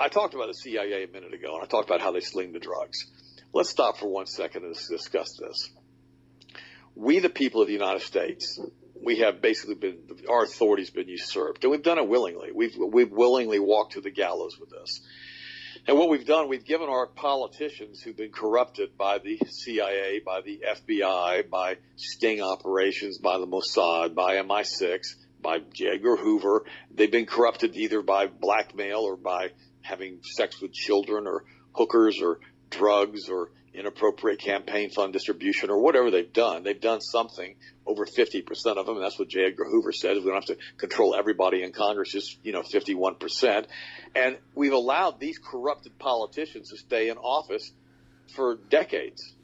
I 0.01 0.09
talked 0.09 0.35
about 0.35 0.49
the 0.49 0.55
CIA 0.55 1.05
a 1.05 1.09
minute 1.09 1.35
ago, 1.35 1.55
and 1.55 1.63
I 1.63 1.67
talked 1.67 1.89
about 1.89 2.01
how 2.01 2.13
they 2.13 2.21
sling 2.21 2.53
the 2.53 2.61
drugs. 2.61 3.07
Let's 3.53 3.71
stop 3.71 3.99
for 3.99 4.07
one 4.07 4.27
second 4.27 4.65
and 4.65 4.75
discuss 4.75 5.37
this. 5.39 5.71
We, 6.95 7.19
the 7.19 7.29
people 7.29 7.63
of 7.63 7.67
the 7.69 7.73
United 7.73 8.03
States, 8.03 8.61
we 9.03 9.19
have 9.19 9.41
basically 9.41 9.77
been 9.77 9.99
our 10.29 10.45
authority's 10.45 10.91
been 10.91 11.09
usurped, 11.09 11.65
and 11.65 11.71
we've 11.71 11.83
done 11.83 11.99
it 11.99 12.09
willingly. 12.09 12.51
We've 12.53 12.77
we've 12.77 13.11
willingly 13.11 13.59
walked 13.59 13.93
to 13.93 14.01
the 14.01 14.11
gallows 14.11 14.59
with 14.59 14.71
this. 14.71 15.01
And 15.87 15.97
what 15.97 16.11
we've 16.11 16.27
done, 16.27 16.49
we've 16.49 16.65
given 16.65 16.89
our 16.89 17.07
politicians 17.07 18.03
who've 18.03 18.17
been 18.17 18.33
corrupted 18.33 18.99
by 18.99 19.19
the 19.19 19.39
CIA, 19.49 20.21
by 20.25 20.43
the 20.43 20.61
FBI, 20.69 21.49
by 21.49 21.77
sting 21.97 22.43
operations, 22.43 23.19
by 23.19 23.39
the 23.39 23.47
Mossad, 23.47 24.15
by 24.15 24.37
MI6, 24.37 25.01
by 25.41 25.59
J. 25.73 25.91
Edgar 25.95 26.17
Hoover. 26.17 26.65
They've 26.91 27.11
been 27.11 27.27
corrupted 27.27 27.77
either 27.77 28.03
by 28.03 28.27
blackmail 28.27 29.01
or 29.01 29.17
by 29.17 29.51
having 29.83 30.21
sex 30.23 30.61
with 30.61 30.73
children 30.73 31.27
or 31.27 31.45
hookers 31.73 32.21
or 32.23 32.41
drugs 32.71 33.29
or 33.29 33.51
inappropriate 33.75 34.41
campaign 34.41 34.91
fund 34.91 35.13
distribution 35.13 35.71
or 35.71 35.81
whatever 35.81 36.11
they've 36.11 36.33
done. 36.33 36.65
They've 36.65 36.81
done 36.81 37.01
something 37.01 37.55
over 37.87 38.07
50% 38.07 38.43
of 38.77 38.87
them. 38.87 38.97
And 38.97 39.05
that's 39.05 39.19
what 39.19 39.29
J. 39.29 39.45
Edgar 39.47 39.65
Hoover 39.65 39.93
says. 39.93 40.19
We 40.19 40.31
don't 40.31 40.35
have 40.35 40.57
to 40.57 40.59
control 40.77 41.15
everybody 41.15 41.63
in 41.63 41.73
Congress, 41.73 42.11
just, 42.11 42.39
you 42.43 42.53
know, 42.53 42.63
51%. 42.63 43.67
And 44.15 44.39
we've 44.55 44.73
allowed 44.73 45.21
these 45.21 45.39
corrupted 45.39 45.99
politicians 45.99 46.71
to 46.71 46.77
stay 46.77 47.09
in 47.09 47.19
office 47.19 47.71
for 48.35 48.57
decades 48.69 49.35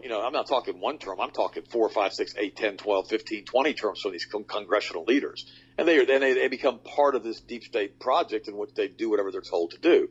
you 0.00 0.08
know, 0.08 0.22
I'm 0.22 0.32
not 0.32 0.46
talking 0.46 0.80
one 0.80 0.98
term. 0.98 1.20
I'm 1.20 1.30
talking 1.30 1.64
four, 1.64 1.88
five, 1.88 2.12
six, 2.12 2.34
eight, 2.36 2.56
10, 2.56 2.76
12, 2.76 3.08
15, 3.08 3.44
20 3.44 3.74
terms 3.74 4.00
for 4.00 4.10
these 4.10 4.26
con- 4.26 4.44
congressional 4.44 5.04
leaders. 5.04 5.44
And 5.76 5.88
they, 5.88 6.04
then 6.04 6.20
they, 6.20 6.34
they 6.34 6.48
become 6.48 6.78
part 6.78 7.14
of 7.14 7.24
this 7.24 7.40
deep 7.40 7.64
state 7.64 7.98
project 7.98 8.48
in 8.48 8.56
which 8.56 8.74
they 8.74 8.88
do 8.88 9.10
whatever 9.10 9.32
they're 9.32 9.40
told 9.40 9.72
to 9.72 9.78
do. 9.78 10.08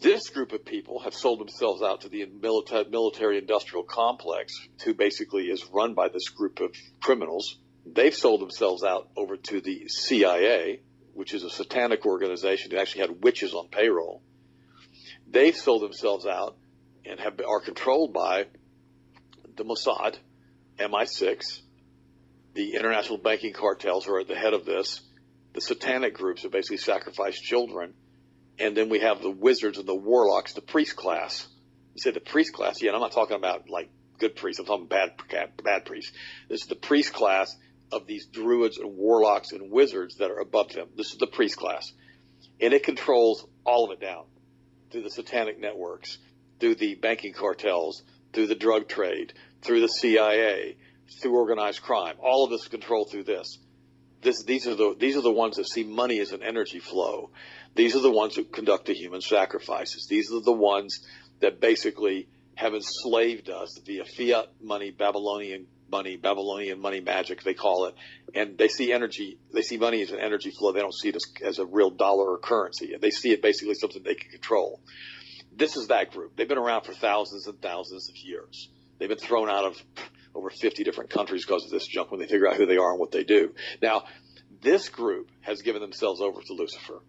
This 0.00 0.30
group 0.30 0.52
of 0.52 0.64
people 0.64 1.00
have 1.00 1.14
sold 1.14 1.40
themselves 1.40 1.82
out 1.82 2.02
to 2.02 2.08
the 2.08 2.24
military 2.26 3.38
industrial 3.38 3.84
complex, 3.84 4.54
who 4.84 4.94
basically 4.94 5.44
is 5.44 5.64
run 5.72 5.94
by 5.94 6.08
this 6.08 6.28
group 6.28 6.60
of 6.60 6.72
criminals. 7.00 7.58
They've 7.84 8.14
sold 8.14 8.40
themselves 8.40 8.84
out 8.84 9.08
over 9.16 9.36
to 9.36 9.60
the 9.60 9.88
CIA, 9.88 10.82
which 11.14 11.34
is 11.34 11.42
a 11.42 11.50
satanic 11.50 12.06
organization 12.06 12.70
that 12.70 12.80
actually 12.80 13.02
had 13.02 13.22
witches 13.24 13.54
on 13.54 13.68
payroll. 13.68 14.22
They've 15.26 15.56
sold 15.56 15.82
themselves 15.82 16.26
out 16.26 16.56
and 17.04 17.20
have 17.20 17.40
are 17.46 17.60
controlled 17.60 18.12
by 18.12 18.46
the 19.56 19.64
Mossad, 19.64 20.16
MI6, 20.78 21.60
the 22.54 22.74
international 22.74 23.18
banking 23.18 23.52
cartels 23.52 24.08
are 24.08 24.20
at 24.20 24.28
the 24.28 24.34
head 24.34 24.54
of 24.54 24.64
this, 24.64 25.00
the 25.52 25.60
satanic 25.60 26.14
groups 26.14 26.42
who 26.42 26.50
basically 26.50 26.76
sacrifice 26.76 27.38
children, 27.38 27.94
and 28.58 28.76
then 28.76 28.88
we 28.88 29.00
have 29.00 29.22
the 29.22 29.30
wizards 29.30 29.78
and 29.78 29.86
the 29.86 29.94
warlocks, 29.94 30.54
the 30.54 30.60
priest 30.60 30.96
class. 30.96 31.46
You 31.94 32.00
said 32.00 32.14
the 32.14 32.20
priest 32.20 32.52
class, 32.52 32.82
yeah, 32.82 32.92
I'm 32.92 33.00
not 33.00 33.12
talking 33.12 33.36
about 33.36 33.68
like 33.68 33.90
good 34.18 34.36
priests, 34.36 34.60
I'm 34.60 34.66
talking 34.66 34.86
bad 34.86 35.12
bad 35.62 35.84
priests. 35.84 36.12
This 36.48 36.62
is 36.62 36.66
the 36.66 36.76
priest 36.76 37.12
class 37.12 37.54
of 37.90 38.06
these 38.06 38.26
druids 38.26 38.78
and 38.78 38.96
warlocks 38.96 39.52
and 39.52 39.70
wizards 39.70 40.16
that 40.16 40.30
are 40.30 40.40
above 40.40 40.72
them. 40.72 40.88
This 40.96 41.12
is 41.12 41.18
the 41.18 41.26
priest 41.26 41.56
class. 41.56 41.92
And 42.60 42.74
it 42.74 42.82
controls 42.82 43.46
all 43.64 43.86
of 43.86 43.92
it 43.92 44.00
down 44.00 44.24
through 44.90 45.02
the 45.02 45.10
satanic 45.10 45.58
networks 45.58 46.18
through 46.60 46.76
the 46.76 46.94
banking 46.94 47.32
cartels, 47.32 48.02
through 48.32 48.46
the 48.46 48.54
drug 48.54 48.88
trade, 48.88 49.32
through 49.62 49.80
the 49.80 49.88
CIA, 49.88 50.76
through 51.20 51.34
organized 51.34 51.82
crime. 51.82 52.16
All 52.20 52.44
of 52.44 52.50
this 52.50 52.62
is 52.62 52.68
controlled 52.68 53.10
through 53.10 53.24
this. 53.24 53.58
This, 54.20 54.42
these 54.44 54.66
are 54.66 54.74
the 54.74 54.96
these 54.98 55.16
are 55.16 55.22
the 55.22 55.30
ones 55.30 55.56
that 55.56 55.68
see 55.68 55.84
money 55.84 56.18
as 56.18 56.32
an 56.32 56.42
energy 56.42 56.80
flow. 56.80 57.30
These 57.76 57.94
are 57.94 58.00
the 58.00 58.10
ones 58.10 58.34
who 58.34 58.44
conduct 58.44 58.86
the 58.86 58.94
human 58.94 59.20
sacrifices. 59.20 60.06
These 60.08 60.32
are 60.32 60.40
the 60.40 60.52
ones 60.52 61.06
that 61.40 61.60
basically 61.60 62.28
have 62.56 62.74
enslaved 62.74 63.48
us 63.48 63.78
via 63.86 64.04
fiat 64.04 64.48
money, 64.60 64.90
Babylonian 64.90 65.68
money, 65.90 66.16
Babylonian 66.16 66.80
money 66.80 67.00
magic, 67.00 67.42
they 67.42 67.54
call 67.54 67.86
it. 67.86 67.94
And 68.34 68.58
they 68.58 68.68
see 68.68 68.92
energy, 68.92 69.38
they 69.52 69.62
see 69.62 69.76
money 69.76 70.02
as 70.02 70.10
an 70.10 70.18
energy 70.18 70.50
flow. 70.50 70.72
They 70.72 70.80
don't 70.80 70.94
see 70.94 71.10
it 71.10 71.16
as, 71.16 71.24
as 71.44 71.58
a 71.58 71.66
real 71.66 71.90
dollar 71.90 72.32
or 72.32 72.38
currency. 72.38 72.94
They 73.00 73.10
see 73.10 73.30
it 73.30 73.42
basically 73.42 73.70
as 73.70 73.80
something 73.80 74.02
they 74.02 74.16
can 74.16 74.30
control. 74.30 74.80
This 75.58 75.76
is 75.76 75.88
that 75.88 76.12
group. 76.12 76.36
They've 76.36 76.48
been 76.48 76.56
around 76.56 76.84
for 76.84 76.92
thousands 76.92 77.48
and 77.48 77.60
thousands 77.60 78.08
of 78.08 78.16
years. 78.16 78.68
They've 78.98 79.08
been 79.08 79.18
thrown 79.18 79.50
out 79.50 79.64
of 79.64 79.82
over 80.34 80.50
50 80.50 80.84
different 80.84 81.10
countries 81.10 81.44
because 81.44 81.64
of 81.64 81.70
this 81.70 81.86
junk 81.86 82.12
when 82.12 82.20
they 82.20 82.28
figure 82.28 82.48
out 82.48 82.56
who 82.56 82.66
they 82.66 82.76
are 82.76 82.92
and 82.92 83.00
what 83.00 83.10
they 83.10 83.24
do. 83.24 83.54
Now, 83.82 84.04
this 84.62 84.88
group 84.88 85.30
has 85.40 85.62
given 85.62 85.82
themselves 85.82 86.20
over 86.20 86.40
to 86.40 86.52
Lucifer. 86.52 87.02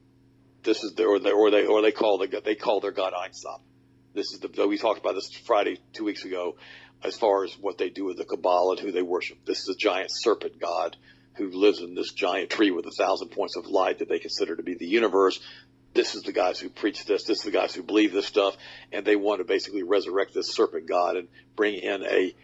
This 0.63 0.83
is 0.83 0.93
the, 0.95 1.05
or 1.05 1.19
they, 1.19 1.31
or 1.31 1.51
they, 1.51 1.65
or 1.67 1.83
they 1.83 1.91
call 1.91 2.17
the, 2.17 2.41
they 2.43 2.55
call 2.55 2.79
their 2.79 2.91
God 2.91 3.13
Einstein. 3.13 3.59
This 4.15 4.33
is 4.33 4.39
the, 4.39 4.67
we 4.67 4.79
talked 4.79 4.99
about 4.99 5.13
this 5.13 5.29
Friday, 5.45 5.77
two 5.93 6.03
weeks 6.03 6.25
ago, 6.25 6.57
as 7.03 7.15
far 7.15 7.43
as 7.43 7.53
what 7.53 7.77
they 7.77 7.89
do 7.89 8.05
with 8.05 8.17
the 8.17 8.25
Kabbalah 8.25 8.71
and 8.71 8.79
who 8.79 8.91
they 8.91 9.03
worship. 9.03 9.45
This 9.45 9.59
is 9.59 9.69
a 9.69 9.77
giant 9.77 10.09
serpent 10.11 10.59
god 10.59 10.97
who 11.35 11.51
lives 11.51 11.81
in 11.81 11.93
this 11.93 12.11
giant 12.13 12.49
tree 12.49 12.71
with 12.71 12.85
a 12.87 12.91
thousand 12.97 13.29
points 13.29 13.55
of 13.55 13.67
light 13.67 13.99
that 13.99 14.09
they 14.09 14.19
consider 14.19 14.55
to 14.55 14.63
be 14.63 14.73
the 14.73 14.87
universe. 14.87 15.39
This 15.93 16.15
is 16.15 16.23
the 16.23 16.31
guys 16.31 16.59
who 16.59 16.69
preach 16.69 17.05
this. 17.05 17.23
This 17.23 17.39
is 17.39 17.43
the 17.43 17.51
guys 17.51 17.73
who 17.73 17.83
believe 17.83 18.11
this 18.11 18.27
stuff, 18.27 18.55
and 18.91 19.05
they 19.05 19.15
want 19.15 19.39
to 19.39 19.45
basically 19.45 19.83
resurrect 19.83 20.33
this 20.33 20.53
serpent 20.53 20.87
god 20.87 21.17
and 21.17 21.27
bring 21.55 21.75
in 21.75 22.03
a 22.03 22.35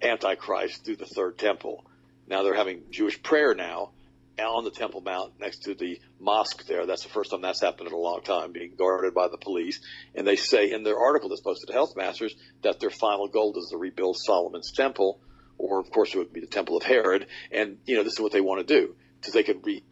antichrist 0.00 0.84
through 0.84 0.96
the 0.96 1.06
third 1.06 1.38
temple. 1.38 1.84
Now 2.26 2.42
they're 2.42 2.54
having 2.54 2.84
Jewish 2.90 3.22
prayer 3.22 3.54
now 3.54 3.90
on 4.38 4.64
the 4.64 4.70
Temple 4.70 5.00
Mount 5.00 5.38
next 5.38 5.64
to 5.64 5.74
the 5.74 6.00
mosque 6.18 6.66
there. 6.66 6.86
That's 6.86 7.02
the 7.02 7.10
first 7.10 7.30
time 7.30 7.42
that's 7.42 7.60
happened 7.60 7.88
in 7.88 7.94
a 7.94 7.98
long 7.98 8.22
time, 8.22 8.52
being 8.52 8.74
guarded 8.76 9.14
by 9.14 9.28
the 9.28 9.36
police. 9.36 9.80
And 10.14 10.26
they 10.26 10.36
say 10.36 10.70
in 10.70 10.82
their 10.82 10.98
article 10.98 11.28
that's 11.28 11.40
posted 11.40 11.68
to 11.68 11.72
Health 11.72 11.94
Masters 11.96 12.34
that 12.62 12.80
their 12.80 12.90
final 12.90 13.28
goal 13.28 13.56
is 13.56 13.68
to 13.70 13.76
rebuild 13.76 14.16
Solomon's 14.18 14.72
temple, 14.72 15.20
or 15.58 15.78
of 15.78 15.90
course 15.90 16.14
it 16.14 16.18
would 16.18 16.32
be 16.32 16.40
the 16.40 16.46
Temple 16.46 16.76
of 16.76 16.82
Herod. 16.82 17.26
And 17.50 17.78
you 17.84 17.96
know 17.96 18.02
this 18.02 18.14
is 18.14 18.20
what 18.20 18.32
they 18.32 18.40
want 18.40 18.66
to 18.66 18.80
do, 18.80 18.96
because 19.20 19.34
they 19.34 19.42
can 19.42 19.60
re- 19.62 19.84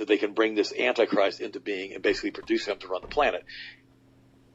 that 0.00 0.08
they 0.08 0.16
can 0.16 0.32
bring 0.32 0.54
this 0.54 0.72
Antichrist 0.72 1.40
into 1.40 1.60
being 1.60 1.92
and 1.92 2.02
basically 2.02 2.30
produce 2.30 2.64
him 2.64 2.78
to 2.78 2.88
run 2.88 3.02
the 3.02 3.08
planet. 3.08 3.44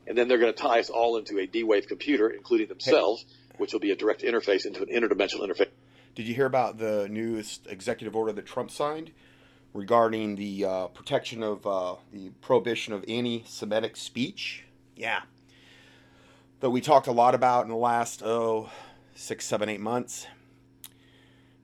And 0.08 0.18
then 0.18 0.28
they're 0.28 0.39
going 0.39 0.54
to 0.54 0.60
tie 0.60 0.80
us 0.80 0.89
all 0.89 1.18
into 1.18 1.38
a 1.38 1.46
D-Wave 1.46 1.88
computer, 1.88 2.28
including 2.30 2.68
themselves, 2.68 3.26
which 3.58 3.72
will 3.72 3.80
be 3.80 3.91
a 3.91 3.96
direct 3.96 4.24
interface 4.24 4.66
into 4.66 4.82
an 4.82 4.89
interdimensional 4.89 5.48
interface. 5.48 5.70
Did 6.16 6.28
you 6.28 6.34
hear 6.34 6.48
about 6.48 6.80
the 6.80 7.08
newest 7.12 7.68
executive 7.68 8.16
order 8.16 8.32
that 8.32 8.48
Trump 8.48 8.72
signed 8.72 9.12
regarding 9.72 10.36
the 10.36 10.66
uh, 10.66 10.88
protection 10.88 11.43
of 11.43 11.68
uh, 11.68 11.96
the 12.12 12.30
prohibition 12.41 12.93
of 12.93 13.06
anti-Semitic 13.08 13.96
speech? 13.96 14.66
Yeah, 14.96 15.22
that 16.62 16.72
we 16.72 16.82
talked 16.82 17.06
a 17.06 17.12
lot 17.12 17.36
about 17.36 17.66
in 17.66 17.70
the 17.70 17.76
last 17.76 18.24
oh 18.24 18.72
six, 19.14 19.46
seven, 19.46 19.70
eight 19.70 19.82
months. 19.82 20.26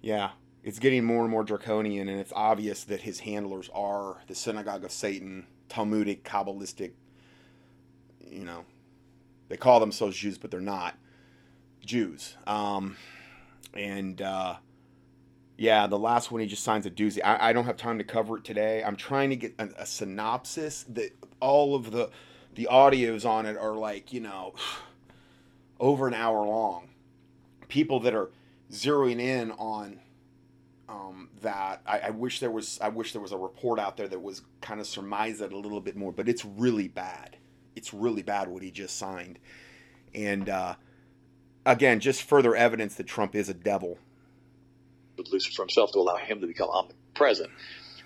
Yeah, 0.01 0.31
it's 0.63 0.79
getting 0.79 1.03
more 1.03 1.23
and 1.23 1.31
more 1.31 1.43
draconian, 1.43 2.07
and 2.07 2.19
it's 2.19 2.33
obvious 2.35 2.83
that 2.85 3.01
his 3.01 3.21
handlers 3.21 3.69
are 3.73 4.17
the 4.27 4.35
synagogue 4.35 4.83
of 4.83 4.91
Satan, 4.91 5.47
Talmudic, 5.69 6.23
Kabbalistic. 6.23 6.91
You 8.29 8.45
know, 8.45 8.65
they 9.49 9.57
call 9.57 9.79
themselves 9.79 10.15
Jews, 10.15 10.37
but 10.37 10.51
they're 10.51 10.61
not 10.61 10.95
Jews. 11.83 12.35
Um, 12.45 12.95
and 13.73 14.21
uh, 14.21 14.55
yeah, 15.57 15.87
the 15.87 15.97
last 15.97 16.31
one 16.31 16.41
he 16.41 16.47
just 16.47 16.63
signs 16.63 16.85
a 16.85 16.91
doozy. 16.91 17.19
I, 17.23 17.49
I, 17.49 17.53
don't 17.53 17.65
have 17.65 17.77
time 17.77 17.97
to 17.97 18.03
cover 18.03 18.37
it 18.37 18.43
today. 18.43 18.83
I'm 18.83 18.95
trying 18.95 19.29
to 19.31 19.35
get 19.35 19.55
a, 19.57 19.69
a 19.79 19.85
synopsis 19.85 20.85
that 20.89 21.11
all 21.39 21.75
of 21.75 21.91
the 21.91 22.09
the 22.53 22.67
audios 22.69 23.25
on 23.25 23.45
it 23.45 23.57
are 23.57 23.75
like 23.75 24.13
you 24.13 24.19
know 24.19 24.53
over 25.79 26.07
an 26.07 26.13
hour 26.13 26.45
long. 26.45 26.89
People 27.67 27.99
that 28.01 28.13
are 28.13 28.29
zeroing 28.71 29.19
in 29.19 29.51
on 29.51 29.99
um, 30.91 31.29
that. 31.41 31.81
I, 31.85 31.99
I, 31.99 32.09
wish 32.09 32.39
there 32.39 32.51
was. 32.51 32.79
I 32.81 32.89
wish 32.89 33.13
there 33.13 33.21
was 33.21 33.31
a 33.31 33.37
report 33.37 33.79
out 33.79 33.97
there 33.97 34.07
that 34.07 34.21
was 34.21 34.41
kind 34.59 34.79
of 34.79 34.87
surmised 34.87 35.41
it 35.41 35.53
a 35.53 35.57
little 35.57 35.79
bit 35.79 35.95
more. 35.95 36.11
But 36.11 36.27
it's 36.27 36.43
really 36.43 36.87
bad. 36.87 37.37
It's 37.75 37.93
really 37.93 38.21
bad 38.21 38.49
what 38.49 38.63
he 38.63 38.71
just 38.71 38.97
signed, 38.97 39.39
and 40.13 40.49
uh, 40.49 40.75
again, 41.65 42.01
just 42.01 42.23
further 42.23 42.55
evidence 42.55 42.95
that 42.95 43.07
Trump 43.07 43.35
is 43.35 43.47
a 43.47 43.53
devil. 43.53 43.97
With 45.17 45.29
Lucifer 45.31 45.61
himself 45.63 45.91
to 45.93 45.99
allow 45.99 46.17
him 46.17 46.41
to 46.41 46.47
become 46.47 46.69
omnipresent. 46.69 47.49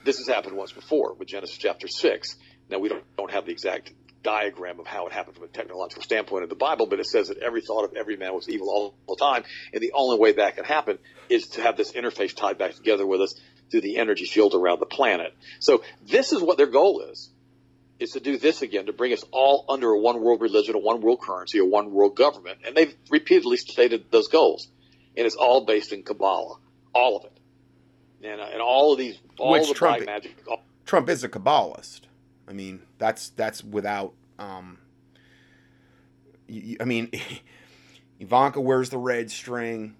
This 0.03 0.19
has 0.19 0.27
happened 0.27 0.55
once 0.55 0.71
before 0.71 1.13
with 1.15 1.27
Genesis 1.27 1.57
chapter 1.57 1.88
six. 1.88 2.36
Now 2.69 2.77
we 2.77 2.89
don't, 2.89 3.03
don't 3.17 3.31
have 3.31 3.45
the 3.45 3.51
exact 3.51 3.91
diagram 4.26 4.80
of 4.80 4.88
how 4.88 5.05
it 5.05 5.13
happened 5.13 5.38
from 5.38 5.45
a 5.45 5.49
technological 5.49 6.03
standpoint 6.03 6.43
in 6.43 6.49
the 6.49 6.55
Bible, 6.55 6.88
but 6.88 6.99
it 6.99 7.05
says 7.05 7.30
that 7.30 7.38
every 7.38 7.61
thought 7.61 7.86
of 7.86 7.93
every 7.95 8.17
man 8.17 8.34
was 8.34 8.49
evil 8.49 8.69
all 8.69 8.95
the 9.07 9.15
time, 9.15 9.43
and 9.71 9.82
the 9.82 9.93
only 9.93 10.19
way 10.19 10.34
that 10.34 10.55
can 10.55 10.65
happen 10.65 10.97
is 11.30 11.47
to 11.49 11.61
have 11.61 11.78
this 11.78 11.93
interface 11.93 12.36
tied 12.36 12.57
back 12.57 12.73
together 12.73 13.05
with 13.05 13.21
us 13.21 13.39
through 13.71 13.82
the 13.82 13.97
energy 13.97 14.26
field 14.26 14.53
around 14.53 14.80
the 14.80 14.86
planet. 14.86 15.34
So 15.59 15.84
this 16.05 16.34
is 16.34 16.41
what 16.41 16.57
their 16.57 16.67
goal 16.67 17.01
is 17.11 17.30
is 17.99 18.11
to 18.11 18.19
do 18.19 18.38
this 18.38 18.61
again, 18.61 18.88
to 18.88 18.93
bring 18.93 19.13
us 19.13 19.23
all 19.32 19.65
under 19.69 19.89
a 19.91 19.99
one 19.99 20.21
world 20.21 20.41
religion, 20.41 20.76
a 20.76 20.80
one 20.80 21.01
world 21.01 21.21
currency, 21.21 21.59
a 21.59 21.65
one 21.65 21.91
world 21.91 22.15
government. 22.15 22.59
And 22.65 22.76
they've 22.76 22.93
repeatedly 23.09 23.57
stated 23.57 24.11
those 24.11 24.28
goals. 24.28 24.67
And 25.15 25.26
it's 25.26 25.36
all 25.36 25.65
based 25.65 25.93
in 25.93 26.03
Kabbalah, 26.03 26.57
all 26.93 27.17
of 27.17 27.26
it. 27.26 27.39
And, 28.28 28.41
uh, 28.41 28.47
and 28.51 28.61
all 28.61 28.91
of 28.91 28.99
these, 28.99 29.17
all 29.38 29.53
Which 29.53 29.69
the 29.69 29.73
Trump, 29.73 30.05
magic. 30.05 30.36
All, 30.47 30.63
Trump 30.86 31.09
is 31.09 31.23
a 31.23 31.30
Kabbalist. 31.30 32.01
I 32.47 32.53
mean, 32.53 32.81
that's 32.97 33.29
that's 33.29 33.63
without. 33.63 34.13
Um, 34.37 34.79
I 36.79 36.83
mean, 36.85 37.11
Ivanka 38.19 38.61
wears 38.61 38.89
the 38.89 38.97
red 38.97 39.31
string. 39.31 39.95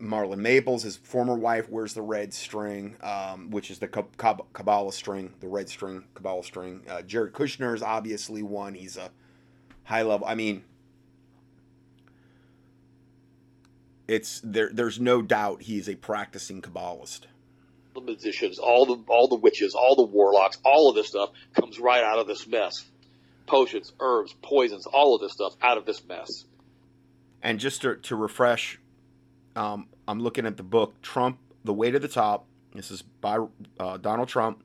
Marla 0.00 0.36
Maples, 0.36 0.82
his 0.82 0.96
former 0.96 1.34
wife, 1.34 1.68
wears 1.68 1.94
the 1.94 2.02
red 2.02 2.34
string, 2.34 2.96
um, 3.00 3.50
which 3.50 3.70
is 3.70 3.78
the 3.78 3.88
Kabbalah 3.88 4.92
string, 4.92 5.32
the 5.40 5.48
red 5.48 5.68
string, 5.68 6.04
Kabbalah 6.14 6.42
string. 6.42 6.82
Uh, 6.88 7.02
Jared 7.02 7.32
Kushner 7.32 7.74
is 7.74 7.82
obviously 7.82 8.42
one. 8.42 8.74
He's 8.74 8.96
a 8.96 9.10
high 9.84 10.02
level. 10.02 10.26
I 10.26 10.34
mean, 10.34 10.64
it's 14.08 14.40
there. 14.44 14.70
There's 14.72 15.00
no 15.00 15.22
doubt 15.22 15.62
he's 15.62 15.88
a 15.88 15.94
practicing 15.94 16.60
Kabbalist. 16.60 17.20
The 17.94 18.00
magicians, 18.00 18.58
all 18.58 18.86
the 18.86 19.02
all 19.08 19.28
the 19.28 19.36
witches, 19.36 19.74
all 19.74 19.94
the 19.94 20.04
warlocks, 20.04 20.58
all 20.64 20.88
of 20.88 20.96
this 20.96 21.08
stuff 21.08 21.30
comes 21.54 21.78
right 21.78 22.02
out 22.02 22.18
of 22.18 22.26
this 22.26 22.46
mess. 22.46 22.84
Potions, 23.46 23.92
herbs, 24.00 24.34
poisons, 24.42 24.86
all 24.86 25.14
of 25.14 25.20
this 25.20 25.32
stuff 25.32 25.54
out 25.62 25.78
of 25.78 25.84
this 25.84 26.04
mess. 26.06 26.44
And 27.42 27.60
just 27.60 27.82
to, 27.82 27.96
to 27.96 28.16
refresh 28.16 28.78
um, 29.56 29.86
I'm 30.08 30.20
looking 30.20 30.46
at 30.46 30.56
the 30.56 30.62
book 30.62 31.00
Trump, 31.02 31.38
The 31.64 31.72
Way 31.72 31.90
to 31.90 31.98
the 31.98 32.08
Top. 32.08 32.46
This 32.74 32.90
is 32.90 33.02
by 33.02 33.38
uh, 33.78 33.96
Donald 33.98 34.28
Trump. 34.28 34.62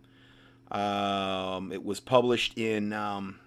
Um, 0.71 1.71
it 1.71 1.83
was 1.83 1.99
published 1.99 2.57
in 2.57 2.93
um, 2.93 3.39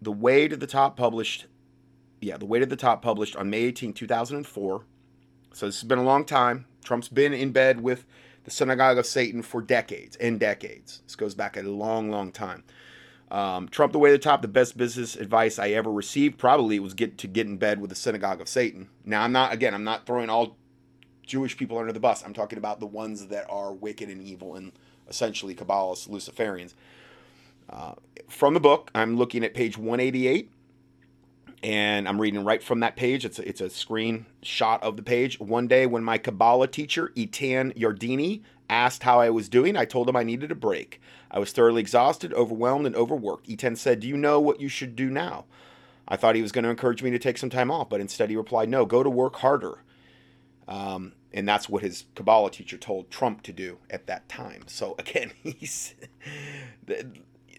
The 0.00 0.12
Way 0.12 0.48
to 0.48 0.56
the 0.56 0.66
Top, 0.66 0.96
published, 0.96 1.46
yeah, 2.20 2.36
The 2.36 2.46
Way 2.46 2.58
to 2.60 2.66
the 2.66 2.76
Top, 2.76 3.02
published 3.02 3.36
on 3.36 3.50
May 3.50 3.64
18, 3.64 3.92
2004. 3.92 4.84
So 5.52 5.66
this 5.66 5.80
has 5.80 5.84
been 5.84 5.98
a 5.98 6.04
long 6.04 6.24
time. 6.24 6.66
Trump's 6.88 7.10
been 7.10 7.34
in 7.34 7.52
bed 7.52 7.82
with 7.82 8.06
the 8.44 8.50
synagogue 8.50 8.96
of 8.96 9.04
Satan 9.04 9.42
for 9.42 9.60
decades 9.60 10.16
and 10.16 10.40
decades. 10.40 11.02
This 11.04 11.16
goes 11.16 11.34
back 11.34 11.58
a 11.58 11.62
long, 11.62 12.10
long 12.10 12.32
time. 12.32 12.64
Um, 13.30 13.68
Trump 13.68 13.92
the 13.92 13.98
way 13.98 14.08
to 14.08 14.16
the 14.16 14.22
top, 14.22 14.40
the 14.40 14.48
best 14.48 14.78
business 14.78 15.14
advice 15.14 15.58
I 15.58 15.68
ever 15.68 15.92
received 15.92 16.38
probably 16.38 16.80
was 16.80 16.94
get 16.94 17.18
to 17.18 17.26
get 17.26 17.46
in 17.46 17.58
bed 17.58 17.78
with 17.78 17.90
the 17.90 17.94
synagogue 17.94 18.40
of 18.40 18.48
Satan. 18.48 18.88
Now 19.04 19.20
I'm 19.20 19.32
not 19.32 19.52
again, 19.52 19.74
I'm 19.74 19.84
not 19.84 20.06
throwing 20.06 20.30
all 20.30 20.56
Jewish 21.26 21.58
people 21.58 21.76
under 21.76 21.92
the 21.92 22.00
bus. 22.00 22.24
I'm 22.24 22.32
talking 22.32 22.56
about 22.56 22.80
the 22.80 22.86
ones 22.86 23.26
that 23.26 23.44
are 23.50 23.70
wicked 23.74 24.08
and 24.08 24.22
evil 24.22 24.54
and 24.54 24.72
essentially 25.10 25.54
Kabbalists, 25.54 26.08
Luciferians. 26.08 26.72
Uh, 27.68 27.96
from 28.30 28.54
the 28.54 28.60
book, 28.60 28.90
I'm 28.94 29.18
looking 29.18 29.44
at 29.44 29.52
page 29.52 29.76
188, 29.76 30.50
and 31.62 32.08
I'm 32.08 32.20
reading 32.20 32.44
right 32.44 32.62
from 32.62 32.80
that 32.80 32.96
page. 32.96 33.24
It's 33.24 33.38
a, 33.38 33.48
it's 33.48 33.60
a 33.60 33.70
screen 33.70 34.26
shot 34.42 34.82
of 34.82 34.96
the 34.96 35.02
page. 35.02 35.40
One 35.40 35.66
day, 35.66 35.86
when 35.86 36.04
my 36.04 36.18
Kabbalah 36.18 36.68
teacher, 36.68 37.12
Eitan 37.16 37.76
Yardeni, 37.76 38.42
asked 38.70 39.02
how 39.02 39.20
I 39.20 39.30
was 39.30 39.48
doing, 39.48 39.76
I 39.76 39.84
told 39.84 40.08
him 40.08 40.16
I 40.16 40.22
needed 40.22 40.52
a 40.52 40.54
break. 40.54 41.00
I 41.30 41.38
was 41.38 41.52
thoroughly 41.52 41.80
exhausted, 41.80 42.32
overwhelmed, 42.34 42.86
and 42.86 42.94
overworked. 42.94 43.48
Eitan 43.48 43.76
said, 43.76 44.00
Do 44.00 44.08
you 44.08 44.16
know 44.16 44.40
what 44.40 44.60
you 44.60 44.68
should 44.68 44.94
do 44.94 45.10
now? 45.10 45.46
I 46.06 46.16
thought 46.16 46.36
he 46.36 46.42
was 46.42 46.52
going 46.52 46.64
to 46.64 46.70
encourage 46.70 47.02
me 47.02 47.10
to 47.10 47.18
take 47.18 47.38
some 47.38 47.50
time 47.50 47.70
off, 47.70 47.88
but 47.88 48.00
instead 48.00 48.30
he 48.30 48.36
replied, 48.36 48.68
No, 48.68 48.86
go 48.86 49.02
to 49.02 49.10
work 49.10 49.36
harder. 49.36 49.82
Um, 50.66 51.12
and 51.32 51.48
that's 51.48 51.68
what 51.68 51.82
his 51.82 52.04
Kabbalah 52.14 52.50
teacher 52.50 52.76
told 52.76 53.10
Trump 53.10 53.42
to 53.42 53.52
do 53.52 53.78
at 53.90 54.06
that 54.06 54.28
time. 54.28 54.64
So 54.66 54.94
again, 54.98 55.32
he's 55.42 55.94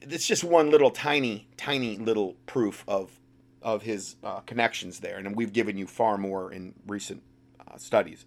it's 0.01 0.25
just 0.25 0.43
one 0.43 0.69
little 0.71 0.91
tiny, 0.91 1.47
tiny 1.57 1.97
little 1.97 2.35
proof 2.45 2.83
of 2.87 3.18
of 3.61 3.83
his 3.83 4.15
uh, 4.23 4.39
connections 4.41 4.99
there, 4.99 5.17
and 5.17 5.35
we've 5.35 5.53
given 5.53 5.77
you 5.77 5.87
far 5.87 6.17
more 6.17 6.51
in 6.51 6.73
recent 6.87 7.21
uh, 7.59 7.77
studies. 7.77 8.25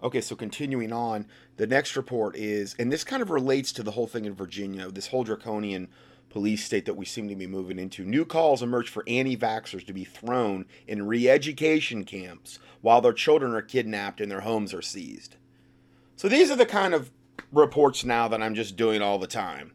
Okay, 0.00 0.20
so 0.20 0.36
continuing 0.36 0.92
on, 0.92 1.26
the 1.56 1.66
next 1.66 1.96
report 1.96 2.36
is, 2.36 2.76
and 2.78 2.92
this 2.92 3.02
kind 3.02 3.20
of 3.20 3.30
relates 3.30 3.72
to 3.72 3.82
the 3.82 3.90
whole 3.90 4.06
thing 4.06 4.26
in 4.26 4.34
Virginia, 4.34 4.88
this 4.90 5.08
whole 5.08 5.24
draconian 5.24 5.88
police 6.30 6.64
state 6.64 6.84
that 6.84 6.94
we 6.94 7.04
seem 7.04 7.28
to 7.28 7.34
be 7.34 7.46
moving 7.46 7.78
into. 7.78 8.04
New 8.04 8.24
calls 8.24 8.62
emerge 8.62 8.88
for 8.88 9.02
anti 9.08 9.36
vaxxers 9.36 9.84
to 9.86 9.92
be 9.92 10.04
thrown 10.04 10.66
in 10.86 11.06
re 11.06 11.28
education 11.28 12.04
camps 12.04 12.58
while 12.80 13.00
their 13.00 13.12
children 13.12 13.54
are 13.54 13.62
kidnapped 13.62 14.20
and 14.20 14.30
their 14.30 14.42
homes 14.42 14.72
are 14.72 14.82
seized. 14.82 15.36
So 16.16 16.28
these 16.28 16.50
are 16.50 16.56
the 16.56 16.66
kind 16.66 16.94
of 16.94 17.10
reports 17.52 18.04
now 18.04 18.28
that 18.28 18.42
I'm 18.42 18.54
just 18.54 18.76
doing 18.76 19.02
all 19.02 19.18
the 19.18 19.26
time. 19.26 19.72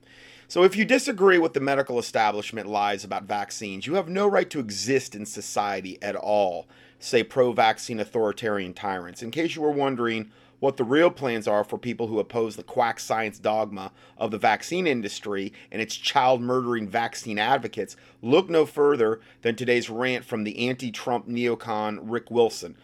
So 0.54 0.62
if 0.62 0.76
you 0.76 0.86
disagree 0.86 1.40
with 1.40 1.54
the 1.54 1.60
medical 1.60 1.98
establishment 1.98 2.68
lies 2.68 3.04
about 3.04 3.24
vaccines, 3.24 3.88
you 3.88 3.96
have 3.96 4.08
no 4.08 4.28
right 4.28 4.48
to 4.52 4.60
exist 4.60 5.16
in 5.16 5.26
society 5.26 5.98
at 6.00 6.16
all, 6.16 6.68
say 7.00 7.24
pro 7.24 7.54
vaccine 7.54 8.00
authoritarian 8.00 8.76
tyrants. 8.76 9.24
In 9.24 9.32
case 9.32 9.56
you 9.56 9.64
were 9.64 9.72
wondering, 9.72 10.30
what 10.60 10.78
the 10.78 10.84
real 10.84 11.10
plans 11.10 11.48
are 11.48 11.64
for 11.64 11.80
people 11.80 12.06
who 12.06 12.20
oppose 12.20 12.56
the 12.56 12.62
quack 12.62 13.00
science 13.00 13.40
dogma 13.40 13.92
of 14.16 14.30
the 14.30 14.38
vaccine 14.38 14.86
industry 14.86 15.52
and 15.72 15.82
its 15.82 15.96
child 15.96 16.40
murdering 16.40 16.88
vaccine 16.88 17.40
advocates, 17.40 17.96
look 18.22 18.48
no 18.48 18.68
further 18.68 19.22
than 19.42 19.56
today's 19.56 19.90
rant 19.90 20.24
from 20.24 20.44
the 20.44 20.68
anti 20.70 20.92
Trump 20.92 21.28
neocon 21.28 21.98
Rick 22.04 22.30
Wilson. 22.30 22.78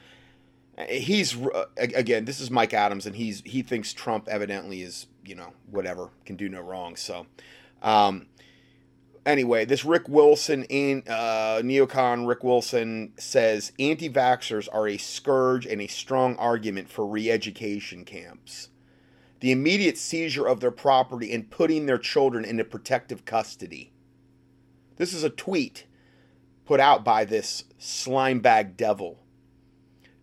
He's 0.87 1.37
uh, 1.39 1.65
again, 1.77 2.25
this 2.25 2.39
is 2.39 2.49
Mike 2.49 2.73
Adams, 2.73 3.05
and 3.05 3.15
he's 3.15 3.43
he 3.45 3.61
thinks 3.61 3.93
Trump 3.93 4.27
evidently 4.27 4.81
is 4.81 5.05
you 5.23 5.35
know 5.35 5.53
whatever 5.69 6.09
can 6.25 6.35
do 6.35 6.49
no 6.49 6.61
wrong. 6.61 6.95
So, 6.95 7.27
um, 7.81 8.27
anyway, 9.25 9.65
this 9.65 9.85
Rick 9.85 10.09
Wilson 10.09 10.63
in 10.65 11.03
uh, 11.07 11.61
neocon 11.63 12.27
Rick 12.27 12.43
Wilson 12.43 13.13
says 13.17 13.71
anti-vaxxers 13.79 14.67
are 14.71 14.87
a 14.87 14.97
scourge 14.97 15.65
and 15.65 15.81
a 15.81 15.87
strong 15.87 16.35
argument 16.37 16.89
for 16.89 17.05
re-education 17.05 18.05
camps. 18.05 18.69
The 19.39 19.51
immediate 19.51 19.97
seizure 19.97 20.47
of 20.47 20.59
their 20.59 20.71
property 20.71 21.33
and 21.33 21.49
putting 21.49 21.85
their 21.85 21.97
children 21.97 22.43
into 22.43 22.65
protective 22.65 23.23
custody. 23.23 23.93
This 24.97 25.13
is 25.13 25.23
a 25.23 25.29
tweet 25.29 25.85
put 26.65 26.79
out 26.79 27.05
by 27.05 27.23
this 27.23 27.63
slimebag 27.79 28.75
devil. 28.75 29.19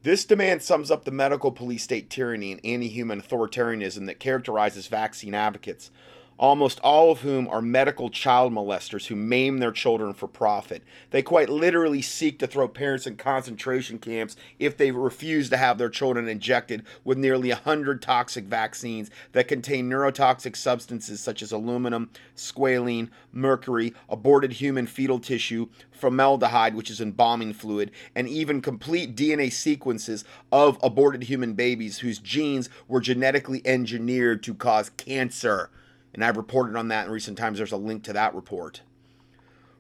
This 0.03 0.25
demand 0.25 0.63
sums 0.63 0.91
up 0.91 1.05
the 1.05 1.11
medical 1.11 1.51
police 1.51 1.83
state 1.83 2.11
tyranny 2.11 2.53
and 2.53 2.61
anti 2.63 2.89
human 2.89 3.21
authoritarianism 3.21 4.07
that 4.07 4.21
characterizes 4.21 4.87
vaccine 4.87 5.35
advocates 5.35 5.91
almost 6.39 6.81
all 6.81 7.11
of 7.11 7.21
whom 7.21 7.49
are 7.49 7.63
medical 7.63 8.11
child 8.11 8.53
molesters 8.53 9.07
who 9.07 9.17
maim 9.17 9.59
their 9.59 9.73
children 9.73 10.13
for 10.13 10.29
profit. 10.29 10.83
They 11.11 11.23
quite 11.23 11.49
literally 11.49 12.03
seek 12.03 12.39
to 12.41 12.47
throw 12.47 12.69
parents 12.69 13.07
in 13.07 13.17
concentration 13.17 13.99
camps 13.99 14.37
if 14.59 14.77
they 14.77 14.91
refuse 14.91 15.49
to 15.51 15.57
have 15.57 15.79
their 15.79 15.89
children 15.89 16.29
injected 16.29 16.85
with 17.05 17.19
nearly 17.19 17.51
100 17.51 18.03
toxic 18.03 18.45
vaccines 18.45 19.11
that 19.33 19.49
contain 19.49 19.89
neurotoxic 19.89 20.57
substances 20.57 21.21
such 21.21 21.43
as 21.43 21.53
aluminum, 21.53 22.11
squalene, 22.37 23.09
mercury, 23.33 23.95
aborted 24.09 24.53
human 24.53 24.87
fetal 24.87 25.19
tissue, 25.19 25.69
formaldehyde, 25.91 26.75
which 26.75 26.91
is 26.91 27.01
embalming 27.01 27.53
fluid, 27.53 27.91
and 28.15 28.29
even 28.29 28.61
complete 28.61 29.17
DNA 29.17 29.51
sequences 29.51 30.25
of 30.53 30.79
aborted 30.83 31.25
human 31.25 31.55
babies 31.55 31.99
whose 31.99 32.19
genes 32.19 32.69
were 32.89 33.01
genetically 33.01 33.63
engineered 33.65 34.43
to 34.43 34.55
cause 34.55 34.91
cancer 34.91 35.71
and 36.17 36.25
I've 36.25 36.37
reported 36.37 36.77
on 36.77 36.89
that 36.89 37.07
in 37.07 37.13
recent 37.13 37.39
times. 37.39 37.59
There's 37.59 37.73
a 37.73 37.77
link 37.77 38.03
to 38.05 38.13
that 38.15 38.35
report. 38.35 38.81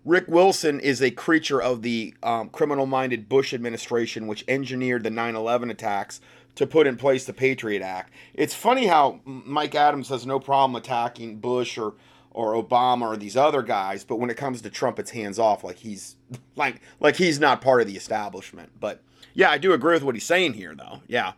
Rick 0.04 0.26
Wilson 0.28 0.78
is 0.78 1.02
a 1.02 1.10
creature 1.10 1.60
of 1.60 1.82
the 1.82 2.14
um, 2.22 2.48
criminal 2.50 2.86
minded 2.86 3.28
Bush 3.28 3.52
administration, 3.52 4.28
which 4.28 4.44
engineered 4.46 5.02
the 5.02 5.10
9 5.10 5.34
11 5.34 5.68
attacks 5.68 6.20
to 6.54 6.66
put 6.66 6.86
in 6.86 6.96
place 6.96 7.24
the 7.24 7.32
Patriot 7.32 7.82
Act. 7.82 8.12
It's 8.32 8.54
funny 8.54 8.86
how 8.86 9.20
Mike 9.24 9.74
Adams 9.74 10.08
has 10.10 10.24
no 10.24 10.38
problem 10.38 10.76
attacking 10.76 11.38
Bush 11.40 11.76
or 11.76 11.94
or 12.30 12.52
Obama 12.52 13.02
or 13.02 13.16
these 13.16 13.36
other 13.36 13.62
guys, 13.62 14.04
but 14.04 14.16
when 14.16 14.28
it 14.28 14.36
comes 14.36 14.60
to 14.60 14.68
Trump, 14.68 14.98
it's 14.98 15.10
hands 15.10 15.38
off, 15.38 15.64
like 15.64 15.78
he's 15.78 16.16
like 16.56 16.80
like 17.00 17.16
he's 17.16 17.40
not 17.40 17.60
part 17.60 17.80
of 17.80 17.88
the 17.88 17.96
establishment. 17.96 18.70
But 18.78 19.02
yeah, 19.34 19.50
I 19.50 19.58
do 19.58 19.72
agree 19.72 19.94
with 19.94 20.04
what 20.04 20.14
he's 20.14 20.24
saying 20.24 20.52
here, 20.52 20.74
though. 20.74 21.00
Yeah, 21.08 21.32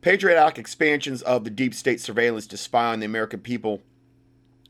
Patriot 0.00 0.38
Act 0.38 0.58
expansions 0.58 1.20
of 1.20 1.44
the 1.44 1.50
deep 1.50 1.74
state 1.74 2.00
surveillance 2.00 2.46
to 2.46 2.56
spy 2.56 2.92
on 2.92 3.00
the 3.00 3.06
American 3.06 3.40
people 3.40 3.82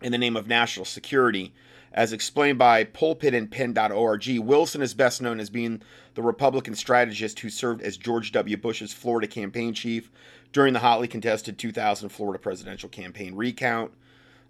in 0.03 0.13
the 0.13 0.19
name 0.19 0.37
of 0.37 0.47
national 0.47 0.87
security. 0.87 1.53
As 1.93 2.13
explained 2.13 2.59
by 2.59 2.85
pulpitandpen.org, 2.85 4.39
Wilson 4.39 4.81
is 4.81 4.95
best 4.95 5.21
known 5.21 5.41
as 5.41 5.51
being 5.51 5.83
the 6.15 6.23
Republican 6.23 6.75
strategist 6.75 7.41
who 7.41 7.51
served 7.51 7.83
as 7.83 7.97
George 7.97 8.31
W. 8.33 8.57
Bush's 8.57 8.93
Florida 8.93 9.27
campaign 9.27 9.75
chief 9.75 10.11
during 10.53 10.73
the 10.73 10.79
hotly 10.81 11.09
contested 11.09 11.59
2000 11.59 12.09
Florida 12.09 12.39
presidential 12.39 12.89
campaign 12.89 13.35
recount. 13.35 13.93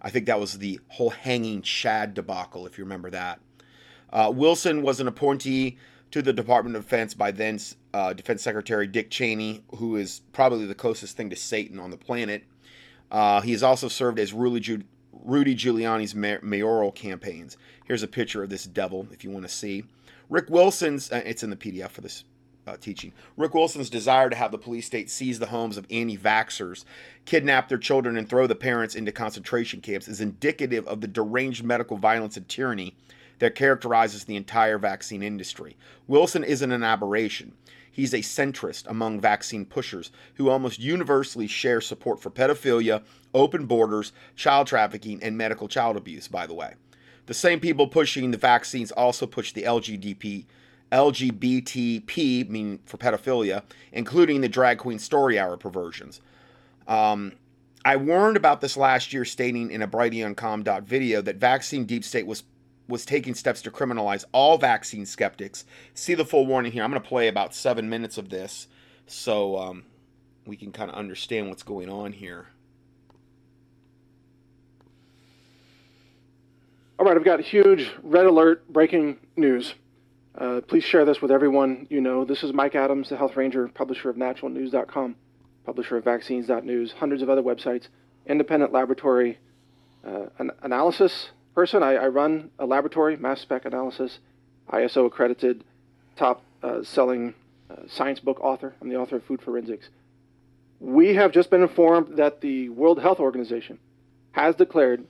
I 0.01 0.09
think 0.09 0.25
that 0.27 0.39
was 0.39 0.57
the 0.57 0.79
whole 0.89 1.11
hanging 1.11 1.61
Chad 1.61 2.13
debacle, 2.13 2.65
if 2.65 2.77
you 2.77 2.83
remember 2.83 3.09
that. 3.11 3.39
Uh, 4.11 4.31
Wilson 4.33 4.81
was 4.81 4.99
an 4.99 5.07
appointee 5.07 5.77
to 6.11 6.21
the 6.21 6.33
Department 6.33 6.75
of 6.75 6.83
Defense 6.83 7.13
by 7.13 7.31
then 7.31 7.59
uh, 7.93 8.13
Defense 8.13 8.41
Secretary 8.41 8.85
Dick 8.85 9.09
Cheney, 9.09 9.63
who 9.77 9.95
is 9.95 10.21
probably 10.33 10.65
the 10.65 10.75
closest 10.75 11.15
thing 11.15 11.29
to 11.29 11.35
Satan 11.35 11.79
on 11.79 11.89
the 11.89 11.97
planet. 11.97 12.43
Uh, 13.09 13.41
he 13.41 13.51
has 13.51 13.63
also 13.63 13.87
served 13.87 14.19
as 14.19 14.33
Rudy, 15.23 15.55
Giuliani's 15.55 16.15
mayoral 16.15 16.91
campaigns. 16.91 17.57
Here's 17.85 18.03
a 18.03 18.07
picture 18.07 18.43
of 18.43 18.49
this 18.49 18.65
devil 18.65 19.07
if 19.11 19.23
you 19.23 19.29
want 19.29 19.45
to 19.45 19.51
see. 19.51 19.83
Rick 20.29 20.49
Wilson's, 20.49 21.11
uh, 21.11 21.21
it's 21.25 21.43
in 21.43 21.49
the 21.49 21.55
PDF 21.55 21.89
for 21.89 22.01
this 22.01 22.23
uh, 22.67 22.77
teaching. 22.77 23.11
Rick 23.37 23.53
Wilson's 23.53 23.89
desire 23.89 24.29
to 24.29 24.35
have 24.35 24.51
the 24.51 24.57
police 24.57 24.85
state 24.85 25.09
seize 25.09 25.39
the 25.39 25.47
homes 25.47 25.77
of 25.77 25.85
anti 25.89 26.17
vaxxers, 26.17 26.85
kidnap 27.25 27.67
their 27.69 27.77
children, 27.77 28.17
and 28.17 28.29
throw 28.29 28.47
the 28.47 28.55
parents 28.55 28.95
into 28.95 29.11
concentration 29.11 29.81
camps 29.81 30.07
is 30.07 30.21
indicative 30.21 30.87
of 30.87 31.01
the 31.01 31.07
deranged 31.07 31.63
medical 31.63 31.97
violence 31.97 32.37
and 32.37 32.47
tyranny 32.47 32.95
that 33.39 33.55
characterizes 33.55 34.25
the 34.25 34.35
entire 34.35 34.77
vaccine 34.77 35.23
industry. 35.23 35.75
Wilson 36.07 36.43
isn't 36.43 36.71
an 36.71 36.83
aberration. 36.83 37.53
He's 37.91 38.13
a 38.13 38.19
centrist 38.19 38.87
among 38.87 39.19
vaccine 39.19 39.65
pushers 39.65 40.11
who 40.35 40.49
almost 40.49 40.79
universally 40.79 41.47
share 41.47 41.81
support 41.81 42.21
for 42.21 42.29
pedophilia, 42.29 43.03
open 43.33 43.65
borders, 43.65 44.13
child 44.35 44.67
trafficking, 44.67 45.21
and 45.21 45.37
medical 45.37 45.67
child 45.67 45.97
abuse, 45.97 46.27
by 46.27 46.47
the 46.47 46.53
way. 46.53 46.75
The 47.25 47.33
same 47.33 47.59
people 47.59 47.87
pushing 47.87 48.31
the 48.31 48.37
vaccines 48.37 48.91
also 48.91 49.27
push 49.27 49.51
the 49.51 49.63
LGDP, 49.63 50.45
LGBTP, 50.91 52.49
meaning 52.49 52.79
for 52.85 52.97
pedophilia, 52.97 53.63
including 53.91 54.41
the 54.41 54.49
drag 54.49 54.77
queen 54.77 54.99
story 54.99 55.37
hour 55.37 55.57
perversions. 55.57 56.21
Um, 56.87 57.33
I 57.83 57.95
warned 57.95 58.37
about 58.37 58.61
this 58.61 58.77
last 58.77 59.11
year, 59.11 59.25
stating 59.25 59.71
in 59.71 59.81
a 59.81 59.87
Brighteon.com 59.87 60.63
video 60.83 61.21
that 61.21 61.37
vaccine 61.37 61.85
deep 61.85 62.03
state 62.03 62.27
was 62.27 62.43
was 62.91 63.05
taking 63.05 63.33
steps 63.33 63.61
to 63.63 63.71
criminalize 63.71 64.25
all 64.31 64.57
vaccine 64.57 65.05
skeptics. 65.05 65.65
See 65.93 66.13
the 66.13 66.25
full 66.25 66.45
warning 66.45 66.73
here. 66.73 66.83
I'm 66.83 66.91
going 66.91 67.01
to 67.01 67.07
play 67.07 67.27
about 67.27 67.55
seven 67.55 67.89
minutes 67.89 68.17
of 68.17 68.29
this 68.29 68.67
so 69.07 69.57
um, 69.57 69.83
we 70.45 70.55
can 70.55 70.71
kind 70.71 70.91
of 70.91 70.97
understand 70.97 71.49
what's 71.49 71.63
going 71.63 71.89
on 71.89 72.11
here. 72.11 72.47
All 76.99 77.05
right, 77.05 77.15
I've 77.15 77.25
got 77.25 77.39
huge 77.39 77.91
red 78.03 78.27
alert 78.27 78.67
breaking 78.71 79.17
news. 79.35 79.73
Uh, 80.37 80.61
please 80.61 80.83
share 80.83 81.03
this 81.03 81.21
with 81.21 81.31
everyone 81.31 81.87
you 81.89 81.99
know. 81.99 82.23
This 82.23 82.43
is 82.43 82.53
Mike 82.53 82.75
Adams, 82.75 83.09
the 83.09 83.17
Health 83.17 83.35
Ranger, 83.35 83.67
publisher 83.69 84.09
of 84.09 84.17
naturalnews.com, 84.17 85.15
publisher 85.65 85.97
of 85.97 86.03
vaccines.news, 86.03 86.91
hundreds 86.93 87.23
of 87.23 87.29
other 87.29 87.41
websites, 87.41 87.87
independent 88.27 88.71
laboratory 88.71 89.39
uh, 90.05 90.27
an 90.39 90.51
analysis 90.61 91.29
person. 91.53 91.83
I, 91.83 91.95
I, 91.95 92.07
run 92.07 92.51
a 92.59 92.65
laboratory, 92.65 93.17
mass 93.17 93.41
spec 93.41 93.65
analysis, 93.65 94.19
ISO 94.71 95.05
accredited, 95.05 95.63
top 96.15 96.43
uh, 96.63 96.83
selling 96.83 97.33
uh, 97.69 97.87
science 97.87 98.19
book 98.19 98.39
author. 98.41 98.73
I'm 98.81 98.89
the 98.89 98.95
author 98.95 99.17
of 99.17 99.23
Food 99.23 99.41
Forensics. 99.41 99.89
We 100.79 101.15
have 101.15 101.31
just 101.31 101.49
been 101.49 101.61
informed 101.61 102.17
that 102.17 102.41
the 102.41 102.69
World 102.69 103.01
Health 103.01 103.19
Organization 103.19 103.79
has 104.31 104.55
declared 104.55 105.05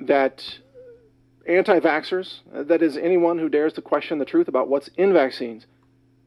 that 0.00 0.58
anti 1.46 1.80
vaxxers, 1.80 2.40
uh, 2.54 2.62
that 2.64 2.82
is, 2.82 2.96
anyone 2.96 3.38
who 3.38 3.48
dares 3.48 3.72
to 3.74 3.82
question 3.82 4.18
the 4.18 4.24
truth 4.24 4.48
about 4.48 4.68
what's 4.68 4.88
in 4.96 5.12
vaccines 5.12 5.66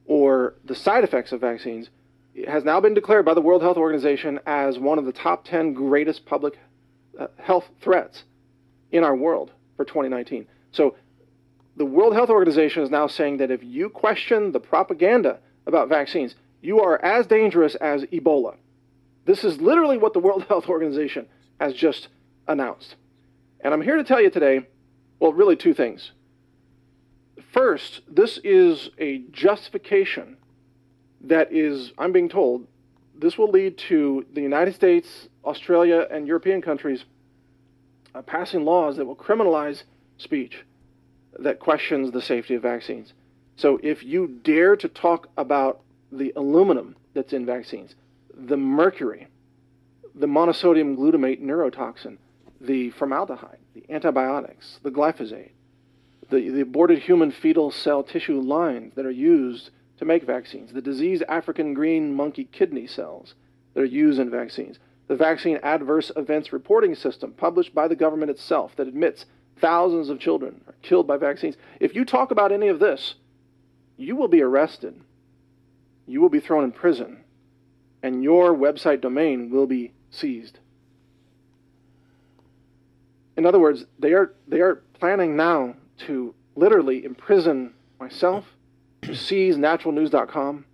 or 0.06 0.54
the 0.64 0.74
side 0.74 1.04
effects 1.04 1.32
of 1.32 1.40
vaccines, 1.40 1.88
has 2.46 2.64
now 2.64 2.80
been 2.80 2.94
declared 2.94 3.24
by 3.24 3.34
the 3.34 3.40
World 3.40 3.62
Health 3.62 3.76
Organization 3.76 4.40
as 4.46 4.78
one 4.78 4.98
of 4.98 5.04
the 5.04 5.12
top 5.12 5.44
10 5.44 5.72
greatest 5.72 6.26
public 6.26 6.58
uh, 7.18 7.26
health 7.38 7.68
threats 7.80 8.24
in 8.92 9.04
our 9.04 9.14
world 9.14 9.52
for 9.76 9.84
2019. 9.84 10.46
So 10.72 10.96
the 11.76 11.84
World 11.84 12.14
Health 12.14 12.30
Organization 12.30 12.82
is 12.82 12.90
now 12.90 13.06
saying 13.06 13.38
that 13.38 13.50
if 13.50 13.62
you 13.62 13.88
question 13.88 14.52
the 14.52 14.60
propaganda 14.60 15.38
about 15.66 15.88
vaccines, 15.88 16.34
you 16.60 16.80
are 16.80 17.02
as 17.02 17.26
dangerous 17.26 17.74
as 17.76 18.02
Ebola. 18.04 18.56
This 19.24 19.44
is 19.44 19.60
literally 19.60 19.96
what 19.96 20.12
the 20.12 20.18
World 20.18 20.44
Health 20.48 20.68
Organization 20.68 21.26
has 21.60 21.74
just 21.74 22.08
announced. 22.46 22.96
And 23.60 23.72
I'm 23.72 23.82
here 23.82 23.96
to 23.96 24.04
tell 24.04 24.20
you 24.20 24.30
today, 24.30 24.66
well, 25.18 25.32
really 25.32 25.56
two 25.56 25.74
things. 25.74 26.12
First, 27.52 28.00
this 28.08 28.38
is 28.44 28.90
a 28.98 29.18
justification 29.30 30.36
that 31.22 31.52
is, 31.52 31.92
I'm 31.98 32.12
being 32.12 32.28
told, 32.28 32.66
this 33.14 33.36
will 33.36 33.50
lead 33.50 33.76
to 33.88 34.26
the 34.32 34.40
United 34.40 34.74
States, 34.74 35.28
Australia, 35.44 36.06
and 36.10 36.26
European 36.26 36.62
countries 36.62 37.04
uh, 38.14 38.22
passing 38.22 38.64
laws 38.64 38.96
that 38.96 39.04
will 39.04 39.16
criminalize 39.16 39.82
speech 40.18 40.64
that 41.38 41.58
questions 41.58 42.12
the 42.12 42.22
safety 42.22 42.54
of 42.54 42.62
vaccines. 42.62 43.12
So 43.56 43.78
if 43.82 44.02
you 44.02 44.26
dare 44.42 44.76
to 44.76 44.88
talk 44.88 45.28
about 45.36 45.80
the 46.10 46.32
aluminum 46.36 46.96
that's 47.14 47.32
in 47.32 47.46
vaccines, 47.46 47.94
the 48.34 48.56
mercury, 48.56 49.28
the 50.14 50.26
monosodium 50.26 50.96
glutamate 50.96 51.42
neurotoxin, 51.42 52.18
the 52.60 52.90
formaldehyde, 52.90 53.58
the 53.74 53.84
antibiotics, 53.90 54.80
the 54.82 54.90
glyphosate, 54.90 55.50
the, 56.30 56.48
the 56.50 56.60
aborted 56.60 57.00
human 57.00 57.30
fetal 57.30 57.70
cell 57.70 58.02
tissue 58.02 58.40
lines 58.40 58.94
that 58.94 59.06
are 59.06 59.10
used 59.10 59.70
to 59.98 60.04
make 60.04 60.24
vaccines, 60.24 60.72
the 60.72 60.80
diseased 60.80 61.22
African 61.28 61.74
green 61.74 62.14
monkey 62.14 62.44
kidney 62.44 62.86
cells 62.86 63.34
that 63.74 63.80
are 63.80 63.84
used 63.84 64.18
in 64.18 64.30
vaccines, 64.30 64.78
the 65.10 65.16
vaccine 65.16 65.58
adverse 65.64 66.12
events 66.14 66.52
reporting 66.52 66.94
system 66.94 67.32
published 67.32 67.74
by 67.74 67.88
the 67.88 67.96
government 67.96 68.30
itself 68.30 68.76
that 68.76 68.86
admits 68.86 69.26
thousands 69.60 70.08
of 70.08 70.20
children 70.20 70.60
are 70.68 70.74
killed 70.82 71.08
by 71.08 71.16
vaccines. 71.16 71.56
If 71.80 71.96
you 71.96 72.04
talk 72.04 72.30
about 72.30 72.52
any 72.52 72.68
of 72.68 72.78
this, 72.78 73.16
you 73.96 74.14
will 74.14 74.28
be 74.28 74.40
arrested, 74.40 74.94
you 76.06 76.20
will 76.20 76.28
be 76.28 76.38
thrown 76.38 76.62
in 76.62 76.70
prison, 76.70 77.24
and 78.04 78.22
your 78.22 78.54
website 78.54 79.00
domain 79.00 79.50
will 79.50 79.66
be 79.66 79.90
seized. 80.12 80.60
In 83.36 83.44
other 83.44 83.58
words, 83.58 83.86
they 83.98 84.12
are, 84.12 84.32
they 84.46 84.60
are 84.60 84.76
planning 84.94 85.34
now 85.34 85.74
to 86.06 86.36
literally 86.54 87.04
imprison 87.04 87.74
myself, 87.98 88.44
to 89.02 89.16
seize 89.16 89.56
naturalnews.com, 89.56 90.66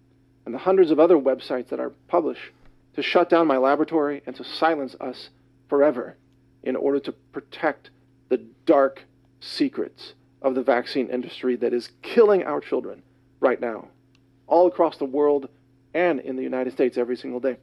and 0.45 0.55
the 0.55 0.59
hundreds 0.59 0.91
of 0.91 1.01
other 1.01 1.16
websites 1.16 1.70
that 1.70 1.80
I 1.80 1.87
publish, 2.07 2.53
to 2.97 3.03
shut 3.03 3.29
down 3.29 3.47
my 3.47 3.59
laboratory 3.59 4.23
and 4.27 4.35
to 4.37 4.43
silence 4.43 4.97
us 5.01 5.29
forever 5.69 6.17
in 6.63 6.75
order 6.75 6.99
to 6.99 7.13
protect 7.13 7.91
the 8.29 8.39
dark 8.65 9.05
secrets 9.41 10.15
of 10.43 10.55
the 10.55 10.63
vaccine 10.63 11.09
industry 11.09 11.57
that 11.57 11.73
is 11.73 11.91
killing 12.03 12.43
our 12.43 12.61
children 12.61 13.03
right 13.41 13.61
now, 13.61 13.89
all 14.47 14.67
across 14.67 14.97
the 14.97 15.05
world 15.05 15.49
and 15.95 16.21
in 16.21 16.37
the 16.37 16.43
United 16.43 16.73
States 16.73 16.97
every 16.97 17.17
single 17.17 17.41
day. 17.41 17.57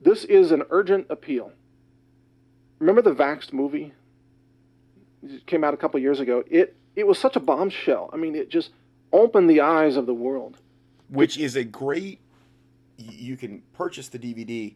This 0.00 0.24
is 0.24 0.52
an 0.52 0.62
urgent 0.70 1.06
appeal. 1.10 1.52
Remember 2.78 3.02
the 3.02 3.14
Vaxxed 3.14 3.52
movie? 3.52 3.92
It 5.22 5.46
came 5.46 5.64
out 5.64 5.74
a 5.74 5.76
couple 5.76 5.98
years 6.00 6.20
ago. 6.20 6.44
It 6.48 6.76
it 6.94 7.06
was 7.06 7.18
such 7.18 7.36
a 7.36 7.40
bombshell. 7.40 8.10
I 8.12 8.16
mean, 8.16 8.34
it 8.34 8.50
just 8.50 8.70
opened 9.12 9.48
the 9.48 9.60
eyes 9.60 9.96
of 9.96 10.06
the 10.06 10.14
world. 10.14 10.58
Which 11.08 11.38
is 11.38 11.56
a 11.56 11.64
great. 11.64 12.20
You 12.98 13.36
can 13.36 13.62
purchase 13.72 14.08
the 14.08 14.18
DVD. 14.18 14.74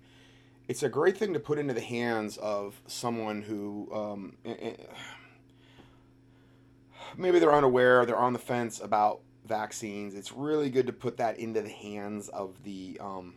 It's 0.68 0.82
a 0.82 0.88
great 0.88 1.18
thing 1.18 1.34
to 1.34 1.40
put 1.40 1.58
into 1.58 1.74
the 1.74 1.80
hands 1.80 2.36
of 2.38 2.80
someone 2.86 3.42
who 3.42 3.88
um, 3.92 4.36
maybe 7.16 7.38
they're 7.38 7.52
unaware, 7.52 8.06
they're 8.06 8.16
on 8.16 8.32
the 8.32 8.38
fence 8.38 8.80
about 8.80 9.20
vaccines. 9.46 10.14
It's 10.14 10.32
really 10.32 10.70
good 10.70 10.86
to 10.86 10.92
put 10.92 11.16
that 11.18 11.38
into 11.38 11.60
the 11.60 11.68
hands 11.68 12.28
of 12.28 12.62
the 12.62 12.96
um, 13.00 13.34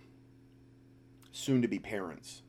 soon 1.32 1.62
to 1.62 1.68
be 1.68 1.80
parents. 1.80 2.44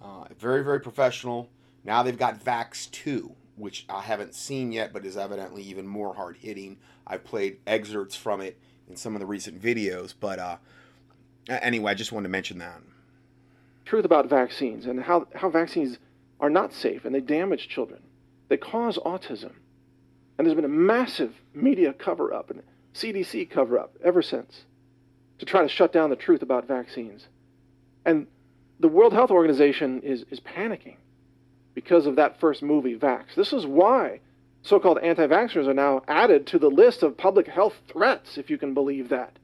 Uh, 0.00 0.24
very, 0.38 0.64
very 0.64 0.80
professional. 0.80 1.48
Now 1.84 2.02
they've 2.02 2.18
got 2.18 2.44
Vax 2.44 2.90
2, 2.90 3.34
which 3.56 3.86
I 3.88 4.00
haven't 4.00 4.34
seen 4.34 4.72
yet, 4.72 4.92
but 4.92 5.06
is 5.06 5.16
evidently 5.16 5.62
even 5.62 5.86
more 5.86 6.14
hard 6.14 6.36
hitting. 6.38 6.78
I've 7.06 7.24
played 7.24 7.58
excerpts 7.66 8.16
from 8.16 8.40
it 8.40 8.58
in 8.88 8.96
some 8.96 9.14
of 9.14 9.20
the 9.20 9.26
recent 9.26 9.60
videos, 9.60 10.14
but 10.18 10.38
uh, 10.38 10.56
anyway, 11.48 11.92
I 11.92 11.94
just 11.94 12.12
wanted 12.12 12.24
to 12.28 12.32
mention 12.32 12.58
that. 12.58 12.80
Truth 13.84 14.04
about 14.04 14.28
vaccines 14.28 14.86
and 14.86 15.02
how, 15.02 15.26
how 15.34 15.50
vaccines 15.50 15.98
are 16.40 16.50
not 16.50 16.72
safe 16.72 17.04
and 17.04 17.14
they 17.14 17.20
damage 17.20 17.68
children. 17.68 18.02
They 18.48 18.56
cause 18.56 18.98
autism. 18.98 19.52
And 20.38 20.46
there's 20.46 20.54
been 20.54 20.64
a 20.64 20.68
massive 20.68 21.34
media 21.54 21.92
cover 21.92 22.32
up 22.32 22.50
and 22.50 22.62
CDC 22.94 23.50
cover 23.50 23.78
up 23.78 23.96
ever 24.04 24.22
since 24.22 24.64
to 25.38 25.46
try 25.46 25.62
to 25.62 25.68
shut 25.68 25.92
down 25.92 26.10
the 26.10 26.16
truth 26.16 26.42
about 26.42 26.68
vaccines. 26.68 27.26
And 28.04 28.26
the 28.80 28.88
World 28.88 29.12
Health 29.12 29.30
Organization 29.30 30.00
is, 30.02 30.24
is 30.30 30.40
panicking 30.40 30.96
because 31.74 32.06
of 32.06 32.16
that 32.16 32.40
first 32.40 32.62
movie, 32.62 32.96
Vax. 32.96 33.34
This 33.34 33.52
is 33.52 33.66
why 33.66 34.20
so 34.62 34.78
called 34.78 34.98
anti 34.98 35.26
vaxxers 35.26 35.66
are 35.66 35.74
now 35.74 36.02
added 36.06 36.46
to 36.48 36.58
the 36.58 36.68
list 36.70 37.02
of 37.02 37.16
public 37.16 37.48
health 37.48 37.74
threats, 37.88 38.38
if 38.38 38.48
you 38.48 38.58
can 38.58 38.74
believe 38.74 39.08
that. 39.08 39.38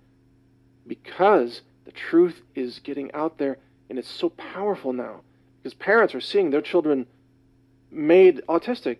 Because 0.86 1.62
the 1.88 1.92
truth 1.92 2.42
is 2.54 2.80
getting 2.80 3.10
out 3.14 3.38
there 3.38 3.56
and 3.88 3.98
it's 3.98 4.10
so 4.10 4.28
powerful 4.28 4.92
now. 4.92 5.22
Because 5.62 5.72
parents 5.72 6.14
are 6.14 6.20
seeing 6.20 6.50
their 6.50 6.60
children 6.60 7.06
made 7.90 8.42
autistic 8.46 8.98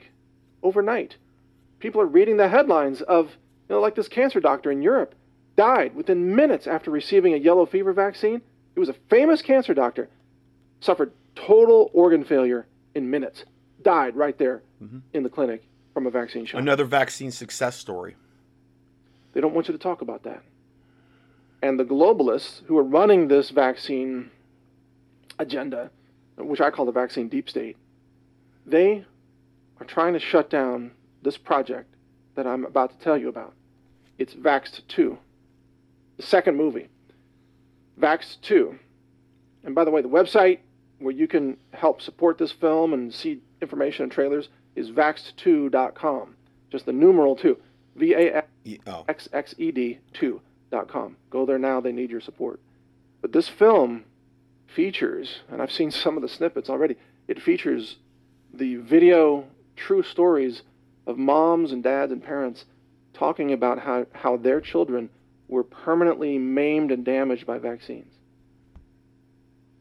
overnight. 0.63 1.17
People 1.81 2.01
are 2.01 2.07
reading 2.07 2.39
the 2.39 2.49
headlines 2.49 3.03
of, 3.03 3.27
you 3.69 3.75
know, 3.75 3.81
like 3.81 3.95
this 3.95 4.09
cancer 4.09 4.41
doctor 4.41 4.71
in 4.71 4.81
Europe 4.81 5.15
died 5.55 5.95
within 5.95 6.35
minutes 6.35 6.67
after 6.67 6.91
receiving 6.91 7.35
a 7.35 7.37
yellow 7.37 7.67
fever 7.67 7.93
vaccine. 7.93 8.41
He 8.73 8.81
was 8.81 8.89
a 8.89 8.95
famous 9.11 9.43
cancer 9.43 9.75
doctor, 9.75 10.09
suffered 10.81 11.13
total 11.35 11.91
organ 11.93 12.25
failure 12.25 12.67
in 12.95 13.11
minutes, 13.11 13.45
died 13.83 14.17
right 14.17 14.39
there 14.39 14.63
mm-hmm. 14.83 15.01
in 15.13 15.25
the 15.25 15.29
clinic 15.29 15.63
from 15.93 16.07
a 16.07 16.11
vaccine 16.11 16.47
shot. 16.47 16.63
Another 16.63 16.85
vaccine 16.85 17.33
success 17.33 17.77
story. 17.77 18.17
They 19.35 19.43
don't 19.43 19.53
want 19.53 19.69
you 19.69 19.73
to 19.73 19.79
talk 19.79 20.01
about 20.01 20.23
that. 20.23 20.43
And 21.63 21.79
the 21.79 21.85
globalists 21.85 22.63
who 22.67 22.79
are 22.79 22.85
running 22.85 23.29
this 23.29 23.51
vaccine 23.51 24.31
agenda, 25.39 25.91
which 26.37 26.61
I 26.61 26.71
call 26.71 26.87
the 26.87 26.93
vaccine 26.93 27.29
deep 27.29 27.49
state, 27.51 27.77
they 28.65 29.05
are 29.81 29.87
trying 29.87 30.13
to 30.13 30.21
shut 30.21 30.51
down 30.51 30.93
this 31.23 31.37
project 31.37 31.95
that 32.35 32.47
I'm 32.47 32.65
about 32.65 32.91
to 32.91 33.05
tell 33.05 33.17
you 33.17 33.29
about. 33.29 33.55
It's 34.19 34.35
Vaxxed 34.35 34.83
2, 34.89 35.19
the 36.17 36.23
second 36.23 36.57
movie. 36.57 36.89
Vaxxed 38.01 38.41
2. 38.43 38.79
And 39.65 39.75
by 39.75 39.85
the 39.85 39.91
way, 39.91 40.03
the 40.03 40.09
website 40.09 40.61
where 40.99 41.15
you 41.15 41.27
can 41.27 41.57
help 41.73 42.01
support 42.01 42.39
this 42.39 42.53
film 42.53 42.93
and 42.93 43.13
see 43.13 43.41
information 43.61 44.05
and 44.05 44.13
trailers 44.13 44.49
is 44.77 44.91
vaxxed2.com. 44.91 46.37
Just 46.71 46.87
the 46.87 46.93
numeral 46.93 47.37
2. 47.37 47.57
V 47.97 48.15
A 48.15 48.45
X 49.09 49.29
X 49.33 49.55
E 49.59 49.73
D 49.73 49.99
2.com. 50.71 51.17
Go 51.31 51.47
there 51.47 51.59
now, 51.59 51.81
they 51.81 51.93
need 51.93 52.11
your 52.11 52.21
support. 52.21 52.61
But 53.21 53.33
this 53.33 53.49
film 53.49 54.05
features, 54.67 55.41
and 55.51 55.61
I've 55.61 55.73
seen 55.73 55.91
some 55.91 56.17
of 56.17 56.23
the 56.23 56.29
snippets 56.29 56.71
already, 56.71 56.97
it 57.27 57.41
features 57.41 57.97
the 58.53 58.77
video 58.77 59.45
true 59.77 60.03
stories 60.03 60.63
of 61.07 61.19
moms 61.19 61.73
and 61.73 61.83
dads 61.83 62.13
and 62.13 62.23
parents 62.23 62.65
talking 63.15 63.53
about 63.53 63.81
how, 63.81 64.07
how 64.13 64.37
their 64.37 64.61
children 64.61 65.11
were 65.49 65.65
permanently 65.65 66.39
maimed 66.39 66.93
and 66.93 67.05
damaged 67.05 67.47
by 67.47 67.59
vaccines. 67.59 68.13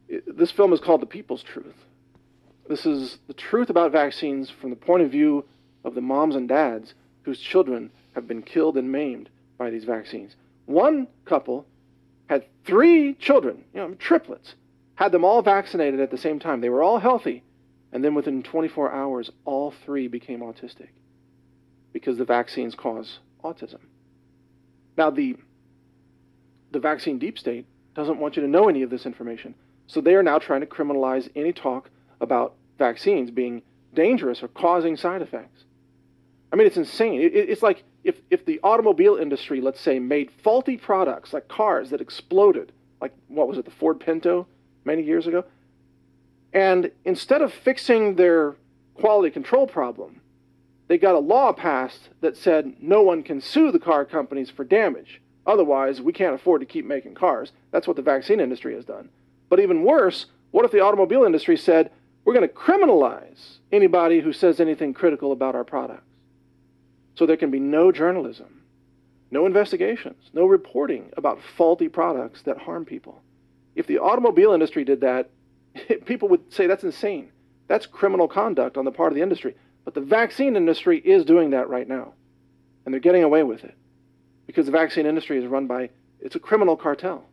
It, 0.08 0.38
this 0.38 0.52
film 0.52 0.72
is 0.74 0.80
called 0.80 1.02
The 1.02 1.08
People's 1.08 1.44
Truth. 1.44 1.86
This 2.70 2.86
is 2.86 3.20
the 3.28 3.34
truth 3.34 3.70
about 3.70 3.92
vaccines 3.92 4.50
from 4.50 4.70
the 4.70 4.76
point 4.76 5.04
of 5.04 5.12
view 5.12 5.46
of 5.84 5.96
the 5.96 6.02
moms 6.02 6.36
and 6.36 6.48
dads 6.48 6.94
whose 7.24 7.40
children 7.40 7.92
have 8.16 8.28
been 8.28 8.42
killed 8.42 8.78
and 8.78 8.92
maimed 8.92 9.30
by 9.58 9.70
these 9.70 9.84
vaccines. 9.84 10.36
One 10.68 11.08
couple 11.24 11.66
had 12.30 12.46
three 12.66 13.14
children, 13.14 13.64
you 13.74 13.80
know, 13.80 13.94
triplets, 13.94 14.54
had 14.96 15.14
them 15.14 15.24
all 15.24 15.42
vaccinated 15.42 16.02
at 16.02 16.12
the 16.12 16.18
same 16.18 16.40
time. 16.40 16.60
They 16.60 16.70
were 16.70 16.84
all 16.84 17.00
healthy, 17.00 17.44
and 17.94 18.04
then 18.04 18.14
within 18.14 18.44
24 18.44 18.92
hours, 18.92 19.32
all 19.46 19.74
three 19.86 20.10
became 20.10 20.42
autistic 20.42 20.90
because 21.94 22.18
the 22.18 22.26
vaccines 22.26 22.76
cause 22.76 23.20
autism. 23.44 23.80
Now, 24.98 25.10
the, 25.10 25.38
the 26.72 26.80
vaccine 26.80 27.18
deep 27.18 27.40
state 27.40 27.66
doesn't 27.96 28.20
want 28.20 28.36
you 28.36 28.42
to 28.42 28.48
know 28.48 28.68
any 28.68 28.84
of 28.84 28.90
this 28.90 29.06
information. 29.06 29.56
So 29.88 30.02
they 30.02 30.16
are 30.16 30.24
now 30.24 30.38
trying 30.38 30.62
to 30.62 30.68
criminalize 30.68 31.30
any 31.34 31.54
talk 31.54 31.90
about 32.20 32.56
vaccines 32.78 33.32
being 33.32 33.62
dangerous 33.94 34.44
or 34.44 34.50
causing 34.50 34.98
side 34.98 35.22
effects. 35.22 35.64
I 36.52 36.58
mean, 36.58 36.68
it's 36.68 36.78
insane. 36.78 37.22
It, 37.22 37.34
it's 37.34 37.64
like 37.64 37.84
if, 38.08 38.22
if 38.30 38.46
the 38.46 38.60
automobile 38.64 39.18
industry, 39.18 39.60
let's 39.60 39.82
say, 39.82 40.00
made 40.00 40.32
faulty 40.42 40.78
products 40.78 41.34
like 41.34 41.50
cars 41.50 41.90
that 41.90 42.00
exploded, 42.00 42.72
like 43.02 43.14
what 43.28 43.50
was 43.50 43.58
it, 43.58 43.66
the 43.66 43.72
Ford 43.72 44.00
Pinto 44.00 44.48
many 44.86 45.04
years 45.04 45.28
ago, 45.28 45.44
and 46.54 46.90
instead 47.04 47.42
of 47.42 47.54
fixing 47.54 48.16
their 48.16 48.56
quality 48.96 49.30
control 49.30 49.68
problem, 49.68 50.22
they 50.88 50.98
got 50.98 51.16
a 51.16 51.20
law 51.20 51.52
passed 51.52 52.08
that 52.22 52.38
said 52.38 52.78
no 52.80 53.02
one 53.02 53.24
can 53.24 53.42
sue 53.42 53.74
the 53.74 53.80
car 53.80 54.06
companies 54.06 54.50
for 54.50 54.64
damage. 54.64 55.22
Otherwise, 55.46 56.00
we 56.00 56.14
can't 56.14 56.34
afford 56.34 56.62
to 56.62 56.66
keep 56.66 56.86
making 56.86 57.14
cars. 57.14 57.52
That's 57.72 57.88
what 57.88 57.98
the 57.98 58.02
vaccine 58.02 58.40
industry 58.40 58.74
has 58.76 58.86
done. 58.86 59.10
But 59.50 59.60
even 59.60 59.84
worse, 59.84 60.28
what 60.52 60.64
if 60.64 60.72
the 60.72 60.80
automobile 60.80 61.26
industry 61.26 61.58
said, 61.58 61.92
we're 62.24 62.34
going 62.34 62.48
to 62.48 62.54
criminalize 62.54 63.58
anybody 63.70 64.22
who 64.22 64.32
says 64.32 64.62
anything 64.62 64.94
critical 64.94 65.34
about 65.34 65.56
our 65.56 65.66
products? 65.66 66.07
So 67.18 67.26
there 67.26 67.38
can 67.38 67.50
be 67.50 67.60
no 67.60 67.92
journalism, 67.92 68.62
no 69.32 69.48
investigations, 69.48 70.30
no 70.34 70.46
reporting 70.46 71.10
about 71.18 71.42
faulty 71.58 71.90
products 71.90 72.44
that 72.44 72.60
harm 72.60 72.86
people. 72.86 73.24
If 73.76 73.88
the 73.88 73.98
automobile 73.98 74.54
industry 74.54 74.84
did 74.84 75.02
that, 75.02 75.32
people 76.06 76.30
would 76.30 76.54
say 76.54 76.68
that's 76.68 76.84
insane. 76.84 77.32
That's 77.68 77.88
criminal 77.88 78.28
conduct 78.28 78.78
on 78.78 78.86
the 78.86 78.92
part 78.92 79.12
of 79.12 79.16
the 79.16 79.24
industry. 79.24 79.56
But 79.84 79.96
the 79.96 80.02
vaccine 80.02 80.56
industry 80.56 81.00
is 81.00 81.26
doing 81.26 81.50
that 81.52 81.70
right 81.70 81.88
now. 81.88 82.14
And 82.86 82.94
they're 82.94 83.02
getting 83.02 83.24
away 83.24 83.42
with 83.42 83.64
it. 83.64 83.76
Because 84.46 84.68
the 84.68 84.72
vaccine 84.72 85.08
industry 85.08 85.40
is 85.40 85.48
run 85.48 85.66
by, 85.66 85.90
it's 86.22 86.36
a 86.36 86.40
criminal 86.40 86.78
cartel 86.78 87.26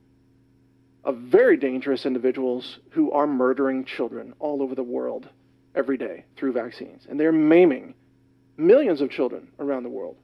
of 1.05 1.19
very 1.19 1.59
dangerous 1.59 2.07
individuals 2.07 2.79
who 2.91 3.13
are 3.13 3.27
murdering 3.27 3.85
children 3.85 4.33
all 4.39 4.63
over 4.63 4.75
the 4.75 4.83
world 4.83 5.29
every 5.75 5.99
day 5.99 6.25
through 6.37 6.53
vaccines. 6.53 7.07
And 7.09 7.21
they're 7.21 7.33
maiming 7.33 7.95
millions 8.57 9.01
of 9.01 9.11
children 9.11 9.49
around 9.59 9.83
the 9.83 9.89
world 9.89 10.17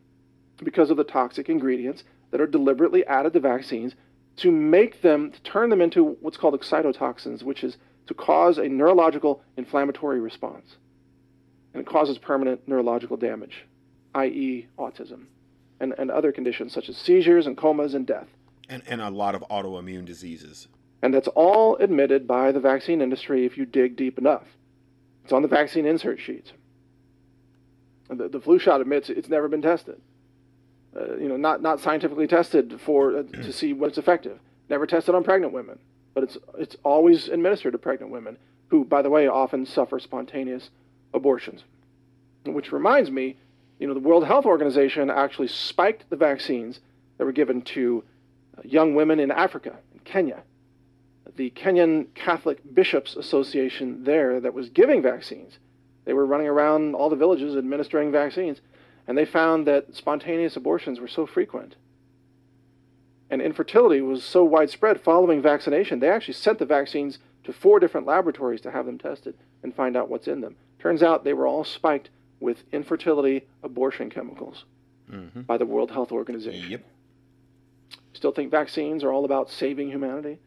because 0.63 0.91
of 0.91 0.97
the 0.97 1.05
toxic 1.05 1.49
ingredients 1.49 2.05
that 2.31 2.41
are 2.41 2.47
deliberately 2.47 3.05
added 3.07 3.33
to 3.33 3.41
vaccines 3.41 3.95
to 4.37 4.51
make 4.51 5.03
them, 5.03 5.31
to 5.31 5.43
turn 5.43 5.71
them 5.71 5.81
into 5.81 6.17
what's 6.21 6.37
called 6.37 6.59
excitotoxins, 6.59 7.43
which 7.43 7.65
is 7.65 7.77
to 8.07 8.15
cause 8.15 8.59
a 8.59 8.69
neurological 8.69 9.43
inflammatory 9.57 10.21
response. 10.21 10.77
And 11.75 11.81
it 11.81 11.87
causes 11.87 12.19
permanent 12.19 12.67
neurological 12.67 13.17
damage, 13.17 13.67
i.e., 14.15 14.67
autism, 14.79 15.27
and, 15.79 15.95
and 15.99 16.11
other 16.11 16.33
conditions 16.33 16.73
such 16.73 16.89
as 16.89 16.97
seizures 16.97 17.47
and 17.47 17.57
comas 17.57 17.95
and 17.95 18.07
death. 18.07 18.29
And, 18.69 18.83
and 18.87 19.01
a 19.01 19.11
lot 19.11 19.35
of 19.35 19.43
autoimmune 19.51 20.05
diseases. 20.05 20.69
And 21.03 21.15
that's 21.15 21.29
all 21.29 21.77
admitted 21.77 22.27
by 22.27 22.53
the 22.53 22.61
vaccine 22.61 23.01
industry 23.01 23.47
if 23.47 23.57
you 23.57 23.65
dig 23.65 23.97
deep 23.97 24.19
enough. 24.19 24.45
It's 25.25 25.33
on 25.33 25.43
the 25.43 25.49
vaccine 25.49 25.87
insert 25.87 26.21
sheets. 26.21 26.53
The, 28.11 28.29
the 28.29 28.41
flu 28.41 28.59
shot 28.59 28.81
admits 28.81 29.09
it's 29.09 29.29
never 29.29 29.49
been 29.49 29.63
tested. 29.63 30.01
Uh, 30.97 31.17
you 31.17 31.29
know, 31.29 31.37
not, 31.37 31.63
not 31.63 31.81
scientifically 31.81 32.27
tested 32.27 32.81
for 32.81 33.19
uh, 33.19 33.23
to 33.23 33.53
see 33.53 33.73
what's 33.73 33.99
effective. 33.99 34.39
Never 34.69 34.87
tested 34.87 35.15
on 35.15 35.25
pregnant 35.25 35.53
women, 35.53 35.79
but 36.15 36.25
it's 36.25 36.39
it's 36.59 36.77
always 36.85 37.29
administered 37.29 37.73
to 37.73 37.79
pregnant 37.79 38.13
women 38.13 38.37
who, 38.69 38.85
by 38.85 39.03
the 39.03 39.11
way, 39.11 39.27
often 39.27 39.67
suffer 39.67 39.99
spontaneous 39.99 40.71
abortions. 41.13 41.65
Which 42.45 42.73
reminds 42.73 43.11
me, 43.11 43.37
you 43.79 43.87
know, 43.87 43.95
the 43.95 44.01
World 44.01 44.27
Health 44.27 44.47
Organization 44.47 45.11
actually 45.11 45.49
spiked 45.49 46.09
the 46.09 46.17
vaccines 46.17 46.81
that 47.19 47.25
were 47.25 47.33
given 47.33 47.63
to 47.63 48.05
uh, 48.57 48.63
young 48.65 48.95
women 48.95 49.21
in 49.21 49.31
Africa, 49.31 49.77
in 49.93 50.01
Kenya. 50.01 50.43
The 51.37 51.51
Kenyan 51.51 52.07
Catholic 52.15 52.59
Bishops 52.75 53.17
Association 53.17 54.05
there 54.05 54.41
that 54.41 54.55
was 54.55 54.69
giving 54.71 55.03
vaccines, 55.03 55.59
they 56.05 56.13
were 56.13 56.27
running 56.27 56.49
around 56.49 56.95
all 56.95 57.11
the 57.11 57.17
villages 57.17 57.57
administering 57.57 58.11
vaccines 58.11 58.61
and 59.07 59.17
they 59.17 59.25
found 59.25 59.67
that 59.67 59.95
spontaneous 59.95 60.57
abortions 60.57 61.01
were 61.01 61.09
so 61.09 61.27
frequent 61.27 61.77
and 63.31 63.41
infertility 63.41 64.01
was 64.01 64.25
so 64.25 64.43
widespread 64.45 65.01
following 65.01 65.41
vaccination, 65.41 66.01
they 66.01 66.09
actually 66.09 66.35
sent 66.35 66.59
the 66.59 66.67
vaccines 66.67 67.19
to 67.45 67.53
four 67.53 67.79
different 67.79 68.07
laboratories 68.07 68.61
to 68.63 68.71
have 68.71 68.87
them 68.87 68.99
tested 68.99 69.35
and 69.63 69.75
find 69.75 69.97
out 69.97 70.11
what's 70.11 70.27
in 70.27 70.41
them. 70.41 70.57
Turns 70.79 71.03
out 71.03 71.25
they 71.25 71.33
were 71.33 71.47
all 71.47 71.65
spiked 71.65 72.11
with 72.41 72.65
infertility 72.73 73.47
abortion 73.63 74.11
chemicals 74.11 74.65
mm-hmm. 75.11 75.43
by 75.43 75.57
the 75.57 75.67
World 75.67 75.91
Health 75.91 76.11
Organization. 76.11 76.71
Yep. 76.71 76.85
Still 78.15 78.33
think 78.33 78.51
vaccines 78.51 79.05
are 79.05 79.13
all 79.13 79.25
about 79.25 79.51
saving 79.51 79.89
humanity? 79.91 80.41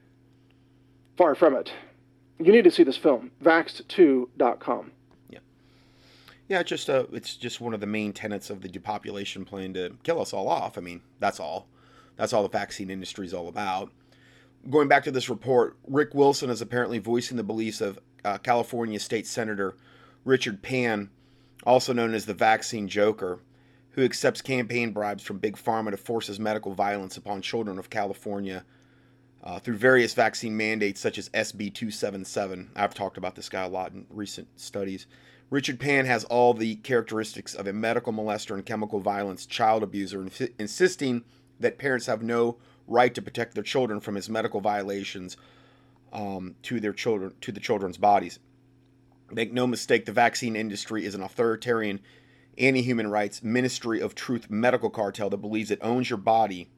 Far 1.18 1.36
from 1.36 1.56
it. 1.56 1.72
You 2.39 2.51
need 2.51 2.64
to 2.66 2.72
see 2.72 2.84
this 2.84 2.97
film, 2.97 3.32
vaxxed2.com. 3.43 4.91
Yeah, 6.54 6.60
it's 6.60 6.70
just 6.70 6.88
a, 6.88 6.99
uh, 6.99 7.06
it's 7.14 7.36
just 7.36 7.62
one 7.62 7.74
of 7.74 7.80
the 7.80 7.88
main 7.88 8.14
tenets 8.14 8.51
of 8.51 8.62
the 8.62 8.68
depopulation 8.68 9.43
plan 9.43 9.74
to 9.74 9.97
kill 10.04 10.22
us 10.22 10.34
all 10.34 10.47
off. 10.47 10.78
I 10.78 10.82
mean, 10.82 11.01
that's 11.20 11.39
all. 11.39 11.66
That's 12.16 12.32
all 12.32 12.43
the 12.43 12.49
vaccine 12.49 12.91
industry 12.91 13.26
is 13.26 13.34
all 13.34 13.47
about. 13.47 13.91
Going 14.70 14.88
back 14.88 15.04
to 15.06 15.12
this 15.12 15.30
report, 15.30 15.78
Rick 15.88 16.14
Wilson 16.14 16.51
is 16.51 16.62
apparently 16.62 16.99
voicing 16.99 17.38
the 17.38 17.43
beliefs 17.43 17.82
of 17.82 17.97
uh, 18.24 18.38
California 18.38 18.99
State 18.99 19.26
Senator 19.26 19.76
Richard 20.26 20.62
Pan, 20.62 21.10
also 21.64 21.91
known 21.91 22.14
as 22.14 22.28
the 22.28 22.36
Vaccine 22.36 22.88
Joker, 22.88 23.39
who 23.93 24.04
accepts 24.04 24.43
campaign 24.43 24.91
bribes 24.91 25.24
from 25.24 25.39
Big 25.39 25.58
Pharma 25.58 25.89
to 25.89 25.97
force 25.97 26.28
his 26.28 26.39
medical 26.39 26.76
violence 26.76 27.18
upon 27.18 27.41
children 27.41 27.80
of 27.80 27.89
California 27.89 28.64
uh, 29.43 29.58
through 29.58 29.78
various 29.78 30.14
vaccine 30.14 30.56
mandates 30.56 31.01
such 31.01 31.18
as 31.18 31.30
SB 31.30 31.74
277. 31.74 32.70
I've 32.76 32.93
talked 32.93 33.18
about 33.18 33.34
this 33.34 33.49
guy 33.49 33.64
a 33.64 33.68
lot 33.68 33.93
in 33.93 34.06
recent 34.12 34.47
studies. 34.56 35.08
Richard 35.50 35.80
Pan 35.80 36.06
has 36.06 36.24
all 36.26 36.54
the 36.54 36.76
characteristics 36.78 37.54
of 37.54 37.68
a 37.68 37.74
medical 37.74 38.12
molester 38.12 38.56
and 38.56 38.66
chemical 38.66 39.00
violence 39.00 39.46
child 39.46 39.84
abuser, 39.84 40.28
insisting 40.58 41.24
that 41.60 41.78
parents 41.78 42.08
have 42.08 42.24
no 42.24 42.58
right 42.88 43.14
to 43.14 43.22
protect 43.22 43.54
their 43.54 43.64
children 43.64 44.00
from 44.00 44.16
his 44.16 44.30
medical 44.30 44.62
violations 44.62 45.38
um, 46.12 46.56
to 46.64 46.80
their 46.80 46.94
children 46.94 47.34
to 47.41 47.52
the 47.52 47.60
children's 47.60 47.98
bodies. 47.98 48.39
Make 49.32 49.54
no 49.54 49.66
mistake, 49.66 50.06
the 50.06 50.12
vaccine 50.12 50.56
industry 50.56 51.06
is 51.06 51.16
an 51.16 51.22
authoritarian, 51.22 52.00
anti-human 52.58 53.10
rights, 53.10 53.41
ministry 53.41 54.00
of 54.00 54.16
truth 54.16 54.50
medical 54.50 54.89
cartel 54.89 55.30
that 55.30 55.38
believes 55.38 55.72
it 55.72 55.80
owns 55.82 56.10
your 56.10 56.18
body 56.18 56.70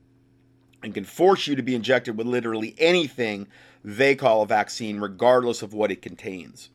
and 0.83 0.93
can 0.93 1.03
force 1.03 1.47
you 1.47 1.55
to 1.55 1.63
be 1.63 1.75
injected 1.75 2.17
with 2.17 2.27
literally 2.27 2.75
anything 2.77 3.47
they 3.83 4.15
call 4.15 4.41
a 4.41 4.47
vaccine, 4.47 4.99
regardless 4.99 5.61
of 5.61 5.73
what 5.73 5.91
it 5.91 6.01
contains. 6.01 6.69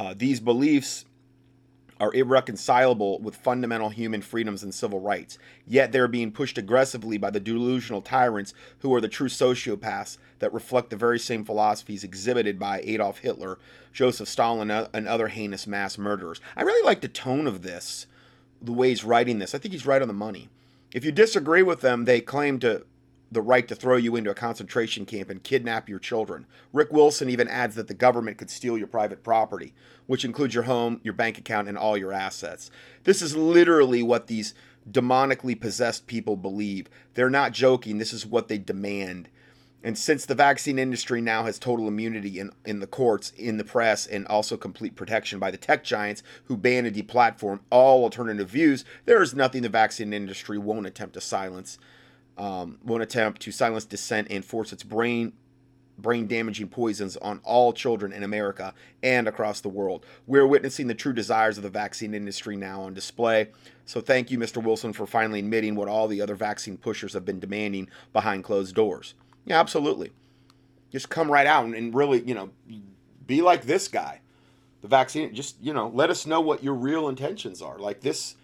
Uh, 0.00 0.14
these 0.16 0.40
beliefs 0.40 1.04
are 2.00 2.14
irreconcilable 2.14 3.18
with 3.18 3.36
fundamental 3.36 3.90
human 3.90 4.22
freedoms 4.22 4.62
and 4.62 4.72
civil 4.72 4.98
rights, 4.98 5.36
yet 5.66 5.92
they're 5.92 6.08
being 6.08 6.32
pushed 6.32 6.56
aggressively 6.56 7.18
by 7.18 7.28
the 7.28 7.38
delusional 7.38 8.00
tyrants 8.00 8.54
who 8.78 8.94
are 8.94 9.00
the 9.02 9.08
true 9.08 9.28
sociopaths 9.28 10.16
that 10.38 10.54
reflect 10.54 10.88
the 10.88 10.96
very 10.96 11.18
same 11.18 11.44
philosophies 11.44 12.02
exhibited 12.02 12.58
by 12.58 12.80
Adolf 12.84 13.18
Hitler, 13.18 13.58
Joseph 13.92 14.26
Stalin, 14.26 14.70
and 14.70 15.06
other 15.06 15.28
heinous 15.28 15.66
mass 15.66 15.98
murderers. 15.98 16.40
I 16.56 16.62
really 16.62 16.86
like 16.86 17.02
the 17.02 17.08
tone 17.08 17.46
of 17.46 17.60
this, 17.60 18.06
the 18.62 18.72
way 18.72 18.88
he's 18.88 19.04
writing 19.04 19.38
this. 19.38 19.54
I 19.54 19.58
think 19.58 19.72
he's 19.72 19.84
right 19.84 20.00
on 20.00 20.08
the 20.08 20.14
money. 20.14 20.48
If 20.94 21.04
you 21.04 21.12
disagree 21.12 21.62
with 21.62 21.82
them, 21.82 22.06
they 22.06 22.22
claim 22.22 22.58
to 22.60 22.86
the 23.32 23.42
right 23.42 23.68
to 23.68 23.74
throw 23.74 23.96
you 23.96 24.16
into 24.16 24.30
a 24.30 24.34
concentration 24.34 25.06
camp 25.06 25.30
and 25.30 25.42
kidnap 25.42 25.88
your 25.88 25.98
children. 25.98 26.46
Rick 26.72 26.92
Wilson 26.92 27.30
even 27.30 27.48
adds 27.48 27.76
that 27.76 27.86
the 27.86 27.94
government 27.94 28.38
could 28.38 28.50
steal 28.50 28.76
your 28.76 28.88
private 28.88 29.22
property, 29.22 29.72
which 30.06 30.24
includes 30.24 30.54
your 30.54 30.64
home, 30.64 31.00
your 31.04 31.14
bank 31.14 31.38
account, 31.38 31.68
and 31.68 31.78
all 31.78 31.96
your 31.96 32.12
assets. 32.12 32.70
This 33.04 33.22
is 33.22 33.36
literally 33.36 34.02
what 34.02 34.26
these 34.26 34.54
demonically 34.90 35.58
possessed 35.58 36.06
people 36.06 36.36
believe. 36.36 36.88
They're 37.14 37.30
not 37.30 37.52
joking, 37.52 37.98
this 37.98 38.12
is 38.12 38.26
what 38.26 38.48
they 38.48 38.58
demand. 38.58 39.28
And 39.82 39.96
since 39.96 40.26
the 40.26 40.34
vaccine 40.34 40.78
industry 40.78 41.22
now 41.22 41.44
has 41.44 41.58
total 41.58 41.88
immunity 41.88 42.38
in, 42.38 42.50
in 42.66 42.80
the 42.80 42.86
courts, 42.86 43.30
in 43.30 43.56
the 43.56 43.64
press, 43.64 44.06
and 44.06 44.26
also 44.26 44.58
complete 44.58 44.94
protection 44.94 45.38
by 45.38 45.50
the 45.50 45.56
tech 45.56 45.84
giants 45.84 46.22
who 46.44 46.56
ban 46.56 46.84
and 46.84 46.94
deplatform 46.94 47.60
all 47.70 48.02
alternative 48.02 48.50
views, 48.50 48.84
there 49.06 49.22
is 49.22 49.34
nothing 49.34 49.62
the 49.62 49.70
vaccine 49.70 50.12
industry 50.12 50.58
won't 50.58 50.86
attempt 50.86 51.14
to 51.14 51.20
silence 51.20 51.78
um, 52.40 52.78
won't 52.82 53.02
attempt 53.02 53.42
to 53.42 53.52
silence 53.52 53.84
dissent 53.84 54.28
and 54.30 54.44
force 54.44 54.72
its 54.72 54.82
brain 54.82 55.34
brain 55.98 56.26
damaging 56.26 56.66
poisons 56.66 57.18
on 57.18 57.40
all 57.44 57.74
children 57.74 58.10
in 58.10 58.22
America 58.22 58.72
and 59.02 59.28
across 59.28 59.60
the 59.60 59.68
world. 59.68 60.06
We're 60.26 60.46
witnessing 60.46 60.86
the 60.86 60.94
true 60.94 61.12
desires 61.12 61.58
of 61.58 61.62
the 61.62 61.68
vaccine 61.68 62.14
industry 62.14 62.56
now 62.56 62.80
on 62.80 62.94
display. 62.94 63.48
So 63.84 64.00
thank 64.00 64.30
you, 64.30 64.38
Mr. 64.38 64.62
Wilson, 64.62 64.94
for 64.94 65.06
finally 65.06 65.40
admitting 65.40 65.74
what 65.74 65.88
all 65.88 66.08
the 66.08 66.22
other 66.22 66.34
vaccine 66.34 66.78
pushers 66.78 67.12
have 67.12 67.26
been 67.26 67.38
demanding 67.38 67.90
behind 68.14 68.44
closed 68.44 68.74
doors. 68.74 69.12
Yeah, 69.44 69.60
absolutely. 69.60 70.10
Just 70.90 71.10
come 71.10 71.30
right 71.30 71.46
out 71.46 71.66
and 71.66 71.94
really, 71.94 72.22
you 72.22 72.34
know, 72.34 72.48
be 73.26 73.42
like 73.42 73.64
this 73.64 73.86
guy. 73.86 74.20
The 74.80 74.88
vaccine, 74.88 75.34
just, 75.34 75.56
you 75.60 75.74
know, 75.74 75.88
let 75.88 76.08
us 76.08 76.24
know 76.24 76.40
what 76.40 76.64
your 76.64 76.72
real 76.74 77.10
intentions 77.10 77.60
are, 77.60 77.78
like 77.78 78.00
this 78.00 78.36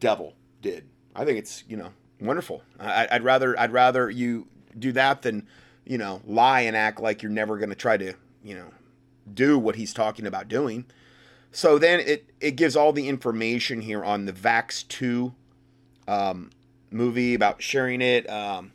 devil 0.00 0.34
did. 0.60 0.88
I 1.14 1.24
think 1.24 1.38
it's, 1.38 1.62
you 1.68 1.76
know, 1.76 1.90
wonderful. 2.20 2.62
I, 2.78 3.08
would 3.12 3.24
rather 3.24 3.58
I'd 3.58 3.72
rather 3.72 4.10
you 4.10 4.46
do 4.78 4.92
that 4.92 5.22
than 5.22 5.46
you 5.84 5.98
know 5.98 6.22
lie 6.26 6.62
and 6.62 6.76
act 6.76 7.00
like 7.00 7.22
you're 7.22 7.32
never 7.32 7.58
going 7.58 7.70
to 7.70 7.74
try 7.74 7.96
to 7.96 8.14
you 8.42 8.54
know 8.54 8.70
do 9.32 9.58
what 9.58 9.76
he's 9.76 9.92
talking 9.92 10.26
about 10.26 10.48
doing. 10.48 10.86
So 11.52 11.78
then 11.78 12.00
it 12.00 12.30
it 12.40 12.52
gives 12.52 12.76
all 12.76 12.92
the 12.92 13.08
information 13.08 13.80
here 13.80 14.04
on 14.04 14.26
the 14.26 14.32
Vax 14.32 14.86
Two 14.88 15.34
um, 16.06 16.50
movie 16.90 17.34
about 17.34 17.62
sharing 17.62 18.02
it. 18.02 18.28
Um, 18.28 18.72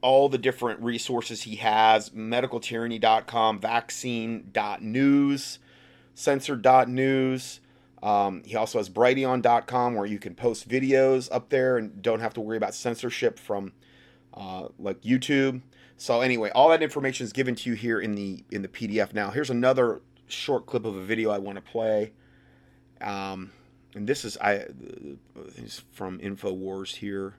all 0.00 0.28
the 0.28 0.38
different 0.38 0.80
resources 0.80 1.42
he 1.42 1.56
has 1.56 2.10
medicaltyranny.com 2.10 3.58
vaccine.news 3.58 5.58
censored.news 6.14 7.60
um, 8.02 8.42
he 8.44 8.56
also 8.56 8.78
has 8.78 8.88
Brighteon.com 8.88 9.94
where 9.94 10.06
you 10.06 10.18
can 10.18 10.34
post 10.34 10.68
videos 10.68 11.28
up 11.32 11.48
there 11.48 11.78
and 11.78 12.00
don't 12.00 12.20
have 12.20 12.34
to 12.34 12.40
worry 12.40 12.56
about 12.56 12.74
censorship 12.74 13.38
from 13.38 13.72
uh, 14.34 14.68
like 14.78 15.00
YouTube. 15.02 15.62
So 15.96 16.20
anyway, 16.20 16.50
all 16.50 16.68
that 16.68 16.82
information 16.82 17.24
is 17.24 17.32
given 17.32 17.54
to 17.56 17.70
you 17.70 17.74
here 17.74 18.00
in 18.00 18.14
the 18.14 18.44
in 18.50 18.62
the 18.62 18.68
PDF. 18.68 19.12
Now, 19.12 19.30
here's 19.30 19.50
another 19.50 20.00
short 20.28 20.66
clip 20.66 20.84
of 20.84 20.94
a 20.94 21.02
video 21.02 21.30
I 21.30 21.38
want 21.38 21.56
to 21.56 21.62
play. 21.62 22.12
Um, 23.00 23.50
and 23.94 24.08
this 24.08 24.24
is 24.24 24.38
I 24.38 24.66
is 25.56 25.82
from 25.92 26.20
Infowars 26.20 26.94
here. 26.94 27.34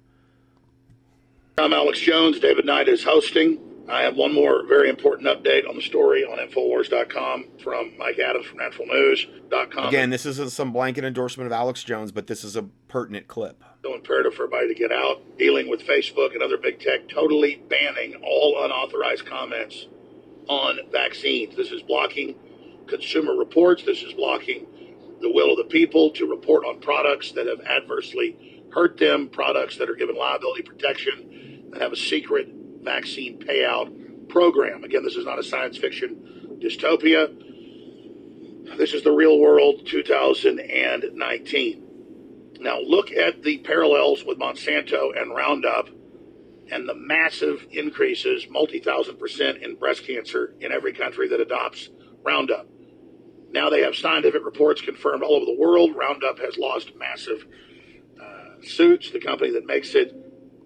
I'm 1.58 1.74
Alex 1.74 2.00
Jones. 2.00 2.40
David 2.40 2.66
Knight 2.66 2.90
is 2.90 3.04
hosting. 3.04 3.69
I 3.90 4.04
have 4.04 4.16
one 4.16 4.34
more 4.34 4.66
very 4.68 4.90
important 4.90 5.28
update 5.28 5.68
on 5.68 5.76
the 5.76 5.82
story 5.82 6.24
on 6.24 6.38
Infowars.com 6.38 7.46
from 7.64 7.98
Mike 7.98 8.20
Adams 8.20 8.46
from 8.46 8.60
NaturalNews.com. 8.60 9.88
Again, 9.88 10.12
this 10.12 10.26
isn't 10.28 10.52
some 10.52 10.72
blanket 10.72 11.04
endorsement 11.04 11.48
of 11.48 11.52
Alex 11.52 11.84
Jones, 11.84 12.12
but 12.12 12.28
this 12.28 12.44
is 12.44 12.56
a 12.56 12.64
pertinent 12.88 13.28
clip. 13.28 13.64
So 13.84 13.96
imperative 13.96 14.36
for 14.36 14.44
everybody 14.44 14.68
to 14.68 14.80
get 14.80 14.92
out, 14.92 15.22
dealing 15.40 15.70
with 15.70 15.82
Facebook 15.82 16.34
and 16.34 16.44
other 16.44 16.58
big 16.58 16.80
tech, 16.80 17.10
totally 17.10 17.64
banning 17.68 18.16
all 18.24 18.64
unauthorized 18.64 19.26
comments 19.26 19.88
on 20.48 20.80
vaccines. 20.92 21.56
This 21.56 21.72
is 21.72 21.82
blocking 21.82 22.36
consumer 22.88 23.36
reports. 23.36 23.84
This 23.84 24.04
is 24.04 24.14
blocking 24.14 24.68
the 25.22 25.32
will 25.32 25.52
of 25.52 25.58
the 25.58 25.64
people 25.64 26.12
to 26.12 26.28
report 26.28 26.64
on 26.64 26.80
products 26.80 27.32
that 27.32 27.48
have 27.48 27.62
adversely 27.62 28.64
hurt 28.72 28.98
them, 28.98 29.30
products 29.30 29.78
that 29.78 29.90
are 29.90 29.96
given 29.96 30.16
liability 30.16 30.62
protection, 30.62 31.70
that 31.72 31.82
have 31.82 31.92
a 31.92 31.98
secret 31.98 32.54
vaccine 32.84 33.40
payout 33.40 34.30
program. 34.30 34.84
Again, 34.84 35.04
this 35.04 35.16
is 35.16 35.26
not 35.26 35.40
a 35.40 35.44
science 35.44 35.78
fiction 35.78 36.60
dystopia. 36.62 37.36
This 38.78 38.94
is 38.94 39.04
the 39.04 39.12
real 39.12 39.40
world 39.40 39.86
2019. 39.86 41.86
Now, 42.60 42.80
look 42.82 43.12
at 43.12 43.44
the 43.44 43.60
parallels 43.60 44.26
with 44.26 44.38
Monsanto 44.38 45.18
and 45.20 45.34
Roundup 45.34 45.88
and 46.72 46.88
the 46.88 46.94
massive 46.94 47.66
increases, 47.72 48.46
multi 48.50 48.80
thousand 48.80 49.18
percent, 49.18 49.64
in 49.64 49.76
breast 49.76 50.06
cancer 50.06 50.54
in 50.60 50.72
every 50.72 50.94
country 50.94 51.28
that 51.30 51.40
adopts 51.40 51.90
Roundup. 52.24 52.68
Now 53.52 53.70
they 53.70 53.82
have 53.82 53.96
scientific 53.96 54.46
reports 54.46 54.82
confirmed 54.82 55.24
all 55.24 55.36
over 55.36 55.46
the 55.46 55.58
world. 55.58 55.96
Roundup 55.96 56.38
has 56.40 56.58
lost 56.58 56.96
massive 56.96 57.46
uh, 58.22 58.62
suits. 58.62 59.12
The 59.12 59.20
company 59.20 59.52
that 59.52 59.66
makes 59.66 59.96
it 59.96 60.14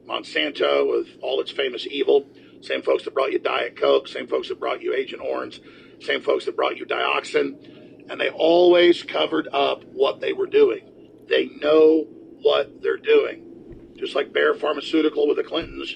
Monsanto 0.07 0.89
with 0.89 1.07
all 1.21 1.39
its 1.41 1.51
famous 1.51 1.87
evil. 1.87 2.27
Same 2.61 2.81
folks 2.81 3.03
that 3.03 3.13
brought 3.13 3.31
you 3.31 3.39
Diet 3.39 3.75
Coke, 3.75 4.07
same 4.07 4.27
folks 4.27 4.49
that 4.49 4.59
brought 4.59 4.81
you 4.81 4.93
Agent 4.93 5.21
Orange, 5.21 5.61
same 6.01 6.21
folks 6.21 6.45
that 6.45 6.55
brought 6.55 6.77
you 6.77 6.85
Dioxin. 6.85 8.09
And 8.09 8.19
they 8.19 8.29
always 8.29 9.03
covered 9.03 9.47
up 9.51 9.83
what 9.85 10.19
they 10.19 10.33
were 10.33 10.47
doing. 10.47 10.81
They 11.27 11.45
know 11.61 12.05
what 12.41 12.81
they're 12.81 12.97
doing. 12.97 13.93
Just 13.97 14.15
like 14.15 14.33
Bayer 14.33 14.53
Pharmaceutical 14.53 15.27
with 15.27 15.37
the 15.37 15.43
Clintons 15.43 15.95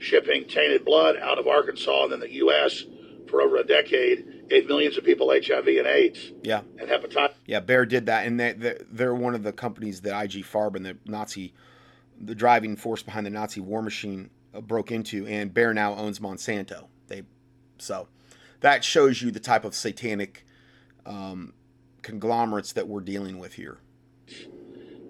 shipping 0.00 0.46
tainted 0.46 0.84
blood 0.84 1.16
out 1.16 1.38
of 1.38 1.46
Arkansas 1.46 2.04
and 2.04 2.12
then 2.12 2.20
the 2.20 2.32
U.S. 2.34 2.84
for 3.28 3.40
over 3.40 3.56
a 3.56 3.64
decade 3.64 4.48
gave 4.48 4.66
millions 4.66 4.98
of 4.98 5.04
people 5.04 5.30
HIV 5.30 5.66
and 5.66 5.86
AIDS. 5.86 6.32
Yeah. 6.42 6.62
And 6.78 6.88
hepatitis. 6.88 7.34
Yeah, 7.46 7.60
Bayer 7.60 7.86
did 7.86 8.06
that. 8.06 8.26
And 8.26 8.38
they, 8.38 8.76
they're 8.90 9.14
one 9.14 9.34
of 9.34 9.42
the 9.42 9.52
companies 9.52 10.02
that 10.02 10.20
IG 10.24 10.44
Farben, 10.44 10.82
the 10.82 10.98
Nazi 11.06 11.54
the 12.20 12.34
driving 12.34 12.76
force 12.76 13.02
behind 13.02 13.26
the 13.26 13.30
Nazi 13.30 13.60
war 13.60 13.82
machine 13.82 14.30
uh, 14.54 14.60
broke 14.60 14.92
into, 14.92 15.26
and 15.26 15.52
Bayer 15.52 15.74
now 15.74 15.94
owns 15.94 16.20
Monsanto. 16.20 16.86
They 17.08 17.22
so 17.78 18.08
that 18.60 18.84
shows 18.84 19.20
you 19.20 19.30
the 19.30 19.40
type 19.40 19.64
of 19.64 19.74
satanic 19.74 20.46
um, 21.04 21.52
conglomerates 22.02 22.72
that 22.72 22.88
we're 22.88 23.00
dealing 23.00 23.38
with 23.38 23.54
here. 23.54 23.78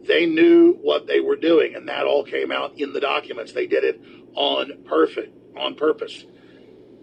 They 0.06 0.26
knew 0.26 0.74
what 0.82 1.06
they 1.06 1.20
were 1.20 1.36
doing, 1.36 1.74
and 1.74 1.88
that 1.88 2.04
all 2.04 2.24
came 2.24 2.50
out 2.52 2.78
in 2.78 2.92
the 2.92 3.00
documents. 3.00 3.52
They 3.52 3.66
did 3.66 3.84
it 3.84 4.00
on 4.34 4.84
perfect 4.84 5.36
on 5.56 5.74
purpose 5.76 6.24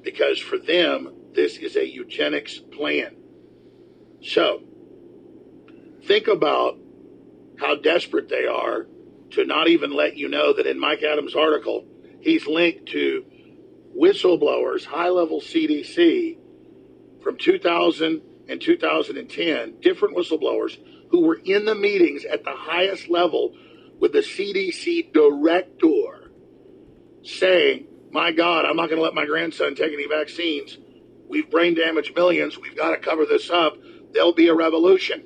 because 0.04 0.40
for 0.40 0.58
them 0.58 1.14
this 1.34 1.58
is 1.58 1.76
a 1.76 1.88
eugenics 1.88 2.58
plan. 2.58 3.16
So 4.22 4.64
think 6.04 6.28
about 6.28 6.78
how 7.60 7.76
desperate 7.76 8.30
they 8.30 8.46
are 8.46 8.88
to 9.32 9.46
not 9.46 9.68
even 9.68 9.92
let 9.92 10.18
you 10.18 10.28
know 10.30 10.54
that 10.54 10.68
in 10.68 10.80
Mike 10.80 11.04
Adams' 11.04 11.36
article, 11.36 11.86
he's 12.22 12.48
linked 12.48 12.88
to 12.90 13.26
whistleblowers, 13.98 14.86
high 14.86 15.10
level 15.10 15.42
CDC 15.42 16.38
from 17.24 17.38
2000 17.38 18.22
and 18.50 18.62
2010, 18.62 19.80
different 19.82 20.16
whistleblowers 20.16 20.78
who 21.10 21.22
were 21.22 21.40
in 21.44 21.66
the 21.66 21.76
meetings 21.76 22.26
at 22.26 22.44
the 22.44 22.56
highest 22.56 23.10
level 23.10 23.56
with 24.00 24.14
the 24.14 24.20
CDC 24.20 25.14
director 25.14 26.32
saying, 27.24 27.86
My 28.12 28.32
God, 28.32 28.66
I'm 28.66 28.76
not 28.76 28.88
going 28.88 28.98
to 28.98 29.04
let 29.04 29.14
my 29.14 29.26
grandson 29.26 29.76
take 29.76 29.94
any 29.94 30.08
vaccines. 30.08 30.78
We've 31.30 31.50
brain 31.50 31.76
damaged 31.76 32.16
millions. 32.16 32.58
We've 32.60 32.76
got 32.76 32.92
to 32.92 32.98
cover 32.98 33.26
this 33.26 33.50
up. 33.50 33.78
There'll 34.14 34.34
be 34.34 34.50
a 34.50 34.56
revolution. 34.56 35.24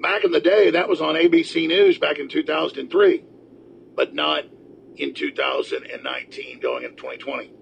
Back 0.00 0.24
in 0.24 0.32
the 0.32 0.40
day, 0.40 0.70
that 0.70 0.88
was 0.88 1.02
on 1.02 1.14
ABC 1.14 1.68
News 1.68 1.98
back 1.98 2.18
in 2.18 2.28
2003, 2.28 3.22
but 3.94 4.14
not 4.14 4.44
in 4.96 5.12
2019 5.12 6.60
going 6.60 6.84
into 6.84 6.96
2020. 6.96 7.52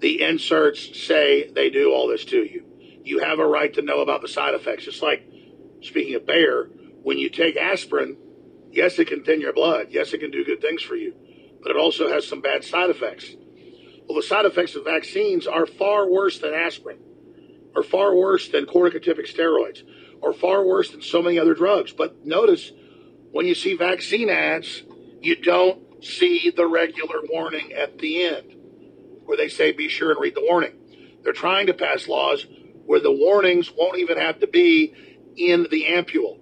The 0.00 0.22
inserts 0.22 1.00
say 1.00 1.48
they 1.50 1.70
do 1.70 1.92
all 1.92 2.08
this 2.08 2.24
to 2.26 2.38
you. 2.38 2.64
You 3.04 3.20
have 3.20 3.38
a 3.38 3.46
right 3.46 3.72
to 3.74 3.82
know 3.82 4.00
about 4.00 4.20
the 4.20 4.28
side 4.28 4.54
effects. 4.54 4.88
It's 4.88 5.00
like, 5.00 5.28
speaking 5.80 6.16
of 6.16 6.26
Bayer, 6.26 6.70
when 7.02 7.18
you 7.18 7.30
take 7.30 7.56
aspirin, 7.56 8.16
yes, 8.72 8.98
it 8.98 9.06
can 9.06 9.22
thin 9.22 9.40
your 9.40 9.52
blood. 9.52 9.88
Yes, 9.90 10.12
it 10.12 10.18
can 10.18 10.32
do 10.32 10.44
good 10.44 10.60
things 10.60 10.82
for 10.82 10.96
you, 10.96 11.14
but 11.62 11.70
it 11.70 11.76
also 11.76 12.08
has 12.08 12.26
some 12.26 12.40
bad 12.40 12.64
side 12.64 12.90
effects. 12.90 13.26
Well, 14.08 14.16
the 14.16 14.26
side 14.26 14.44
effects 14.44 14.74
of 14.74 14.84
vaccines 14.84 15.46
are 15.46 15.66
far 15.66 16.08
worse 16.10 16.40
than 16.40 16.52
aspirin, 16.52 16.98
are 17.76 17.84
far 17.84 18.14
worse 18.16 18.48
than 18.48 18.66
corticotypic 18.66 19.32
steroids 19.32 19.82
are 20.22 20.32
far 20.32 20.64
worse 20.64 20.90
than 20.90 21.02
so 21.02 21.22
many 21.22 21.38
other 21.38 21.54
drugs. 21.54 21.92
But 21.92 22.24
notice 22.26 22.72
when 23.30 23.46
you 23.46 23.54
see 23.54 23.74
vaccine 23.74 24.28
ads, 24.30 24.82
you 25.20 25.36
don't 25.36 26.04
see 26.04 26.52
the 26.54 26.66
regular 26.66 27.20
warning 27.28 27.72
at 27.72 27.98
the 27.98 28.24
end 28.24 28.54
where 29.24 29.36
they 29.36 29.48
say 29.48 29.72
be 29.72 29.88
sure 29.88 30.10
and 30.10 30.20
read 30.20 30.34
the 30.34 30.46
warning. 30.48 30.72
They're 31.22 31.32
trying 31.32 31.66
to 31.66 31.74
pass 31.74 32.08
laws 32.08 32.46
where 32.86 33.00
the 33.00 33.12
warnings 33.12 33.70
won't 33.76 33.98
even 33.98 34.16
have 34.16 34.40
to 34.40 34.46
be 34.46 34.94
in 35.36 35.66
the 35.70 35.84
ampule, 35.84 36.38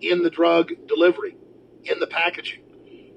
in 0.00 0.22
the 0.22 0.30
drug 0.30 0.72
delivery, 0.86 1.36
in 1.84 1.98
the 1.98 2.06
packaging. 2.06 2.62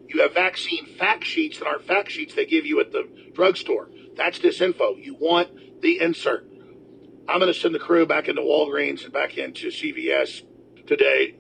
You 0.08 0.22
have 0.22 0.34
vaccine 0.34 0.86
fact 0.98 1.26
sheets 1.26 1.60
that 1.60 1.68
aren't 1.68 1.86
fact 1.86 2.12
sheets 2.12 2.36
they 2.36 2.46
give 2.46 2.66
you 2.66 2.80
at 2.80 2.92
the 2.92 3.10
drugstore. 3.34 3.90
That's 4.16 4.40
disinfo. 4.40 5.04
You 5.04 5.18
want 5.20 5.82
the 5.82 6.00
insert. 6.00 6.48
I'm 7.28 7.40
going 7.40 7.52
to 7.52 7.60
send 7.60 7.74
the 7.74 7.80
crew 7.80 8.06
back 8.06 8.28
into 8.28 8.42
Walgreens 8.42 9.04
and 9.04 9.12
back 9.12 9.38
into 9.38 9.68
CVS 9.68 10.44
today 10.86 11.36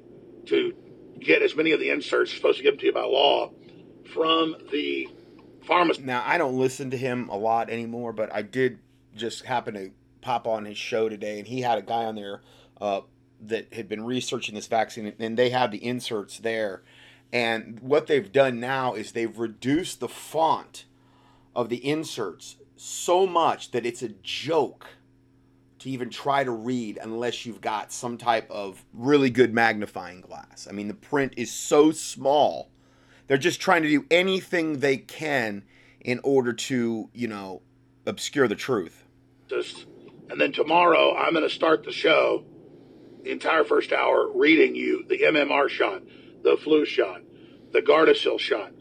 to 0.48 0.74
get 1.20 1.42
as 1.42 1.56
many 1.56 1.72
of 1.72 1.80
the 1.80 1.90
inserts 1.90 2.34
supposed 2.34 2.58
to 2.58 2.64
give 2.64 2.74
them 2.74 2.80
to 2.80 2.86
you 2.88 2.94
by 2.94 3.04
law 3.04 3.52
from 4.14 4.56
the 4.72 5.08
pharmacy. 5.64 6.02
Now, 6.02 6.24
I 6.26 6.38
don't 6.38 6.58
listen 6.58 6.90
to 6.92 6.98
him 6.98 7.30
a 7.30 7.38
lot 7.38 7.70
anymore, 7.70 8.14
but 8.14 8.34
I 8.34 8.42
did 8.42 8.80
just 9.16 9.46
happen 9.46 9.76
to 9.76 9.92
pop 10.22 10.48
on 10.48 10.66
his 10.66 10.78
show 10.78 11.08
today, 11.08 11.38
and 11.38 11.48
he 11.48 11.62
had 11.62 11.78
a 11.78 11.84
guy 11.84 12.06
on 12.06 12.16
there 12.16 12.42
uh, 12.82 13.02
that 13.42 13.74
had 13.74 13.88
been 13.88 14.04
researching 14.04 14.56
this 14.56 14.68
vaccine, 14.68 15.14
and 15.20 15.38
they 15.38 15.52
have 15.52 15.72
the 15.72 15.84
inserts 15.86 16.40
there. 16.40 16.82
And 17.32 17.80
what 17.80 18.08
they've 18.08 18.32
done 18.32 18.60
now 18.60 18.96
is 18.96 19.12
they've 19.12 19.38
reduced 19.38 20.00
the 20.00 20.08
font 20.08 20.86
of 21.56 21.70
the 21.70 21.78
inserts 21.88 22.58
so 22.76 23.28
much 23.28 23.72
that 23.72 23.86
it's 23.86 24.02
a 24.02 24.10
joke 24.10 24.88
to 25.86 25.92
even 25.92 26.10
try 26.10 26.44
to 26.44 26.50
read 26.50 26.98
unless 27.00 27.46
you've 27.46 27.62
got 27.62 27.92
some 27.92 28.18
type 28.18 28.50
of 28.50 28.84
really 28.92 29.30
good 29.30 29.54
magnifying 29.54 30.20
glass. 30.20 30.68
I 30.68 30.74
mean, 30.74 30.88
the 30.88 30.96
print 30.96 31.34
is 31.38 31.52
so 31.52 31.92
small. 31.92 32.72
They're 33.28 33.38
just 33.38 33.62
trying 33.62 33.84
to 33.84 33.90
do 33.90 34.04
anything 34.10 34.80
they 34.80 34.98
can 34.98 35.64
in 36.02 36.20
order 36.24 36.54
to, 36.54 37.10
you 37.14 37.28
know, 37.28 37.62
obscure 38.08 38.48
the 38.48 38.56
truth. 38.56 39.06
And 40.32 40.42
then 40.42 40.52
tomorrow, 40.52 41.16
I'm 41.16 41.34
going 41.34 41.48
to 41.48 41.54
start 41.54 41.84
the 41.84 41.92
show, 41.92 42.44
the 43.22 43.30
entire 43.30 43.64
first 43.64 43.92
hour, 43.94 44.28
reading 44.34 44.76
you 44.76 45.06
the 45.08 45.20
MMR 45.20 45.70
shot, 45.70 46.02
the 46.42 46.58
flu 46.58 46.86
shot, 46.86 47.22
the 47.74 47.82
Gardasil 47.82 48.40
shot. 48.40 48.72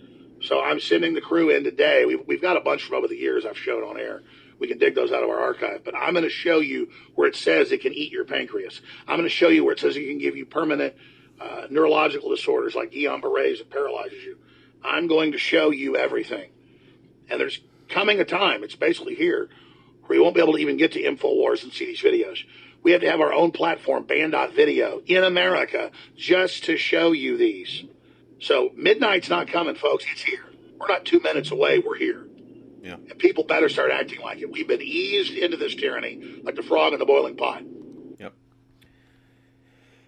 So 0.40 0.62
I'm 0.62 0.81
sending 0.81 1.12
the 1.12 1.20
crew 1.20 1.51
in 1.51 1.64
today. 1.64 2.06
We've, 2.06 2.26
we've 2.26 2.43
got 2.43 2.56
a 2.56 2.60
bunch 2.60 2.82
from 2.85 2.97
over 2.97 3.09
the 3.09 3.16
years 3.16 3.44
I've 3.44 3.59
shown 3.59 3.82
on 3.82 4.01
air 4.01 4.22
we 4.59 4.68
can 4.68 4.78
dig 4.78 4.94
those 4.94 5.12
out 5.12 5.22
of 5.22 5.31
our 5.31 5.40
archive. 5.40 5.82
But 5.85 5.94
I'm 5.94 6.12
going 6.12 6.24
to 6.24 6.31
show 6.31 6.60
you 6.60 6.90
where 7.14 7.28
it 7.28 7.36
says 7.36 7.72
it 7.72 7.81
can 7.81 7.93
eat 7.93 8.12
your 8.12 8.24
pancreas. 8.24 8.81
I'm 9.09 9.16
going 9.16 9.28
to 9.28 9.35
show 9.35 9.48
you 9.48 9.64
where 9.64 9.74
it 9.74 9.81
says 9.81 9.97
it 9.97 10.06
can 10.06 10.18
give 10.18 10.36
you 10.36 10.47
permanent 10.47 10.94
uh, 11.40 11.66
neurological 11.70 12.31
disorders 12.31 12.74
like 12.74 12.93
Guillain-Barré's 12.93 13.60
and 13.60 13.70
paralyzes 13.70 14.22
you. 14.24 14.39
I'm 14.82 15.06
going 15.06 15.32
to 15.32 15.39
show 15.39 15.70
you 15.70 15.97
everything. 15.97 16.51
And 17.28 17.40
there's 17.40 17.60
coming 17.89 18.20
a 18.20 18.24
time, 18.24 18.62
it's 18.62 18.76
basically 18.76 19.14
here, 19.14 19.48
where 20.05 20.18
you 20.18 20.22
won't 20.22 20.35
be 20.35 20.43
able 20.43 20.52
to 20.55 20.59
even 20.59 20.76
get 20.76 20.93
to 20.93 21.02
InfoWars 21.02 21.62
and 21.62 21.72
see 21.72 21.86
these 21.86 22.02
videos. 22.02 22.39
We 22.82 22.93
have 22.93 23.01
to 23.01 23.10
have 23.10 23.20
our 23.20 23.32
own 23.32 23.51
platform, 23.51 24.05
Banned.video, 24.05 25.01
in 25.06 25.24
America, 25.24 25.90
just 26.16 26.64
to 26.64 26.76
show 26.76 27.12
you 27.12 27.39
these. 27.39 27.85
So 28.40 28.70
midnight's 28.76 29.31
not 29.31 29.48
coming, 29.48 29.74
folks. 29.74 30.05
It's 30.12 30.22
here. 30.22 30.44
We're 30.78 30.89
not 30.89 31.06
two 31.06 31.20
minutes 31.20 31.51
away. 31.51 31.78
We're 31.78 31.97
here. 31.97 32.26
Yeah. 32.85 32.97
And 32.97 33.19
people 33.19 33.44
better 33.44 33.70
start 33.70 33.90
acting 33.90 34.20
like 34.20 34.40
it. 34.40 34.52
We've 34.52 34.69
been 34.69 34.82
eased 34.82 35.32
into 35.32 35.56
this 35.56 35.74
tyranny 35.74 36.40
like 36.43 36.55
the 36.55 36.62
frog 36.62 36.93
in 36.93 36.98
the 36.98 37.06
boiling 37.06 37.35
pot. 37.35 37.62
Yep. 38.19 38.35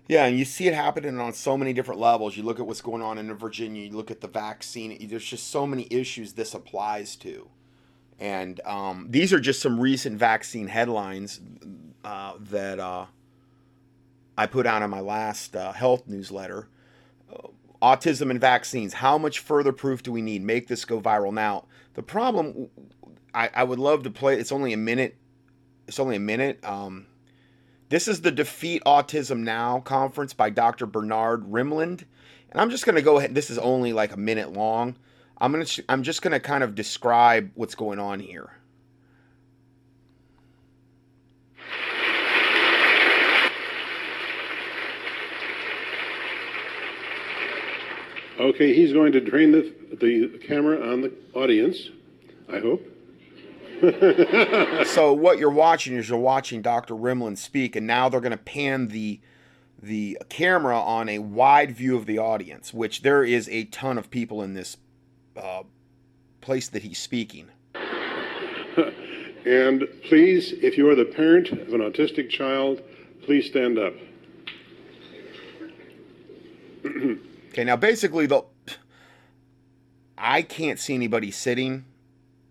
Yeah, 0.08 0.26
and 0.26 0.38
you 0.38 0.44
see 0.44 0.68
it 0.68 0.74
happening 0.74 1.18
on 1.18 1.32
so 1.32 1.56
many 1.56 1.72
different 1.72 2.00
levels. 2.00 2.36
You 2.36 2.42
look 2.42 2.60
at 2.60 2.66
what's 2.66 2.82
going 2.82 3.00
on 3.00 3.16
in 3.16 3.32
Virginia, 3.34 3.82
you 3.88 3.96
look 3.96 4.10
at 4.10 4.20
the 4.20 4.28
vaccine, 4.28 5.08
there's 5.08 5.24
just 5.24 5.50
so 5.50 5.66
many 5.66 5.88
issues 5.90 6.34
this 6.34 6.52
applies 6.52 7.16
to. 7.16 7.48
And 8.20 8.60
um, 8.66 9.06
these 9.08 9.32
are 9.32 9.40
just 9.40 9.62
some 9.62 9.80
recent 9.80 10.18
vaccine 10.18 10.68
headlines 10.68 11.40
uh, 12.04 12.34
that 12.50 12.78
uh, 12.78 13.06
I 14.36 14.46
put 14.46 14.66
out 14.66 14.82
in 14.82 14.90
my 14.90 15.00
last 15.00 15.56
uh, 15.56 15.72
health 15.72 16.06
newsletter. 16.06 16.68
autism 17.82 18.30
and 18.30 18.40
vaccines. 18.40 18.94
How 18.94 19.18
much 19.18 19.38
further 19.38 19.72
proof 19.72 20.02
do 20.02 20.12
we 20.12 20.22
need? 20.22 20.42
Make 20.42 20.68
this 20.68 20.84
go 20.84 21.00
viral. 21.00 21.32
Now, 21.32 21.64
the 21.96 22.02
problem, 22.02 22.68
I, 23.34 23.50
I 23.52 23.64
would 23.64 23.78
love 23.78 24.04
to 24.04 24.10
play. 24.10 24.38
It's 24.38 24.52
only 24.52 24.74
a 24.74 24.76
minute. 24.76 25.16
It's 25.88 25.98
only 25.98 26.16
a 26.16 26.20
minute. 26.20 26.62
Um, 26.62 27.06
this 27.88 28.06
is 28.06 28.20
the 28.20 28.30
Defeat 28.30 28.82
Autism 28.84 29.38
Now 29.38 29.80
conference 29.80 30.34
by 30.34 30.50
Dr. 30.50 30.84
Bernard 30.86 31.50
Rimland. 31.50 32.04
And 32.50 32.60
I'm 32.60 32.70
just 32.70 32.84
going 32.84 32.96
to 32.96 33.02
go 33.02 33.18
ahead. 33.18 33.34
This 33.34 33.48
is 33.48 33.58
only 33.58 33.94
like 33.94 34.12
a 34.12 34.18
minute 34.18 34.52
long. 34.52 34.96
I'm 35.38 35.64
to 35.64 35.84
I'm 35.88 36.02
just 36.02 36.22
going 36.22 36.32
to 36.32 36.40
kind 36.40 36.62
of 36.62 36.74
describe 36.74 37.50
what's 37.54 37.74
going 37.74 37.98
on 37.98 38.20
here. 38.20 38.50
Okay, 48.38 48.74
he's 48.74 48.92
going 48.92 49.12
to 49.12 49.20
drain 49.20 49.52
the, 49.52 49.72
the 49.92 50.38
camera 50.46 50.80
on 50.92 51.02
the 51.02 51.12
audience, 51.34 51.90
I 52.48 52.58
hope. 52.58 52.82
so 54.86 55.12
what 55.12 55.38
you're 55.38 55.50
watching 55.50 55.96
is 55.96 56.08
you're 56.08 56.18
watching 56.18 56.62
Dr. 56.62 56.94
Rimland 56.94 57.38
speak, 57.38 57.76
and 57.76 57.86
now 57.86 58.08
they're 58.08 58.20
going 58.20 58.30
to 58.32 58.38
pan 58.38 58.88
the 58.88 59.20
the 59.82 60.18
camera 60.30 60.80
on 60.80 61.08
a 61.08 61.18
wide 61.18 61.70
view 61.70 61.96
of 61.96 62.06
the 62.06 62.18
audience, 62.18 62.72
which 62.72 63.02
there 63.02 63.22
is 63.22 63.46
a 63.50 63.64
ton 63.64 63.98
of 63.98 64.10
people 64.10 64.42
in 64.42 64.54
this 64.54 64.78
uh, 65.36 65.62
place 66.40 66.68
that 66.68 66.82
he's 66.82 66.98
speaking. 66.98 67.48
and 69.44 69.86
please, 70.04 70.52
if 70.62 70.78
you 70.78 70.88
are 70.88 70.94
the 70.94 71.04
parent 71.04 71.48
of 71.48 71.74
an 71.74 71.80
autistic 71.80 72.30
child, 72.30 72.80
please 73.22 73.46
stand 73.46 73.78
up. 73.78 73.92
okay, 77.50 77.64
now 77.64 77.76
basically 77.76 78.26
the 78.26 78.42
I 80.18 80.42
can't 80.42 80.78
see 80.78 80.94
anybody 80.94 81.30
sitting 81.30 81.84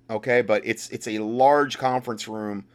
okay 0.09 0.41
but 0.41 0.61
it's 0.65 0.89
it's 0.89 1.07
a 1.07 1.19
large 1.19 1.77
conference 1.77 2.27
room 2.27 2.65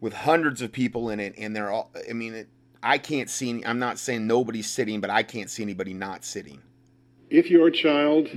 with 0.00 0.12
hundreds 0.12 0.62
of 0.62 0.72
people 0.72 1.10
in 1.10 1.20
it 1.20 1.34
and 1.36 1.54
they're 1.54 1.70
all 1.70 1.90
i 2.08 2.12
mean 2.12 2.34
it, 2.34 2.48
i 2.82 2.96
can't 2.96 3.28
see 3.28 3.62
i'm 3.64 3.78
not 3.78 3.98
saying 3.98 4.26
nobody's 4.26 4.68
sitting 4.68 5.00
but 5.00 5.10
i 5.10 5.22
can't 5.22 5.50
see 5.50 5.62
anybody 5.62 5.92
not 5.92 6.24
sitting. 6.24 6.60
If 7.30 7.50
your 7.50 7.70
child 7.70 8.28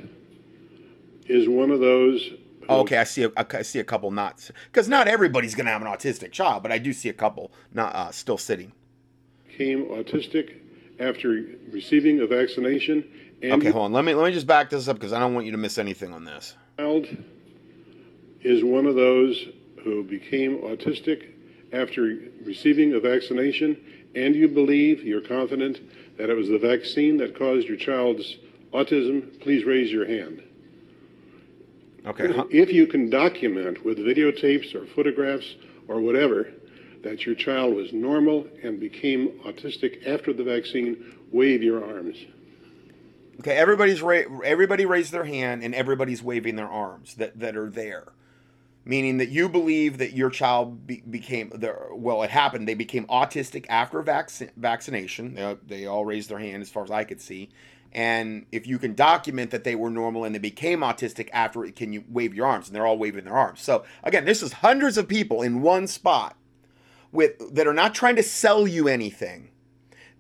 is 1.27 1.47
one 1.47 1.71
of 1.71 1.79
those 1.79 2.31
okay 2.69 2.97
i 2.97 3.03
see 3.03 3.23
a, 3.23 3.31
I 3.38 3.61
see 3.61 3.79
a 3.79 3.83
couple 3.83 4.11
not 4.11 4.49
because 4.65 4.89
not 4.89 5.07
everybody's 5.07 5.55
going 5.55 5.65
to 5.65 5.71
have 5.71 5.81
an 5.81 5.88
autistic 5.88 6.31
child 6.31 6.61
but 6.63 6.71
i 6.71 6.77
do 6.77 6.91
see 6.91 7.09
a 7.09 7.13
couple 7.13 7.51
not 7.73 7.95
uh, 7.95 8.11
still 8.11 8.38
sitting. 8.38 8.73
Came 9.57 9.85
autistic 9.85 10.57
after 10.99 11.45
receiving 11.71 12.19
a 12.19 12.27
vaccination 12.27 13.05
okay 13.43 13.69
hold 13.69 13.85
on 13.85 13.93
let 13.93 14.05
me 14.05 14.13
let 14.13 14.26
me 14.26 14.34
just 14.34 14.47
back 14.47 14.69
this 14.69 14.88
up 14.88 14.95
because 14.95 15.13
i 15.13 15.19
don't 15.19 15.34
want 15.34 15.45
you 15.45 15.51
to 15.51 15.57
miss 15.57 15.77
anything 15.77 16.13
on 16.13 16.26
this 16.26 16.55
child 16.77 17.07
is 18.41 18.63
one 18.63 18.85
of 18.85 18.95
those 18.95 19.47
who 19.84 20.03
became 20.03 20.57
autistic 20.59 21.31
after 21.73 22.18
receiving 22.43 22.93
a 22.93 22.99
vaccination 22.99 23.77
and 24.15 24.35
you 24.35 24.47
believe, 24.47 25.03
you're 25.03 25.22
confident 25.22 25.80
that 26.18 26.30
it 26.30 26.35
was 26.35 26.49
the 26.49 26.59
vaccine 26.59 27.18
that 27.18 27.38
caused 27.38 27.68
your 27.68 27.77
child's 27.77 28.38
autism, 28.73 29.39
please 29.39 29.63
raise 29.63 29.91
your 29.91 30.05
hand. 30.05 30.43
Okay. 32.05 32.34
If 32.49 32.73
you 32.73 32.88
can 32.88 33.09
document 33.09 33.85
with 33.85 33.99
videotapes 33.99 34.73
or 34.76 34.85
photographs 34.88 35.55
or 35.88 36.01
whatever 36.01 36.49
that 37.03 37.26
your 37.26 37.35
child 37.35 37.76
was 37.76 37.93
normal 37.93 38.47
and 38.63 38.80
became 38.80 39.30
autistic 39.45 40.05
after 40.07 40.34
the 40.34 40.43
vaccine, 40.43 41.15
wave 41.31 41.63
your 41.63 41.84
arms. 41.84 42.18
Okay, 43.41 43.57
everybody's 43.57 44.03
ra- 44.03 44.22
everybody 44.45 44.85
raised 44.85 45.11
their 45.11 45.23
hand 45.23 45.63
and 45.63 45.73
everybody's 45.73 46.22
waving 46.22 46.57
their 46.57 46.69
arms 46.69 47.15
that, 47.15 47.39
that 47.39 47.57
are 47.57 47.72
there. 47.72 48.13
Meaning 48.85 49.18
that 49.18 49.30
you 49.30 49.49
believe 49.49 49.97
that 49.97 50.13
your 50.13 50.30
child 50.30 50.85
be, 50.85 51.01
became 51.09 51.51
well 51.91 52.22
it 52.22 52.30
happened. 52.30 52.68
They 52.68 52.76
became 52.76 53.07
autistic 53.07 53.65
after 53.68 53.99
vac- 54.03 54.30
vaccination. 54.55 55.34
They, 55.34 55.57
they 55.65 55.85
all 55.88 56.05
raised 56.05 56.30
their 56.30 56.38
hand 56.38 56.61
as 56.61 56.69
far 56.69 56.84
as 56.84 56.91
i 56.91 57.03
could 57.03 57.19
see. 57.19 57.49
And 57.91 58.45
if 58.51 58.68
you 58.68 58.77
can 58.77 58.93
document 58.93 59.49
that 59.49 59.63
they 59.63 59.73
were 59.73 59.89
normal 59.89 60.23
and 60.23 60.35
they 60.35 60.39
became 60.39 60.81
autistic 60.81 61.30
after 61.34 61.65
it 61.65 61.76
can 61.76 61.91
you 61.93 62.03
wave 62.07 62.35
your 62.35 62.45
arms? 62.45 62.68
And 62.68 62.76
they're 62.76 62.85
all 62.85 62.99
waving 62.99 63.26
their 63.26 63.38
arms. 63.38 63.59
So 63.63 63.85
again 64.03 64.26
this 64.26 64.43
is 64.43 64.53
hundreds 64.53 64.99
of 64.99 65.07
people 65.07 65.41
in 65.41 65.63
one 65.63 65.88
spot 65.88 66.38
with 67.11 67.55
that 67.55 67.65
are 67.65 67.73
not 67.73 67.95
trying 67.95 68.18
to 68.18 68.23
sell 68.23 68.68
you 68.68 68.88
anything 68.88 69.49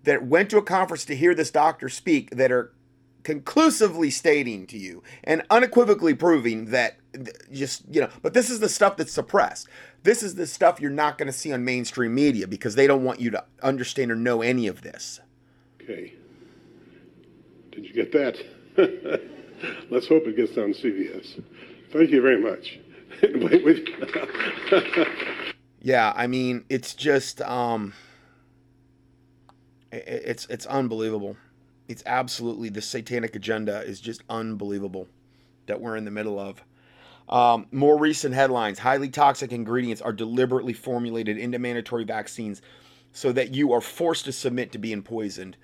that 0.05 0.25
went 0.25 0.49
to 0.49 0.57
a 0.57 0.63
conference 0.63 1.05
to 1.05 1.15
hear 1.15 1.35
this 1.35 1.51
doctor 1.51 1.87
speak 1.87 2.31
that 2.31 2.51
are 2.51 2.73
conclusively 3.23 4.09
stating 4.09 4.67
to 4.67 4.77
you 4.77 5.03
and 5.23 5.43
unequivocally 5.49 6.13
proving 6.13 6.65
that 6.65 6.97
just 7.51 7.83
you 7.89 8.01
know 8.01 8.09
but 8.21 8.33
this 8.33 8.49
is 8.49 8.59
the 8.59 8.69
stuff 8.69 8.97
that's 8.97 9.13
suppressed. 9.13 9.67
This 10.03 10.23
is 10.23 10.35
the 10.35 10.47
stuff 10.47 10.79
you're 10.79 10.89
not 10.89 11.17
going 11.17 11.27
to 11.27 11.33
see 11.33 11.53
on 11.53 11.63
mainstream 11.63 12.15
media 12.15 12.47
because 12.47 12.75
they 12.75 12.87
don't 12.87 13.03
want 13.03 13.19
you 13.19 13.29
to 13.31 13.43
understand 13.61 14.11
or 14.11 14.15
know 14.15 14.41
any 14.41 14.67
of 14.67 14.81
this. 14.81 15.19
Okay. 15.81 16.13
Did 17.71 17.85
you 17.85 17.93
get 17.93 18.11
that? 18.13 18.43
Let's 19.91 20.07
hope 20.07 20.25
it 20.25 20.35
gets 20.35 20.57
on 20.57 20.73
cbs 20.73 21.39
thank 21.91 22.09
you 22.09 22.21
very 22.21 22.41
much. 22.41 22.79
Yeah 25.83 26.13
i 26.15 26.27
mean 26.27 26.63
it's 26.69 26.93
just 26.93 27.41
um 27.41 27.93
it's 29.91 30.45
it's 30.45 30.67
unbelievable 30.67 31.37
it's 31.91 32.03
absolutely 32.05 32.69
the 32.69 32.81
satanic 32.81 33.35
agenda 33.35 33.81
is 33.81 33.99
just 33.99 34.23
unbelievable 34.29 35.07
that 35.67 35.81
we're 35.81 35.97
in 35.97 36.05
the 36.05 36.11
middle 36.11 36.39
of. 36.39 36.63
Um, 37.29 37.67
more 37.71 37.97
recent 37.99 38.33
headlines 38.33 38.79
highly 38.79 39.09
toxic 39.09 39.51
ingredients 39.51 40.01
are 40.01 40.13
deliberately 40.13 40.73
formulated 40.73 41.37
into 41.37 41.59
mandatory 41.59 42.03
vaccines 42.03 42.61
so 43.11 43.31
that 43.33 43.53
you 43.53 43.73
are 43.73 43.81
forced 43.81 44.25
to 44.25 44.31
submit 44.31 44.71
to 44.71 44.77
being 44.77 45.03
poisoned. 45.03 45.57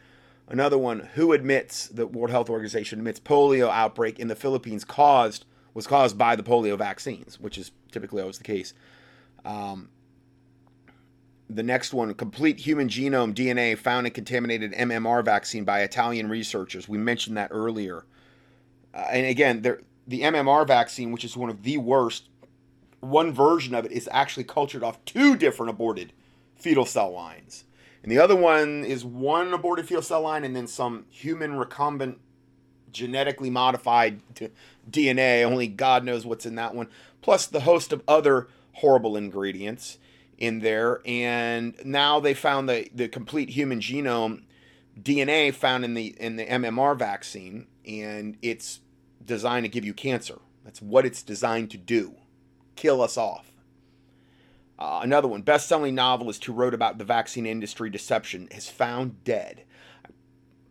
Another 0.49 0.77
one, 0.77 1.09
who 1.15 1.33
admits 1.33 1.87
the 1.87 2.07
World 2.07 2.29
Health 2.29 2.49
Organization 2.49 2.99
admits 2.99 3.19
polio 3.19 3.69
outbreak 3.69 4.19
in 4.19 4.27
the 4.27 4.35
Philippines 4.35 4.85
caused 4.85 5.45
was 5.73 5.87
caused 5.87 6.17
by 6.17 6.35
the 6.35 6.43
polio 6.43 6.77
vaccines, 6.77 7.39
which 7.39 7.57
is 7.57 7.71
typically 7.91 8.19
always 8.21 8.39
the 8.39 8.43
case. 8.43 8.73
Um, 9.45 9.89
the 11.49 11.63
next 11.63 11.93
one, 11.93 12.13
complete 12.13 12.59
human 12.59 12.89
genome 12.89 13.33
DNA 13.33 13.77
found 13.77 14.05
in 14.05 14.13
contaminated 14.13 14.73
MMR 14.73 15.23
vaccine 15.23 15.63
by 15.63 15.81
Italian 15.81 16.29
researchers. 16.29 16.89
We 16.89 16.97
mentioned 16.97 17.37
that 17.37 17.49
earlier. 17.51 18.05
Uh, 18.93 19.05
and 19.11 19.25
again, 19.25 19.61
the 19.61 20.21
MMR 20.21 20.67
vaccine, 20.67 21.11
which 21.11 21.23
is 21.23 21.37
one 21.37 21.49
of 21.49 21.63
the 21.63 21.77
worst, 21.77 22.29
one 22.99 23.31
version 23.31 23.75
of 23.75 23.85
it 23.85 23.91
is 23.91 24.09
actually 24.11 24.43
cultured 24.43 24.83
off 24.83 25.03
two 25.05 25.35
different 25.37 25.69
aborted 25.69 26.11
fetal 26.55 26.85
cell 26.85 27.11
lines. 27.11 27.63
And 28.03 28.11
the 28.11 28.19
other 28.19 28.35
one 28.35 28.83
is 28.83 29.05
one 29.05 29.53
aborted 29.53 29.87
fetal 29.87 30.01
cell 30.01 30.21
line 30.21 30.43
and 30.43 30.55
then 30.55 30.67
some 30.67 31.05
human 31.09 31.51
recombinant 31.53 32.17
genetically 32.91 33.49
modified 33.49 34.21
DNA. 34.89 35.43
Only 35.43 35.67
God 35.67 36.03
knows 36.03 36.25
what's 36.25 36.45
in 36.45 36.55
that 36.55 36.73
one. 36.73 36.87
Plus 37.21 37.45
the 37.45 37.61
host 37.61 37.93
of 37.93 38.01
other 38.07 38.47
horrible 38.73 39.15
ingredients 39.15 39.97
in 40.37 40.59
there, 40.59 41.01
and 41.05 41.75
now 41.83 42.19
they 42.19 42.33
found 42.33 42.69
the 42.69 42.89
the 42.93 43.07
complete 43.07 43.49
human 43.49 43.79
genome 43.79 44.43
DNA 45.01 45.53
found 45.53 45.83
in 45.85 45.93
the 45.93 46.15
in 46.19 46.35
the 46.35 46.45
MMR 46.45 46.97
vaccine, 46.97 47.67
and 47.85 48.37
it's 48.41 48.79
designed 49.23 49.63
to 49.65 49.69
give 49.69 49.85
you 49.85 49.93
cancer. 49.93 50.39
That's 50.63 50.81
what 50.81 51.05
it's 51.05 51.23
designed 51.23 51.71
to 51.71 51.77
do, 51.77 52.15
kill 52.75 53.01
us 53.01 53.17
off. 53.17 53.51
Uh, 54.79 54.99
another 55.01 55.27
one, 55.27 55.41
best-selling 55.41 55.95
novelist 55.95 56.45
who 56.45 56.53
wrote 56.53 56.73
about 56.73 56.99
the 56.99 57.03
vaccine 57.03 57.47
industry 57.47 57.89
deception 57.89 58.47
is 58.51 58.69
found 58.69 59.23
dead. 59.23 59.63
I 60.05 60.09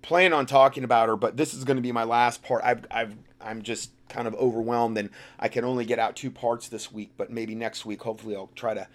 plan 0.02 0.32
on 0.32 0.46
talking 0.46 0.84
about 0.84 1.08
her, 1.08 1.16
but 1.16 1.36
this 1.36 1.52
is 1.54 1.64
going 1.64 1.76
to 1.76 1.82
be 1.82 1.90
my 1.90 2.04
last 2.04 2.42
part. 2.42 2.62
I've, 2.62 2.86
I've, 2.88 3.16
I'm 3.40 3.62
just 3.62 3.90
kind 4.08 4.28
of 4.28 4.34
overwhelmed, 4.34 4.96
and 4.96 5.10
I 5.40 5.48
can 5.48 5.64
only 5.64 5.84
get 5.84 5.98
out 5.98 6.14
two 6.14 6.30
parts 6.30 6.68
this 6.68 6.92
week. 6.92 7.12
But 7.16 7.30
maybe 7.30 7.56
next 7.56 7.84
week, 7.84 8.02
hopefully, 8.02 8.36
I'll 8.36 8.50
try 8.54 8.74
to 8.74 8.86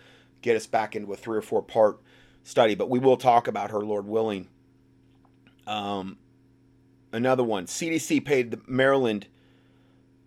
get 0.41 0.55
us 0.55 0.68
back 0.68 0.95
into 0.95 1.11
a 1.13 1.15
three 1.15 1.38
or 1.38 1.41
four 1.41 1.61
part 1.61 1.99
study, 2.43 2.76
but 2.76 2.89
we 2.89 2.99
will 2.99 3.18
talk 3.18 3.47
about 3.47 3.72
her, 3.72 3.80
Lord 3.80 4.07
willing. 4.07 4.47
Um, 5.68 6.18
another 7.11 7.43
one: 7.43 7.65
CDC 7.65 8.23
paid 8.26 8.68
Maryland 8.68 9.27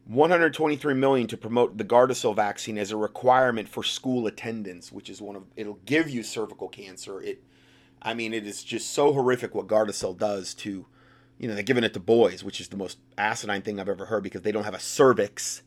123 0.07 0.95
million 0.95 1.27
to 1.27 1.37
promote 1.37 1.79
the 1.79 1.85
Gardasil 1.85 2.37
vaccine 2.37 2.77
as 2.77 2.91
a 2.91 2.97
requirement 2.97 3.69
for 3.69 3.83
school 3.83 4.27
attendance, 4.27 4.93
which 4.93 5.09
is 5.09 5.23
one 5.23 5.37
of 5.37 5.45
it'll 5.57 5.81
give 5.87 6.11
you 6.11 6.23
cervical 6.23 6.69
cancer. 6.69 7.23
It, 7.23 7.43
I 8.03 8.13
mean, 8.13 8.35
it 8.35 8.47
is 8.47 8.63
just 8.63 8.91
so 8.91 9.15
horrific 9.15 9.55
what 9.55 9.67
Gardasil 9.67 10.19
does 10.19 10.53
to, 10.55 10.85
you 11.39 11.49
know, 11.49 11.55
they're 11.55 11.63
giving 11.63 11.85
it 11.85 11.95
to 11.95 12.01
boys, 12.01 12.45
which 12.45 12.61
is 12.61 12.69
the 12.69 12.77
most 12.77 12.99
asinine 13.17 13.63
thing 13.63 13.81
I've 13.81 13.89
ever 13.89 14.05
heard 14.05 14.23
because 14.23 14.43
they 14.43 14.53
don't 14.53 14.65
have 14.65 14.75
a 14.75 14.81
cervix, 14.81 15.63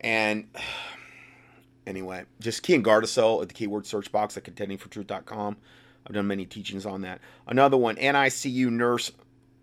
and 0.00 0.46
anyway, 1.86 2.24
just 2.40 2.62
key 2.62 2.74
in 2.74 2.82
Gardasil 2.82 3.42
at 3.42 3.48
the 3.48 3.54
keyword 3.54 3.86
search 3.86 4.10
box 4.12 4.36
at 4.36 4.44
contendingfortruth.com. 4.44 5.56
I've 6.06 6.14
done 6.14 6.26
many 6.26 6.44
teachings 6.44 6.84
on 6.84 7.02
that. 7.02 7.20
Another 7.46 7.76
one, 7.76 7.96
NICU 7.96 8.70
nurse 8.70 9.12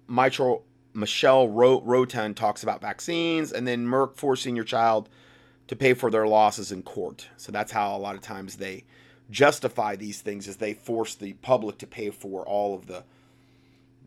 Mitchell 0.07 0.65
Michelle 0.93 1.47
Roten 1.47 2.35
talks 2.35 2.63
about 2.63 2.81
vaccines, 2.81 3.51
and 3.51 3.67
then 3.67 3.85
Merck 3.85 4.17
forcing 4.17 4.55
your 4.55 4.65
child 4.65 5.09
to 5.67 5.75
pay 5.75 5.93
for 5.93 6.11
their 6.11 6.27
losses 6.27 6.71
in 6.71 6.83
court. 6.83 7.27
So 7.37 7.51
that's 7.51 7.71
how 7.71 7.95
a 7.95 7.99
lot 7.99 8.15
of 8.15 8.21
times 8.21 8.57
they 8.57 8.83
justify 9.29 9.95
these 9.95 10.19
things, 10.21 10.47
is 10.47 10.57
they 10.57 10.73
force 10.73 11.15
the 11.15 11.33
public 11.33 11.77
to 11.77 11.87
pay 11.87 12.09
for 12.09 12.45
all 12.45 12.75
of 12.75 12.87
the 12.87 13.03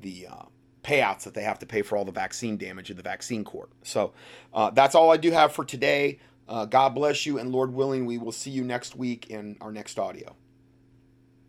the 0.02 0.26
uh, 0.26 0.42
payouts 0.82 1.22
that 1.22 1.32
they 1.32 1.42
have 1.42 1.58
to 1.60 1.66
pay 1.66 1.80
for 1.80 1.96
all 1.96 2.04
the 2.04 2.12
vaccine 2.12 2.58
damage 2.58 2.90
in 2.90 2.96
the 2.96 3.02
vaccine 3.02 3.42
court. 3.42 3.70
So 3.82 4.12
uh, 4.52 4.68
that's 4.70 4.94
all 4.94 5.10
I 5.10 5.16
do 5.16 5.30
have 5.30 5.52
for 5.52 5.64
today. 5.64 6.18
Uh, 6.48 6.66
God 6.66 6.90
bless 6.90 7.26
you, 7.26 7.38
and 7.38 7.52
Lord 7.52 7.72
willing, 7.72 8.06
we 8.06 8.18
will 8.18 8.32
see 8.32 8.50
you 8.50 8.64
next 8.64 8.96
week 8.96 9.30
in 9.30 9.56
our 9.60 9.72
next 9.72 9.98
audio. 9.98 10.36